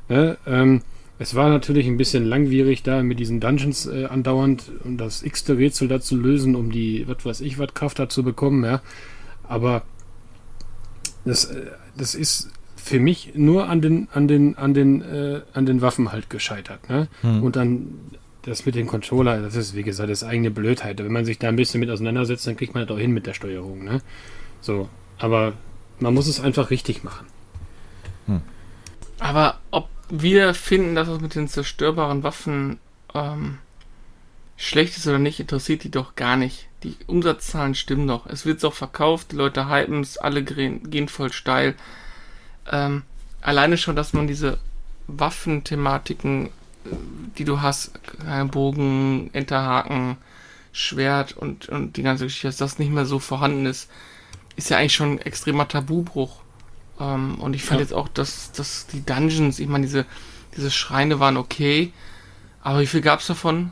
Ne? 0.08 0.38
Ähm, 0.47 0.82
es 1.20 1.36
war 1.36 1.50
natürlich 1.50 1.86
ein 1.86 1.97
bisschen 1.97 2.26
langwierig 2.26 2.82
da 2.82 3.04
mit 3.04 3.20
diesen 3.20 3.39
Dungeons 3.39 3.86
äh, 3.86 4.06
andauernd 4.06 4.72
und 4.84 4.97
das 4.97 5.22
x-te 5.22 5.58
Rätsel 5.58 5.88
da 5.89 6.00
zu 6.02 6.16
lösen, 6.16 6.56
um 6.56 6.72
die, 6.72 7.08
was 7.08 7.24
weiß 7.24 7.41
ich, 7.41 7.60
was 7.60 7.74
Kraft 7.74 8.00
da 8.00 8.10
zu 8.10 8.24
bekommen, 8.24 8.64
ja. 8.64 8.82
Aber 9.43 9.84
das, 11.26 11.45
äh, 11.45 11.68
das 11.95 12.16
ist 12.16 12.50
für 12.89 12.99
mich 12.99 13.33
nur 13.35 13.69
an 13.69 13.81
den, 13.81 14.07
an 14.11 14.27
den, 14.27 14.57
an 14.57 14.73
den, 14.73 15.01
äh, 15.01 15.41
an 15.53 15.65
den 15.65 15.81
Waffen 15.81 16.11
halt 16.11 16.29
gescheitert. 16.29 16.89
Ne? 16.89 17.07
Hm. 17.21 17.43
Und 17.43 17.55
dann 17.55 17.99
das 18.41 18.65
mit 18.65 18.73
dem 18.73 18.87
Controller, 18.87 19.41
das 19.41 19.55
ist, 19.55 19.75
wie 19.75 19.83
gesagt, 19.83 20.09
das 20.09 20.23
eigene 20.23 20.49
Blödheit. 20.49 20.97
Wenn 20.97 21.11
man 21.11 21.23
sich 21.23 21.37
da 21.37 21.49
ein 21.49 21.55
bisschen 21.55 21.79
mit 21.79 21.89
auseinandersetzt, 21.89 22.47
dann 22.47 22.57
kriegt 22.57 22.73
man 22.73 22.85
das 22.85 22.95
auch 22.95 22.99
hin 22.99 23.11
mit 23.11 23.27
der 23.27 23.33
Steuerung. 23.33 23.83
Ne? 23.83 24.01
So, 24.59 24.89
aber 25.19 25.53
man 25.99 26.13
muss 26.15 26.27
es 26.27 26.39
einfach 26.39 26.71
richtig 26.71 27.03
machen. 27.03 27.27
Hm. 28.25 28.41
Aber 29.19 29.59
ob 29.69 29.87
wir 30.09 30.55
finden, 30.55 30.95
dass 30.95 31.07
es 31.07 31.21
mit 31.21 31.35
den 31.35 31.47
zerstörbaren 31.47 32.23
Waffen 32.23 32.79
ähm, 33.13 33.59
schlecht 34.57 34.97
ist 34.97 35.05
oder 35.05 35.19
nicht, 35.19 35.39
interessiert 35.39 35.83
die 35.83 35.91
doch 35.91 36.15
gar 36.15 36.37
nicht. 36.37 36.67
Die 36.81 36.95
Umsatzzahlen 37.05 37.75
stimmen 37.75 38.07
doch. 38.07 38.25
Es 38.25 38.47
wird 38.47 38.65
auch 38.65 38.73
verkauft, 38.73 39.31
die 39.31 39.35
Leute 39.35 39.69
hypen 39.69 40.01
es, 40.01 40.17
alle 40.17 40.43
gehen 40.43 41.07
voll 41.07 41.31
steil 41.31 41.75
ähm, 42.72 43.03
alleine 43.41 43.78
schon, 43.78 43.95
dass 43.95 44.13
man 44.13 44.28
diese 44.28 44.57
Waffenthematiken, 45.07 46.47
äh, 46.47 46.49
die 47.38 47.45
du 47.45 47.61
hast, 47.61 47.91
äh, 48.28 48.43
Bogen, 48.45 49.30
Enterhaken, 49.34 50.17
Schwert 50.72 51.36
und, 51.36 51.70
und 51.70 51.97
die 51.97 52.03
ganze 52.03 52.26
Geschichte, 52.26 52.47
dass 52.47 52.57
das 52.57 52.80
nicht 52.80 52.91
mehr 52.91 53.05
so 53.05 53.20
vorhanden 53.20 53.65
ist, 53.65 53.89
ist 54.55 54.70
ja 54.70 54.78
eigentlich 54.78 54.93
schon 54.93 55.13
ein 55.13 55.20
extremer 55.20 55.67
Tabubruch. 55.67 56.41
Ähm, 56.99 57.36
und 57.36 57.55
ich 57.55 57.63
fand 57.63 57.80
ja. 57.80 57.86
jetzt 57.86 57.93
auch, 57.93 58.07
dass, 58.07 58.51
dass 58.51 58.88
die 58.88 59.05
Dungeons, 59.05 59.59
ich 59.59 59.67
meine, 59.67 59.86
diese, 59.86 60.05
diese 60.55 60.72
Schreine 60.72 61.20
waren 61.20 61.38
okay, 61.38 61.91
aber 62.61 62.82
wie 62.82 62.88
viel 62.88 63.01
gab 63.01 63.22
es 63.22 63.28
davon? 63.28 63.72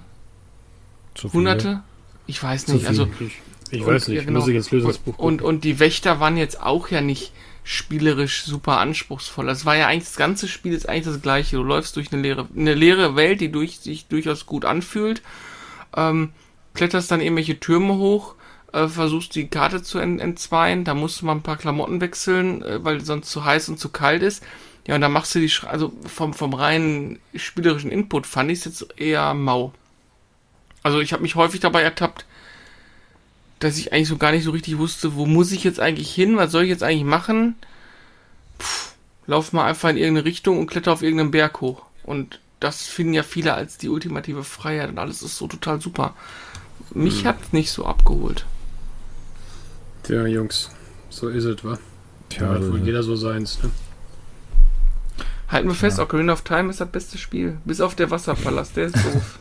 Hunderte? 1.33 1.81
Ich 2.25 2.41
weiß 2.41 2.67
nicht. 2.69 2.87
Also, 2.87 3.07
ich, 3.19 3.41
ich 3.71 3.81
und, 3.81 3.87
weiß 3.87 4.07
nicht, 4.07 4.17
ja, 4.17 4.23
genau. 4.23 4.39
muss 4.39 4.47
ich 4.47 4.55
jetzt 4.55 4.71
lösen 4.71 4.87
das 4.87 4.97
Buch 4.97 5.17
und, 5.17 5.41
und 5.41 5.63
die 5.63 5.79
Wächter 5.79 6.19
waren 6.19 6.37
jetzt 6.37 6.61
auch 6.61 6.89
ja 6.89 7.01
nicht 7.01 7.31
spielerisch 7.67 8.45
super 8.45 8.79
anspruchsvoll. 8.79 9.45
Das 9.45 9.65
war 9.65 9.75
ja 9.75 9.87
eigentlich, 9.87 10.07
das 10.07 10.15
ganze 10.15 10.47
Spiel 10.47 10.71
ist 10.71 10.87
eigentlich 10.87 11.03
das 11.03 11.21
gleiche. 11.21 11.57
Du 11.57 11.63
läufst 11.63 11.97
durch 11.97 12.13
eine 12.13 12.21
leere, 12.21 12.47
eine 12.55 12.73
leere 12.73 13.17
Welt, 13.17 13.41
die 13.41 13.51
durch, 13.51 13.79
sich 13.79 14.07
durchaus 14.07 14.45
gut 14.45 14.63
anfühlt, 14.63 15.21
ähm, 15.93 16.31
kletterst 16.73 17.11
dann 17.11 17.19
irgendwelche 17.19 17.59
Türme 17.59 17.95
hoch, 17.95 18.35
äh, 18.71 18.87
versuchst 18.87 19.35
die 19.35 19.49
Karte 19.49 19.83
zu 19.83 19.99
ent 19.99 20.21
entzweien, 20.21 20.85
da 20.85 20.93
musst 20.93 21.19
du 21.19 21.25
mal 21.25 21.33
ein 21.33 21.41
paar 21.41 21.57
Klamotten 21.57 21.99
wechseln, 21.99 22.61
äh, 22.61 22.85
weil 22.85 23.03
sonst 23.03 23.29
zu 23.29 23.43
heiß 23.43 23.67
und 23.67 23.79
zu 23.79 23.89
kalt 23.89 24.23
ist. 24.23 24.45
Ja, 24.87 24.95
und 24.95 25.01
dann 25.01 25.11
machst 25.11 25.35
du 25.35 25.39
die, 25.39 25.49
Sch 25.49 25.65
also 25.65 25.91
vom, 26.05 26.33
vom 26.33 26.53
reinen 26.53 27.19
spielerischen 27.35 27.91
Input 27.91 28.25
fand 28.25 28.49
ich 28.49 28.59
es 28.59 28.65
jetzt 28.65 28.97
eher 28.97 29.33
mau. 29.33 29.73
Also 30.83 31.01
ich 31.01 31.11
habe 31.11 31.21
mich 31.21 31.35
häufig 31.35 31.59
dabei 31.59 31.81
ertappt, 31.81 32.25
dass 33.59 33.77
ich 33.77 33.91
eigentlich 33.91 34.07
so 34.07 34.17
gar 34.17 34.31
nicht 34.31 34.43
so 34.43 34.51
richtig 34.51 34.77
wusste, 34.77 35.15
wo 35.15 35.25
muss 35.25 35.51
ich 35.51 35.63
jetzt 35.63 35.79
eigentlich 35.79 36.13
hin, 36.13 36.37
was 36.37 36.51
soll 36.51 36.63
ich 36.63 36.69
jetzt 36.69 36.83
eigentlich 36.83 37.03
machen? 37.03 37.55
Puh, 38.57 38.65
lauf 39.27 39.53
mal 39.53 39.65
einfach 39.65 39.89
in 39.89 39.97
irgendeine 39.97 40.25
Richtung 40.25 40.59
und 40.59 40.67
kletter 40.67 40.93
auf 40.93 41.01
irgendeinen 41.01 41.31
Berg 41.31 41.61
hoch. 41.61 41.83
Und 42.03 42.39
das 42.59 42.83
finden 42.83 43.13
ja 43.13 43.23
viele 43.23 43.53
als 43.53 43.77
die 43.77 43.89
ultimative 43.89 44.43
Freiheit 44.43 44.89
und 44.89 44.99
alles 44.99 45.21
ist 45.21 45.37
so 45.37 45.47
total 45.47 45.81
super. 45.81 46.15
Mich 46.93 47.19
hm. 47.19 47.27
hat 47.27 47.53
nicht 47.53 47.71
so 47.71 47.85
abgeholt. 47.85 48.45
Tja, 50.03 50.25
Jungs, 50.25 50.71
so 51.09 51.29
ist 51.29 51.43
es, 51.43 51.63
wa? 51.63 51.77
Tja, 52.29 52.49
hat 52.49 52.61
wohl 52.61 52.79
jeder 52.79 53.03
so 53.03 53.15
seins, 53.15 53.61
ne? 53.61 53.71
Halten 55.49 55.67
wir 55.67 55.75
fest, 55.75 55.97
ja. 55.97 56.03
Ocarina 56.03 56.33
of 56.33 56.41
Time 56.41 56.69
ist 56.69 56.81
das 56.81 56.89
beste 56.89 57.17
Spiel. 57.17 57.57
Bis 57.63 57.79
auf 57.79 57.95
der 57.95 58.11
Wasserpalast, 58.11 58.75
der 58.75 58.85
ist 58.87 58.95
doof. 59.05 59.39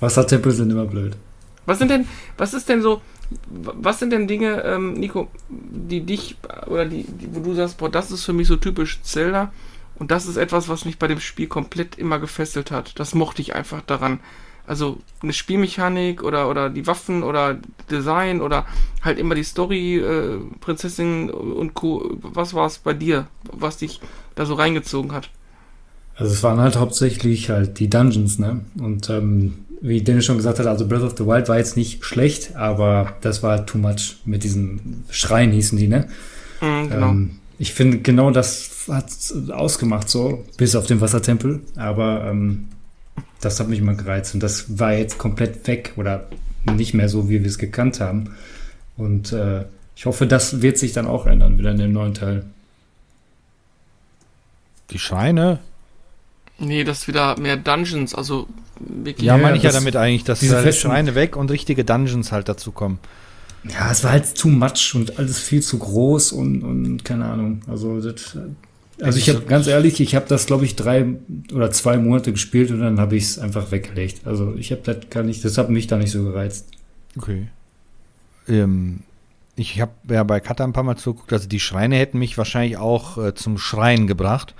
Wassertempel 0.00 0.52
sind 0.52 0.70
immer 0.70 0.86
blöd. 0.86 1.16
Was 1.66 1.78
sind 1.78 1.90
denn, 1.90 2.08
was 2.38 2.54
ist 2.54 2.68
denn 2.68 2.80
so, 2.80 3.02
was 3.50 3.98
sind 3.98 4.10
denn 4.10 4.26
Dinge, 4.26 4.62
ähm, 4.64 4.94
Nico, 4.94 5.28
die 5.48 6.00
dich 6.00 6.36
oder 6.66 6.86
die, 6.86 7.04
die, 7.04 7.34
wo 7.34 7.40
du 7.40 7.54
sagst, 7.54 7.78
boah, 7.78 7.90
das 7.90 8.10
ist 8.10 8.24
für 8.24 8.32
mich 8.32 8.48
so 8.48 8.56
typisch 8.56 9.00
Zelda 9.02 9.52
und 9.98 10.10
das 10.10 10.26
ist 10.26 10.36
etwas, 10.36 10.68
was 10.68 10.84
mich 10.84 10.98
bei 10.98 11.08
dem 11.08 11.20
Spiel 11.20 11.46
komplett 11.46 11.98
immer 11.98 12.18
gefesselt 12.18 12.70
hat. 12.70 12.98
Das 12.98 13.14
mochte 13.14 13.42
ich 13.42 13.54
einfach 13.54 13.82
daran. 13.82 14.20
Also 14.66 14.98
eine 15.22 15.32
Spielmechanik 15.32 16.22
oder 16.22 16.50
oder 16.50 16.68
die 16.68 16.86
Waffen 16.86 17.22
oder 17.22 17.58
Design 17.90 18.42
oder 18.42 18.66
halt 19.02 19.18
immer 19.18 19.34
die 19.34 19.42
Story, 19.42 19.96
äh, 19.96 20.38
Prinzessin 20.60 21.30
und 21.30 21.72
Co. 21.74 22.10
Was 22.20 22.52
war 22.52 22.66
es 22.66 22.78
bei 22.78 22.92
dir, 22.92 23.26
was 23.50 23.78
dich 23.78 24.00
da 24.34 24.44
so 24.44 24.54
reingezogen 24.54 25.12
hat? 25.12 25.30
Also 26.16 26.32
es 26.32 26.42
waren 26.42 26.60
halt 26.60 26.76
hauptsächlich 26.76 27.48
halt 27.48 27.78
die 27.78 27.88
Dungeons, 27.88 28.38
ne? 28.38 28.60
Und 28.78 29.08
ähm, 29.08 29.64
wie 29.80 30.02
Dennis 30.02 30.24
schon 30.24 30.36
gesagt 30.36 30.58
hat, 30.58 30.66
also 30.66 30.86
Breath 30.86 31.02
of 31.02 31.14
the 31.16 31.26
Wild 31.26 31.48
war 31.48 31.58
jetzt 31.58 31.76
nicht 31.76 32.04
schlecht, 32.04 32.56
aber 32.56 33.16
das 33.20 33.42
war 33.42 33.66
too 33.66 33.78
much 33.78 34.16
mit 34.24 34.44
diesen 34.44 35.04
Schreien 35.10 35.52
hießen 35.52 35.78
die, 35.78 35.88
ne? 35.88 36.08
Mhm, 36.60 36.90
genau. 36.90 37.08
Ähm, 37.08 37.30
ich 37.58 37.72
finde, 37.72 37.98
genau 37.98 38.30
das 38.30 38.86
hat 38.88 39.10
ausgemacht, 39.50 40.08
so, 40.08 40.44
bis 40.56 40.76
auf 40.76 40.86
den 40.86 41.00
Wassertempel, 41.00 41.60
aber 41.76 42.26
ähm, 42.30 42.68
das 43.40 43.60
hat 43.60 43.68
mich 43.68 43.80
mal 43.82 43.96
gereizt 43.96 44.34
und 44.34 44.42
das 44.42 44.78
war 44.78 44.92
jetzt 44.92 45.18
komplett 45.18 45.66
weg 45.66 45.92
oder 45.96 46.28
nicht 46.76 46.94
mehr 46.94 47.08
so, 47.08 47.28
wie 47.28 47.40
wir 47.42 47.48
es 47.48 47.58
gekannt 47.58 48.00
haben. 48.00 48.34
Und 48.96 49.32
äh, 49.32 49.64
ich 49.96 50.06
hoffe, 50.06 50.26
das 50.26 50.62
wird 50.62 50.78
sich 50.78 50.92
dann 50.92 51.06
auch 51.06 51.26
ändern, 51.26 51.58
wieder 51.58 51.70
in 51.70 51.78
dem 51.78 51.92
neuen 51.92 52.14
Teil. 52.14 52.44
Die 54.90 54.98
Schreine? 54.98 55.60
Nee, 56.58 56.84
das 56.84 57.06
wieder 57.06 57.38
mehr 57.38 57.56
Dungeons, 57.56 58.14
also 58.14 58.48
wirklich. 58.80 59.26
Ja, 59.26 59.36
Ja, 59.36 59.42
meine 59.42 59.56
ich 59.56 59.62
ja 59.62 59.70
damit 59.70 59.96
eigentlich, 59.96 60.24
dass 60.24 60.40
diese 60.40 60.60
festen- 60.60 60.88
Schreine 60.88 61.14
weg 61.14 61.36
und 61.36 61.50
richtige 61.50 61.84
Dungeons 61.84 62.32
halt 62.32 62.48
dazu 62.48 62.72
kommen. 62.72 62.98
Ja, 63.68 63.90
es 63.90 64.02
war 64.04 64.12
halt 64.12 64.34
too 64.36 64.48
much 64.48 64.94
und 64.94 65.18
alles 65.18 65.38
viel 65.38 65.62
zu 65.62 65.78
groß 65.78 66.32
und, 66.32 66.62
und 66.62 67.04
keine 67.04 67.26
Ahnung. 67.26 67.62
Also, 67.68 68.00
das, 68.00 68.36
also 69.00 69.18
ich 69.18 69.28
habe 69.28 69.42
ganz 69.42 69.66
ehrlich, 69.66 70.00
ich 70.00 70.14
habe 70.14 70.26
das 70.28 70.46
glaube 70.46 70.64
ich 70.64 70.74
drei 70.76 71.06
oder 71.52 71.70
zwei 71.70 71.96
Monate 71.98 72.32
gespielt 72.32 72.70
und 72.70 72.80
dann 72.80 72.98
habe 73.00 73.16
ich 73.16 73.24
es 73.24 73.38
einfach 73.38 73.70
weggelegt. 73.70 74.26
Also 74.26 74.54
ich 74.56 74.70
habe 74.72 74.82
das 74.84 75.10
gar 75.10 75.22
nicht, 75.22 75.44
das 75.44 75.58
hat 75.58 75.70
mich 75.70 75.86
da 75.86 75.96
nicht 75.96 76.10
so 76.10 76.24
gereizt. 76.24 76.66
Okay. 77.16 77.48
Ähm, 78.48 79.00
ich 79.56 79.80
habe 79.80 79.92
ja 80.08 80.22
bei 80.24 80.40
Kata 80.40 80.64
ein 80.64 80.72
paar 80.72 80.84
Mal 80.84 80.96
zugeguckt, 80.96 81.32
also 81.32 81.48
die 81.48 81.60
Schreine 81.60 81.96
hätten 81.96 82.18
mich 82.18 82.38
wahrscheinlich 82.38 82.76
auch 82.76 83.18
äh, 83.18 83.34
zum 83.34 83.58
Schreien 83.58 84.06
gebracht. 84.06 84.54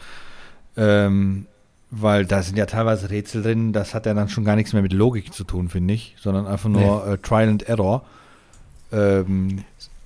Ähm, 0.77 1.47
weil 1.91 2.27
da 2.27 2.43
sind 2.43 2.59
ja 2.59 2.67
teilweise 2.67 3.11
Rätsel 3.11 3.43
drin, 3.43 3.73
das 3.73 3.95
hat 3.95 4.07
ja 4.07 4.15
dann 4.15 4.29
schon 4.29 4.45
gar 4.45 4.57
nichts 4.57 4.73
mehr 4.73 4.83
mit 4.83 4.93
Logik 4.93 5.33
zu 5.33 5.45
tun, 5.45 5.69
finde 5.69 5.95
ich, 5.95 6.15
sondern 6.21 6.47
einfach 6.47 6.69
nur 6.69 7.07
äh, 7.07 7.19
Trial 7.19 7.49
and 7.49 7.63
Error. 7.69 8.05
Ähm, 8.93 9.65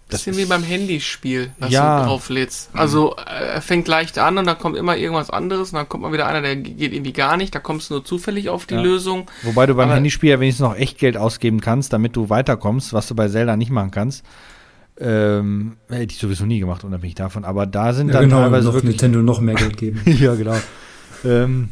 das 0.08 0.20
Bisschen 0.24 0.36
wie 0.36 0.42
ist- 0.42 0.48
beim 0.50 0.62
Handyspiel, 0.62 1.50
was 1.58 1.70
Ja. 1.72 2.00
du 2.00 2.06
drauflädst. 2.06 2.68
Also 2.74 3.16
äh, 3.16 3.54
er 3.54 3.62
fängt 3.62 3.88
leicht 3.88 4.18
an 4.18 4.36
und 4.36 4.46
dann 4.46 4.58
kommt 4.58 4.76
immer 4.76 4.96
irgendwas 4.96 5.30
anderes 5.30 5.70
und 5.72 5.76
dann 5.78 5.88
kommt 5.88 6.02
mal 6.02 6.12
wieder 6.12 6.26
einer, 6.26 6.42
der 6.42 6.56
geht 6.56 6.92
irgendwie 6.92 7.14
gar 7.14 7.36
nicht, 7.38 7.54
da 7.54 7.60
kommst 7.60 7.88
du 7.90 7.94
nur 7.94 8.04
zufällig 8.04 8.48
auf 8.50 8.66
die 8.66 8.74
Ja. 8.74 8.82
Lösung. 8.82 9.30
Wobei 9.42 9.64
du 9.66 9.74
beim 9.74 9.86
Aber- 9.88 9.96
Handyspiel 9.96 10.30
ja 10.30 10.38
wenigstens 10.40 10.64
noch 10.68 10.76
Echtgeld 10.76 11.16
ausgeben 11.16 11.60
kannst, 11.62 11.92
damit 11.94 12.14
du 12.14 12.28
weiterkommst, 12.28 12.92
was 12.92 13.08
du 13.08 13.14
bei 13.14 13.28
Zelda 13.28 13.56
nicht 13.56 13.70
machen 13.70 13.90
kannst. 13.90 14.24
Ähm, 15.00 15.78
hätte 15.88 16.12
ich 16.12 16.18
sowieso 16.18 16.44
nie 16.44 16.58
gemacht, 16.60 16.84
unabhängig 16.84 17.14
davon. 17.14 17.44
Aber 17.46 17.64
da 17.66 17.92
sind 17.94 18.08
dann 18.12 18.28
teilweise 18.28 18.50
genau, 18.58 18.68
noch 18.68 18.74
wirklich 18.74 18.90
Nintendo 18.92 19.22
noch 19.22 19.40
mehr 19.40 19.54
Geld 19.54 19.78
geben. 19.78 20.00
ja, 20.04 20.34
genau. 20.34 20.56
Ähm, 21.24 21.70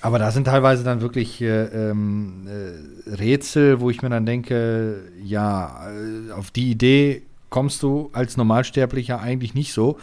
aber 0.00 0.18
da 0.18 0.30
sind 0.30 0.44
teilweise 0.44 0.84
dann 0.84 1.00
wirklich 1.00 1.40
äh, 1.40 1.64
ähm, 1.66 2.46
äh, 2.46 3.10
Rätsel, 3.14 3.80
wo 3.80 3.90
ich 3.90 4.02
mir 4.02 4.10
dann 4.10 4.26
denke, 4.26 5.02
ja, 5.22 5.90
äh, 5.90 6.32
auf 6.32 6.50
die 6.50 6.70
Idee 6.70 7.22
kommst 7.50 7.82
du 7.82 8.10
als 8.12 8.36
Normalsterblicher 8.36 9.20
eigentlich 9.20 9.54
nicht 9.54 9.72
so. 9.72 9.98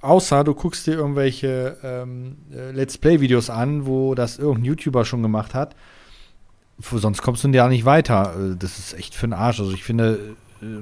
Außer 0.00 0.44
du 0.44 0.54
guckst 0.54 0.86
dir 0.86 0.94
irgendwelche 0.94 1.76
ähm, 1.82 2.36
äh, 2.52 2.70
Let's 2.70 2.98
Play-Videos 2.98 3.50
an, 3.50 3.86
wo 3.86 4.14
das 4.14 4.38
irgendein 4.38 4.66
YouTuber 4.66 5.04
schon 5.04 5.22
gemacht 5.22 5.54
hat. 5.54 5.74
Sonst 6.78 7.22
kommst 7.22 7.42
du 7.42 7.48
ja 7.48 7.68
nicht 7.68 7.84
weiter. 7.84 8.34
Äh, 8.38 8.56
Das 8.56 8.78
ist 8.78 8.94
echt 8.94 9.14
für 9.14 9.26
den 9.26 9.32
Arsch. 9.32 9.58
Also 9.58 9.72
ich 9.72 9.82
finde, 9.82 10.36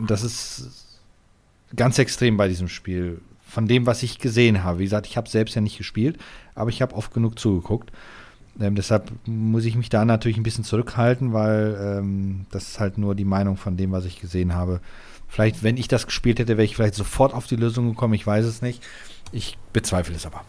das 0.07 0.22
ist 0.22 1.01
ganz 1.75 1.99
extrem 1.99 2.37
bei 2.37 2.49
diesem 2.49 2.68
Spiel. 2.68 3.20
Von 3.55 3.69
dem, 3.69 3.87
was 3.87 4.03
ich 4.03 4.19
gesehen 4.19 4.65
habe. 4.65 4.81
Wie 4.81 4.85
gesagt, 4.85 5.07
ich 5.07 5.17
habe 5.17 5.29
selbst 5.29 5.55
ja 5.55 5.61
nicht 5.61 5.79
gespielt, 5.79 6.19
aber 6.57 6.71
ich 6.71 6.83
habe 6.83 6.95
oft 6.97 7.15
genug 7.15 7.39
zugeguckt. 7.39 7.93
Ähm, 8.61 8.75
deshalb 8.75 9.13
muss 9.27 9.65
ich 9.65 9.77
mich 9.77 9.89
da 9.91 10.05
natürlich 10.05 10.37
ein 10.37 10.43
bisschen 10.43 10.65
zurückhalten, 10.65 11.33
weil 11.33 11.77
ähm, 11.81 12.47
das 12.51 12.67
ist 12.69 12.81
halt 12.81 12.99
nur 12.99 13.15
die 13.15 13.25
Meinung 13.25 13.57
von 13.57 13.77
dem, 13.77 13.93
was 13.93 14.07
ich 14.07 14.21
gesehen 14.21 14.55
habe. 14.55 14.81
Vielleicht, 15.29 15.63
wenn 15.63 15.77
ich 15.77 15.87
das 15.87 16.07
gespielt 16.07 16.41
hätte, 16.41 16.57
wäre 16.57 16.65
ich 16.65 16.75
vielleicht 16.75 16.97
sofort 16.97 17.33
auf 17.33 17.47
die 17.47 17.55
Lösung 17.55 17.89
gekommen. 17.91 18.15
Ich 18.15 18.27
weiß 18.27 18.45
es 18.45 18.61
nicht. 18.61 18.83
Ich 19.31 19.57
bezweifle 19.73 20.17
es 20.17 20.27
aber. 20.27 20.43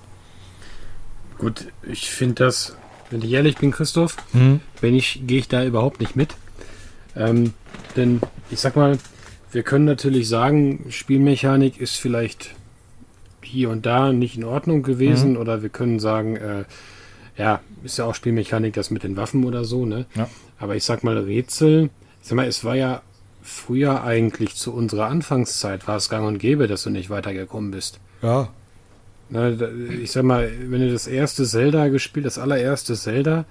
Gut, 1.37 1.67
ich 1.83 2.09
finde 2.09 2.35
das, 2.45 2.75
wenn 3.11 3.21
ich 3.21 3.31
ehrlich 3.31 3.57
bin, 3.57 3.69
Christoph, 3.71 4.17
Mhm. 4.33 4.61
wenn 4.81 4.95
ich, 4.95 5.21
gehe 5.27 5.39
ich 5.39 5.47
da 5.47 5.63
überhaupt 5.63 5.99
nicht 5.99 6.15
mit. 6.15 6.35
Ähm, 7.15 7.53
denn 7.95 8.19
ich 8.49 8.59
sag 8.59 8.75
mal, 8.75 8.97
wir 9.51 9.61
können 9.63 9.85
natürlich 9.85 10.27
sagen, 10.27 10.85
Spielmechanik 10.89 11.77
ist 11.79 11.97
vielleicht 11.97 12.55
hier 13.45 13.69
und 13.69 13.85
da 13.85 14.11
nicht 14.13 14.37
in 14.37 14.43
Ordnung 14.43 14.83
gewesen 14.83 15.31
Mhm. 15.31 15.37
oder 15.37 15.61
wir 15.61 15.69
können 15.69 15.99
sagen, 15.99 16.35
äh, 16.35 16.63
ja, 17.37 17.61
ist 17.83 17.97
ja 17.97 18.05
auch 18.05 18.15
Spielmechanik 18.15 18.73
das 18.73 18.91
mit 18.91 19.03
den 19.03 19.17
Waffen 19.17 19.43
oder 19.45 19.65
so, 19.65 19.85
ne? 19.85 20.05
Ja. 20.15 20.29
Aber 20.57 20.75
ich 20.75 20.83
sag 20.83 21.03
mal, 21.03 21.17
Rätsel, 21.17 21.89
ich 22.21 22.27
sag 22.29 22.35
mal, 22.35 22.47
es 22.47 22.63
war 22.63 22.75
ja 22.75 23.01
früher 23.41 24.03
eigentlich 24.03 24.55
zu 24.55 24.73
unserer 24.73 25.05
Anfangszeit 25.07 25.87
war 25.87 25.97
es 25.97 26.09
gang 26.09 26.25
und 26.27 26.39
gäbe, 26.39 26.67
dass 26.67 26.83
du 26.83 26.89
nicht 26.89 27.09
weitergekommen 27.09 27.71
bist. 27.71 27.99
Ja. 28.21 28.49
Na, 29.29 29.51
da- 29.51 29.69
ich 30.01 30.11
sag 30.11 30.23
mal, 30.23 30.51
wenn 30.69 30.81
du 30.81 30.91
das 30.91 31.07
erste 31.07 31.45
Zelda 31.45 31.87
gespielt, 31.89 32.25
das 32.25 32.37
allererste 32.39 32.95
Zelda, 32.95 33.45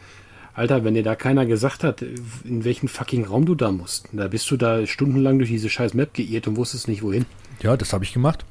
Alter, 0.55 0.85
wenn 0.85 0.95
dir 0.95 1.03
da 1.03 1.17
keiner 1.17 1.47
gesagt 1.47 1.83
hat, 1.83 2.01
in 2.45 2.65
welchen 2.65 2.87
fucking 2.89 3.25
Raum 3.25 3.45
du 3.45 3.57
da 3.57 3.73
musst, 3.73 4.09
da 4.13 4.29
bist 4.29 4.49
du 4.53 4.57
da 4.57 4.87
stundenlang 4.87 5.39
durch 5.39 5.51
diese 5.51 5.69
scheiß 5.69 5.95
Map 5.95 6.15
geirrt 6.15 6.47
und 6.47 6.57
wusstest 6.57 6.87
nicht 6.87 7.03
wohin. 7.03 7.27
Ja, 7.61 7.77
das 7.77 7.93
habe 7.93 8.05
ich 8.05 8.13
gemacht. 8.13 8.45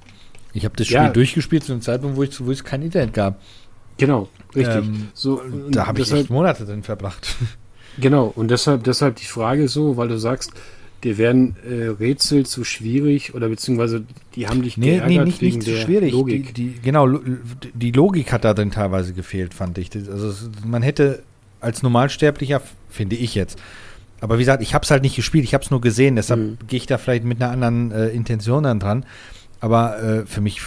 Ich 0.54 0.66
habe 0.66 0.76
das 0.78 0.88
Spiel 0.88 0.97
Ja. 0.97 1.10
durchgespielt 1.10 1.64
zu 1.64 1.72
einem 1.72 1.82
Zeitpunkt, 1.82 2.16
wo, 2.18 2.24
ich, 2.24 2.45
wo 2.45 2.51
es 2.51 2.64
kein 2.64 2.82
Internet 2.82 3.14
gab. 3.14 3.41
Genau, 3.97 4.28
richtig. 4.56 4.76
Ähm, 4.86 5.08
so, 5.14 5.41
Da 5.72 5.88
habe 5.88 5.99
ich 5.99 6.08
deshalb, 6.08 6.30
Monate 6.30 6.66
drin 6.66 6.84
verbracht. 6.84 7.36
Genau, 7.99 8.34
und 8.36 8.49
deshalb, 8.49 8.84
deshalb 8.86 9.18
die 9.18 9.26
Frage 9.26 9.68
so, 9.68 9.97
weil 9.97 10.08
du 10.08 10.18
sagst, 10.18 10.51
dir 11.04 11.20
werden 11.20 11.56
äh, 11.70 11.89
Rätsel 11.89 12.43
zu 12.43 12.64
schwierig 12.64 13.36
oder 13.36 13.49
beziehungsweise 13.49 14.04
die 14.36 14.47
haben 14.47 14.64
dich 14.64 14.78
Nee, 14.78 14.93
geärgert 14.95 15.10
nee, 15.10 15.20
nicht, 15.26 15.41
wegen 15.41 15.58
nicht 15.60 15.68
der 15.68 15.76
schwierig. 15.78 16.12
Logik. 16.12 16.56
Die, 16.56 16.70
die, 16.74 16.82
genau, 16.82 17.08
die 17.76 17.91
Logik 17.91 18.32
hat 18.32 18.45
da 18.45 18.56
drin 18.56 18.72
teilweise 18.72 19.14
gefehlt, 19.14 19.54
fand 19.54 19.78
ich. 19.78 19.91
Also 19.95 20.34
man 20.66 20.82
hätte 20.82 21.22
als 21.60 21.84
Normalsterblicher, 21.84 22.64
finde 22.89 23.16
ich 23.16 23.36
jetzt, 23.36 23.60
aber 24.22 24.38
wie 24.38 24.41
gesagt, 24.41 24.64
ich 24.64 24.74
habe 24.74 24.84
es 24.84 24.89
halt 24.89 25.04
nicht 25.04 25.16
gespielt, 25.16 25.43
ich 25.43 25.54
habe 25.54 25.64
es 25.64 25.70
nur 25.70 25.80
gesehen, 25.82 26.16
deshalb 26.16 26.39
Mhm. 26.39 26.58
gehe 26.68 26.78
ich 26.78 26.88
da 26.88 26.97
vielleicht 26.97 27.26
mit 27.26 27.43
einer 27.43 27.51
anderen 27.51 27.91
äh, 27.91 28.08
Intention 28.10 28.64
dann 28.64 28.80
dran. 28.80 29.06
Aber 29.64 29.97
äh, 30.03 30.26
für 30.26 30.41
mich 30.41 30.61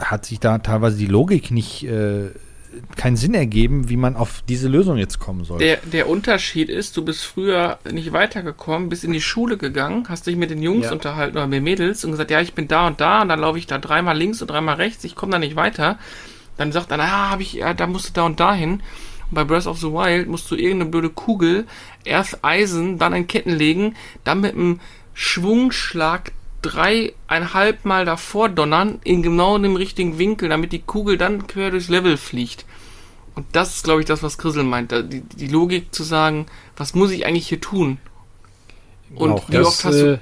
hat 0.00 0.24
sich 0.24 0.40
da 0.40 0.56
teilweise 0.56 0.96
die 0.96 1.04
Logik 1.04 1.50
nicht, 1.50 1.84
äh, 1.84 2.30
keinen 2.96 3.16
Sinn 3.16 3.34
ergeben, 3.34 3.90
wie 3.90 3.98
man 3.98 4.16
auf 4.16 4.42
diese 4.48 4.66
Lösung 4.66 4.96
jetzt 4.96 5.18
kommen 5.18 5.44
soll. 5.44 5.58
Der, 5.58 5.76
der 5.92 6.08
Unterschied 6.08 6.70
ist, 6.70 6.96
du 6.96 7.04
bist 7.04 7.22
früher 7.22 7.78
nicht 7.92 8.14
weitergekommen, 8.14 8.88
bist 8.88 9.04
in 9.04 9.12
die 9.12 9.20
Schule 9.20 9.58
gegangen, 9.58 10.06
hast 10.08 10.26
dich 10.26 10.36
mit 10.36 10.48
den 10.48 10.62
Jungs 10.62 10.86
Ja. 10.86 10.92
unterhalten 10.92 11.36
oder 11.36 11.48
mit 11.48 11.62
Mädels 11.62 12.02
und 12.02 12.12
gesagt, 12.12 12.30
ja, 12.30 12.40
ich 12.40 12.54
bin 12.54 12.66
da 12.66 12.86
und 12.86 12.98
da 13.02 13.20
und 13.20 13.28
dann 13.28 13.40
laufe 13.40 13.58
ich 13.58 13.66
da 13.66 13.76
dreimal 13.76 14.16
links 14.16 14.40
und 14.40 14.48
dreimal 14.50 14.76
rechts, 14.76 15.04
ich 15.04 15.16
komme 15.16 15.32
da 15.32 15.38
nicht 15.38 15.56
weiter. 15.56 15.98
Dann 16.56 16.72
sagt 16.72 16.90
einer, 16.92 17.04
ah, 17.04 17.30
hab 17.32 17.40
ich, 17.40 17.52
ja, 17.52 17.74
da 17.74 17.86
musst 17.86 18.08
du 18.08 18.12
da 18.14 18.22
und 18.24 18.40
da 18.40 18.54
hin. 18.54 18.80
Und 19.28 19.34
bei 19.34 19.44
Breath 19.44 19.66
of 19.66 19.78
the 19.80 19.88
Wild 19.92 20.28
musst 20.28 20.50
du 20.50 20.54
irgendeine 20.54 20.88
blöde 20.90 21.10
Kugel, 21.10 21.66
erst 22.04 22.42
Eisen, 22.42 22.96
dann 22.98 23.12
in 23.12 23.26
Ketten 23.26 23.52
legen, 23.52 23.96
dann 24.24 24.40
mit 24.40 24.54
einem 24.54 24.80
Schwungschlag 25.12 26.32
dreieinhalb 26.62 27.84
Mal 27.84 28.04
davor 28.04 28.48
donnern, 28.48 29.00
in 29.04 29.22
genau 29.22 29.58
dem 29.58 29.76
richtigen 29.76 30.18
Winkel, 30.18 30.48
damit 30.48 30.72
die 30.72 30.82
Kugel 30.82 31.16
dann 31.16 31.46
quer 31.46 31.70
durchs 31.70 31.88
Level 31.88 32.16
fliegt. 32.16 32.64
Und 33.34 33.46
das 33.52 33.76
ist, 33.76 33.84
glaube 33.84 34.00
ich, 34.00 34.06
das, 34.06 34.22
was 34.22 34.38
Chrisel 34.38 34.64
meint. 34.64 34.92
Die, 34.92 35.22
die 35.22 35.46
Logik 35.46 35.94
zu 35.94 36.02
sagen, 36.02 36.46
was 36.76 36.94
muss 36.94 37.10
ich 37.10 37.26
eigentlich 37.26 37.48
hier 37.48 37.60
tun? 37.60 37.98
Und 39.14 39.32
Auch 39.32 39.48
wie 39.48 39.52
das, 39.52 39.66
oft 39.66 39.84
hast 39.84 39.94
äh, 39.96 40.04
du, 40.04 40.20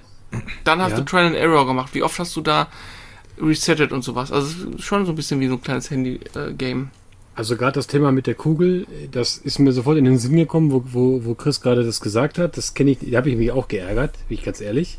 dann 0.64 0.80
hast 0.80 0.92
ja. 0.92 0.98
du 0.98 1.04
Trial 1.04 1.26
and 1.26 1.36
Error 1.36 1.66
gemacht. 1.66 1.94
Wie 1.94 2.02
oft 2.02 2.18
hast 2.18 2.36
du 2.36 2.40
da 2.40 2.68
resettet 3.40 3.92
und 3.92 4.02
sowas? 4.02 4.32
Also 4.32 4.78
schon 4.78 5.06
so 5.06 5.12
ein 5.12 5.16
bisschen 5.16 5.40
wie 5.40 5.48
so 5.48 5.54
ein 5.54 5.62
kleines 5.62 5.90
Handy-Game. 5.90 6.90
Also 7.34 7.56
gerade 7.56 7.72
das 7.72 7.86
Thema 7.86 8.10
mit 8.10 8.26
der 8.26 8.34
Kugel, 8.34 8.86
das 9.12 9.36
ist 9.36 9.60
mir 9.60 9.72
sofort 9.72 9.96
in 9.96 10.04
den 10.04 10.18
Sinn 10.18 10.36
gekommen, 10.36 10.72
wo, 10.72 10.82
wo, 10.86 11.24
wo 11.24 11.34
Chris 11.34 11.60
gerade 11.60 11.84
das 11.84 12.00
gesagt 12.00 12.36
hat. 12.36 12.56
Das 12.56 12.74
kenne 12.74 12.90
ich, 12.90 12.98
da 13.00 13.18
habe 13.18 13.30
ich 13.30 13.36
mich 13.36 13.52
auch 13.52 13.68
geärgert, 13.68 14.14
bin 14.28 14.38
ich 14.38 14.44
ganz 14.44 14.60
ehrlich, 14.60 14.98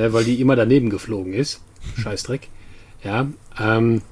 ne, 0.00 0.12
weil 0.12 0.24
die 0.24 0.40
immer 0.40 0.56
daneben 0.56 0.90
geflogen 0.90 1.32
ist. 1.34 1.60
Scheißdreck. 1.98 2.48
Ja, 3.04 3.26
ähm, 3.58 4.02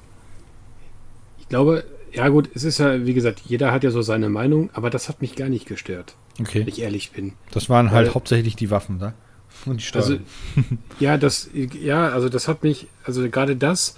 ich 1.39 1.47
glaube, 1.49 1.83
ja 2.11 2.27
gut, 2.29 2.49
es 2.53 2.63
ist 2.63 2.79
ja, 2.79 3.05
wie 3.05 3.13
gesagt, 3.13 3.41
jeder 3.45 3.71
hat 3.71 3.83
ja 3.83 3.91
so 3.91 4.01
seine 4.01 4.29
Meinung, 4.29 4.69
aber 4.73 4.89
das 4.89 5.09
hat 5.09 5.21
mich 5.21 5.35
gar 5.35 5.49
nicht 5.49 5.67
gestört, 5.67 6.15
Okay. 6.39 6.61
wenn 6.61 6.67
ich 6.67 6.81
ehrlich 6.81 7.11
bin. 7.11 7.33
Das 7.51 7.69
waren 7.69 7.91
halt 7.91 8.07
Weil- 8.07 8.13
hauptsächlich 8.15 8.55
die 8.55 8.71
Waffen 8.71 8.99
da. 8.99 9.13
Und 9.65 9.79
die 9.81 9.83
Steuern. 9.85 10.03
Also, 10.03 10.63
ja, 10.99 11.17
das, 11.17 11.49
ja, 11.53 12.09
also 12.09 12.29
das 12.29 12.47
hat 12.47 12.63
mich, 12.63 12.87
also 13.03 13.27
gerade 13.29 13.55
das 13.55 13.95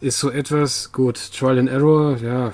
ist 0.00 0.18
so 0.18 0.30
etwas, 0.30 0.92
gut, 0.92 1.18
Trial 1.38 1.58
and 1.58 1.68
Error, 1.70 2.18
ja, 2.18 2.52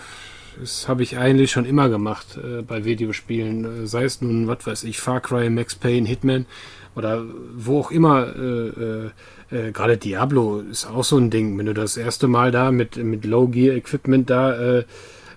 das 0.60 0.86
habe 0.86 1.02
ich 1.02 1.16
eigentlich 1.16 1.50
schon 1.50 1.64
immer 1.64 1.88
gemacht 1.88 2.36
äh, 2.36 2.62
bei 2.62 2.84
Videospielen, 2.84 3.84
äh, 3.84 3.86
sei 3.86 4.04
es 4.04 4.20
nun, 4.20 4.46
was 4.48 4.66
weiß 4.66 4.84
ich, 4.84 4.98
Far 5.00 5.20
Cry, 5.20 5.48
Max 5.50 5.74
Payne, 5.74 6.06
Hitman 6.06 6.46
oder 6.94 7.24
wo 7.56 7.80
auch 7.80 7.90
immer, 7.90 8.34
äh, 8.36 8.68
äh, 8.68 9.10
äh, 9.50 9.72
gerade 9.72 9.96
Diablo 9.96 10.60
ist 10.60 10.86
auch 10.86 11.04
so 11.04 11.18
ein 11.18 11.30
Ding, 11.30 11.56
wenn 11.58 11.66
du 11.66 11.74
das 11.74 11.96
erste 11.96 12.28
Mal 12.28 12.50
da 12.50 12.70
mit, 12.70 12.96
mit 12.96 13.24
Low 13.24 13.48
Gear 13.48 13.74
Equipment 13.76 14.28
da 14.30 14.54
äh, 14.54 14.84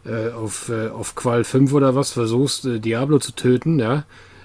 äh, 0.05 0.31
auf, 0.31 0.69
äh, 0.69 0.89
auf 0.89 1.15
Qual 1.15 1.43
5 1.43 1.73
oder 1.73 1.95
was 1.95 2.11
versuchst, 2.11 2.67
Diablo 2.83 3.19
zu 3.19 3.31
töten, 3.33 3.79
ja, 3.79 4.03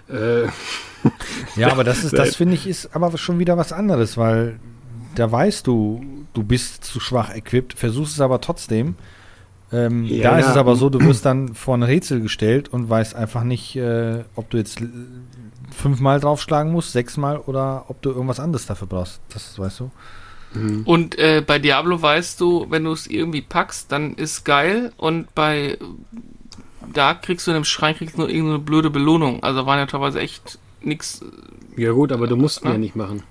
Ja, 1.57 1.71
aber 1.71 1.85
das 1.85 2.05
ist, 2.05 2.17
das 2.17 2.37
finde 2.37 2.55
ich, 2.55 2.67
ist 2.67 2.95
aber 2.95 3.17
schon 3.17 3.39
wieder 3.39 3.57
was 3.57 3.73
anderes, 3.73 4.17
weil 4.17 4.59
da 5.15 5.31
weißt 5.31 5.67
du, 5.67 6.05
du 6.33 6.43
bist 6.43 6.85
zu 6.85 7.01
schwach 7.01 7.35
equipped, 7.35 7.75
versuchst 7.75 8.15
es 8.15 8.21
aber 8.21 8.41
trotzdem. 8.41 8.95
Ähm, 9.73 10.05
Ja, 10.05 10.33
da 10.33 10.39
ist 10.39 10.49
es 10.49 10.57
aber 10.57 10.77
so, 10.77 10.91
du 10.91 11.01
wirst 11.05 11.25
dann 11.25 11.55
vor 11.55 11.77
ein 11.77 11.83
Rätsel 11.83 12.21
gestellt 12.21 12.69
und 12.69 12.89
weißt 12.89 13.15
einfach 13.15 13.45
nicht, 13.45 13.77
äh, 13.77 14.25
ob 14.35 14.51
du 14.51 14.59
jetzt 14.59 14.81
fünfmal 15.81 16.21
draufschlagen 16.21 16.71
musst, 16.73 16.93
sechsmal 16.93 17.39
oder 17.39 17.87
ob 17.89 18.01
du 18.03 18.11
irgendwas 18.11 18.41
anderes 18.41 18.67
dafür 18.67 18.87
brauchst. 18.87 19.21
Das 19.33 19.59
weißt 19.59 19.81
du. 19.81 19.91
Und 20.85 21.17
äh, 21.17 21.45
bei 21.47 21.61
Diablo 21.61 22.03
weißt 22.03 22.41
du, 22.41 22.67
wenn 22.71 22.83
du 22.85 22.91
es 22.93 23.07
irgendwie 23.07 23.41
packst, 23.41 23.93
dann 23.93 24.15
ist 24.15 24.45
geil. 24.45 24.93
Und 24.97 25.33
bei 25.35 25.79
da 26.93 27.15
kriegst 27.15 27.47
du 27.47 27.53
in 27.53 27.55
dem 27.57 27.65
Schrein 27.65 27.95
kriegst 27.95 28.17
du 28.17 28.23
nur 28.23 28.29
irgendeine 28.29 28.59
blöde 28.59 28.91
Belohnung. 28.91 29.43
Also 29.45 29.65
waren 29.67 29.79
ja 29.79 29.87
teilweise 29.87 30.19
echt 30.19 30.59
nix. 30.83 31.21
ja 31.77 31.93
gut, 31.93 32.11
aber 32.11 32.27
du 32.27 32.35
musst 32.37 32.63
ihn 32.63 32.67
Ja. 32.67 32.73
ja 32.73 32.79
nicht 32.79 32.97
machen. 32.97 33.23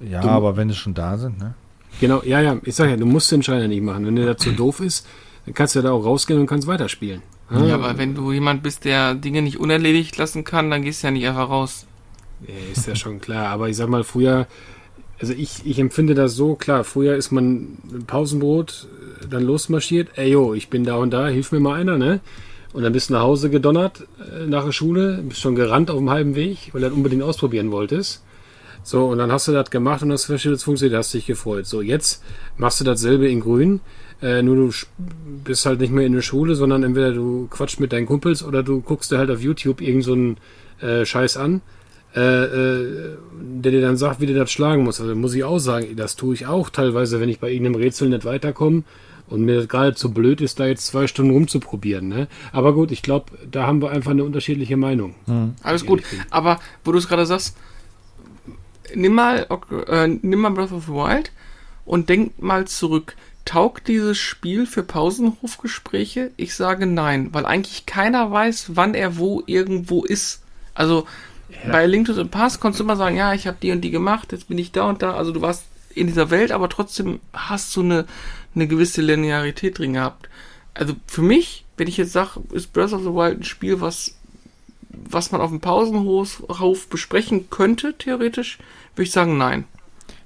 Ja, 0.00 0.20
Du- 0.20 0.28
aber 0.28 0.56
wenn 0.56 0.68
sie 0.68 0.74
schon 0.76 0.94
da 0.94 1.16
sind, 1.18 1.38
ne? 1.38 1.54
Genau, 2.00 2.22
ja, 2.24 2.40
ja, 2.40 2.56
ich 2.64 2.74
sag 2.74 2.90
ja, 2.90 2.96
du 2.96 3.06
musst 3.06 3.30
den 3.30 3.42
Schein 3.42 3.60
ja 3.60 3.68
nicht 3.68 3.82
machen. 3.82 4.06
Wenn 4.06 4.16
der 4.16 4.26
dazu 4.26 4.52
doof 4.56 4.80
ist, 4.80 5.06
dann 5.46 5.54
kannst 5.54 5.74
du 5.74 5.80
ja 5.80 5.84
da 5.84 5.92
auch 5.92 6.04
rausgehen 6.04 6.40
und 6.40 6.46
kannst 6.46 6.66
weiterspielen. 6.66 7.22
Ja, 7.50 7.74
aber 7.74 7.98
wenn 7.98 8.14
du 8.14 8.32
jemand 8.32 8.62
bist, 8.62 8.84
der 8.84 9.14
Dinge 9.14 9.42
nicht 9.42 9.58
unerledigt 9.58 10.16
lassen 10.16 10.44
kann, 10.44 10.70
dann 10.70 10.82
gehst 10.82 11.02
du 11.02 11.08
ja 11.08 11.10
nicht 11.10 11.26
einfach 11.26 11.50
raus. 11.50 11.86
Ja, 12.46 12.54
ist 12.72 12.86
ja 12.86 12.96
schon 12.96 13.20
klar. 13.20 13.48
Aber 13.48 13.68
ich 13.68 13.76
sag 13.76 13.88
mal, 13.88 14.04
früher, 14.04 14.46
also 15.20 15.34
ich, 15.34 15.64
ich 15.64 15.78
empfinde 15.78 16.14
das 16.14 16.34
so, 16.34 16.54
klar, 16.54 16.84
früher 16.84 17.16
ist 17.16 17.30
man 17.30 17.78
Pausenbrot 18.06 18.88
äh, 19.22 19.26
dann 19.28 19.42
losmarschiert, 19.42 20.10
ey 20.16 20.30
yo, 20.30 20.54
ich 20.54 20.68
bin 20.68 20.84
da 20.84 20.96
und 20.96 21.10
da, 21.10 21.28
hilf 21.28 21.52
mir 21.52 21.60
mal 21.60 21.80
einer, 21.80 21.98
ne? 21.98 22.20
Und 22.72 22.82
dann 22.82 22.92
bist 22.92 23.08
du 23.08 23.14
nach 23.14 23.22
Hause 23.22 23.50
gedonnert 23.50 24.06
äh, 24.18 24.46
nach 24.46 24.64
der 24.64 24.72
Schule, 24.72 25.22
bist 25.22 25.40
schon 25.40 25.54
gerannt 25.54 25.90
auf 25.90 25.98
dem 25.98 26.10
halben 26.10 26.34
Weg, 26.34 26.70
weil 26.72 26.80
du 26.80 26.88
das 26.88 26.96
unbedingt 26.96 27.22
ausprobieren 27.22 27.70
wolltest. 27.70 28.22
So, 28.82 29.06
und 29.06 29.18
dann 29.18 29.32
hast 29.32 29.48
du 29.48 29.52
das 29.52 29.70
gemacht 29.70 30.02
und 30.02 30.12
hast 30.12 30.26
festgestellt, 30.26 30.56
es 30.56 30.64
funktioniert, 30.64 30.98
hast 30.98 31.14
dich 31.14 31.24
gefreut. 31.24 31.66
So, 31.66 31.80
jetzt 31.80 32.22
machst 32.58 32.80
du 32.80 32.84
dasselbe 32.84 33.28
in 33.28 33.40
grün, 33.40 33.80
äh, 34.24 34.42
nur 34.42 34.56
du 34.56 34.72
bist 35.44 35.66
halt 35.66 35.80
nicht 35.80 35.92
mehr 35.92 36.06
in 36.06 36.14
der 36.14 36.22
Schule, 36.22 36.54
sondern 36.54 36.82
entweder 36.82 37.12
du 37.12 37.46
quatschst 37.50 37.78
mit 37.78 37.92
deinen 37.92 38.06
Kumpels 38.06 38.42
oder 38.42 38.62
du 38.62 38.80
guckst 38.80 39.12
dir 39.12 39.18
halt 39.18 39.30
auf 39.30 39.42
YouTube 39.42 39.82
irgend 39.82 40.04
so 40.04 40.14
einen 40.14 40.38
äh, 40.80 41.04
Scheiß 41.04 41.36
an, 41.36 41.60
äh, 42.16 42.20
äh, 42.20 43.16
der 43.38 43.72
dir 43.72 43.82
dann 43.82 43.98
sagt, 43.98 44.20
wie 44.20 44.26
du 44.26 44.34
das 44.34 44.50
schlagen 44.50 44.82
musst. 44.82 45.02
Also 45.02 45.14
muss 45.14 45.34
ich 45.34 45.44
auch 45.44 45.58
sagen, 45.58 45.94
das 45.96 46.16
tue 46.16 46.32
ich 46.34 46.46
auch 46.46 46.70
teilweise, 46.70 47.20
wenn 47.20 47.28
ich 47.28 47.38
bei 47.38 47.50
irgendeinem 47.50 47.74
Rätsel 47.74 48.08
nicht 48.08 48.24
weiterkomme 48.24 48.84
und 49.28 49.42
mir 49.42 49.66
gerade 49.66 49.94
zu 49.94 50.10
blöd 50.10 50.40
ist, 50.40 50.58
da 50.58 50.66
jetzt 50.66 50.86
zwei 50.86 51.06
Stunden 51.06 51.32
rumzuprobieren. 51.32 52.08
Ne? 52.08 52.28
Aber 52.52 52.72
gut, 52.72 52.92
ich 52.92 53.02
glaube, 53.02 53.26
da 53.50 53.66
haben 53.66 53.82
wir 53.82 53.90
einfach 53.90 54.12
eine 54.12 54.24
unterschiedliche 54.24 54.78
Meinung. 54.78 55.14
Alles 55.62 55.84
gut. 55.84 56.02
Aber 56.30 56.60
wo 56.82 56.92
du 56.92 56.98
es 56.98 57.08
gerade 57.08 57.26
sagst, 57.26 57.56
nimm 58.94 59.12
mal, 59.12 59.46
äh, 59.86 60.08
nimm 60.08 60.40
mal 60.40 60.50
Breath 60.50 60.72
of 60.72 60.86
the 60.86 60.92
Wild 60.92 61.30
und 61.84 62.08
denk 62.08 62.40
mal 62.42 62.66
zurück. 62.66 63.16
Taugt 63.44 63.88
dieses 63.88 64.18
Spiel 64.18 64.66
für 64.66 64.82
Pausenhofgespräche? 64.82 66.30
Ich 66.36 66.54
sage 66.54 66.86
nein, 66.86 67.28
weil 67.32 67.46
eigentlich 67.46 67.86
keiner 67.86 68.30
weiß, 68.30 68.70
wann 68.74 68.94
er 68.94 69.18
wo 69.18 69.42
irgendwo 69.46 70.04
ist. 70.04 70.42
Also 70.74 71.06
bei 71.70 71.86
Link 71.86 72.06
to 72.06 72.14
the 72.14 72.24
Past 72.24 72.60
konntest 72.60 72.80
du 72.80 72.84
immer 72.84 72.96
sagen, 72.96 73.16
ja, 73.16 73.34
ich 73.34 73.46
habe 73.46 73.58
die 73.60 73.70
und 73.70 73.82
die 73.82 73.90
gemacht, 73.90 74.32
jetzt 74.32 74.48
bin 74.48 74.58
ich 74.58 74.72
da 74.72 74.88
und 74.88 75.02
da. 75.02 75.14
Also 75.14 75.32
du 75.32 75.40
warst 75.40 75.64
in 75.94 76.06
dieser 76.06 76.30
Welt, 76.30 76.52
aber 76.52 76.68
trotzdem 76.68 77.20
hast 77.32 77.74
du 77.76 77.82
eine, 77.82 78.06
eine 78.54 78.66
gewisse 78.66 79.02
Linearität 79.02 79.78
drin 79.78 79.92
gehabt. 79.92 80.28
Also 80.72 80.94
für 81.06 81.22
mich, 81.22 81.64
wenn 81.76 81.86
ich 81.86 81.96
jetzt 81.96 82.12
sage, 82.12 82.40
ist 82.52 82.72
Breath 82.72 82.92
of 82.92 83.02
the 83.02 83.08
Wild 83.08 83.40
ein 83.40 83.44
Spiel, 83.44 83.80
was 83.80 84.16
was 85.10 85.32
man 85.32 85.40
auf 85.40 85.50
dem 85.50 85.60
Pausenhof 85.60 86.42
Hof 86.48 86.88
besprechen 86.88 87.50
könnte, 87.50 87.94
theoretisch, 87.98 88.58
würde 88.94 89.04
ich 89.04 89.12
sagen, 89.12 89.36
nein. 89.36 89.64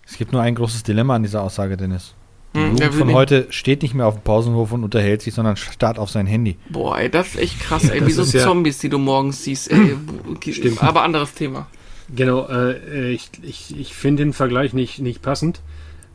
Es 0.06 0.16
gibt 0.16 0.32
nur 0.32 0.42
ein 0.42 0.54
großes 0.54 0.82
Dilemma 0.82 1.16
an 1.16 1.22
dieser 1.22 1.42
Aussage, 1.42 1.76
Dennis. 1.76 2.14
Hm, 2.58 2.76
Jugend 2.76 2.94
von 2.94 3.12
heute 3.12 3.46
steht 3.50 3.82
nicht 3.82 3.94
mehr 3.94 4.06
auf 4.06 4.14
dem 4.14 4.22
Pausenhof 4.22 4.72
und 4.72 4.84
unterhält 4.84 5.22
sich, 5.22 5.34
sondern 5.34 5.56
starrt 5.56 5.98
auf 5.98 6.10
sein 6.10 6.26
Handy. 6.26 6.56
Boah, 6.68 6.98
ey, 6.98 7.10
das 7.10 7.28
ist 7.28 7.36
echt 7.40 7.60
krass, 7.60 7.88
ey, 7.88 8.06
wie 8.06 8.10
so 8.12 8.22
ja- 8.22 8.44
Zombies, 8.44 8.78
die 8.78 8.88
du 8.88 8.98
morgens 8.98 9.44
siehst, 9.44 9.70
ey. 9.70 9.96
Stimmt. 10.52 10.82
Aber 10.82 11.02
anderes 11.02 11.34
Thema. 11.34 11.66
Genau, 12.14 12.48
äh, 12.48 13.10
ich, 13.12 13.30
ich, 13.42 13.78
ich 13.78 13.94
finde 13.94 14.24
den 14.24 14.32
Vergleich 14.32 14.72
nicht, 14.72 14.98
nicht 15.00 15.20
passend, 15.22 15.60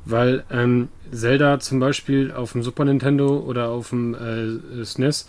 weil 0.06 0.44
ähm, 0.52 0.90
Zelda 1.12 1.60
zum 1.60 1.80
Beispiel 1.80 2.32
auf 2.32 2.54
dem 2.54 2.64
Super 2.64 2.86
Nintendo 2.86 3.38
oder 3.38 3.70
auf 3.70 3.90
dem 3.90 4.16
äh, 4.16 4.84
SNES, 4.84 5.28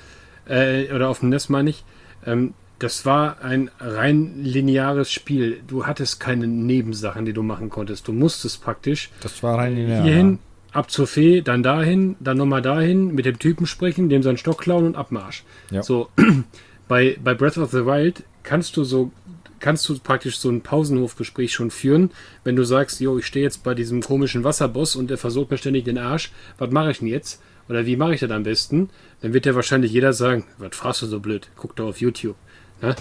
äh, 0.49 0.91
oder 0.93 1.09
auf 1.11 1.21
dem 1.21 1.29
NES 1.29 1.49
meine 1.51 1.71
ich, 1.71 1.85
ähm, 2.27 2.55
das 2.79 3.07
war 3.07 3.37
ein 3.43 3.71
rein 3.79 4.43
lineares 4.43 5.11
Spiel. 5.13 5.61
Du 5.69 5.87
hattest 5.87 6.19
keine 6.19 6.47
Nebensachen, 6.49 7.25
die 7.25 7.33
du 7.33 7.43
machen 7.43 7.71
konntest. 7.71 8.09
Du 8.09 8.13
musstest 8.13 8.63
praktisch 8.65 9.11
Das 9.21 9.43
war 9.43 9.59
rein 9.59 9.77
linear. 9.77 10.03
hierhin, 10.03 10.39
ab 10.75 10.91
zur 10.91 11.07
Fee, 11.07 11.41
dann 11.41 11.63
dahin, 11.63 12.17
dann 12.21 12.37
nochmal 12.37 12.63
dahin, 12.63 13.15
mit 13.15 13.25
dem 13.25 13.39
Typen 13.39 13.67
sprechen, 13.67 14.09
dem 14.09 14.23
seinen 14.23 14.37
Stock 14.37 14.61
klauen 14.61 14.87
und 14.87 14.97
Abmarsch. 14.97 15.45
Ja. 15.71 15.83
So, 15.83 16.09
bei, 16.89 17.17
bei 17.23 17.35
Breath 17.35 17.59
of 17.59 17.71
the 17.71 17.87
Wild 17.87 18.25
kannst 18.43 18.77
du 18.77 18.85
so, 18.85 19.13
kannst 19.61 19.89
du 19.89 19.99
praktisch 19.99 20.39
so 20.39 20.51
ein 20.51 20.63
Pausenhofgespräch 20.63 21.53
schon 21.53 21.71
führen, 21.71 22.11
wenn 22.43 22.57
du 22.57 22.65
sagst, 22.65 23.01
jo, 23.01 23.19
ich 23.19 23.27
stehe 23.27 23.45
jetzt 23.45 23.63
bei 23.63 23.75
diesem 23.75 24.03
komischen 24.03 24.45
Wasserboss 24.45 24.97
und 24.97 25.11
der 25.11 25.19
versucht 25.19 25.51
mir 25.51 25.59
ständig 25.59 25.85
den 25.85 25.97
Arsch, 25.97 26.33
was 26.59 26.71
mache 26.71 26.91
ich 26.91 26.99
denn 26.99 27.09
jetzt? 27.09 27.41
Oder 27.69 27.87
wie 27.87 27.97
mache 27.97 28.15
ich 28.15 28.21
das 28.21 28.31
am 28.31 28.43
besten? 28.43 28.91
Dann 29.23 29.33
wird 29.33 29.47
ja 29.47 29.55
wahrscheinlich 29.55 29.93
jeder 29.93 30.13
sagen, 30.13 30.45
was 30.59 30.77
fragst 30.77 31.03
du 31.03 31.07
so 31.07 31.21
blöd? 31.21 31.49
Guck 31.57 31.77
doch 31.77 31.87
auf 31.87 32.01
YouTube. 32.01 32.37
Ne? 32.83 32.95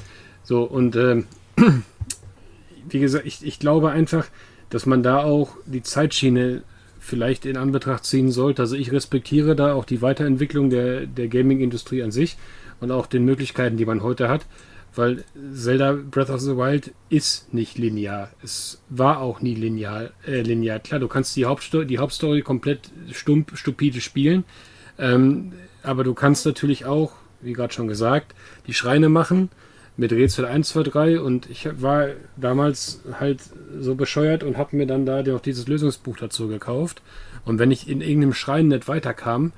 So, 0.43 0.63
und 0.63 0.95
ähm, 0.95 1.25
wie 2.89 2.99
gesagt, 2.99 3.25
ich, 3.25 3.43
ich 3.43 3.59
glaube 3.59 3.89
einfach, 3.89 4.27
dass 4.69 4.85
man 4.85 5.03
da 5.03 5.23
auch 5.23 5.57
die 5.65 5.83
Zeitschiene 5.83 6.63
vielleicht 7.03 7.45
in 7.45 7.57
Anbetracht 7.57 8.05
ziehen 8.05 8.31
sollte. 8.31 8.61
Also 8.61 8.77
ich 8.77 8.91
respektiere 8.91 9.55
da 9.55 9.73
auch 9.73 9.83
die 9.83 10.01
Weiterentwicklung 10.01 10.69
der, 10.69 11.05
der 11.05 11.27
Gaming-Industrie 11.27 12.01
an 12.01 12.11
sich 12.11 12.37
und 12.79 12.91
auch 12.91 13.07
den 13.07 13.25
Möglichkeiten, 13.25 13.75
die 13.75 13.85
man 13.85 14.01
heute 14.01 14.29
hat, 14.29 14.45
weil 14.95 15.25
Zelda 15.53 15.93
Breath 15.93 16.29
of 16.29 16.39
the 16.39 16.55
Wild 16.55 16.93
ist 17.09 17.53
nicht 17.53 17.77
linear. 17.77 18.29
Es 18.41 18.81
war 18.89 19.19
auch 19.19 19.41
nie 19.41 19.53
linear. 19.53 20.11
Äh, 20.25 20.41
linear. 20.41 20.79
Klar, 20.79 21.01
du 21.01 21.09
kannst 21.09 21.35
die, 21.35 21.43
Hauptsto 21.45 21.83
die 21.83 21.99
Hauptstory 21.99 22.41
komplett 22.41 22.89
stump, 23.11 23.51
stupide 23.55 23.99
spielen, 23.99 24.45
ähm, 24.97 25.51
aber 25.81 26.05
du 26.05 26.13
kannst 26.13 26.45
natürlich 26.45 26.85
auch, 26.85 27.11
wie 27.41 27.51
gerade 27.51 27.73
schon 27.73 27.89
gesagt, 27.89 28.33
die 28.67 28.73
Schreine 28.73 29.09
machen 29.09 29.49
mit 29.95 30.11
Rätsel 30.11 30.45
1, 30.45 30.69
2, 30.69 30.83
3 30.83 31.19
und 31.19 31.49
ich 31.49 31.67
war 31.81 32.07
damals 32.35 33.01
halt 33.19 33.41
so 33.79 33.95
bescheuert 33.95 34.43
und 34.43 34.57
habe 34.57 34.75
mir 34.75 34.87
dann 34.87 35.05
da 35.05 35.21
noch 35.21 35.41
dieses 35.41 35.67
Lösungsbuch 35.67 36.17
dazu 36.17 36.47
gekauft. 36.47 37.01
Und 37.45 37.59
wenn 37.59 37.71
ich 37.71 37.87
in 37.87 38.01
irgendeinem 38.01 38.33
Schrein 38.33 38.69
nicht 38.69 38.87
weiterkam, 38.87 39.51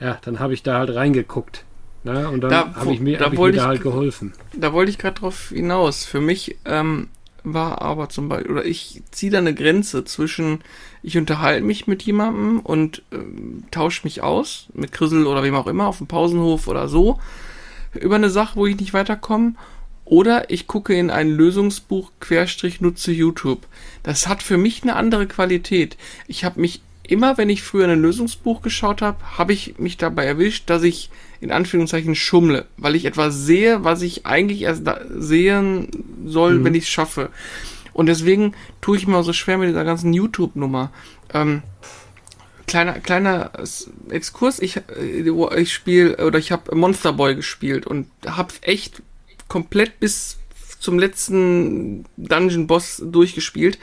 ja, 0.00 0.18
dann 0.24 0.40
habe 0.40 0.54
ich 0.54 0.62
da 0.62 0.78
halt 0.78 0.94
reingeguckt. 0.94 1.64
Na, 2.02 2.28
und 2.28 2.40
dann 2.40 2.50
Da- 2.50 2.74
habe 2.74 2.92
ich 2.92 3.00
mir, 3.00 3.18
da 3.18 3.26
hab 3.26 3.32
ich 3.32 3.38
mir 3.38 3.52
da 3.52 3.66
halt 3.66 3.82
geholfen. 3.82 4.32
Da 4.56 4.72
wollte 4.72 4.90
ich 4.90 4.98
gerade 4.98 5.20
drauf 5.20 5.48
hinaus. 5.50 6.04
Für 6.04 6.20
mich 6.20 6.56
ähm, 6.64 7.08
war 7.44 7.80
aber 7.82 8.08
zum 8.08 8.28
Beispiel, 8.28 8.50
oder 8.52 8.64
ich 8.64 9.02
ziehe 9.12 9.30
da 9.32 9.38
eine 9.38 9.54
Grenze 9.54 10.04
zwischen, 10.04 10.60
ich 11.02 11.16
unterhalte 11.16 11.64
mich 11.64 11.86
mit 11.86 12.02
jemandem 12.02 12.60
und 12.60 13.02
ähm, 13.12 13.64
tausche 13.70 14.02
mich 14.04 14.22
aus, 14.22 14.66
mit 14.74 14.92
Krissel 14.92 15.26
oder 15.26 15.42
wem 15.44 15.54
auch 15.54 15.66
immer, 15.68 15.86
auf 15.86 15.98
dem 15.98 16.06
Pausenhof 16.08 16.66
oder 16.68 16.88
so, 16.88 17.18
über 17.94 18.16
eine 18.16 18.30
Sache, 18.30 18.56
wo 18.56 18.66
ich 18.66 18.78
nicht 18.78 18.94
weiterkomme. 18.94 19.54
Oder 20.06 20.50
ich 20.50 20.68
gucke 20.68 20.94
in 20.94 21.10
ein 21.10 21.30
Lösungsbuch, 21.30 22.12
Querstrich, 22.20 22.80
nutze 22.80 23.10
YouTube. 23.10 23.66
Das 24.04 24.28
hat 24.28 24.40
für 24.42 24.56
mich 24.56 24.82
eine 24.82 24.94
andere 24.94 25.26
Qualität. 25.26 25.96
Ich 26.28 26.44
habe 26.44 26.60
mich 26.60 26.80
immer, 27.02 27.36
wenn 27.38 27.50
ich 27.50 27.62
früher 27.62 27.88
ein 27.88 28.00
Lösungsbuch 28.00 28.62
geschaut 28.62 29.02
habe, 29.02 29.18
habe 29.36 29.52
ich 29.52 29.78
mich 29.78 29.96
dabei 29.96 30.24
erwischt, 30.24 30.70
dass 30.70 30.84
ich 30.84 31.10
in 31.40 31.50
Anführungszeichen 31.50 32.14
schummle, 32.14 32.66
weil 32.76 32.94
ich 32.94 33.04
etwas 33.04 33.34
sehe, 33.34 33.82
was 33.82 34.00
ich 34.02 34.26
eigentlich 34.26 34.62
erst 34.62 34.84
sehen 35.18 35.88
soll, 36.24 36.64
wenn 36.64 36.74
ich 36.74 36.84
es 36.84 36.90
schaffe. 36.90 37.30
Und 37.92 38.06
deswegen 38.06 38.54
tue 38.80 38.96
ich 38.96 39.08
mir 39.08 39.22
so 39.24 39.32
schwer 39.32 39.58
mit 39.58 39.68
dieser 39.68 39.84
ganzen 39.84 40.12
YouTube-Nummer. 40.12 40.92
Ähm, 41.34 41.62
kleiner 42.68 42.94
kleiner 43.00 43.50
Exkurs, 44.10 44.60
ich 44.60 44.76
äh, 44.76 45.60
ich 45.60 45.72
spiele 45.72 46.24
oder 46.24 46.38
ich 46.38 46.52
habe 46.52 46.76
Monster 46.76 47.12
Boy 47.12 47.34
gespielt 47.34 47.86
und 47.86 48.06
habe 48.24 48.54
echt 48.62 49.02
komplett 49.48 50.00
bis 50.00 50.38
zum 50.78 50.98
letzten 50.98 52.04
Dungeon 52.16 52.66
Boss 52.66 53.02
durchgespielt 53.04 53.78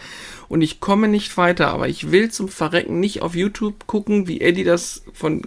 und 0.48 0.62
ich 0.62 0.80
komme 0.80 1.08
nicht 1.08 1.36
weiter, 1.36 1.70
aber 1.70 1.90
ich 1.90 2.12
will 2.12 2.30
zum 2.30 2.48
Verrecken 2.48 3.00
nicht 3.00 3.22
auf 3.22 3.36
YouTube 3.36 3.88
gucken, 3.88 4.28
wie 4.28 4.40
Eddie 4.40 4.64
das 4.64 5.04
von 5.14 5.42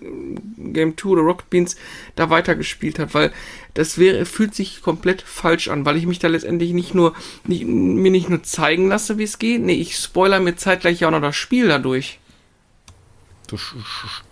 Game 0.58 0.96
2 0.96 1.08
oder 1.08 1.22
Rocket 1.22 1.48
Beans 1.48 1.76
da 2.16 2.28
weitergespielt 2.28 2.98
hat, 2.98 3.14
weil 3.14 3.32
das 3.74 3.98
wäre 3.98 4.26
fühlt 4.26 4.54
sich 4.54 4.82
komplett 4.82 5.22
falsch 5.22 5.68
an, 5.68 5.86
weil 5.86 5.96
ich 5.96 6.06
mich 6.06 6.18
da 6.18 6.28
letztendlich 6.28 6.72
nicht 6.72 6.94
nur 6.94 7.14
nicht, 7.44 7.64
mir 7.64 8.10
nicht 8.10 8.28
nur 8.28 8.42
zeigen 8.42 8.88
lasse, 8.88 9.16
wie 9.16 9.24
es 9.24 9.38
geht, 9.38 9.62
nee, 9.62 9.74
ich 9.74 9.96
spoiler 9.96 10.40
mir 10.40 10.56
zeitgleich 10.56 11.00
ja 11.00 11.08
auch 11.08 11.12
noch 11.12 11.22
das 11.22 11.36
Spiel 11.36 11.68
dadurch. 11.68 12.18
Du 13.48 13.56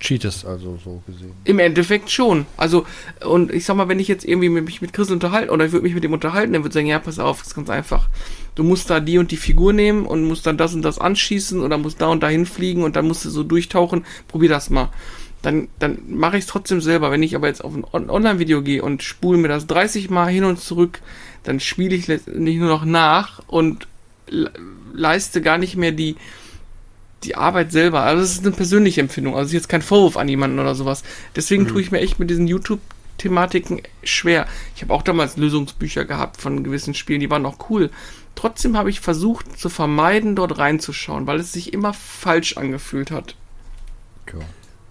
cheatest 0.01 0.45
also 0.45 0.79
so 0.83 1.03
gesehen. 1.07 1.33
Im 1.45 1.59
Endeffekt 1.59 2.11
schon. 2.11 2.47
Also, 2.57 2.87
und 3.25 3.53
ich 3.53 3.65
sag 3.65 3.77
mal, 3.77 3.89
wenn 3.89 4.01
ich 4.01 4.09
jetzt 4.09 4.25
irgendwie 4.25 4.49
mich 4.49 4.83
mit 4.83 4.93
Chris 4.93 5.11
unterhalte 5.11 5.53
oder 5.53 5.67
ich 5.67 5.73
würde 5.73 5.85
mich 5.85 5.95
mit 5.95 6.05
ihm 6.05 6.13
unterhalten, 6.13 6.53
dann 6.53 6.63
würde 6.65 6.75
sagen, 6.75 6.87
ja, 6.87 6.99
pass 6.99 7.19
auf, 7.19 7.43
ist 7.43 7.55
ganz 7.55 7.71
einfach. 7.71 8.09
Du 8.55 8.65
musst 8.65 8.91
da 8.91 9.01
die 9.01 9.19
und 9.19 9.31
die 9.31 9.37
Figur 9.37 9.73
nehmen 9.73 10.07
und 10.07 10.25
musst 10.25 10.47
dann 10.47 10.57
das 10.57 10.75
und 10.75 10.83
das 10.83 10.99
anschießen 10.99 11.61
oder 11.61 11.79
musst 11.79 12.01
da 12.01 12.07
und 12.09 12.23
da 12.23 12.29
hinfliegen 12.29 12.83
und 12.83 12.97
dann 12.97 13.07
musst 13.07 13.25
du 13.25 13.31
so 13.31 13.43
durchtauchen. 13.43 14.05
Probier 14.29 14.49
das 14.49 14.71
mal. 14.71 14.91
Dann, 15.43 15.69
dann 15.79 15.99
mache 16.09 16.39
ich 16.39 16.45
es 16.45 16.51
trotzdem 16.51 16.81
selber. 16.81 17.11
Wenn 17.11 17.23
ich 17.23 17.37
aber 17.37 17.49
jetzt 17.49 17.63
auf 17.63 17.75
ein 17.75 17.85
Online-Video 18.11 18.63
gehe 18.63 18.83
und 18.83 19.03
spule 19.03 19.39
mir 19.39 19.49
das 19.49 19.67
30 19.67 20.11
Mal 20.11 20.27
hin 20.27 20.45
und 20.45 20.59
zurück, 20.59 21.01
dann 21.43 21.61
spiele 21.61 21.95
ich 21.95 22.09
nicht 22.09 22.59
nur 22.59 22.69
noch 22.69 22.85
nach 22.85 23.43
und 23.47 23.87
leiste 24.93 25.43
gar 25.43 25.59
nicht 25.59 25.77
mehr 25.77 25.93
die, 25.93 26.17
die 27.25 27.37
Arbeit 27.37 27.73
selber. 27.73 28.03
Also 28.03 28.23
das 28.23 28.33
ist 28.33 28.47
eine 28.47 28.55
persönliche 28.55 29.01
Empfindung. 29.01 29.35
Also 29.35 29.47
ist 29.47 29.53
jetzt 29.53 29.69
kein 29.69 29.83
Vorwurf 29.83 30.17
an 30.17 30.29
jemanden 30.29 30.59
oder 30.59 30.75
sowas. 30.75 31.03
Deswegen 31.37 31.65
mhm. 31.65 31.69
tue 31.69 31.81
ich 31.81 31.91
mir 31.91 32.01
echt 32.01 32.19
mit 32.19 32.31
diesen 32.31 32.47
YouTube-Thematiken 32.47 33.83
schwer. 34.03 34.47
Ich 34.77 34.83
habe 34.83 34.93
auch 34.93 35.03
damals 35.03 35.37
Lösungsbücher 35.37 36.05
gehabt 36.05 36.41
von 36.41 36.65
gewissen 36.65 36.95
Spielen, 36.95 37.21
die 37.21 37.31
waren 37.31 37.47
auch 37.47 37.71
cool. 37.71 37.91
Trotzdem 38.35 38.77
habe 38.77 38.91
ich 38.91 39.01
versucht 39.01 39.59
zu 39.59 39.69
vermeiden, 39.69 40.35
dort 40.37 40.59
reinzuschauen, 40.59 41.27
weil 41.27 41.41
es 41.41 41.53
sich 41.53 41.73
immer 41.73 41.93
falsch 41.95 42.57
angefühlt 42.57 43.11
hat. 43.11 43.37
Cool. 44.33 44.43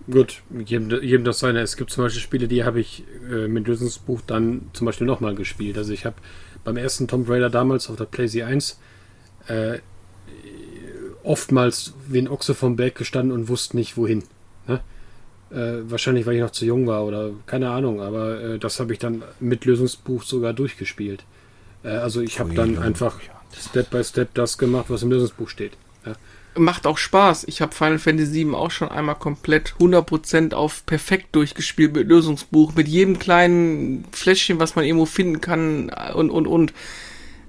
Gut, 0.09 0.41
jedem, 0.65 0.89
jedem 1.01 1.23
das 1.23 1.39
seine. 1.39 1.61
Es 1.61 1.77
gibt 1.77 1.91
zum 1.91 2.03
Beispiel 2.03 2.21
Spiele, 2.21 2.47
die 2.47 2.63
habe 2.65 2.79
ich 2.79 3.03
äh, 3.29 3.47
mit 3.47 3.67
Lösungsbuch 3.67 4.21
dann 4.27 4.69
zum 4.73 4.85
Beispiel 4.85 5.07
nochmal 5.07 5.33
gespielt. 5.33 5.77
Also 5.77 5.93
ich 5.93 6.05
habe 6.05 6.15
beim 6.63 6.77
ersten 6.77 7.07
Tomb 7.07 7.29
Raider 7.29 7.49
damals 7.49 7.89
auf 7.89 7.95
der 7.95 8.05
PlayStation 8.05 8.49
1 8.49 8.79
äh, 9.47 9.79
oftmals 11.23 11.93
wie 12.07 12.19
ein 12.19 12.27
Ochse 12.27 12.53
vom 12.53 12.75
Berg 12.75 12.95
gestanden 12.95 13.31
und 13.31 13.47
wusste 13.47 13.77
nicht 13.77 13.97
wohin. 13.97 14.23
Ne? 14.67 14.81
Äh, 15.51 15.89
wahrscheinlich, 15.89 16.25
weil 16.25 16.35
ich 16.35 16.41
noch 16.41 16.51
zu 16.51 16.65
jung 16.65 16.87
war 16.87 17.05
oder 17.05 17.31
keine 17.45 17.69
Ahnung, 17.69 18.01
aber 18.01 18.41
äh, 18.41 18.59
das 18.59 18.79
habe 18.79 18.93
ich 18.93 18.99
dann 18.99 19.23
mit 19.39 19.65
Lösungsbuch 19.65 20.23
sogar 20.23 20.53
durchgespielt. 20.53 21.23
Äh, 21.83 21.89
also 21.89 22.21
ich 22.21 22.39
habe 22.39 22.53
dann 22.53 22.77
einfach 22.77 23.19
Step 23.57 23.89
by 23.89 24.03
Step 24.03 24.33
das 24.33 24.57
gemacht, 24.57 24.85
was 24.89 25.03
im 25.03 25.11
Lösungsbuch 25.11 25.49
steht. 25.49 25.73
Ja? 26.05 26.13
Macht 26.55 26.85
auch 26.85 26.97
Spaß. 26.97 27.45
Ich 27.45 27.61
habe 27.61 27.73
Final 27.73 27.97
Fantasy 27.97 28.45
VII 28.45 28.53
auch 28.53 28.69
schon 28.69 28.89
einmal 28.89 29.15
komplett 29.15 29.73
100% 29.79 30.53
auf 30.53 30.85
perfekt 30.85 31.35
durchgespielt 31.35 31.95
mit 31.95 32.07
Lösungsbuch, 32.07 32.75
mit 32.75 32.87
jedem 32.87 33.17
kleinen 33.17 34.05
Fläschchen, 34.11 34.59
was 34.59 34.75
man 34.75 34.85
irgendwo 34.85 35.05
finden 35.05 35.41
kann 35.41 35.89
und 36.13 36.29
und 36.29 36.45
und 36.45 36.73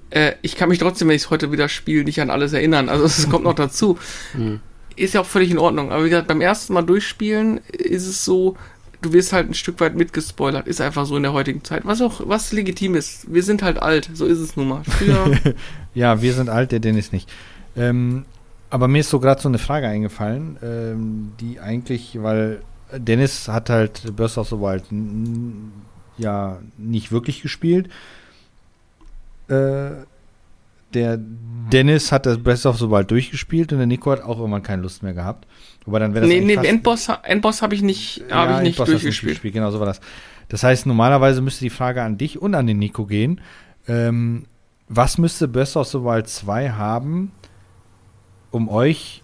äh, 0.09 0.33
ich 0.41 0.55
kann 0.55 0.69
mich 0.69 0.79
trotzdem, 0.79 1.07
wenn 1.07 1.15
ich 1.15 1.23
es 1.23 1.29
heute 1.29 1.51
wieder 1.51 1.69
spiele, 1.69 2.03
nicht 2.03 2.21
an 2.21 2.29
alles 2.29 2.53
erinnern. 2.53 2.89
Also 2.89 3.05
es 3.05 3.29
kommt 3.29 3.43
noch 3.43 3.55
dazu. 3.55 3.97
Mhm. 4.33 4.59
Ist 4.95 5.13
ja 5.13 5.21
auch 5.21 5.25
völlig 5.25 5.51
in 5.51 5.57
Ordnung. 5.57 5.91
Aber 5.91 6.05
wie 6.05 6.09
gesagt, 6.09 6.27
beim 6.27 6.39
ersten 6.39 6.73
Mal 6.73 6.83
durchspielen 6.83 7.59
ist 7.73 8.07
es 8.07 8.23
so, 8.23 8.55
du 9.01 9.11
wirst 9.11 9.33
halt 9.33 9.49
ein 9.49 9.53
Stück 9.53 9.81
weit 9.81 9.95
mitgespoilert. 9.95 10.67
Ist 10.67 10.79
einfach 10.79 11.05
so 11.05 11.17
in 11.17 11.23
der 11.23 11.33
heutigen 11.33 11.65
Zeit. 11.65 11.85
Was 11.85 12.01
auch, 12.01 12.21
was 12.23 12.53
legitim 12.53 12.95
ist. 12.95 13.33
Wir 13.33 13.43
sind 13.43 13.61
halt 13.61 13.81
alt. 13.81 14.09
So 14.13 14.25
ist 14.25 14.39
es 14.39 14.55
nun 14.55 14.69
mal. 14.69 14.83
Ja, 15.93 16.21
wir 16.21 16.33
sind 16.33 16.49
alt, 16.49 16.73
der 16.73 16.79
Dennis 16.79 17.13
nicht. 17.13 17.29
Ähm, 17.77 18.25
aber 18.69 18.89
mir 18.89 18.99
ist 18.99 19.09
so 19.09 19.21
gerade 19.21 19.41
so 19.41 19.47
eine 19.47 19.59
Frage 19.59 19.87
eingefallen, 19.87 20.57
ähm, 20.61 21.31
die 21.39 21.61
eigentlich, 21.61 22.21
weil 22.21 22.61
Dennis 22.91 23.47
hat 23.47 23.69
halt 23.69 24.15
Burst 24.15 24.37
of 24.37 24.49
the 24.49 24.57
Wild 24.57 24.83
ja 26.17 26.59
nicht 26.77 27.13
wirklich 27.13 27.41
gespielt. 27.41 27.89
Äh, 29.47 30.05
der 30.93 31.19
Dennis 31.19 32.11
hat 32.11 32.25
das 32.25 32.41
Best 32.41 32.65
of 32.65 32.77
so 32.77 32.89
bald 32.89 33.11
durchgespielt 33.11 33.71
und 33.73 33.79
der 33.79 33.87
Nico 33.87 34.11
hat 34.11 34.21
auch 34.21 34.39
irgendwann 34.39 34.63
keine 34.63 34.81
Lust 34.81 35.03
mehr 35.03 35.13
gehabt. 35.13 35.47
Wobei 35.85 35.99
dann 35.99 36.13
wäre 36.13 36.25
das 36.25 36.29
Nee, 36.29 36.41
nee, 36.41 36.55
Endboss, 36.55 37.09
Endboss 37.23 37.61
habe 37.61 37.75
ich 37.75 37.81
nicht, 37.81 38.23
ja, 38.29 38.47
hab 38.47 38.57
ich 38.57 38.63
nicht 38.63 38.79
durchgespielt. 38.79 39.43
Nicht. 39.43 39.53
Genau, 39.53 39.71
so 39.71 39.79
war 39.79 39.85
das. 39.85 39.99
Das 40.47 40.63
heißt, 40.63 40.85
normalerweise 40.85 41.41
müsste 41.41 41.65
die 41.65 41.69
Frage 41.69 42.01
an 42.03 42.17
dich 42.17 42.41
und 42.41 42.55
an 42.55 42.67
den 42.67 42.79
Nico 42.79 43.05
gehen. 43.05 43.41
Ähm, 43.87 44.45
was 44.87 45.17
müsste 45.17 45.47
Best 45.47 45.75
of 45.75 45.87
the 45.87 45.99
Wild 45.99 46.27
2 46.27 46.71
haben, 46.71 47.31
um 48.51 48.69
euch 48.69 49.23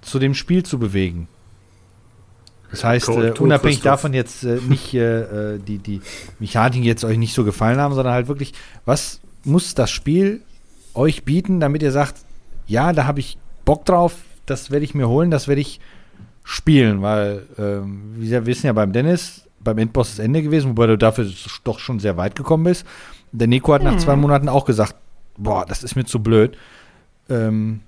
zu 0.00 0.18
dem 0.18 0.34
Spiel 0.34 0.62
zu 0.62 0.78
bewegen? 0.78 1.28
Das 2.70 2.84
heißt, 2.84 3.08
äh, 3.08 3.32
unabhängig 3.38 3.80
davon 3.80 4.14
jetzt 4.14 4.44
äh, 4.44 4.58
nicht 4.68 4.94
äh, 4.94 5.58
die, 5.58 5.78
die 5.78 6.00
Mechaniken 6.38 6.84
jetzt 6.84 7.04
euch 7.04 7.18
nicht 7.18 7.34
so 7.34 7.44
gefallen 7.44 7.78
haben, 7.78 7.94
sondern 7.94 8.14
halt 8.14 8.28
wirklich, 8.28 8.52
was 8.84 9.20
muss 9.44 9.74
das 9.74 9.90
Spiel 9.90 10.42
euch 10.94 11.24
bieten, 11.24 11.60
damit 11.60 11.82
ihr 11.82 11.92
sagt, 11.92 12.16
ja, 12.66 12.92
da 12.92 13.06
habe 13.06 13.20
ich 13.20 13.38
Bock 13.64 13.84
drauf, 13.84 14.16
das 14.46 14.70
werde 14.70 14.84
ich 14.84 14.94
mir 14.94 15.08
holen, 15.08 15.30
das 15.30 15.48
werde 15.48 15.60
ich 15.60 15.80
spielen, 16.44 17.02
weil 17.02 17.46
ähm, 17.58 18.14
wir 18.16 18.46
wissen 18.46 18.66
ja 18.66 18.72
beim 18.72 18.92
Dennis, 18.92 19.46
beim 19.60 19.78
Endboss 19.78 20.10
ist 20.10 20.18
Ende 20.18 20.42
gewesen, 20.42 20.70
wobei 20.70 20.86
du 20.86 20.98
dafür 20.98 21.30
doch 21.64 21.78
schon 21.78 22.00
sehr 22.00 22.16
weit 22.16 22.34
gekommen 22.34 22.64
bist. 22.64 22.86
Der 23.32 23.46
Nico 23.46 23.72
hat 23.72 23.82
hm. 23.82 23.92
nach 23.92 23.98
zwei 23.98 24.16
Monaten 24.16 24.48
auch 24.48 24.64
gesagt, 24.64 24.94
boah, 25.36 25.64
das 25.66 25.82
ist 25.82 25.96
mir 25.96 26.04
zu 26.04 26.20
blöd. 26.20 26.56
Ähm, 27.28 27.80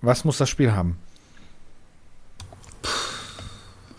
was 0.00 0.24
muss 0.24 0.38
das 0.38 0.48
Spiel 0.48 0.72
haben? 0.72 0.98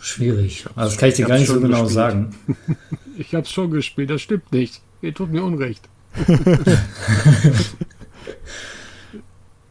Schwierig. 0.06 0.65
Also 0.76 0.91
das 0.91 0.99
kann 0.99 1.10
ich 1.10 1.15
dir 1.15 1.23
ich 1.23 1.27
gar 1.27 1.40
nicht 1.40 1.48
so 1.48 1.60
genau 1.60 1.84
gespielt. 1.84 1.91
sagen. 1.91 2.36
ich 3.18 3.34
habe 3.34 3.44
es 3.44 3.52
schon 3.52 3.72
gespielt, 3.72 4.11
das 4.11 4.22
stimmt 4.22 4.52
nicht. 4.52 4.82
Ihr 5.02 5.14
tut 5.14 5.32
mir 5.32 5.44
Unrecht. 5.44 5.90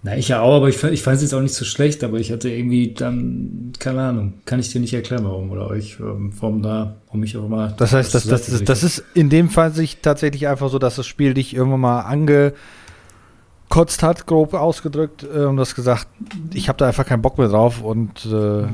Na, 0.02 0.16
ich 0.16 0.28
ja 0.28 0.40
auch, 0.40 0.56
aber 0.56 0.68
ich, 0.68 0.82
ich 0.82 1.02
fand 1.02 1.16
es 1.16 1.22
jetzt 1.22 1.34
auch 1.34 1.40
nicht 1.40 1.54
so 1.54 1.64
schlecht, 1.64 2.02
aber 2.02 2.18
ich 2.18 2.32
hatte 2.32 2.50
irgendwie 2.50 2.92
dann, 2.92 3.72
keine 3.78 4.02
Ahnung, 4.02 4.34
kann 4.44 4.58
ich 4.58 4.70
dir 4.70 4.80
nicht 4.80 4.92
erklären, 4.92 5.24
warum 5.24 5.50
oder 5.50 5.68
euch, 5.68 5.98
ähm, 6.00 6.32
warum 6.38 6.62
da, 6.62 6.96
warum 7.06 7.22
ich 7.22 7.36
auch 7.36 7.48
mal. 7.48 7.72
Das 7.78 7.92
heißt, 7.92 8.12
das, 8.12 8.26
das, 8.26 8.46
das, 8.46 8.64
das 8.64 8.82
ist 8.82 9.04
in 9.14 9.30
dem 9.30 9.48
Fall 9.48 9.72
sich 9.72 9.98
tatsächlich 10.02 10.48
einfach 10.48 10.68
so, 10.68 10.80
dass 10.80 10.96
das 10.96 11.06
Spiel 11.06 11.32
dich 11.32 11.54
irgendwann 11.54 11.80
mal 11.80 12.00
angekotzt 12.00 14.02
hat, 14.02 14.26
grob 14.26 14.52
ausgedrückt, 14.52 15.22
äh, 15.22 15.44
und 15.44 15.56
du 15.56 15.60
hast 15.60 15.76
gesagt, 15.76 16.08
ich 16.52 16.68
habe 16.68 16.76
da 16.76 16.88
einfach 16.88 17.06
keinen 17.06 17.22
Bock 17.22 17.38
mehr 17.38 17.48
drauf 17.48 17.80
und 17.80 18.26
äh, 18.26 18.64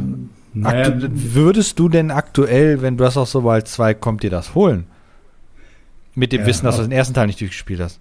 naja, 0.53 0.93
würdest 0.99 1.79
du 1.79 1.89
denn 1.89 2.11
aktuell, 2.11 2.83
wenn 2.83 2.97
Breath 2.97 3.17
of 3.17 3.29
the 3.31 3.39
Wild 3.39 3.69
2 3.69 3.95
kommt, 3.95 4.23
dir 4.23 4.31
das 4.31 4.55
holen? 4.55 4.85
Mit 6.15 6.33
dem 6.33 6.43
ja, 6.43 6.47
Wissen, 6.47 6.65
dass 6.65 6.77
du 6.77 6.83
den 6.83 6.93
ersten 6.93 7.15
Teil 7.15 7.29
nicht 7.29 7.41
durchgespielt 7.41 7.81
hast. 7.81 8.01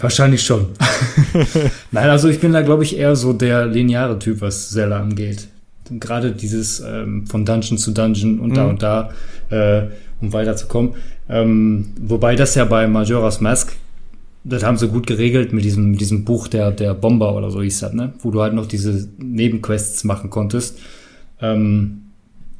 Wahrscheinlich 0.00 0.42
schon. 0.42 0.68
Nein, 1.90 2.10
also 2.10 2.28
ich 2.28 2.40
bin 2.40 2.52
da, 2.52 2.62
glaube 2.62 2.84
ich, 2.84 2.96
eher 2.96 3.16
so 3.16 3.32
der 3.32 3.66
lineare 3.66 4.18
Typ, 4.18 4.40
was 4.40 4.70
Zelda 4.70 5.00
angeht. 5.00 5.48
Gerade 5.90 6.32
dieses 6.32 6.80
ähm, 6.80 7.26
von 7.26 7.44
Dungeon 7.44 7.78
zu 7.78 7.92
Dungeon 7.92 8.38
und 8.38 8.50
mhm. 8.50 8.54
da 8.54 8.66
und 8.66 8.82
da, 8.82 9.10
äh, 9.50 9.88
um 10.20 10.32
weiterzukommen. 10.32 10.94
Ähm, 11.28 11.92
wobei 12.00 12.36
das 12.36 12.54
ja 12.54 12.64
bei 12.64 12.86
Majora's 12.86 13.40
Mask 13.40 13.74
das 14.44 14.62
haben 14.62 14.76
sie 14.76 14.88
gut 14.88 15.06
geregelt 15.06 15.52
mit 15.52 15.64
diesem, 15.64 15.92
mit 15.92 16.00
diesem 16.00 16.24
Buch 16.24 16.48
der, 16.48 16.70
der 16.70 16.92
Bomber 16.94 17.34
oder 17.34 17.50
so 17.50 17.62
hieß 17.62 17.80
das, 17.80 17.94
ne? 17.94 18.12
Wo 18.20 18.30
du 18.30 18.42
halt 18.42 18.52
noch 18.52 18.66
diese 18.66 19.08
Nebenquests 19.18 20.04
machen 20.04 20.28
konntest. 20.28 20.78
Ähm, 21.40 22.02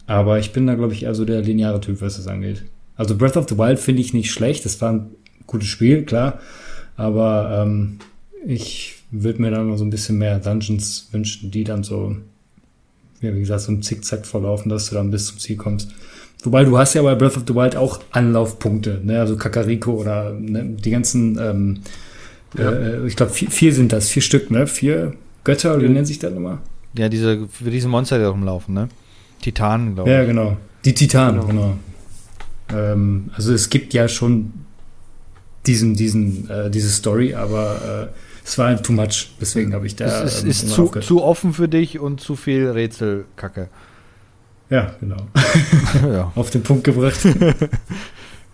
aber 0.06 0.39
ich 0.39 0.52
bin 0.52 0.66
da, 0.66 0.74
glaube 0.74 0.94
ich, 0.94 1.05
eher 1.05 1.15
so 1.15 1.24
der 1.24 1.43
lineare 1.43 1.81
Typ, 1.81 2.01
was 2.01 2.16
das 2.16 2.27
angeht. 2.27 2.65
Also 2.97 3.16
Breath 3.16 3.36
of 3.36 3.48
the 3.48 3.59
Wild 3.59 3.78
finde 3.78 4.01
ich 4.01 4.15
nicht 4.15 4.32
schlecht. 4.32 4.65
Das 4.65 4.81
war 4.81 4.93
ein 4.93 5.11
gutes 5.47 5.69
Spiel, 5.69 6.05
klar. 6.05 6.40
Aber 6.97 7.62
ähm, 7.62 7.98
ich 8.47 8.94
würde 9.11 9.43
mir 9.43 9.51
da 9.51 9.62
noch 9.62 9.77
so 9.77 9.85
ein 9.85 9.90
bisschen 9.90 10.19
mehr 10.19 10.39
Dungeons 10.39 11.09
wünschen, 11.12 11.51
die 11.51 11.65
dann 11.65 11.85
so, 11.85 12.16
ja, 13.20 13.35
wie 13.35 13.40
gesagt, 13.40 13.62
so 13.62 13.73
ein 13.73 13.82
Zickzack 13.82 14.27
verlaufen, 14.27 14.70
dass 14.70 14.89
du 14.89 14.94
dann 14.94 15.11
bis 15.11 15.27
zum 15.27 15.39
Ziel 15.39 15.56
kommst. 15.56 15.94
Wobei 16.44 16.64
du 16.64 16.76
hast 16.76 16.94
ja 16.94 17.02
bei 17.02 17.14
Breath 17.14 17.36
of 17.36 17.44
the 17.48 17.54
Wild 17.54 17.74
auch 17.74 18.00
Anlaufpunkte, 18.12 19.00
ne? 19.02 19.18
also 19.18 19.36
Kakariko 19.36 19.92
oder 19.92 20.32
ne? 20.32 20.76
die 20.78 20.90
ganzen, 20.90 21.38
ähm, 21.38 21.80
ja. 22.56 22.70
äh, 22.70 23.06
ich 23.06 23.16
glaube 23.16 23.32
vier, 23.32 23.50
vier, 23.50 23.72
sind 23.72 23.92
das, 23.92 24.10
vier 24.10 24.22
Stück, 24.22 24.50
ne? 24.50 24.66
Vier 24.66 25.14
Götter, 25.42 25.80
wie 25.80 25.84
ja. 25.84 25.90
nennt 25.90 26.06
sich 26.06 26.18
das 26.18 26.32
nochmal? 26.32 26.58
Ja, 26.96 27.08
diese, 27.08 27.48
für 27.48 27.70
diese 27.70 27.88
Monster, 27.88 28.18
die 28.18 28.24
rumlaufen, 28.24 28.74
ne? 28.74 28.88
Titanen, 29.40 29.94
glaube 29.94 30.10
ich. 30.10 30.16
Ja, 30.16 30.24
genau. 30.24 30.58
Die 30.84 30.92
Titanen, 30.92 31.46
genau. 31.46 31.76
genau. 32.68 32.92
Ähm, 32.92 33.30
also 33.34 33.54
es 33.54 33.70
gibt 33.70 33.94
ja 33.94 34.06
schon 34.06 34.52
diesen, 35.66 35.94
diesen, 35.94 36.50
äh, 36.50 36.70
diese 36.70 36.90
Story, 36.90 37.34
aber 37.34 38.10
äh, 38.12 38.18
es 38.44 38.58
war 38.58 38.80
too 38.82 38.92
much, 38.92 39.30
deswegen 39.40 39.72
habe 39.72 39.86
ich 39.86 39.96
da. 39.96 40.24
Es 40.24 40.42
ist, 40.42 40.64
ist 40.64 40.70
zu, 40.70 40.88
zu 41.00 41.22
offen 41.22 41.54
für 41.54 41.68
dich 41.68 41.98
und 41.98 42.20
zu 42.20 42.36
viel 42.36 42.68
Rätselkacke. 42.68 43.70
Ja, 44.74 44.90
genau. 44.98 45.16
ja. 46.09 46.32
Auf 46.34 46.51
den 46.51 46.64
Punkt 46.64 46.84
gebracht. 46.84 47.20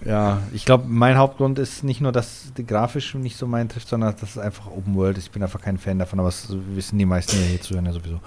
Ja, 0.02 0.40
ich 0.55 0.64
glaube, 0.64 0.84
mein 0.88 1.18
Hauptgrund 1.18 1.59
ist 1.59 1.84
nicht 1.84 2.01
nur, 2.01 2.10
dass 2.10 2.55
die 2.56 2.64
grafisch 2.64 3.14
nicht 3.14 3.36
so 3.36 3.47
mein 3.47 3.68
trifft, 3.68 3.86
sondern 3.86 4.16
dass 4.18 4.30
es 4.30 4.38
einfach 4.38 4.66
Open 4.68 4.94
World 4.94 5.18
ist. 5.18 5.24
Ich 5.24 5.30
bin 5.30 5.42
einfach 5.42 5.60
kein 5.60 5.76
Fan 5.76 5.98
davon, 5.98 6.18
aber 6.18 6.30
das 6.30 6.47
wissen 6.74 6.98
die 6.98 7.05
meisten 7.05 7.36
ja 7.36 7.42
hier 7.42 7.60
zuhören 7.60 7.84
ja 7.84 7.92
sowieso. 7.92 8.18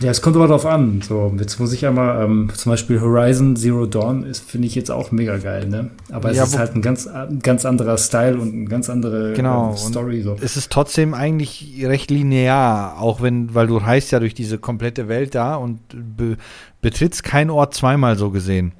Ja, 0.00 0.10
es 0.10 0.20
kommt 0.20 0.36
aber 0.36 0.48
drauf 0.48 0.66
an. 0.66 1.00
So, 1.00 1.32
jetzt 1.38 1.60
muss 1.60 1.72
ich 1.72 1.86
einmal, 1.86 2.24
ähm, 2.24 2.50
zum 2.54 2.70
Beispiel 2.72 3.00
Horizon 3.00 3.56
Zero 3.56 3.86
Dawn 3.86 4.24
ist, 4.24 4.48
finde 4.50 4.66
ich 4.66 4.74
jetzt 4.74 4.90
auch 4.90 5.12
mega 5.12 5.36
geil, 5.38 5.68
ne? 5.68 5.90
Aber 6.10 6.30
es 6.30 6.36
Ja, 6.36 6.44
ist 6.44 6.58
halt 6.58 6.74
ein 6.74 6.82
ganz, 6.82 7.06
ein 7.06 7.38
ganz 7.40 7.64
anderer 7.64 7.96
Style 7.98 8.38
und 8.38 8.52
eine 8.52 8.64
ganz 8.64 8.90
andere 8.90 9.32
Genau, 9.34 9.70
ähm, 9.70 9.76
Story. 9.76 10.22
So. 10.22 10.36
Es 10.40 10.56
ist 10.56 10.72
trotzdem 10.72 11.14
eigentlich 11.14 11.82
recht 11.84 12.10
linear, 12.10 13.00
auch 13.00 13.22
wenn, 13.22 13.54
weil 13.54 13.66
du 13.66 13.76
reist 13.76 14.10
ja 14.12 14.18
durch 14.20 14.34
diese 14.34 14.58
komplette 14.58 15.08
Welt 15.08 15.34
da 15.34 15.54
und 15.54 15.80
be, 16.16 16.36
betrittst 16.80 17.22
keinen 17.22 17.50
Ort 17.50 17.74
zweimal 17.74 18.16
so 18.16 18.30
gesehen. 18.30 18.72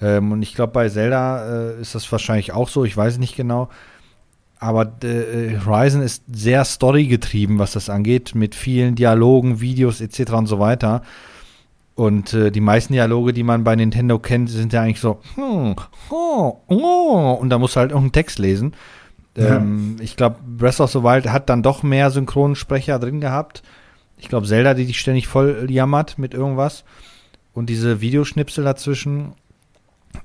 Ähm, 0.00 0.32
und 0.32 0.42
ich 0.42 0.54
glaube, 0.54 0.72
bei 0.72 0.88
Zelda 0.88 1.70
äh, 1.70 1.80
ist 1.80 1.94
das 1.94 2.10
wahrscheinlich 2.10 2.52
auch 2.52 2.68
so, 2.68 2.84
ich 2.84 2.96
weiß 2.96 3.18
nicht 3.18 3.36
genau. 3.36 3.68
Aber 4.64 4.94
äh, 5.04 5.58
Horizon 5.66 6.00
ist 6.00 6.24
sehr 6.32 6.64
storygetrieben, 6.64 7.58
was 7.58 7.72
das 7.72 7.90
angeht, 7.90 8.34
mit 8.34 8.54
vielen 8.54 8.94
Dialogen, 8.94 9.60
Videos 9.60 10.00
etc. 10.00 10.32
und 10.32 10.46
so 10.46 10.58
weiter. 10.58 11.02
Und 11.94 12.32
äh, 12.32 12.50
die 12.50 12.62
meisten 12.62 12.94
Dialoge, 12.94 13.34
die 13.34 13.42
man 13.42 13.62
bei 13.62 13.76
Nintendo 13.76 14.18
kennt, 14.18 14.48
sind 14.48 14.72
ja 14.72 14.80
eigentlich 14.80 15.00
so, 15.00 15.20
hm, 15.34 15.74
oh, 16.08 16.56
oh, 16.68 17.38
und 17.38 17.50
da 17.50 17.58
musst 17.58 17.76
du 17.76 17.80
halt 17.80 17.90
irgendeinen 17.90 18.12
Text 18.12 18.38
lesen. 18.38 18.72
Ja. 19.36 19.56
Ähm, 19.56 19.98
ich 20.00 20.16
glaube, 20.16 20.36
Breath 20.42 20.80
of 20.80 20.90
the 20.92 21.02
Wild 21.02 21.28
hat 21.30 21.50
dann 21.50 21.62
doch 21.62 21.82
mehr 21.82 22.10
Synchronsprecher 22.10 22.98
drin 22.98 23.20
gehabt. 23.20 23.62
Ich 24.16 24.30
glaube, 24.30 24.46
Zelda, 24.46 24.72
die 24.72 24.86
dich 24.86 24.98
ständig 24.98 25.28
voll 25.28 25.66
jammert 25.68 26.16
mit 26.16 26.32
irgendwas. 26.32 26.84
Und 27.52 27.68
diese 27.68 28.00
Videoschnipsel 28.00 28.64
dazwischen. 28.64 29.34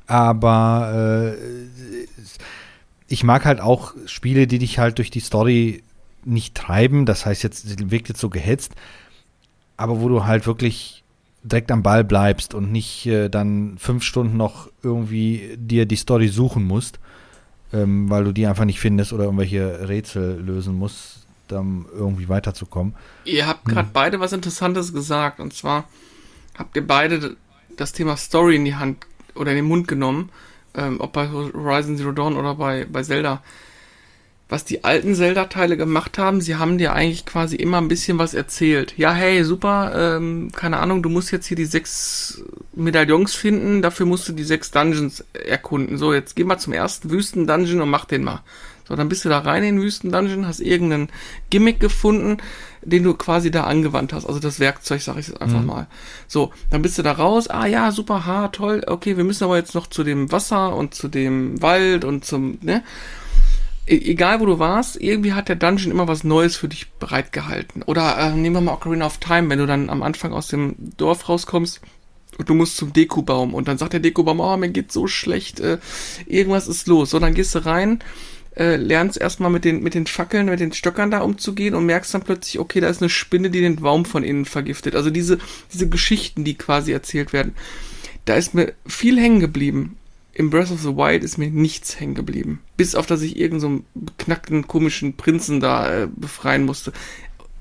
Aber 0.08 1.36
äh, 1.36 2.19
ich 3.10 3.24
mag 3.24 3.46
halt 3.46 3.60
auch 3.60 3.94
Spiele, 4.06 4.48
die 4.48 4.60
dich 4.60 4.80
halt 4.80 4.98
durch 4.98 5.12
die 5.12 5.20
Story 5.20 5.84
nicht 6.24 6.56
treiben. 6.56 7.06
Das 7.06 7.26
heißt, 7.26 7.44
jetzt 7.44 7.92
wirkt 7.92 8.10
jetzt 8.10 8.22
so 8.22 8.30
gehetzt. 8.30 8.74
Aber 9.78 10.02
wo 10.02 10.10
du 10.10 10.26
halt 10.26 10.46
wirklich 10.46 11.04
direkt 11.44 11.72
am 11.72 11.84
Ball 11.84 12.04
bleibst 12.04 12.54
und 12.54 12.72
nicht 12.72 13.06
äh, 13.06 13.30
dann 13.30 13.78
fünf 13.78 14.04
Stunden 14.04 14.38
noch 14.38 14.70
irgendwie 14.84 15.58
dir 15.58 15.86
die 15.86 15.96
Story 15.96 16.28
suchen 16.28 16.64
musst 16.64 17.00
ähm, 17.74 18.10
weil 18.10 18.24
du 18.24 18.32
die 18.32 18.48
einfach 18.48 18.66
nicht 18.66 18.80
findest 18.80 19.14
oder 19.14 19.26
irgendwelche 19.26 19.88
Rätsel 19.88 20.40
lösen 20.42 20.76
musst, 20.76 21.26
um 21.52 21.86
irgendwie 21.94 22.30
weiterzukommen. 22.30 22.96
Ihr 23.26 23.48
habt 23.48 23.66
gerade 23.66 23.90
beide 23.92 24.20
was 24.20 24.34
Interessantes 24.34 24.94
gesagt. 24.94 25.40
Und 25.40 25.54
zwar 25.54 25.86
habt 26.58 26.76
ihr 26.76 26.86
beide 26.86 27.36
das 27.76 27.94
Thema 27.94 28.18
Story 28.18 28.56
in 28.56 28.66
die 28.66 28.76
Hand 28.76 29.06
oder 29.36 29.52
in 29.52 29.58
den 29.58 29.66
Mund 29.66 29.88
genommen. 29.88 30.30
Ähm, 30.76 31.00
ob 31.00 31.14
bei 31.14 31.30
Horizon 31.30 31.98
Zero 31.98 32.12
Dawn 32.12 32.38
oder 32.38 32.56
bei, 32.56 32.86
bei 32.90 33.04
Zelda. 33.04 33.42
Was 34.52 34.66
die 34.66 34.84
alten 34.84 35.14
Zelda-Teile 35.14 35.78
gemacht 35.78 36.18
haben, 36.18 36.42
sie 36.42 36.56
haben 36.56 36.80
dir 36.80 36.94
eigentlich 36.94 37.28
quasi 37.28 37.56
immer 37.56 37.78
ein 37.78 37.88
bisschen 37.88 38.18
was 38.18 38.34
erzählt. 38.34 38.96
Ja, 38.98 39.14
hey, 39.14 39.44
super, 39.44 39.92
ähm, 39.96 40.52
keine 40.56 40.80
Ahnung, 40.80 41.04
du 41.04 41.10
musst 41.10 41.32
jetzt 41.32 41.46
hier 41.46 41.56
die 41.56 41.66
sechs 41.66 42.42
Medaillons 42.74 43.36
finden, 43.36 43.84
dafür 43.84 44.08
musst 44.08 44.28
du 44.28 44.34
die 44.34 44.44
sechs 44.44 44.72
Dungeons 44.72 45.24
erkunden. 45.34 46.00
So, 46.00 46.16
jetzt 46.16 46.36
geh 46.36 46.46
mal 46.46 46.58
zum 46.58 46.74
ersten 46.74 47.12
Wüsten-Dungeon 47.12 47.82
und 47.82 47.90
mach 47.92 48.06
den 48.06 48.24
mal. 48.24 48.42
So, 48.90 48.96
dann 48.96 49.08
bist 49.08 49.24
du 49.24 49.30
da 49.30 49.40
rein 49.40 49.64
in 49.64 49.76
den 49.76 49.84
Wüsten-Dungeon, 49.84 50.48
hast 50.48 50.60
irgendeinen 50.60 51.10
Gimmick 51.50 51.80
gefunden, 51.80 52.38
den 52.82 53.04
du 53.04 53.14
quasi 53.14 53.52
da 53.52 53.66
angewandt 53.66 54.12
hast. 54.14 54.26
Also 54.26 54.40
das 54.40 54.60
Werkzeug, 54.60 55.02
sag 55.02 55.18
ich 55.18 55.28
jetzt 55.28 55.42
einfach 55.42 55.62
mal. 55.64 55.88
So, 56.28 56.52
dann 56.72 56.82
bist 56.82 56.98
du 56.98 57.04
da 57.04 57.12
raus. 57.12 57.48
Ah 57.48 57.68
ja, 57.68 57.92
super, 57.92 58.26
ha, 58.26 58.48
toll. 58.48 58.82
Okay, 58.88 59.16
wir 59.16 59.24
müssen 59.24 59.44
aber 59.44 59.58
jetzt 59.58 59.76
noch 59.76 59.88
zu 59.88 60.04
dem 60.04 60.32
Wasser 60.32 60.76
und 60.76 60.96
zu 60.96 61.08
dem 61.08 61.62
Wald 61.62 62.04
und 62.04 62.26
zum, 62.26 62.58
ne? 62.62 62.84
E- 63.86 64.12
Egal 64.12 64.40
wo 64.40 64.46
du 64.46 64.60
warst, 64.60 65.00
irgendwie 65.02 65.34
hat 65.34 65.50
der 65.50 65.56
Dungeon 65.56 65.92
immer 65.92 66.08
was 66.08 66.24
Neues 66.24 66.56
für 66.56 66.68
dich 66.68 66.90
bereitgehalten. 66.94 67.84
Oder 67.84 68.18
äh, 68.18 68.32
nehmen 68.32 68.56
wir 68.56 68.62
mal 68.62 68.74
Ocarina 68.74 69.06
of 69.06 69.18
Time, 69.18 69.50
wenn 69.50 69.60
du 69.60 69.68
dann 69.68 69.90
am 69.90 70.02
Anfang 70.04 70.34
aus 70.34 70.48
dem 70.48 70.76
Dorf 70.98 71.28
rauskommst 71.30 71.82
und 72.38 72.48
du 72.48 72.54
musst 72.54 72.78
zum 72.78 72.94
Dekubaum 72.94 73.54
und 73.54 73.68
dann 73.68 73.78
sagt 73.78 73.94
der 73.94 74.00
Dekubaum, 74.00 74.40
oh, 74.40 74.56
mir 74.58 74.70
geht's 74.70 74.94
so 74.94 75.08
schlecht, 75.08 75.60
äh, 75.60 75.80
irgendwas 76.26 76.68
ist 76.68 76.88
los. 76.88 77.10
So, 77.10 77.20
dann 77.20 77.34
gehst 77.34 77.54
du 77.56 77.66
rein, 77.66 78.00
äh, 78.56 78.76
lernst 78.76 79.20
erstmal 79.20 79.52
mit 79.52 79.66
den, 79.66 79.82
mit 79.82 79.94
den 79.94 80.08
Fackeln, 80.08 80.48
mit 80.48 80.60
den 80.60 80.74
Stöckern 80.74 81.12
da 81.12 81.22
umzugehen 81.22 81.76
und 81.76 81.86
merkst 81.86 82.14
dann 82.14 82.24
plötzlich, 82.24 82.60
okay, 82.60 82.80
da 82.80 82.90
ist 82.90 83.02
eine 83.02 83.10
Spinne, 83.10 83.50
die 83.50 83.62
den 83.62 83.78
Baum 83.78 84.06
von 84.06 84.24
innen 84.24 84.46
vergiftet. 84.46 84.96
Also 84.96 85.10
diese, 85.10 85.38
diese 85.72 85.90
Geschichten, 85.90 86.44
die 86.44 86.56
quasi 86.56 86.92
erzählt 86.92 87.34
werden. 87.34 87.56
Da 88.26 88.36
ist 88.36 88.54
mir 88.54 88.74
viel 88.86 89.20
hängen 89.20 89.40
geblieben. 89.40 89.98
Im 90.34 90.50
Breath 90.50 90.72
of 90.72 90.82
the 90.82 90.96
Wild 90.96 91.24
ist 91.24 91.38
mir 91.38 91.50
nichts 91.50 92.00
hängen 92.00 92.16
geblieben. 92.16 92.62
Bis 92.78 92.96
auf, 92.96 93.06
dass 93.06 93.22
ich 93.22 93.38
irgendeinen 93.38 93.60
so 93.60 93.68
einen 93.68 93.86
beknackten, 94.06 94.68
komischen 94.68 95.16
Prinzen 95.16 95.60
da 95.60 96.04
äh, 96.04 96.08
befreien 96.16 96.66
musste. 96.66 96.94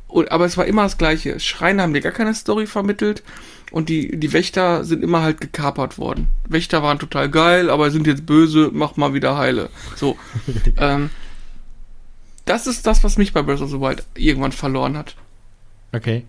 Und, 0.07 0.31
aber 0.31 0.47
es 0.47 0.57
war 0.57 0.67
immer 0.67 0.85
das 0.85 0.99
Gleiche. 0.99 1.41
Schreine 1.41 1.83
haben 1.83 1.95
dir 1.95 2.01
gar 2.01 2.13
keine 2.13 2.35
Story 2.35 2.67
vermittelt 2.67 3.23
und 3.71 3.89
die, 3.89 4.19
die 4.19 4.33
Wächter 4.33 4.85
sind 4.85 5.03
immer 5.03 5.23
halt 5.23 5.41
gekapert 5.41 5.99
worden. 5.99 6.29
Wächter 6.49 6.83
waren 6.83 6.99
total 6.99 7.29
geil, 7.29 7.71
aber 7.71 7.91
sind 7.91 8.07
jetzt 8.07 8.27
böse, 8.27 8.71
mach 8.73 8.97
mal 8.97 9.15
wieder 9.15 9.37
heile. 9.37 9.69
So. 9.97 10.17
ähm, 10.79 11.11
das 12.45 12.67
ist 12.67 12.87
das, 12.87 13.05
was 13.05 13.19
mich 13.19 13.33
bei 13.33 13.43
Breath 13.43 13.61
of 13.61 13.71
the 13.71 13.81
Wild 13.81 14.05
irgendwann 14.15 14.53
verloren 14.53 14.97
hat. 14.97 15.17
Okay. 15.93 16.25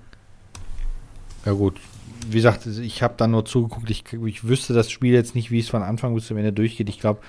Ja 1.46 1.54
gut. 1.54 1.80
Wie 2.28 2.38
gesagt, 2.38 2.66
ich 2.66 3.02
habe 3.02 3.14
da 3.16 3.28
nur 3.28 3.46
zugeguckt. 3.46 3.90
Ich, 3.90 4.04
ich 4.12 4.48
wüsste 4.48 4.74
das 4.74 4.92
Spiel 4.92 5.14
jetzt 5.14 5.36
nicht, 5.36 5.52
wie 5.52 5.60
es 5.60 5.70
von 5.70 5.82
Anfang 5.82 6.14
bis 6.14 6.28
zum 6.28 6.38
Ende 6.38 6.52
durchgeht. 6.52 6.90
Ich 6.90 7.00
glaube, 7.00 7.22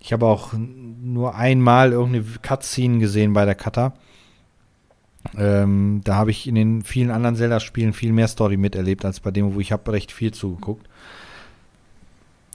ich 0.00 0.12
habe 0.12 0.26
auch 0.26 0.52
nur 0.52 1.34
einmal 1.34 1.92
irgendeine 1.92 2.26
Cutscene 2.42 2.98
gesehen 2.98 3.32
bei 3.32 3.46
der 3.46 3.54
Cutter. 3.54 3.94
Ähm, 5.36 6.00
da 6.04 6.16
habe 6.16 6.30
ich 6.30 6.46
in 6.46 6.54
den 6.54 6.82
vielen 6.82 7.10
anderen 7.10 7.36
Zelda-Spielen 7.36 7.92
viel 7.92 8.12
mehr 8.12 8.28
Story 8.28 8.56
miterlebt 8.56 9.04
als 9.04 9.20
bei 9.20 9.30
dem, 9.30 9.54
wo 9.54 9.60
ich 9.60 9.72
habe 9.72 9.92
recht 9.92 10.12
viel 10.12 10.32
zugeguckt. 10.32 10.86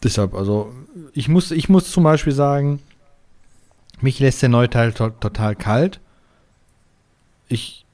Deshalb, 0.03 0.33
also 0.33 0.71
ich 1.13 1.27
muss, 1.27 1.51
ich 1.51 1.69
muss 1.69 1.91
zum 1.91 2.03
Beispiel 2.03 2.33
sagen, 2.33 2.79
mich 4.01 4.19
lässt 4.19 4.41
der 4.41 4.49
neue 4.49 4.69
Teil 4.69 4.93
to 4.93 5.09
total 5.09 5.55
kalt. 5.55 5.99
Ich 7.47 7.85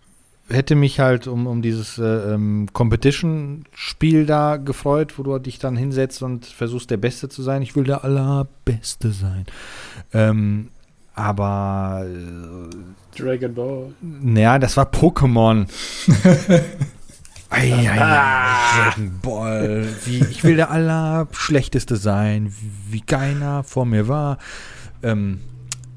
hätte 0.50 0.76
mich 0.76 1.00
halt 1.00 1.28
um, 1.28 1.48
um 1.48 1.62
dieses 1.62 1.98
äh, 1.98 2.34
ähm, 2.34 2.68
Competition-Spiel 2.72 4.26
da 4.26 4.58
gefreut, 4.58 5.18
wo 5.18 5.24
du 5.24 5.38
dich 5.40 5.60
dann 5.60 5.76
hinsetzt 5.76 6.24
und 6.24 6.46
versuchst, 6.46 6.90
der 6.90 6.98
Beste 6.98 7.28
zu 7.28 7.42
sein. 7.42 7.62
Ich 7.62 7.76
will 7.76 7.84
der 7.84 8.04
Allerbeste 8.04 9.12
sein. 9.12 9.46
Ähm, 10.14 10.70
aber 11.18 12.06
äh, 12.06 13.18
Dragon 13.18 13.54
Ball. 13.54 13.94
naja, 14.02 14.60
das 14.60 14.78
war 14.78 14.86
Pokémon. 14.86 15.68
Ei, 17.50 17.74
ei, 17.74 17.90
ei, 17.90 18.92
Dragon 18.92 19.20
Ball. 19.22 19.88
Wie, 20.04 20.18
ich 20.18 20.44
will 20.44 20.58
der 20.58 20.70
Allerschlechteste 20.70 21.96
sein, 21.96 22.54
wie, 22.60 22.94
wie 22.94 23.02
keiner 23.02 23.64
vor 23.64 23.86
mir 23.86 24.10
war. 24.10 24.38
Ähm, 25.02 25.40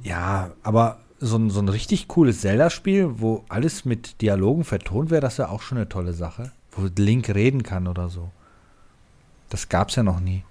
ja, 0.05 0.53
aber 0.63 0.99
so 1.19 1.37
ein, 1.39 1.51
so 1.51 1.61
ein 1.61 1.69
richtig 1.69 2.07
cooles 2.07 2.41
Zelda-Spiel, 2.43 3.19
wo 3.19 3.45
alles 3.49 3.85
mit 3.85 4.23
Dialogen 4.23 4.63
vertont 4.63 5.11
wäre, 5.11 5.21
das 5.21 5.39
wäre 5.39 5.51
auch 5.51 5.63
schon 5.63 5.79
eine 5.79 5.89
tolle 5.89 6.13
Sache. 6.13 6.53
Wo 6.71 6.89
Link 6.97 7.29
reden 7.29 7.65
kann 7.65 7.89
oder 7.89 8.11
so. 8.11 8.31
Das 9.49 9.69
gab's 9.69 9.97
ja 9.97 10.05
noch 10.05 10.21
nie. 10.21 10.45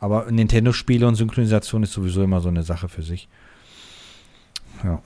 Aber 0.00 0.30
Nintendo-Spiele 0.30 1.06
und 1.06 1.14
Synchronisation 1.16 1.82
ist 1.82 1.92
sowieso 1.92 2.22
immer 2.22 2.40
so 2.40 2.48
eine 2.48 2.62
Sache 2.62 2.88
für 2.88 3.02
sich. 3.02 3.28
Ja. 4.82 5.00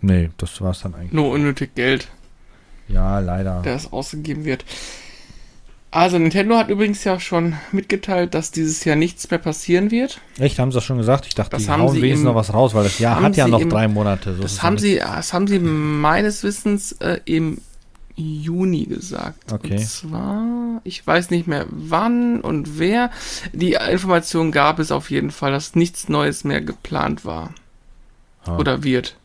Nee, 0.00 0.30
das 0.38 0.60
war's 0.60 0.82
dann 0.82 0.94
eigentlich. 0.94 1.12
Nur 1.12 1.30
unnötig 1.30 1.74
Geld, 1.74 2.08
Ja, 2.88 3.20
leider. 3.20 3.62
das 3.62 3.92
ausgegeben 3.92 4.44
wird. 4.44 4.64
Also 5.92 6.18
Nintendo 6.18 6.56
hat 6.56 6.70
übrigens 6.70 7.02
ja 7.04 7.18
schon 7.18 7.54
mitgeteilt, 7.72 8.34
dass 8.34 8.52
dieses 8.52 8.84
Jahr 8.84 8.94
nichts 8.96 9.28
mehr 9.30 9.38
passieren 9.40 9.90
wird. 9.90 10.20
Echt, 10.38 10.58
haben 10.60 10.70
sie 10.70 10.76
das 10.76 10.84
schon 10.84 10.98
gesagt? 10.98 11.26
Ich 11.26 11.34
dachte, 11.34 11.50
Das 11.50 11.64
die 11.64 11.68
haben 11.68 11.82
hauen 11.82 11.96
wenigstens 11.96 12.24
noch 12.24 12.36
was 12.36 12.54
raus, 12.54 12.74
weil 12.74 12.84
das 12.84 12.98
Jahr 13.00 13.20
hat 13.20 13.36
ja 13.36 13.48
noch 13.48 13.60
im- 13.60 13.70
drei 13.70 13.88
Monate. 13.88 14.34
So 14.36 14.44
es 14.44 14.54
Das 14.54 14.62
haben 14.62 14.76
ja 14.76 14.80
sie, 14.80 14.96
das 14.98 15.32
haben 15.32 15.48
sie 15.48 15.58
meines 15.58 16.44
Wissens 16.44 16.92
äh, 16.92 17.18
im 17.24 17.58
Juni 18.20 18.86
gesagt. 18.86 19.52
Okay. 19.52 19.72
Und 19.72 19.86
zwar, 19.86 20.80
ich 20.84 21.06
weiß 21.06 21.30
nicht 21.30 21.46
mehr 21.46 21.66
wann 21.70 22.40
und 22.40 22.78
wer. 22.78 23.10
Die 23.52 23.72
Information 23.72 24.52
gab 24.52 24.78
es 24.78 24.92
auf 24.92 25.10
jeden 25.10 25.30
Fall, 25.30 25.52
dass 25.52 25.74
nichts 25.74 26.08
Neues 26.08 26.44
mehr 26.44 26.60
geplant 26.60 27.24
war. 27.24 27.54
Ah. 28.44 28.56
Oder 28.56 28.82
wird. 28.82 29.16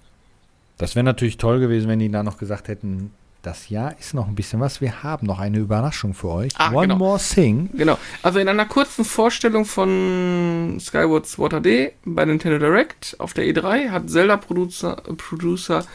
Das 0.77 0.95
wäre 0.95 1.03
natürlich 1.03 1.37
toll 1.37 1.59
gewesen, 1.59 1.87
wenn 1.87 1.99
die 1.99 2.11
da 2.11 2.23
noch 2.23 2.37
gesagt 2.37 2.67
hätten, 2.67 3.11
das 3.45 3.69
Jahr 3.69 3.95
ist 3.99 4.13
noch 4.13 4.27
ein 4.27 4.33
bisschen 4.35 4.59
was. 4.59 4.81
Wir 4.81 5.03
haben 5.03 5.27
noch 5.27 5.39
eine 5.39 5.59
Überraschung 5.59 6.13
für 6.15 6.29
euch. 6.29 6.51
Ah, 6.57 6.71
One 6.71 6.87
genau. 6.87 6.97
more 6.97 7.19
thing. 7.19 7.69
Genau. 7.73 7.97
Also 8.23 8.39
in 8.39 8.47
einer 8.47 8.65
kurzen 8.65 9.05
Vorstellung 9.05 9.65
von 9.65 10.79
Skyward 10.81 11.27
Sword 11.27 11.53
HD 11.53 11.93
bei 12.05 12.25
Nintendo 12.25 12.57
Direct 12.57 13.15
auf 13.19 13.33
der 13.33 13.45
E3 13.45 13.91
hat 13.91 14.09
Zelda-Producer 14.09 14.95
Producer 15.17 15.85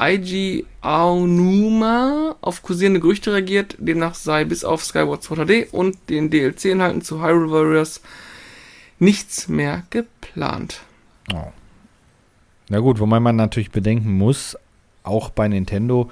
Eiji 0.00 0.66
Aonuma 0.80 2.36
auf 2.40 2.62
kursierende 2.62 3.00
Gerüchte 3.00 3.32
reagiert, 3.32 3.76
demnach 3.78 4.14
sei 4.14 4.44
bis 4.44 4.64
auf 4.64 4.84
Skyward 4.84 5.22
Sword 5.22 5.48
HD 5.48 5.72
und 5.72 5.96
den 6.08 6.30
DLC-Inhalten 6.30 7.02
zu 7.02 7.22
Hyrule 7.22 7.50
Warriors 7.50 8.00
nichts 8.98 9.48
mehr 9.48 9.84
geplant. 9.90 10.80
Oh. 11.32 11.52
Na 12.68 12.78
gut, 12.78 12.98
wobei 12.98 13.20
man 13.20 13.36
natürlich 13.36 13.70
bedenken 13.70 14.16
muss, 14.16 14.56
auch 15.02 15.30
bei 15.30 15.48
Nintendo, 15.48 16.10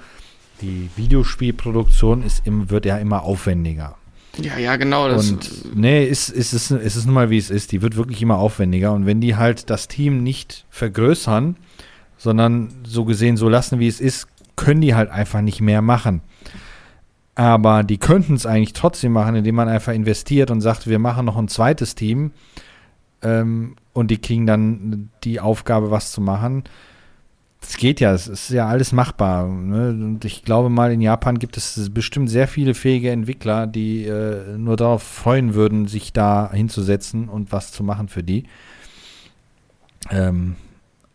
die 0.61 0.89
Videospielproduktion 0.95 2.23
ist 2.23 2.45
im, 2.45 2.69
wird 2.69 2.85
ja 2.85 2.97
immer 2.97 3.23
aufwendiger. 3.23 3.97
Ja, 4.37 4.57
ja, 4.57 4.75
genau. 4.77 5.07
Das 5.09 5.29
und 5.29 5.75
nee, 5.75 6.05
ist, 6.05 6.29
ist, 6.29 6.53
ist, 6.53 6.71
ist 6.71 6.95
es 6.95 7.05
nun 7.05 7.13
mal 7.13 7.29
wie 7.29 7.37
es 7.37 7.49
ist. 7.49 7.71
Die 7.71 7.81
wird 7.81 7.95
wirklich 7.95 8.21
immer 8.21 8.37
aufwendiger. 8.37 8.91
Und 8.93 9.05
wenn 9.05 9.21
die 9.21 9.35
halt 9.35 9.69
das 9.69 9.87
Team 9.87 10.23
nicht 10.23 10.65
vergrößern, 10.69 11.55
sondern 12.23 12.69
so 12.85 13.03
gesehen 13.03 13.35
so 13.35 13.49
lassen, 13.49 13.79
wie 13.79 13.87
es 13.87 13.99
ist, 13.99 14.27
können 14.55 14.79
die 14.79 14.95
halt 14.95 15.09
einfach 15.09 15.41
nicht 15.41 15.59
mehr 15.59 15.81
machen. 15.81 16.21
Aber 17.35 17.83
die 17.83 17.97
könnten 17.97 18.35
es 18.35 18.45
eigentlich 18.45 18.73
trotzdem 18.73 19.11
machen, 19.11 19.35
indem 19.35 19.55
man 19.55 19.67
einfach 19.67 19.91
investiert 19.91 20.49
und 20.49 20.61
sagt, 20.61 20.87
wir 20.87 20.99
machen 20.99 21.25
noch 21.25 21.35
ein 21.35 21.49
zweites 21.49 21.95
Team 21.95 22.31
ähm, 23.21 23.75
und 23.91 24.09
die 24.09 24.19
kriegen 24.19 24.47
dann 24.47 25.09
die 25.25 25.41
Aufgabe, 25.41 25.91
was 25.91 26.13
zu 26.13 26.21
machen. 26.21 26.63
Es 27.61 27.75
geht 27.75 27.99
ja, 27.99 28.13
es 28.13 28.27
ist 28.27 28.49
ja 28.51 28.67
alles 28.67 28.93
machbar. 28.93 29.47
Ne? 29.47 29.89
Und 29.89 30.23
ich 30.23 30.43
glaube 30.43 30.69
mal, 30.69 30.93
in 30.93 31.01
Japan 31.01 31.39
gibt 31.39 31.57
es 31.57 31.89
bestimmt 31.93 32.29
sehr 32.29 32.47
viele 32.47 32.73
fähige 32.73 33.11
Entwickler, 33.11 33.67
die 33.67 34.05
äh, 34.05 34.57
nur 34.57 34.77
darauf 34.77 35.03
freuen 35.03 35.55
würden, 35.55 35.87
sich 35.87 36.13
da 36.13 36.51
hinzusetzen 36.53 37.27
und 37.27 37.51
was 37.51 37.73
zu 37.73 37.83
machen 37.83 38.07
für 38.07 38.23
die. 38.23 38.45
Ähm, 40.09 40.55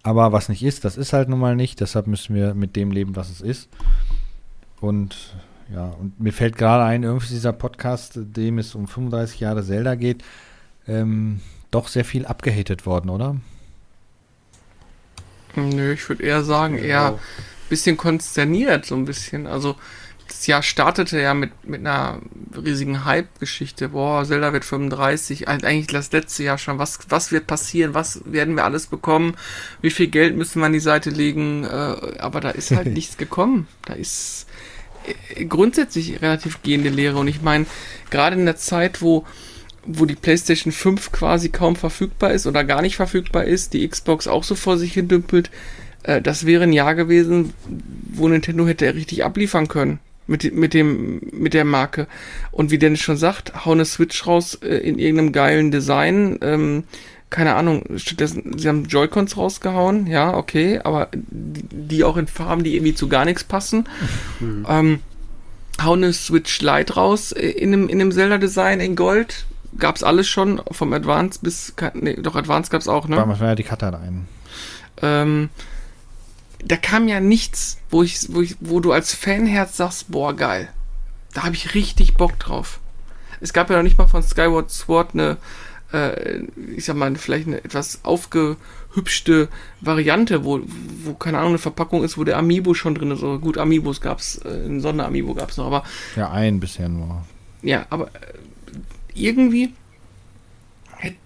aber 0.08 0.32
was 0.32 0.48
nicht 0.48 0.62
ist, 0.62 0.86
das 0.86 0.96
ist 0.96 1.12
halt 1.12 1.28
nun 1.28 1.38
mal 1.38 1.54
nicht. 1.54 1.80
Deshalb 1.80 2.06
müssen 2.06 2.34
wir 2.34 2.54
mit 2.54 2.76
dem 2.76 2.90
leben, 2.90 3.14
was 3.14 3.28
es 3.28 3.42
ist. 3.42 3.68
Und 4.80 5.36
ja, 5.70 5.88
und 5.88 6.18
mir 6.18 6.32
fällt 6.32 6.56
gerade 6.56 6.84
ein, 6.84 7.02
irgendwie 7.02 7.28
dieser 7.28 7.52
Podcast, 7.52 8.12
dem 8.16 8.58
es 8.58 8.74
um 8.74 8.88
35 8.88 9.40
Jahre 9.40 9.62
Zelda 9.62 9.96
geht, 9.96 10.24
ähm, 10.86 11.42
doch 11.70 11.88
sehr 11.88 12.06
viel 12.06 12.24
abgehatet 12.24 12.86
worden, 12.86 13.10
oder? 13.10 13.36
Nö, 15.56 15.92
ich 15.92 16.08
würde 16.08 16.22
eher 16.22 16.42
sagen, 16.42 16.78
eher 16.78 17.08
ein 17.08 17.18
bisschen 17.68 17.98
konsterniert, 17.98 18.86
so 18.86 18.94
ein 18.94 19.04
bisschen. 19.04 19.46
Also, 19.46 19.76
das 20.28 20.46
Jahr 20.46 20.62
startete 20.62 21.20
ja 21.20 21.34
mit, 21.34 21.50
mit 21.64 21.80
einer 21.80 22.20
riesigen 22.54 23.04
Hype-Geschichte. 23.04 23.90
Boah, 23.90 24.24
Zelda 24.24 24.52
wird 24.52 24.64
35. 24.64 25.48
Eigentlich 25.48 25.86
das 25.86 26.12
letzte 26.12 26.44
Jahr 26.44 26.58
schon. 26.58 26.78
Was, 26.78 26.98
was 27.08 27.32
wird 27.32 27.46
passieren? 27.46 27.94
Was 27.94 28.20
werden 28.24 28.54
wir 28.54 28.64
alles 28.64 28.86
bekommen? 28.86 29.36
Wie 29.80 29.90
viel 29.90 30.08
Geld 30.08 30.36
müssen 30.36 30.60
wir 30.60 30.66
an 30.66 30.72
die 30.72 30.80
Seite 30.80 31.10
legen? 31.10 31.64
Äh, 31.64 32.18
aber 32.18 32.40
da 32.40 32.50
ist 32.50 32.70
halt 32.70 32.86
nichts 32.94 33.16
gekommen. 33.16 33.66
Da 33.86 33.94
ist 33.94 34.46
äh, 35.34 35.44
grundsätzlich 35.46 36.20
relativ 36.20 36.62
gehende 36.62 36.90
Lehre. 36.90 37.16
Und 37.16 37.28
ich 37.28 37.42
meine, 37.42 37.66
gerade 38.10 38.36
in 38.36 38.46
der 38.46 38.56
Zeit, 38.56 39.02
wo 39.02 39.26
wo 39.90 40.04
die 40.04 40.16
PlayStation 40.16 40.70
5 40.70 41.12
quasi 41.12 41.48
kaum 41.48 41.74
verfügbar 41.74 42.32
ist 42.32 42.46
oder 42.46 42.62
gar 42.62 42.82
nicht 42.82 42.96
verfügbar 42.96 43.44
ist, 43.44 43.72
die 43.72 43.88
Xbox 43.88 44.28
auch 44.28 44.44
so 44.44 44.54
vor 44.54 44.76
sich 44.76 44.92
hin 44.92 45.08
dümpelt, 45.08 45.50
äh, 46.02 46.20
das 46.20 46.44
wäre 46.44 46.64
ein 46.64 46.74
Jahr 46.74 46.94
gewesen, 46.94 47.54
wo 48.12 48.28
Nintendo 48.28 48.66
hätte 48.66 48.94
richtig 48.94 49.24
abliefern 49.24 49.66
können 49.66 49.98
mit, 50.28 50.54
mit 50.54 50.74
dem 50.74 51.20
mit 51.32 51.54
der 51.54 51.64
Marke 51.64 52.06
und 52.52 52.70
wie 52.70 52.78
Dennis 52.78 53.00
schon 53.00 53.16
sagt, 53.16 53.64
hau 53.64 53.72
eine 53.72 53.84
Switch 53.84 54.26
raus 54.26 54.54
äh, 54.62 54.76
in 54.76 54.98
irgendeinem 54.98 55.32
geilen 55.32 55.70
Design, 55.72 56.38
ähm, 56.42 56.84
keine 57.30 57.56
Ahnung, 57.56 57.84
stattdessen, 57.96 58.58
sie 58.58 58.68
haben 58.68 58.84
Joy-Cons 58.84 59.36
rausgehauen, 59.36 60.06
ja, 60.06 60.34
okay, 60.34 60.80
aber 60.82 61.08
die, 61.12 61.62
die, 61.70 62.04
auch 62.04 62.16
in 62.16 62.26
Farben, 62.26 62.64
die 62.64 62.74
irgendwie 62.74 62.94
zu 62.94 63.08
gar 63.08 63.24
nichts 63.24 63.44
passen. 63.44 63.88
Mhm. 64.40 64.66
Ähm, 64.68 64.98
hau 65.82 65.92
eine 65.92 66.12
Switch 66.12 66.60
Lite 66.62 66.94
raus 66.94 67.32
äh, 67.32 67.48
in 67.48 67.72
einem, 67.72 67.88
in 67.88 68.00
einem 68.00 68.12
Zelda-Design 68.12 68.80
in 68.80 68.96
Gold, 68.96 69.46
gab's 69.78 70.02
alles 70.02 70.28
schon, 70.28 70.62
vom 70.70 70.92
Advance 70.92 71.40
bis, 71.42 71.74
nee, 71.94 72.14
doch 72.14 72.34
Advance 72.34 72.70
gab's 72.70 72.88
auch, 72.88 73.08
ne? 73.08 73.16
War 73.16 73.36
ja 73.40 73.54
die 73.54 73.62
Cutter 73.62 73.92
rein. 73.92 74.26
Ähm, 75.02 75.50
da 76.64 76.76
kam 76.76 77.08
ja 77.08 77.20
nichts, 77.20 77.78
wo 77.90 78.02
ich, 78.02 78.32
wo 78.32 78.40
ich, 78.40 78.56
wo 78.60 78.80
du 78.80 78.92
als 78.92 79.14
Fanherz 79.14 79.76
sagst, 79.76 80.10
boah, 80.10 80.34
geil. 80.34 80.68
Da 81.34 81.44
habe 81.44 81.54
ich 81.54 81.74
richtig 81.74 82.14
Bock 82.14 82.38
drauf. 82.38 82.80
Es 83.40 83.52
gab 83.52 83.70
ja 83.70 83.76
noch 83.76 83.82
nicht 83.82 83.98
mal 83.98 84.08
von 84.08 84.22
Skyward 84.22 84.70
Sword 84.70 85.14
eine, 85.14 85.36
äh, 85.92 86.40
ich 86.76 86.84
sag 86.84 86.96
mal, 86.96 87.14
vielleicht 87.16 87.46
eine 87.46 87.62
etwas 87.62 88.04
aufgehübschte 88.04 89.48
Variante, 89.80 90.44
wo, 90.44 90.60
wo, 91.04 91.14
keine 91.14 91.38
Ahnung, 91.38 91.50
eine 91.50 91.58
Verpackung 91.58 92.02
ist, 92.02 92.18
wo 92.18 92.24
der 92.24 92.38
Amiibo 92.38 92.74
schon 92.74 92.94
drin 92.94 93.12
ist. 93.12 93.22
Oder 93.22 93.38
gut, 93.38 93.58
Amiibos 93.58 94.00
gab's, 94.00 94.38
äh, 94.38 94.66
ein 94.66 94.80
Sonderamiibo 94.80 95.34
gab's 95.34 95.56
noch, 95.56 95.66
aber. 95.66 95.84
Ja, 96.16 96.30
ein 96.30 96.58
bisher 96.58 96.88
nur. 96.88 97.24
Ja, 97.62 97.86
aber 97.90 98.08
äh, 98.08 98.34
irgendwie 99.14 99.72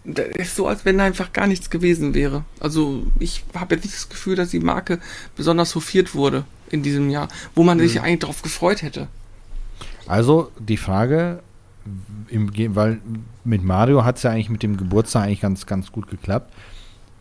das 0.04 0.26
ist 0.36 0.56
so, 0.56 0.66
als 0.66 0.84
wenn 0.84 0.98
da 0.98 1.04
einfach 1.04 1.32
gar 1.32 1.46
nichts 1.46 1.70
gewesen 1.70 2.14
wäre. 2.14 2.44
Also 2.60 3.06
ich 3.18 3.44
habe 3.54 3.74
jetzt 3.74 3.84
nicht 3.84 3.96
das 3.96 4.08
Gefühl, 4.08 4.36
dass 4.36 4.50
die 4.50 4.60
Marke 4.60 4.98
besonders 5.36 5.74
hofiert 5.74 6.14
wurde 6.14 6.44
in 6.70 6.82
diesem 6.82 7.10
Jahr, 7.10 7.28
wo 7.54 7.62
man 7.62 7.78
mhm. 7.78 7.82
sich 7.82 8.00
eigentlich 8.00 8.20
darauf 8.20 8.42
gefreut 8.42 8.82
hätte. 8.82 9.08
Also 10.06 10.50
die 10.58 10.76
Frage, 10.76 11.40
im, 12.28 12.50
weil 12.74 13.00
mit 13.44 13.62
Mario 13.62 14.04
hat 14.04 14.16
es 14.16 14.22
ja 14.22 14.30
eigentlich 14.30 14.50
mit 14.50 14.62
dem 14.62 14.76
Geburtstag 14.76 15.24
eigentlich 15.24 15.40
ganz, 15.40 15.66
ganz 15.66 15.92
gut 15.92 16.08
geklappt. 16.08 16.52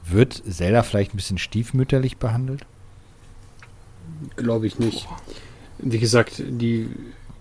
Wird 0.06 0.42
Zelda 0.50 0.84
vielleicht 0.84 1.14
ein 1.14 1.18
bisschen 1.18 1.38
stiefmütterlich 1.38 2.18
behandelt? 2.18 2.66
Glaube 4.36 4.68
ich 4.68 4.80
nicht. 4.80 5.08
Wie 5.78 6.00
gesagt, 6.00 6.44
die 6.46 6.90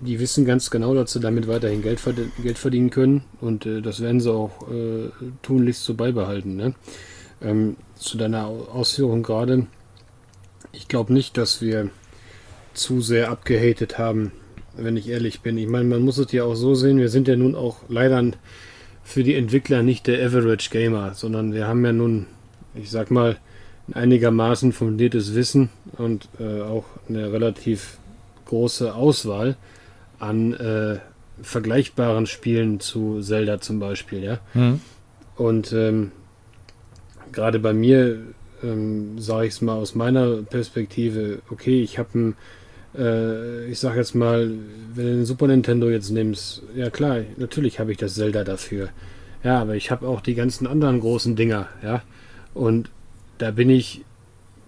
die 0.01 0.19
wissen 0.19 0.45
ganz 0.45 0.71
genau, 0.71 0.95
dass 0.95 1.13
sie 1.13 1.21
damit 1.21 1.47
weiterhin 1.47 1.83
Geld, 1.83 2.01
verdienen, 2.01 2.33
Geld 2.43 2.59
verdienen 2.59 2.91
können 2.91 3.25
und 3.41 3.67
äh, 3.67 3.83
das 3.83 4.01
werden 4.01 4.21
sie 4.21 4.33
auch 4.33 4.71
äh, 4.71 5.11
tunlichst 5.43 5.85
so 5.85 5.95
beibehalten. 5.95 6.57
Ne? 6.57 6.75
Ähm, 7.43 7.77
zu 7.97 8.17
deiner 8.17 8.47
Ausführung 8.47 9.23
gerade, 9.23 9.67
ich 10.73 10.89
glaube 10.89 11.13
nicht, 11.13 11.37
dass 11.37 11.61
wir 11.61 11.91
zu 12.73 13.01
sehr 13.01 13.31
abgehatet 13.31 13.99
haben, 13.99 14.33
wenn 14.77 14.97
ich 14.97 15.09
ehrlich 15.09 15.41
bin. 15.41 15.59
Ich 15.59 15.69
meine, 15.69 15.85
man 15.85 16.03
muss 16.03 16.19
es 16.19 16.33
ja 16.33 16.45
auch 16.45 16.55
so 16.55 16.75
sehen, 16.75 16.99
wir 16.99 17.09
sind 17.09 17.29
ja 17.29 17.37
nun 17.37 17.55
auch 17.55 17.79
leider 17.89 18.31
für 19.03 19.23
die 19.23 19.35
Entwickler 19.35 19.83
nicht 19.83 20.07
der 20.07 20.25
Average 20.25 20.71
Gamer, 20.71 21.15
sondern 21.15 21.53
wir 21.53 21.67
haben 21.67 21.85
ja 21.85 21.93
nun, 21.93 22.27
ich 22.75 22.91
sag 22.91 23.11
mal, 23.11 23.37
einigermaßen 23.93 24.73
fundiertes 24.73 25.35
Wissen 25.35 25.69
und 25.99 26.29
äh, 26.39 26.61
auch 26.63 26.85
eine 27.09 27.33
relativ 27.33 27.99
große 28.47 28.95
Auswahl 28.95 29.57
an 30.21 30.53
äh, 30.55 30.99
vergleichbaren 31.43 32.27
Spielen 32.27 32.81
zu 32.81 33.21
Zelda 33.21 33.61
zum 33.61 33.81
Beispiel, 33.81 34.23
ja. 34.23 34.39
Mhm. 34.55 34.81
Und 35.37 35.73
ähm, 35.73 36.13
gerade 37.33 37.59
bei 37.59 37.73
mir 37.73 38.19
ähm, 38.63 39.19
sage 39.19 39.47
ich 39.47 39.55
es 39.55 39.61
mal 39.63 39.77
aus 39.77 39.95
meiner 39.95 40.43
Perspektive, 40.43 41.41
okay, 41.51 41.83
ich 41.83 41.99
habe 41.99 42.19
ein, 42.19 42.37
äh, 42.97 43.67
ich 43.67 43.79
sage 43.79 43.99
jetzt 43.99 44.15
mal, 44.15 44.51
wenn 44.95 45.07
du 45.07 45.13
den 45.17 45.25
Super 45.25 45.47
Nintendo 45.47 45.89
jetzt 45.89 46.11
nimmst, 46.11 46.63
ja 46.75 46.91
klar, 46.91 47.21
natürlich 47.37 47.81
habe 47.81 47.93
ich 47.93 47.99
das 47.99 48.15
Zelda 48.15 48.45
dafür. 48.45 48.89
Ja, 49.43 49.61
aber 49.61 49.75
ich 49.75 49.91
habe 49.91 50.07
auch 50.07 50.21
die 50.21 50.35
ganzen 50.35 50.67
anderen 50.67 51.01
großen 51.01 51.35
Dinger, 51.35 51.69
ja. 51.83 52.03
Und 52.53 52.91
da 53.39 53.51
bin 53.51 53.71
ich 53.71 54.05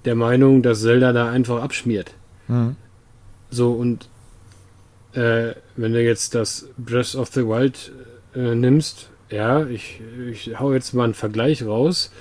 der 0.07 0.15
Meinung, 0.15 0.63
dass 0.63 0.81
Zelda 0.81 1.13
da 1.13 1.31
einfach 1.31 1.63
abschmiert. 1.63 2.15
Mhm. 2.49 2.77
So, 3.51 3.73
und 3.73 4.09
äh, 5.15 5.55
wenn 5.77 5.93
du 5.93 6.03
jetzt 6.03 6.35
das 6.35 6.69
Breath 6.77 7.15
of 7.15 7.29
the 7.33 7.47
Wild 7.47 7.93
äh, 8.35 8.55
nimmst, 8.55 9.11
ja, 9.31 9.67
ich, 9.67 10.01
ich 10.31 10.61
hau 10.61 10.73
jetzt 10.73 10.93
mal 10.93 11.05
einen 11.05 11.15
Vergleich 11.15 11.65
raus. 11.65 12.13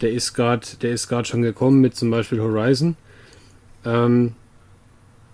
Der 0.00 0.12
ist 0.12 0.34
gerade, 0.34 0.66
der 0.82 0.90
ist 0.92 1.08
gerade 1.08 1.26
schon 1.26 1.42
gekommen 1.42 1.80
mit 1.80 1.94
zum 1.94 2.10
Beispiel 2.10 2.40
Horizon. 2.40 2.96
Ähm, 3.84 4.34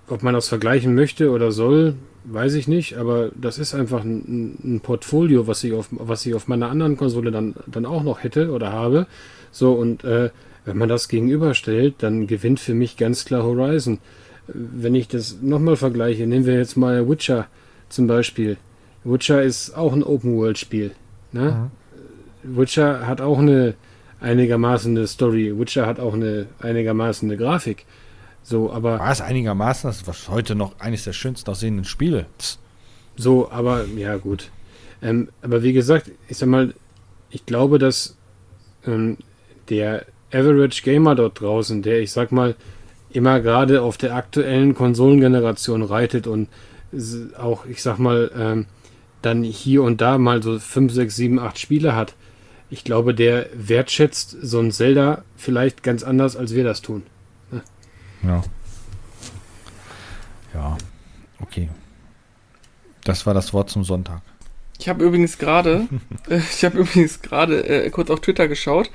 ob 0.09 0.23
man 0.23 0.35
das 0.35 0.49
vergleichen 0.49 0.95
möchte 0.95 1.31
oder 1.31 1.53
soll, 1.53 1.95
weiß 2.25 2.55
ich 2.55 2.69
nicht, 2.69 2.97
aber 2.97 3.31
das 3.35 3.59
ist 3.59 3.75
einfach 3.75 4.05
ein, 4.05 4.59
ein, 4.63 4.81
Portfolio, 4.81 5.47
was 5.47 5.65
ich 5.65 5.73
auf, 5.73 5.89
was 5.91 6.27
ich 6.27 6.35
auf 6.35 6.49
meiner 6.49 6.69
anderen 6.69 6.97
Konsole 6.97 7.31
dann, 7.31 7.55
dann 7.67 7.87
auch 7.87 8.03
noch 8.03 8.23
hätte 8.23 8.51
oder 8.51 8.73
habe. 8.73 9.07
So, 9.51 9.73
und 9.73 10.05
äh, 10.05 10.31
wenn 10.65 10.79
man 10.79 10.89
das 10.89 11.09
gegenüberstellt, 11.09 11.97
dann 11.99 12.27
gewinnt 12.27 12.61
für 12.61 12.75
mich 12.75 12.97
ganz 12.97 13.25
klar 13.25 13.43
Horizon 13.43 13.99
wenn 14.55 14.95
ich 14.95 15.09
das 15.09 15.39
nochmal 15.41 15.77
vergleiche, 15.77 16.27
nehmen 16.27 16.47
wir 16.47 16.55
jetzt 16.55 16.77
mal 16.77 17.09
Witcher 17.09 17.47
zum 17.89 18.07
Beispiel. 18.07 18.57
Witcher 19.05 19.43
ist 19.43 19.77
auch 19.77 19.93
ein 19.93 20.03
Open-World-Spiel. 20.03 20.93
Ne? 21.33 21.71
Mhm. 22.45 22.59
Witcher 22.59 23.07
hat 23.07 23.21
auch 23.21 23.39
eine 23.39 23.75
einigermaßen 24.21 24.97
eine 24.97 25.07
Story. 25.07 25.59
Witcher 25.59 25.87
hat 25.87 26.01
auch 26.01 26.15
eine 26.15 26.47
einigermaßen 26.61 27.29
eine 27.29 27.37
Grafik. 27.37 27.85
So, 28.43 28.73
aber. 28.73 28.99
War 28.99 29.13
es 29.13 29.21
einigermaßen? 29.21 29.89
Das 29.89 30.03
ist 30.03 30.29
heute 30.29 30.55
noch 30.55 30.79
eines 30.81 31.05
der 31.05 31.13
schönsten 31.13 31.51
aussehenden 31.51 31.85
Spiele. 31.85 32.27
So, 33.17 33.51
aber, 33.51 33.85
ja, 33.97 34.17
gut. 34.17 34.51
Ähm, 35.03 35.29
aber 35.43 35.63
wie 35.63 35.73
gesagt, 35.73 36.11
ich 36.29 36.39
sag 36.39 36.49
mal, 36.49 36.75
ich 37.31 37.47
glaube, 37.47 37.79
dass 37.79 38.17
ähm, 38.87 39.19
der 39.69 40.07
Average 40.33 40.83
Gamer 40.83 41.15
dort 41.15 41.41
draußen, 41.41 41.83
der, 41.83 42.01
ich 42.01 42.13
sag 42.13 42.33
mal, 42.33 42.57
immer 43.15 43.41
gerade 43.41 43.83
auf 43.83 43.97
der 43.97 44.15
aktuellen 44.15 44.75
Konsolengeneration 44.75 45.83
reitet 45.83 46.27
und 46.27 46.49
auch, 47.39 47.65
ich 47.67 47.83
sag 47.83 47.99
mal, 47.99 48.31
ähm, 48.37 48.67
dann 49.23 49.43
hier 49.45 49.83
und 49.83 50.01
da 50.01 50.19
mal 50.19 50.43
so 50.43 50.59
5, 50.59 50.93
6, 50.93 51.17
7, 51.17 51.39
8 51.39 51.59
Spiele 51.59 51.95
hat. 51.95 52.15
Ich 52.71 52.85
glaube, 52.85 53.15
der 53.15 53.47
wertschätzt 53.55 54.37
so 54.41 54.59
ein 54.59 54.73
Zelda 54.73 55.25
vielleicht 55.37 55.83
ganz 55.83 56.03
anders, 56.03 56.37
als 56.37 56.55
wir 56.55 56.65
das 56.65 56.83
tun. 56.83 57.03
Ja. 58.23 58.43
Ja. 60.55 60.79
Okay. 61.41 61.69
Das 63.05 63.27
war 63.27 63.35
das 63.35 63.53
Wort 63.53 63.71
zum 63.71 63.85
Sonntag. 63.85 64.23
Ich 64.79 64.89
habe 64.89 65.05
übrigens 65.05 65.39
gerade, 65.39 65.87
äh, 66.29 66.39
ich 66.39 66.65
habe 66.65 66.79
übrigens 66.79 67.23
gerade 67.23 67.67
äh, 67.67 67.91
kurz 67.91 68.11
auf 68.11 68.21
Twitter 68.21 68.49
geschaut 68.49 68.91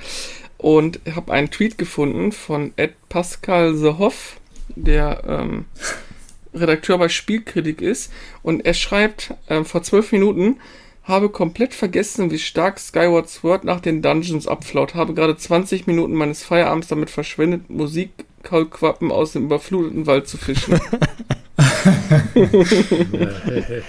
und 0.58 1.00
habe 1.16 1.34
einen 1.34 1.52
Tweet 1.52 1.78
gefunden 1.78 2.32
von 2.32 2.74
Ed 2.78 2.94
Pascal 3.10 3.76
The 3.76 3.94
Hoff, 3.98 4.38
der 4.76 5.24
ähm, 5.28 5.66
Redakteur 6.54 6.98
bei 6.98 7.10
Spielkritik 7.10 7.82
ist. 7.82 8.12
Und 8.44 8.66
er 8.66 8.74
schreibt 8.74 9.34
äh, 9.48 9.64
vor 9.64 9.84
zwölf 9.84 10.12
Minuten, 10.12 10.58
habe 11.04 11.30
komplett 11.30 11.74
vergessen, 11.74 12.32
wie 12.32 12.40
stark 12.40 12.80
Skyward 12.80 13.30
Sword 13.30 13.64
nach 13.64 13.80
den 13.80 14.02
Dungeons 14.02 14.48
abflaut. 14.48 14.94
Habe 14.96 15.14
gerade 15.14 15.38
20 15.38 15.88
Minuten 15.88 16.14
meines 16.14 16.44
Feierabends 16.44 16.88
damit 16.88 17.10
verschwendet, 17.10 17.70
Musikkaulquappen 17.70 19.12
aus 19.12 19.32
dem 19.34 19.46
überfluteten 19.46 20.06
Wald 20.06 20.28
zu 20.28 20.38
fischen. 20.38 20.80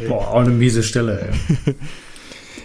Boah, 0.08 0.28
auch 0.28 0.40
eine 0.40 0.50
miese 0.50 0.82
Stelle, 0.82 1.32
ey. 1.66 1.74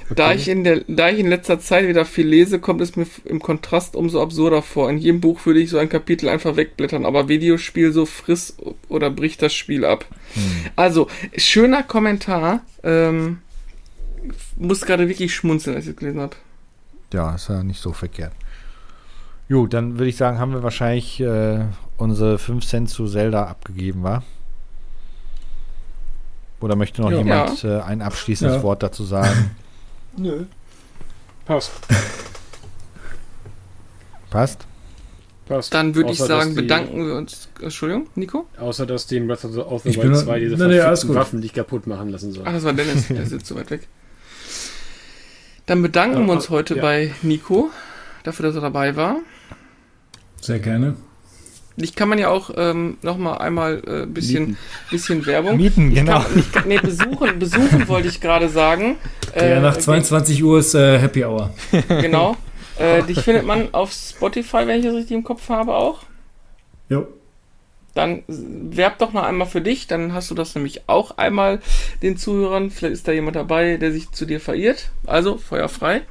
Da, 0.09 0.34
ich 0.34 0.47
in 0.47 0.63
der, 0.63 0.81
da 0.88 1.09
ich 1.09 1.19
in 1.19 1.27
letzter 1.27 1.59
Zeit 1.59 1.88
wieder 1.88 2.05
viel 2.05 2.27
lese, 2.27 2.59
kommt 2.59 2.81
es 2.81 2.95
mir 2.95 3.07
im 3.25 3.39
Kontrast 3.39 3.95
umso 3.95 4.21
absurder 4.21 4.61
vor. 4.61 4.89
In 4.89 4.97
jedem 4.97 5.21
Buch 5.21 5.45
würde 5.45 5.59
ich 5.59 5.69
so 5.69 5.77
ein 5.77 5.89
Kapitel 5.89 6.30
einfach 6.30 6.55
wegblättern, 6.55 7.05
aber 7.05 7.30
Videospiel 7.30 7.91
so 7.91 8.05
friss 8.05 8.57
oder 8.89 9.09
bricht 9.09 9.41
das 9.41 9.53
Spiel 9.53 9.85
ab. 9.85 10.05
Hm. 10.34 10.43
Also, 10.75 11.07
schöner 11.38 11.84
Kommentar. 11.84 12.61
Ähm, 12.84 13.39
muss 14.57 14.81
gerade 14.81 15.09
wirklich 15.09 15.34
schmunzeln, 15.34 15.75
als 15.75 15.85
ich 15.85 15.91
es 15.91 15.97
gelesen 15.97 16.21
habe. 16.21 16.35
Ja, 17.13 17.35
ist 17.35 17.49
ja 17.49 17.63
nicht 17.63 17.81
so 17.81 17.93
verkehrt. 17.93 18.34
Jo, 19.49 19.67
dann 19.67 19.93
würde 19.99 20.07
ich 20.07 20.17
sagen, 20.17 20.39
haben 20.39 20.53
wir 20.53 20.63
wahrscheinlich 20.63 21.19
äh, 21.19 21.65
unsere 21.97 22.39
5 22.39 22.65
Cent 22.65 22.89
zu 22.89 23.07
Zelda 23.07 23.45
abgegeben, 23.45 24.03
war? 24.03 24.23
Oder 26.59 26.75
möchte 26.75 27.01
noch 27.01 27.11
ja. 27.11 27.17
jemand 27.17 27.63
äh, 27.63 27.81
ein 27.81 28.01
abschließendes 28.01 28.57
ja. 28.57 28.63
Wort 28.63 28.84
dazu 28.84 29.03
sagen? 29.03 29.51
Nö. 30.18 30.45
Passt. 31.45 31.72
Passt? 34.30 34.65
Passt. 35.45 35.73
Dann 35.73 35.94
würde 35.94 36.11
ich 36.11 36.18
sagen, 36.18 36.56
bedanken 36.56 37.06
wir 37.06 37.15
uns. 37.15 37.49
Entschuldigung, 37.61 38.07
Nico? 38.15 38.48
Außer, 38.57 38.85
dass 38.85 39.07
die 39.07 39.18
in 39.18 39.27
Breath 39.27 39.45
of 39.45 39.84
the 39.84 39.95
Wild 39.95 40.18
2 40.18 40.40
diese 40.40 40.68
nee, 40.68 40.80
Waffen 40.80 41.40
nicht 41.40 41.53
kaputt 41.53 41.85
machen 41.85 42.10
lassen 42.10 42.31
soll. 42.31 42.44
Ach, 42.48 42.53
das 42.53 42.64
war 42.64 42.73
Dennis, 42.73 43.07
der 43.10 43.26
sitzt 43.26 43.48
so 43.48 43.56
weit 43.56 43.69
weg. 43.69 43.88
Dann 45.65 45.81
bedanken 45.81 46.26
wir 46.26 46.34
uns 46.34 46.49
heute 46.49 46.76
ja. 46.76 46.81
bei 46.81 47.14
Nico 47.22 47.69
dafür, 48.23 48.48
dass 48.48 48.56
er 48.56 48.61
dabei 48.61 48.95
war. 48.95 49.19
Sehr 50.41 50.60
gerne. 50.60 50.95
Ich 51.76 51.95
kann 51.95 52.08
man 52.08 52.20
ja 52.20 52.30
auch 52.30 52.52
ähm, 52.56 52.98
noch 53.02 53.18
mal 53.18 53.38
einmal 53.38 53.82
äh, 53.88 54.06
bisschen, 54.06 54.58
bisschen 54.91 55.26
Werbung. 55.26 55.58
Mieten, 55.58 55.90
ich 55.90 56.00
genau. 56.00 56.20
Kann, 56.20 56.38
ich, 56.38 56.66
nee, 56.66 56.78
besuchen, 56.78 57.40
besuchen 57.40 57.88
wollte 57.88 58.08
ich 58.10 58.22
gerade 58.22 58.50
sagen. 58.50 58.98
Äh, 59.36 59.52
ja, 59.52 59.60
nach 59.60 59.78
22 59.78 60.44
Uhr 60.44 60.60
ist 60.60 60.76
äh, 60.76 61.00
Happy 61.00 61.26
Hour. 61.26 61.54
Genau. 61.88 62.38
Äh, 62.80 63.04
dich 63.04 63.20
findet 63.20 63.45
man 63.45 63.72
auf 63.72 63.91
Spotify, 63.91 64.66
wenn 64.66 64.80
ich 64.80 64.86
das 64.86 64.95
richtig 64.95 65.16
im 65.16 65.24
Kopf 65.24 65.48
habe, 65.50 65.76
auch. 65.76 66.00
Jo. 66.90 67.08
Dann 67.94 68.24
werb 68.28 68.98
doch 68.98 69.14
noch 69.14 69.22
einmal 69.22 69.45
für 69.45 69.62
dich, 69.62 69.86
dann 69.86 70.14
hast 70.14 70.32
du 70.32 70.36
das 70.36 70.56
nämlich 70.56 70.90
auch 70.90 71.18
einmal 71.20 71.60
den 72.02 72.18
Zuhörern. 72.18 72.72
Vielleicht 72.72 72.94
ist 72.94 73.08
da 73.08 73.12
jemand 73.12 73.36
dabei, 73.36 73.78
der 73.78 73.91
sich 73.91 74.12
zu 74.12 74.26
dir 74.26 74.40
verirrt. 74.40 74.90
Also, 75.06 75.38
Feuer 75.38 75.70
frei. 75.70 76.02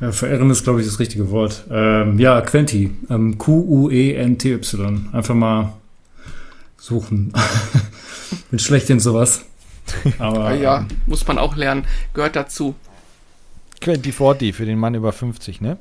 Ja, 0.00 0.12
verirren 0.12 0.50
ist, 0.50 0.64
glaube 0.64 0.80
ich, 0.80 0.86
das 0.86 0.98
richtige 0.98 1.30
Wort. 1.30 1.64
Ähm, 1.70 2.18
ja, 2.18 2.40
Quenti. 2.40 2.90
Ähm, 3.10 3.36
Q-U-E-N-T-Y. 3.36 5.08
Einfach 5.12 5.34
mal 5.34 5.74
suchen. 6.78 7.32
Bin 8.50 8.58
schlecht 8.58 8.88
in 8.88 8.98
sowas. 9.00 9.44
Aber 10.18 10.54
ja, 10.54 10.78
ähm, 10.78 10.86
muss 11.06 11.26
man 11.26 11.38
auch 11.38 11.54
lernen. 11.56 11.84
Gehört 12.14 12.36
dazu. 12.36 12.74
Quenti 13.80 14.12
40 14.12 14.54
für 14.54 14.64
den 14.64 14.78
Mann 14.78 14.94
über 14.94 15.12
50, 15.12 15.60
ne? 15.60 15.76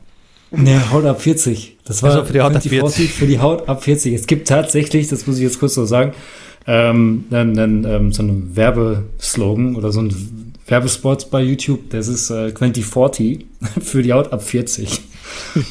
Ne, 0.51 0.91
Haut 0.91 1.05
ab 1.05 1.21
40. 1.21 1.77
Das 1.85 2.01
war 2.01 2.11
also 2.11 2.25
für 2.25 2.33
die 2.33 2.41
Haut 2.41 2.55
ab 2.55 2.63
40. 2.63 3.13
Für 3.13 3.27
die 3.27 3.39
Haut 3.39 3.69
ab 3.69 3.83
40. 3.83 4.13
Es 4.13 4.25
gibt 4.25 4.47
tatsächlich, 4.47 5.07
das 5.07 5.27
muss 5.27 5.37
ich 5.37 5.43
jetzt 5.43 5.59
kurz 5.59 5.75
so 5.75 5.85
sagen, 5.85 6.13
ähm, 6.65 7.25
dann, 7.29 7.53
dann, 7.53 7.83
ähm, 7.85 8.11
so 8.11 8.23
einen 8.23 8.55
Werbeslogan 8.55 9.75
oder 9.75 9.91
so 9.91 10.01
ein 10.01 10.48
Werbespot 10.69 11.29
bei 11.31 11.41
YouTube. 11.41 11.89
Das 11.89 12.07
ist 12.07 12.29
äh, 12.29 12.53
2040 12.53 13.45
für 13.81 14.01
die 14.01 14.13
Haut 14.13 14.31
ab 14.33 14.43
40. 14.43 15.01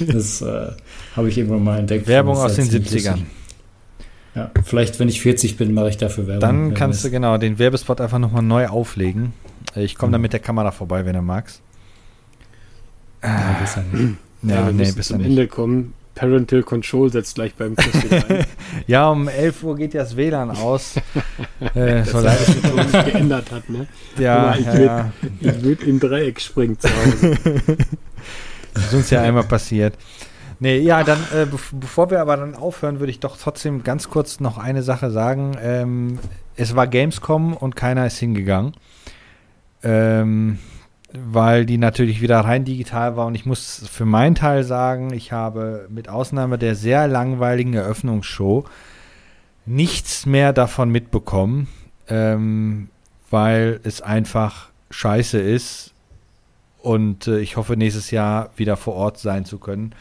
Das 0.06 0.40
äh, 0.40 0.68
habe 1.16 1.28
ich 1.28 1.36
irgendwann 1.36 1.64
mal 1.64 1.78
entdeckt. 1.80 2.06
Werbung 2.06 2.36
aus 2.36 2.54
den 2.54 2.66
70ern. 2.66 3.22
Ja, 4.36 4.52
vielleicht, 4.64 5.00
wenn 5.00 5.08
ich 5.08 5.20
40 5.20 5.56
bin, 5.56 5.74
mache 5.74 5.88
ich 5.88 5.96
dafür 5.96 6.28
Werbung. 6.28 6.40
Dann 6.40 6.74
kannst 6.74 7.04
du 7.04 7.10
genau 7.10 7.38
den 7.38 7.58
Werbespot 7.58 8.00
einfach 8.00 8.20
nochmal 8.20 8.42
neu 8.42 8.68
auflegen. 8.68 9.32
Ich 9.74 9.96
komme 9.96 10.10
mhm. 10.10 10.12
dann 10.12 10.20
mit 10.20 10.32
der 10.32 10.40
Kamera 10.40 10.70
vorbei, 10.70 11.04
wenn 11.04 11.14
du 11.14 11.22
magst. 11.22 11.60
Ja, 13.22 13.56
besser 13.60 13.82
nicht. 13.82 14.16
Ja, 14.42 14.54
ja 14.54 14.66
wir 14.66 14.72
nee, 14.72 14.92
bis 14.92 15.08
zum 15.08 15.24
Ende 15.24 15.48
kommen. 15.48 15.94
Parental 16.18 16.64
Control 16.64 17.12
setzt 17.12 17.36
gleich 17.36 17.54
beim 17.54 17.76
Festival 17.76 18.24
ein. 18.28 18.46
ja, 18.88 19.08
um 19.08 19.28
11 19.28 19.62
Uhr 19.62 19.76
geht 19.76 19.94
ja 19.94 20.02
das 20.02 20.16
WLAN 20.16 20.50
aus. 20.50 20.96
äh, 21.60 22.00
das 22.00 22.10
so 22.10 22.18
leid 22.18 22.38
sich 22.40 22.60
nicht 22.60 23.04
geändert 23.04 23.52
hat, 23.52 23.68
ne? 23.70 23.86
Ja, 24.18 24.56
ich 24.56 24.66
ja, 24.66 24.72
würd, 24.74 24.86
ja. 24.86 25.12
Ich 25.40 25.62
würde 25.62 25.84
in 25.84 26.00
Dreieck 26.00 26.40
springen 26.40 26.76
zu 26.76 26.88
Hause. 26.88 27.36
das 28.74 28.86
ist 28.86 28.94
uns 28.94 29.10
ja 29.10 29.22
einmal 29.22 29.44
passiert. 29.44 29.94
Nee, 30.58 30.78
ja, 30.78 31.04
dann, 31.04 31.20
äh, 31.32 31.46
bevor 31.72 32.10
wir 32.10 32.20
aber 32.20 32.36
dann 32.36 32.56
aufhören, 32.56 32.98
würde 32.98 33.12
ich 33.12 33.20
doch 33.20 33.36
trotzdem 33.36 33.84
ganz 33.84 34.10
kurz 34.10 34.40
noch 34.40 34.58
eine 34.58 34.82
Sache 34.82 35.12
sagen. 35.12 35.56
Ähm, 35.62 36.18
es 36.56 36.74
war 36.74 36.88
Gamescom 36.88 37.52
und 37.52 37.76
keiner 37.76 38.06
ist 38.06 38.18
hingegangen. 38.18 38.72
Ähm, 39.84 40.58
weil 41.12 41.64
die 41.64 41.78
natürlich 41.78 42.20
wieder 42.20 42.40
rein 42.40 42.64
digital 42.64 43.16
war. 43.16 43.26
Und 43.26 43.34
ich 43.34 43.46
muss 43.46 43.84
für 43.90 44.04
meinen 44.04 44.34
Teil 44.34 44.64
sagen, 44.64 45.12
ich 45.12 45.32
habe 45.32 45.86
mit 45.88 46.08
Ausnahme 46.08 46.58
der 46.58 46.74
sehr 46.74 47.08
langweiligen 47.08 47.74
Eröffnungsshow 47.74 48.64
nichts 49.64 50.26
mehr 50.26 50.52
davon 50.52 50.90
mitbekommen, 50.90 51.68
ähm, 52.08 52.88
weil 53.30 53.80
es 53.84 54.02
einfach 54.02 54.68
scheiße 54.90 55.38
ist. 55.38 55.92
Und 56.80 57.26
äh, 57.26 57.40
ich 57.40 57.56
hoffe, 57.56 57.76
nächstes 57.76 58.10
Jahr 58.10 58.50
wieder 58.56 58.76
vor 58.76 58.94
Ort 58.94 59.18
sein 59.18 59.44
zu 59.44 59.58
können. 59.58 59.94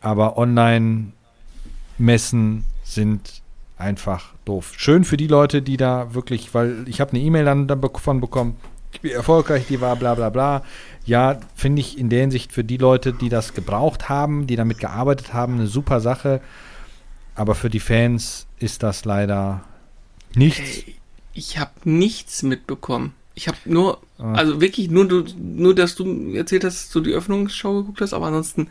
Aber 0.00 0.38
Online-Messen 0.38 2.64
sind 2.84 3.42
einfach 3.76 4.34
doof. 4.44 4.72
Schön 4.76 5.04
für 5.04 5.16
die 5.16 5.26
Leute, 5.26 5.62
die 5.62 5.76
da 5.76 6.14
wirklich, 6.14 6.54
weil 6.54 6.84
ich 6.86 7.00
habe 7.00 7.12
eine 7.12 7.20
E-Mail 7.20 7.44
dann 7.44 7.66
davon 7.66 8.20
bekommen, 8.20 8.56
wie 9.02 9.12
erfolgreich 9.12 9.66
die 9.68 9.80
war, 9.80 9.96
bla 9.96 10.14
bla 10.14 10.30
bla. 10.30 10.62
Ja, 11.04 11.40
finde 11.54 11.80
ich 11.80 11.98
in 11.98 12.08
der 12.08 12.20
Hinsicht 12.20 12.52
für 12.52 12.64
die 12.64 12.76
Leute, 12.76 13.12
die 13.12 13.28
das 13.28 13.54
gebraucht 13.54 14.08
haben, 14.08 14.46
die 14.46 14.56
damit 14.56 14.78
gearbeitet 14.78 15.32
haben, 15.32 15.54
eine 15.54 15.66
super 15.66 16.00
Sache. 16.00 16.40
Aber 17.34 17.54
für 17.54 17.70
die 17.70 17.80
Fans 17.80 18.46
ist 18.58 18.82
das 18.82 19.04
leider 19.04 19.62
nichts. 20.34 20.84
Ich 21.32 21.58
habe 21.58 21.70
nichts 21.84 22.42
mitbekommen. 22.42 23.14
Ich 23.34 23.48
habe 23.48 23.58
nur, 23.64 24.00
ah. 24.18 24.34
also 24.34 24.60
wirklich 24.60 24.90
nur, 24.90 25.24
nur, 25.38 25.74
dass 25.74 25.94
du 25.94 26.34
erzählt 26.34 26.64
hast, 26.64 26.84
dass 26.84 26.90
du 26.90 27.00
die 27.00 27.12
Öffnungsschau 27.12 27.74
geguckt 27.78 28.00
hast, 28.00 28.12
aber 28.12 28.26
ansonsten 28.26 28.68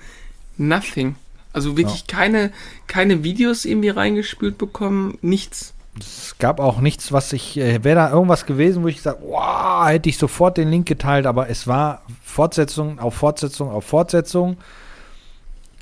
nothing. 0.57 1.15
Also 1.53 1.77
wirklich 1.77 2.01
ja. 2.01 2.05
keine, 2.07 2.51
keine 2.85 3.23
Videos 3.23 3.65
irgendwie 3.65 3.89
reingespült 3.89 4.57
bekommen, 4.57 5.17
nichts. 5.21 5.73
Es 5.97 6.37
gab 6.37 6.59
auch 6.59 6.81
nichts, 6.81 7.11
was 7.11 7.33
ich, 7.33 7.57
äh, 7.57 7.83
wäre 7.83 7.95
da 7.95 8.11
irgendwas 8.11 8.45
gewesen, 8.45 8.83
wo 8.83 8.87
ich 8.87 8.97
gesagt, 8.97 9.19
wow, 9.21 9.87
hätte 9.87 10.09
ich 10.09 10.17
sofort 10.17 10.57
den 10.57 10.69
Link 10.69 10.87
geteilt, 10.87 11.25
aber 11.25 11.49
es 11.49 11.67
war 11.67 12.03
Fortsetzung 12.23 12.99
auf 12.99 13.15
Fortsetzung 13.15 13.69
auf 13.69 13.85
Fortsetzung. 13.85 14.57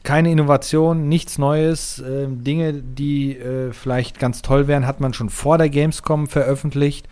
Keine 0.03 0.31
Innovation, 0.31 1.09
nichts 1.09 1.37
Neues. 1.37 1.99
Äh, 1.99 2.27
Dinge, 2.29 2.73
die 2.73 3.37
äh, 3.37 3.73
vielleicht 3.73 4.19
ganz 4.19 4.41
toll 4.41 4.67
wären, 4.67 4.87
hat 4.87 5.01
man 5.01 5.13
schon 5.13 5.29
vor 5.29 5.57
der 5.57 5.69
Gamescom 5.69 6.27
veröffentlicht. 6.27 7.07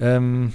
Ähm, 0.00 0.52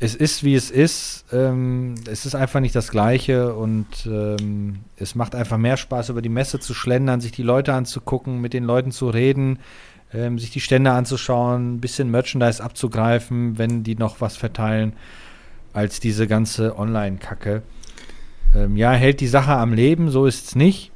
es 0.00 0.14
ist, 0.14 0.44
wie 0.44 0.54
es 0.54 0.70
ist. 0.70 1.24
Ähm, 1.32 1.94
es 2.06 2.26
ist 2.26 2.34
einfach 2.34 2.60
nicht 2.60 2.74
das 2.74 2.90
Gleiche 2.90 3.54
und 3.54 3.86
ähm, 4.04 4.80
es 4.96 5.14
macht 5.14 5.34
einfach 5.34 5.56
mehr 5.56 5.78
Spaß, 5.78 6.10
über 6.10 6.20
die 6.20 6.28
Messe 6.28 6.60
zu 6.60 6.74
schlendern, 6.74 7.22
sich 7.22 7.32
die 7.32 7.42
Leute 7.42 7.72
anzugucken, 7.72 8.40
mit 8.40 8.52
den 8.52 8.64
Leuten 8.64 8.90
zu 8.90 9.08
reden 9.08 9.60
ähm, 10.14 10.38
sich 10.38 10.50
die 10.50 10.60
Stände 10.60 10.92
anzuschauen, 10.92 11.74
ein 11.74 11.80
bisschen 11.80 12.10
Merchandise 12.10 12.62
abzugreifen, 12.62 13.58
wenn 13.58 13.82
die 13.82 13.96
noch 13.96 14.20
was 14.20 14.36
verteilen, 14.36 14.94
als 15.72 16.00
diese 16.00 16.26
ganze 16.26 16.78
Online-Kacke. 16.78 17.62
Ähm, 18.54 18.76
ja, 18.76 18.92
hält 18.92 19.20
die 19.20 19.26
Sache 19.26 19.52
am 19.52 19.72
Leben, 19.72 20.08
so 20.10 20.26
ist 20.26 20.48
es 20.48 20.54
nicht. 20.54 20.92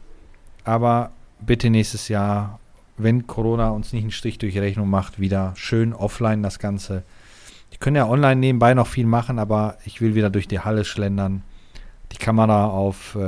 Aber 0.65 1.11
bitte 1.41 1.71
nächstes 1.71 2.09
Jahr, 2.09 2.61
wenn 2.97 3.27
Corona 3.27 3.71
uns 3.71 3.93
nicht 3.93 4.03
einen 4.03 4.11
Strich 4.13 4.39
durch 4.39 4.59
Rechnung 4.59 4.89
macht, 4.91 5.19
wieder 5.19 5.53
schön 5.57 5.93
offline 5.93 6.43
das 6.43 6.59
Ganze. 6.59 7.03
Die 7.73 7.79
können 7.79 7.97
ja 7.97 8.09
online 8.09 8.37
nebenbei 8.37 8.75
noch 8.75 8.87
viel 8.87 9.07
machen, 9.07 9.39
aber 9.39 9.77
ich 9.85 10.01
will 10.01 10.15
wieder 10.15 10.31
durch 10.31 10.49
die 10.49 10.61
Halle 10.61 10.85
schlendern. 10.85 11.43
die 12.13 12.17
Kamera 12.17 12.69
auf 12.69 13.17
äh, 13.17 13.19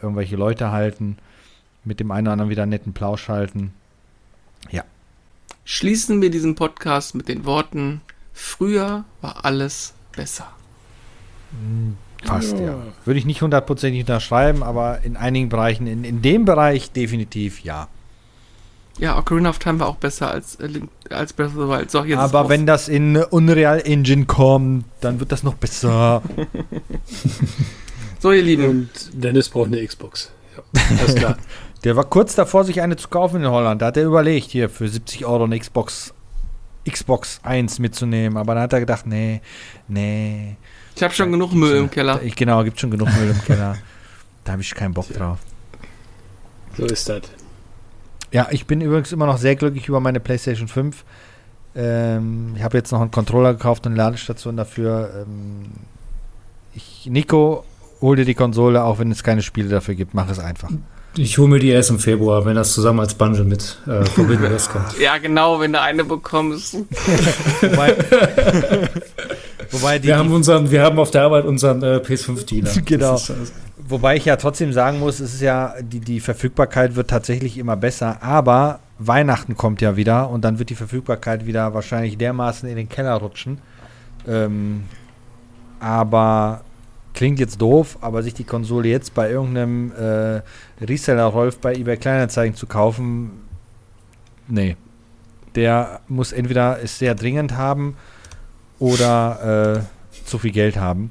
irgendwelche 0.00 0.36
Leute 0.36 0.70
halten, 0.70 1.18
mit 1.84 1.98
dem 1.98 2.12
einen 2.12 2.28
oder 2.28 2.32
anderen 2.34 2.50
wieder 2.50 2.62
einen 2.62 2.70
netten 2.70 2.92
Plausch 2.92 3.28
halten. 3.28 3.72
Ja. 4.70 4.84
Schließen 5.70 6.22
wir 6.22 6.30
diesen 6.30 6.54
Podcast 6.54 7.14
mit 7.14 7.28
den 7.28 7.44
Worten, 7.44 8.00
früher 8.32 9.04
war 9.20 9.44
alles 9.44 9.92
besser. 10.16 10.48
Fast, 12.24 12.58
ja. 12.58 12.78
Würde 13.04 13.20
ich 13.20 13.26
nicht 13.26 13.42
hundertprozentig 13.42 14.00
unterschreiben, 14.00 14.62
aber 14.62 15.02
in 15.02 15.18
einigen 15.18 15.50
Bereichen, 15.50 15.86
in, 15.86 16.04
in 16.04 16.22
dem 16.22 16.46
Bereich 16.46 16.90
definitiv 16.92 17.60
ja. 17.64 17.88
Ja, 18.96 19.18
Ocarina 19.18 19.50
of 19.50 19.58
Time 19.58 19.78
war 19.80 19.88
auch 19.88 19.96
besser 19.96 20.30
als, 20.30 20.54
äh, 20.54 20.80
als 21.10 21.34
Breath 21.34 21.48
of 21.48 21.52
the 21.52 21.68
Wild. 21.68 21.90
So, 21.90 22.02
aber 22.16 22.48
wenn 22.48 22.64
das 22.64 22.88
in 22.88 23.16
Unreal 23.16 23.82
Engine 23.84 24.24
kommt, 24.24 24.86
dann 25.02 25.20
wird 25.20 25.32
das 25.32 25.42
noch 25.42 25.54
besser. 25.54 26.22
So, 28.20 28.32
ihr 28.32 28.42
Lieben. 28.42 28.64
Und 28.64 28.90
Dennis 29.12 29.48
braucht 29.48 29.68
eine 29.68 29.86
Xbox. 29.86 30.32
Ja, 30.56 30.82
alles 30.98 31.14
klar. 31.14 31.36
Der 31.84 31.96
war 31.96 32.04
kurz 32.04 32.34
davor, 32.34 32.64
sich 32.64 32.82
eine 32.82 32.96
zu 32.96 33.08
kaufen 33.08 33.42
in 33.42 33.50
Holland. 33.50 33.82
Da 33.82 33.86
hat 33.86 33.96
er 33.96 34.04
überlegt, 34.04 34.50
hier 34.50 34.68
für 34.68 34.88
70 34.88 35.24
Euro 35.24 35.44
eine 35.44 35.58
Xbox, 35.58 36.12
Xbox 36.88 37.40
1 37.42 37.78
mitzunehmen. 37.78 38.36
Aber 38.36 38.54
dann 38.54 38.64
hat 38.64 38.72
er 38.72 38.80
gedacht, 38.80 39.06
nee, 39.06 39.40
nee. 39.86 40.56
Ich 40.96 41.02
habe 41.02 41.14
schon 41.14 41.30
genug 41.30 41.52
Müll 41.52 41.76
im 41.76 41.90
Keller. 41.90 42.20
Ich, 42.22 42.34
genau, 42.34 42.64
gibt 42.64 42.80
schon 42.80 42.90
genug 42.90 43.08
Müll 43.16 43.30
im 43.30 43.42
Keller. 43.42 43.76
Da 44.44 44.52
habe 44.52 44.62
ich 44.62 44.74
keinen 44.74 44.94
Bock 44.94 45.08
drauf. 45.12 45.38
So 46.76 46.84
ist 46.86 47.08
das. 47.08 47.22
Ja, 48.32 48.48
ich 48.50 48.66
bin 48.66 48.80
übrigens 48.80 49.12
immer 49.12 49.26
noch 49.26 49.38
sehr 49.38 49.56
glücklich 49.56 49.88
über 49.88 50.00
meine 50.00 50.20
PlayStation 50.20 50.68
5. 50.68 51.04
Ähm, 51.76 52.54
ich 52.56 52.62
habe 52.62 52.76
jetzt 52.76 52.90
noch 52.90 53.00
einen 53.00 53.10
Controller 53.10 53.52
gekauft 53.54 53.86
und 53.86 53.92
eine 53.92 54.02
Ladestation 54.02 54.56
dafür. 54.56 55.26
Ähm, 55.26 55.70
ich, 56.74 57.06
Nico, 57.10 57.64
hol 58.00 58.16
dir 58.16 58.24
die 58.24 58.34
Konsole, 58.34 58.82
auch 58.82 58.98
wenn 58.98 59.10
es 59.10 59.22
keine 59.22 59.42
Spiele 59.42 59.68
dafür 59.68 59.94
gibt. 59.94 60.14
Mach 60.14 60.28
es 60.28 60.38
einfach. 60.38 60.70
Ich 61.16 61.38
hole 61.38 61.48
mir 61.48 61.58
die 61.58 61.70
erst 61.70 61.90
im 61.90 61.98
Februar, 61.98 62.44
wenn 62.44 62.54
das 62.54 62.72
zusammen 62.74 63.00
als 63.00 63.14
Bundle 63.14 63.44
mit 63.44 63.78
äh, 63.86 64.04
Forbidden 64.04 64.50
West 64.50 64.70
kommt. 64.70 64.86
Ja, 65.00 65.18
genau, 65.18 65.58
wenn 65.58 65.72
du 65.72 65.80
eine 65.80 66.04
bekommst. 66.04 66.74
Wobei, 66.74 67.96
wobei, 69.70 69.98
die, 69.98 70.08
Wir 70.08 70.18
haben 70.18 70.32
unseren, 70.32 70.70
wir 70.70 70.82
haben 70.82 70.98
auf 70.98 71.10
der 71.10 71.22
Arbeit 71.22 71.44
unseren 71.44 71.82
äh, 71.82 71.96
PS5-Dealer. 71.96 72.70
Genau. 72.84 73.16
Ist, 73.16 73.30
äh, 73.30 73.34
wobei 73.78 74.16
ich 74.16 74.26
ja 74.26 74.36
trotzdem 74.36 74.72
sagen 74.72 75.00
muss, 75.00 75.18
es 75.18 75.34
ist 75.34 75.42
ja, 75.42 75.74
die, 75.80 76.00
die 76.00 76.20
Verfügbarkeit 76.20 76.94
wird 76.94 77.08
tatsächlich 77.08 77.58
immer 77.58 77.76
besser, 77.76 78.22
aber 78.22 78.80
Weihnachten 78.98 79.56
kommt 79.56 79.80
ja 79.80 79.96
wieder 79.96 80.30
und 80.30 80.44
dann 80.44 80.58
wird 80.58 80.70
die 80.70 80.74
Verfügbarkeit 80.74 81.46
wieder 81.46 81.74
wahrscheinlich 81.74 82.18
dermaßen 82.18 82.68
in 82.68 82.76
den 82.76 82.88
Keller 82.88 83.14
rutschen. 83.14 83.58
Ähm, 84.26 84.84
aber 85.80 86.62
klingt 87.18 87.40
jetzt 87.40 87.60
doof, 87.60 87.98
aber 88.00 88.22
sich 88.22 88.32
die 88.32 88.44
Konsole 88.44 88.88
jetzt 88.88 89.12
bei 89.12 89.28
irgendeinem 89.28 89.90
äh, 89.90 90.40
Reseller-Rolf 90.84 91.58
bei 91.58 91.74
eBay 91.74 91.96
Kleinanzeigen 91.96 92.54
zu 92.54 92.68
kaufen, 92.68 93.32
nee. 94.46 94.76
Der 95.56 95.98
muss 96.06 96.30
entweder 96.30 96.78
es 96.80 97.00
sehr 97.00 97.16
dringend 97.16 97.56
haben 97.56 97.96
oder 98.78 99.82
äh, 99.82 100.26
zu 100.28 100.38
viel 100.38 100.52
Geld 100.52 100.76
haben. 100.76 101.10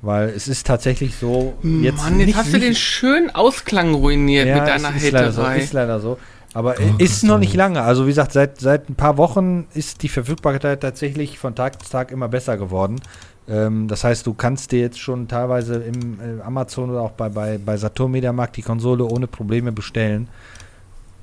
Weil 0.00 0.28
es 0.28 0.46
ist 0.46 0.64
tatsächlich 0.64 1.16
so, 1.16 1.54
jetzt 1.62 1.96
Mann, 1.96 2.20
jetzt 2.20 2.26
nicht, 2.26 2.36
hast 2.36 2.54
du 2.54 2.60
den 2.60 2.76
schönen 2.76 3.34
Ausklang 3.34 3.94
ruiniert 3.94 4.46
mit 4.46 4.68
deiner 4.68 4.94
es 4.94 5.02
ist 5.02 5.10
leider 5.10 5.32
so, 5.32 5.44
ist 5.44 5.72
leider 5.72 5.98
so. 5.98 6.18
Aber 6.54 6.76
Oh 6.78 6.94
ist 6.98 7.22
Gott, 7.22 7.30
noch 7.30 7.38
nicht 7.38 7.54
lange. 7.54 7.82
Also 7.82 8.04
wie 8.04 8.10
gesagt, 8.10 8.32
seit, 8.32 8.60
seit 8.60 8.88
ein 8.88 8.94
paar 8.94 9.16
Wochen 9.16 9.66
ist 9.74 10.02
die 10.02 10.08
Verfügbarkeit 10.08 10.80
tatsächlich 10.80 11.38
von 11.38 11.54
Tag 11.54 11.82
zu 11.82 11.90
Tag 11.90 12.10
immer 12.10 12.28
besser 12.28 12.56
geworden. 12.58 13.00
Ähm, 13.48 13.88
das 13.88 14.04
heißt, 14.04 14.26
du 14.26 14.34
kannst 14.34 14.72
dir 14.72 14.80
jetzt 14.80 15.00
schon 15.00 15.28
teilweise 15.28 15.76
im 15.76 16.18
äh, 16.20 16.42
Amazon 16.42 16.90
oder 16.90 17.00
auch 17.00 17.12
bei, 17.12 17.28
bei, 17.28 17.58
bei 17.58 17.76
Saturn 17.76 18.12
Mediamarkt 18.12 18.56
die 18.56 18.62
Konsole 18.62 19.04
ohne 19.04 19.26
Probleme 19.26 19.72
bestellen. 19.72 20.28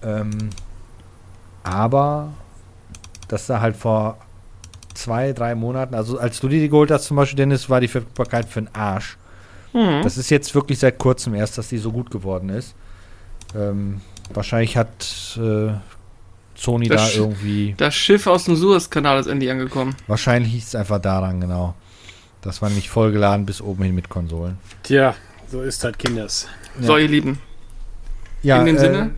Ähm, 0.03 0.49
aber 1.63 2.29
das 3.27 3.47
da 3.47 3.61
halt 3.61 3.75
vor 3.75 4.17
zwei, 4.93 5.33
drei 5.33 5.55
Monaten, 5.55 5.95
also 5.95 6.17
als 6.19 6.39
du 6.39 6.49
dir 6.49 6.59
die 6.59 6.69
geholt 6.69 6.91
hast 6.91 7.05
zum 7.05 7.17
Beispiel, 7.17 7.37
Dennis, 7.37 7.69
war 7.69 7.79
die 7.79 7.87
Verfügbarkeit 7.87 8.45
für 8.45 8.61
den 8.61 8.75
Arsch. 8.75 9.17
Hm. 9.71 10.01
Das 10.03 10.17
ist 10.17 10.29
jetzt 10.29 10.53
wirklich 10.55 10.79
seit 10.79 10.97
kurzem 10.97 11.35
erst, 11.35 11.57
dass 11.57 11.69
die 11.69 11.77
so 11.77 11.91
gut 11.91 12.11
geworden 12.11 12.49
ist. 12.49 12.75
Ähm, 13.55 14.01
wahrscheinlich 14.33 14.77
hat 14.77 15.37
äh, 15.37 15.71
Sony 16.55 16.87
Das 16.87 17.13
da 17.13 17.19
irgendwie. 17.19 17.75
Das 17.77 17.95
Schiff 17.95 18.27
aus 18.27 18.45
dem 18.45 18.55
Suezkanal 18.55 19.19
ist 19.19 19.27
endlich 19.27 19.49
angekommen. 19.49 19.95
Wahrscheinlich 20.07 20.57
ist 20.57 20.67
es 20.69 20.75
einfach 20.75 20.99
daran, 20.99 21.39
genau. 21.39 21.75
Das 22.41 22.61
war 22.61 22.69
nämlich 22.69 22.89
vollgeladen 22.89 23.45
bis 23.45 23.61
oben 23.61 23.83
hin 23.83 23.95
mit 23.95 24.09
Konsolen. 24.09 24.57
Tja, 24.83 25.15
so 25.51 25.61
ist 25.61 25.83
das, 25.83 25.97
Kinders. 25.97 26.47
So, 26.79 26.97
ihr 26.97 27.07
Lieben. 27.07 27.39
Ja, 28.41 28.59
In 28.59 28.65
dem 28.65 28.77
äh, 28.77 28.79
Sinne? 28.79 29.11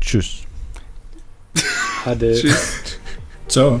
Tschüss. 0.00 0.40
Hatte. 2.04 2.34
Tschüss. 2.34 2.98
ciao. 3.48 3.80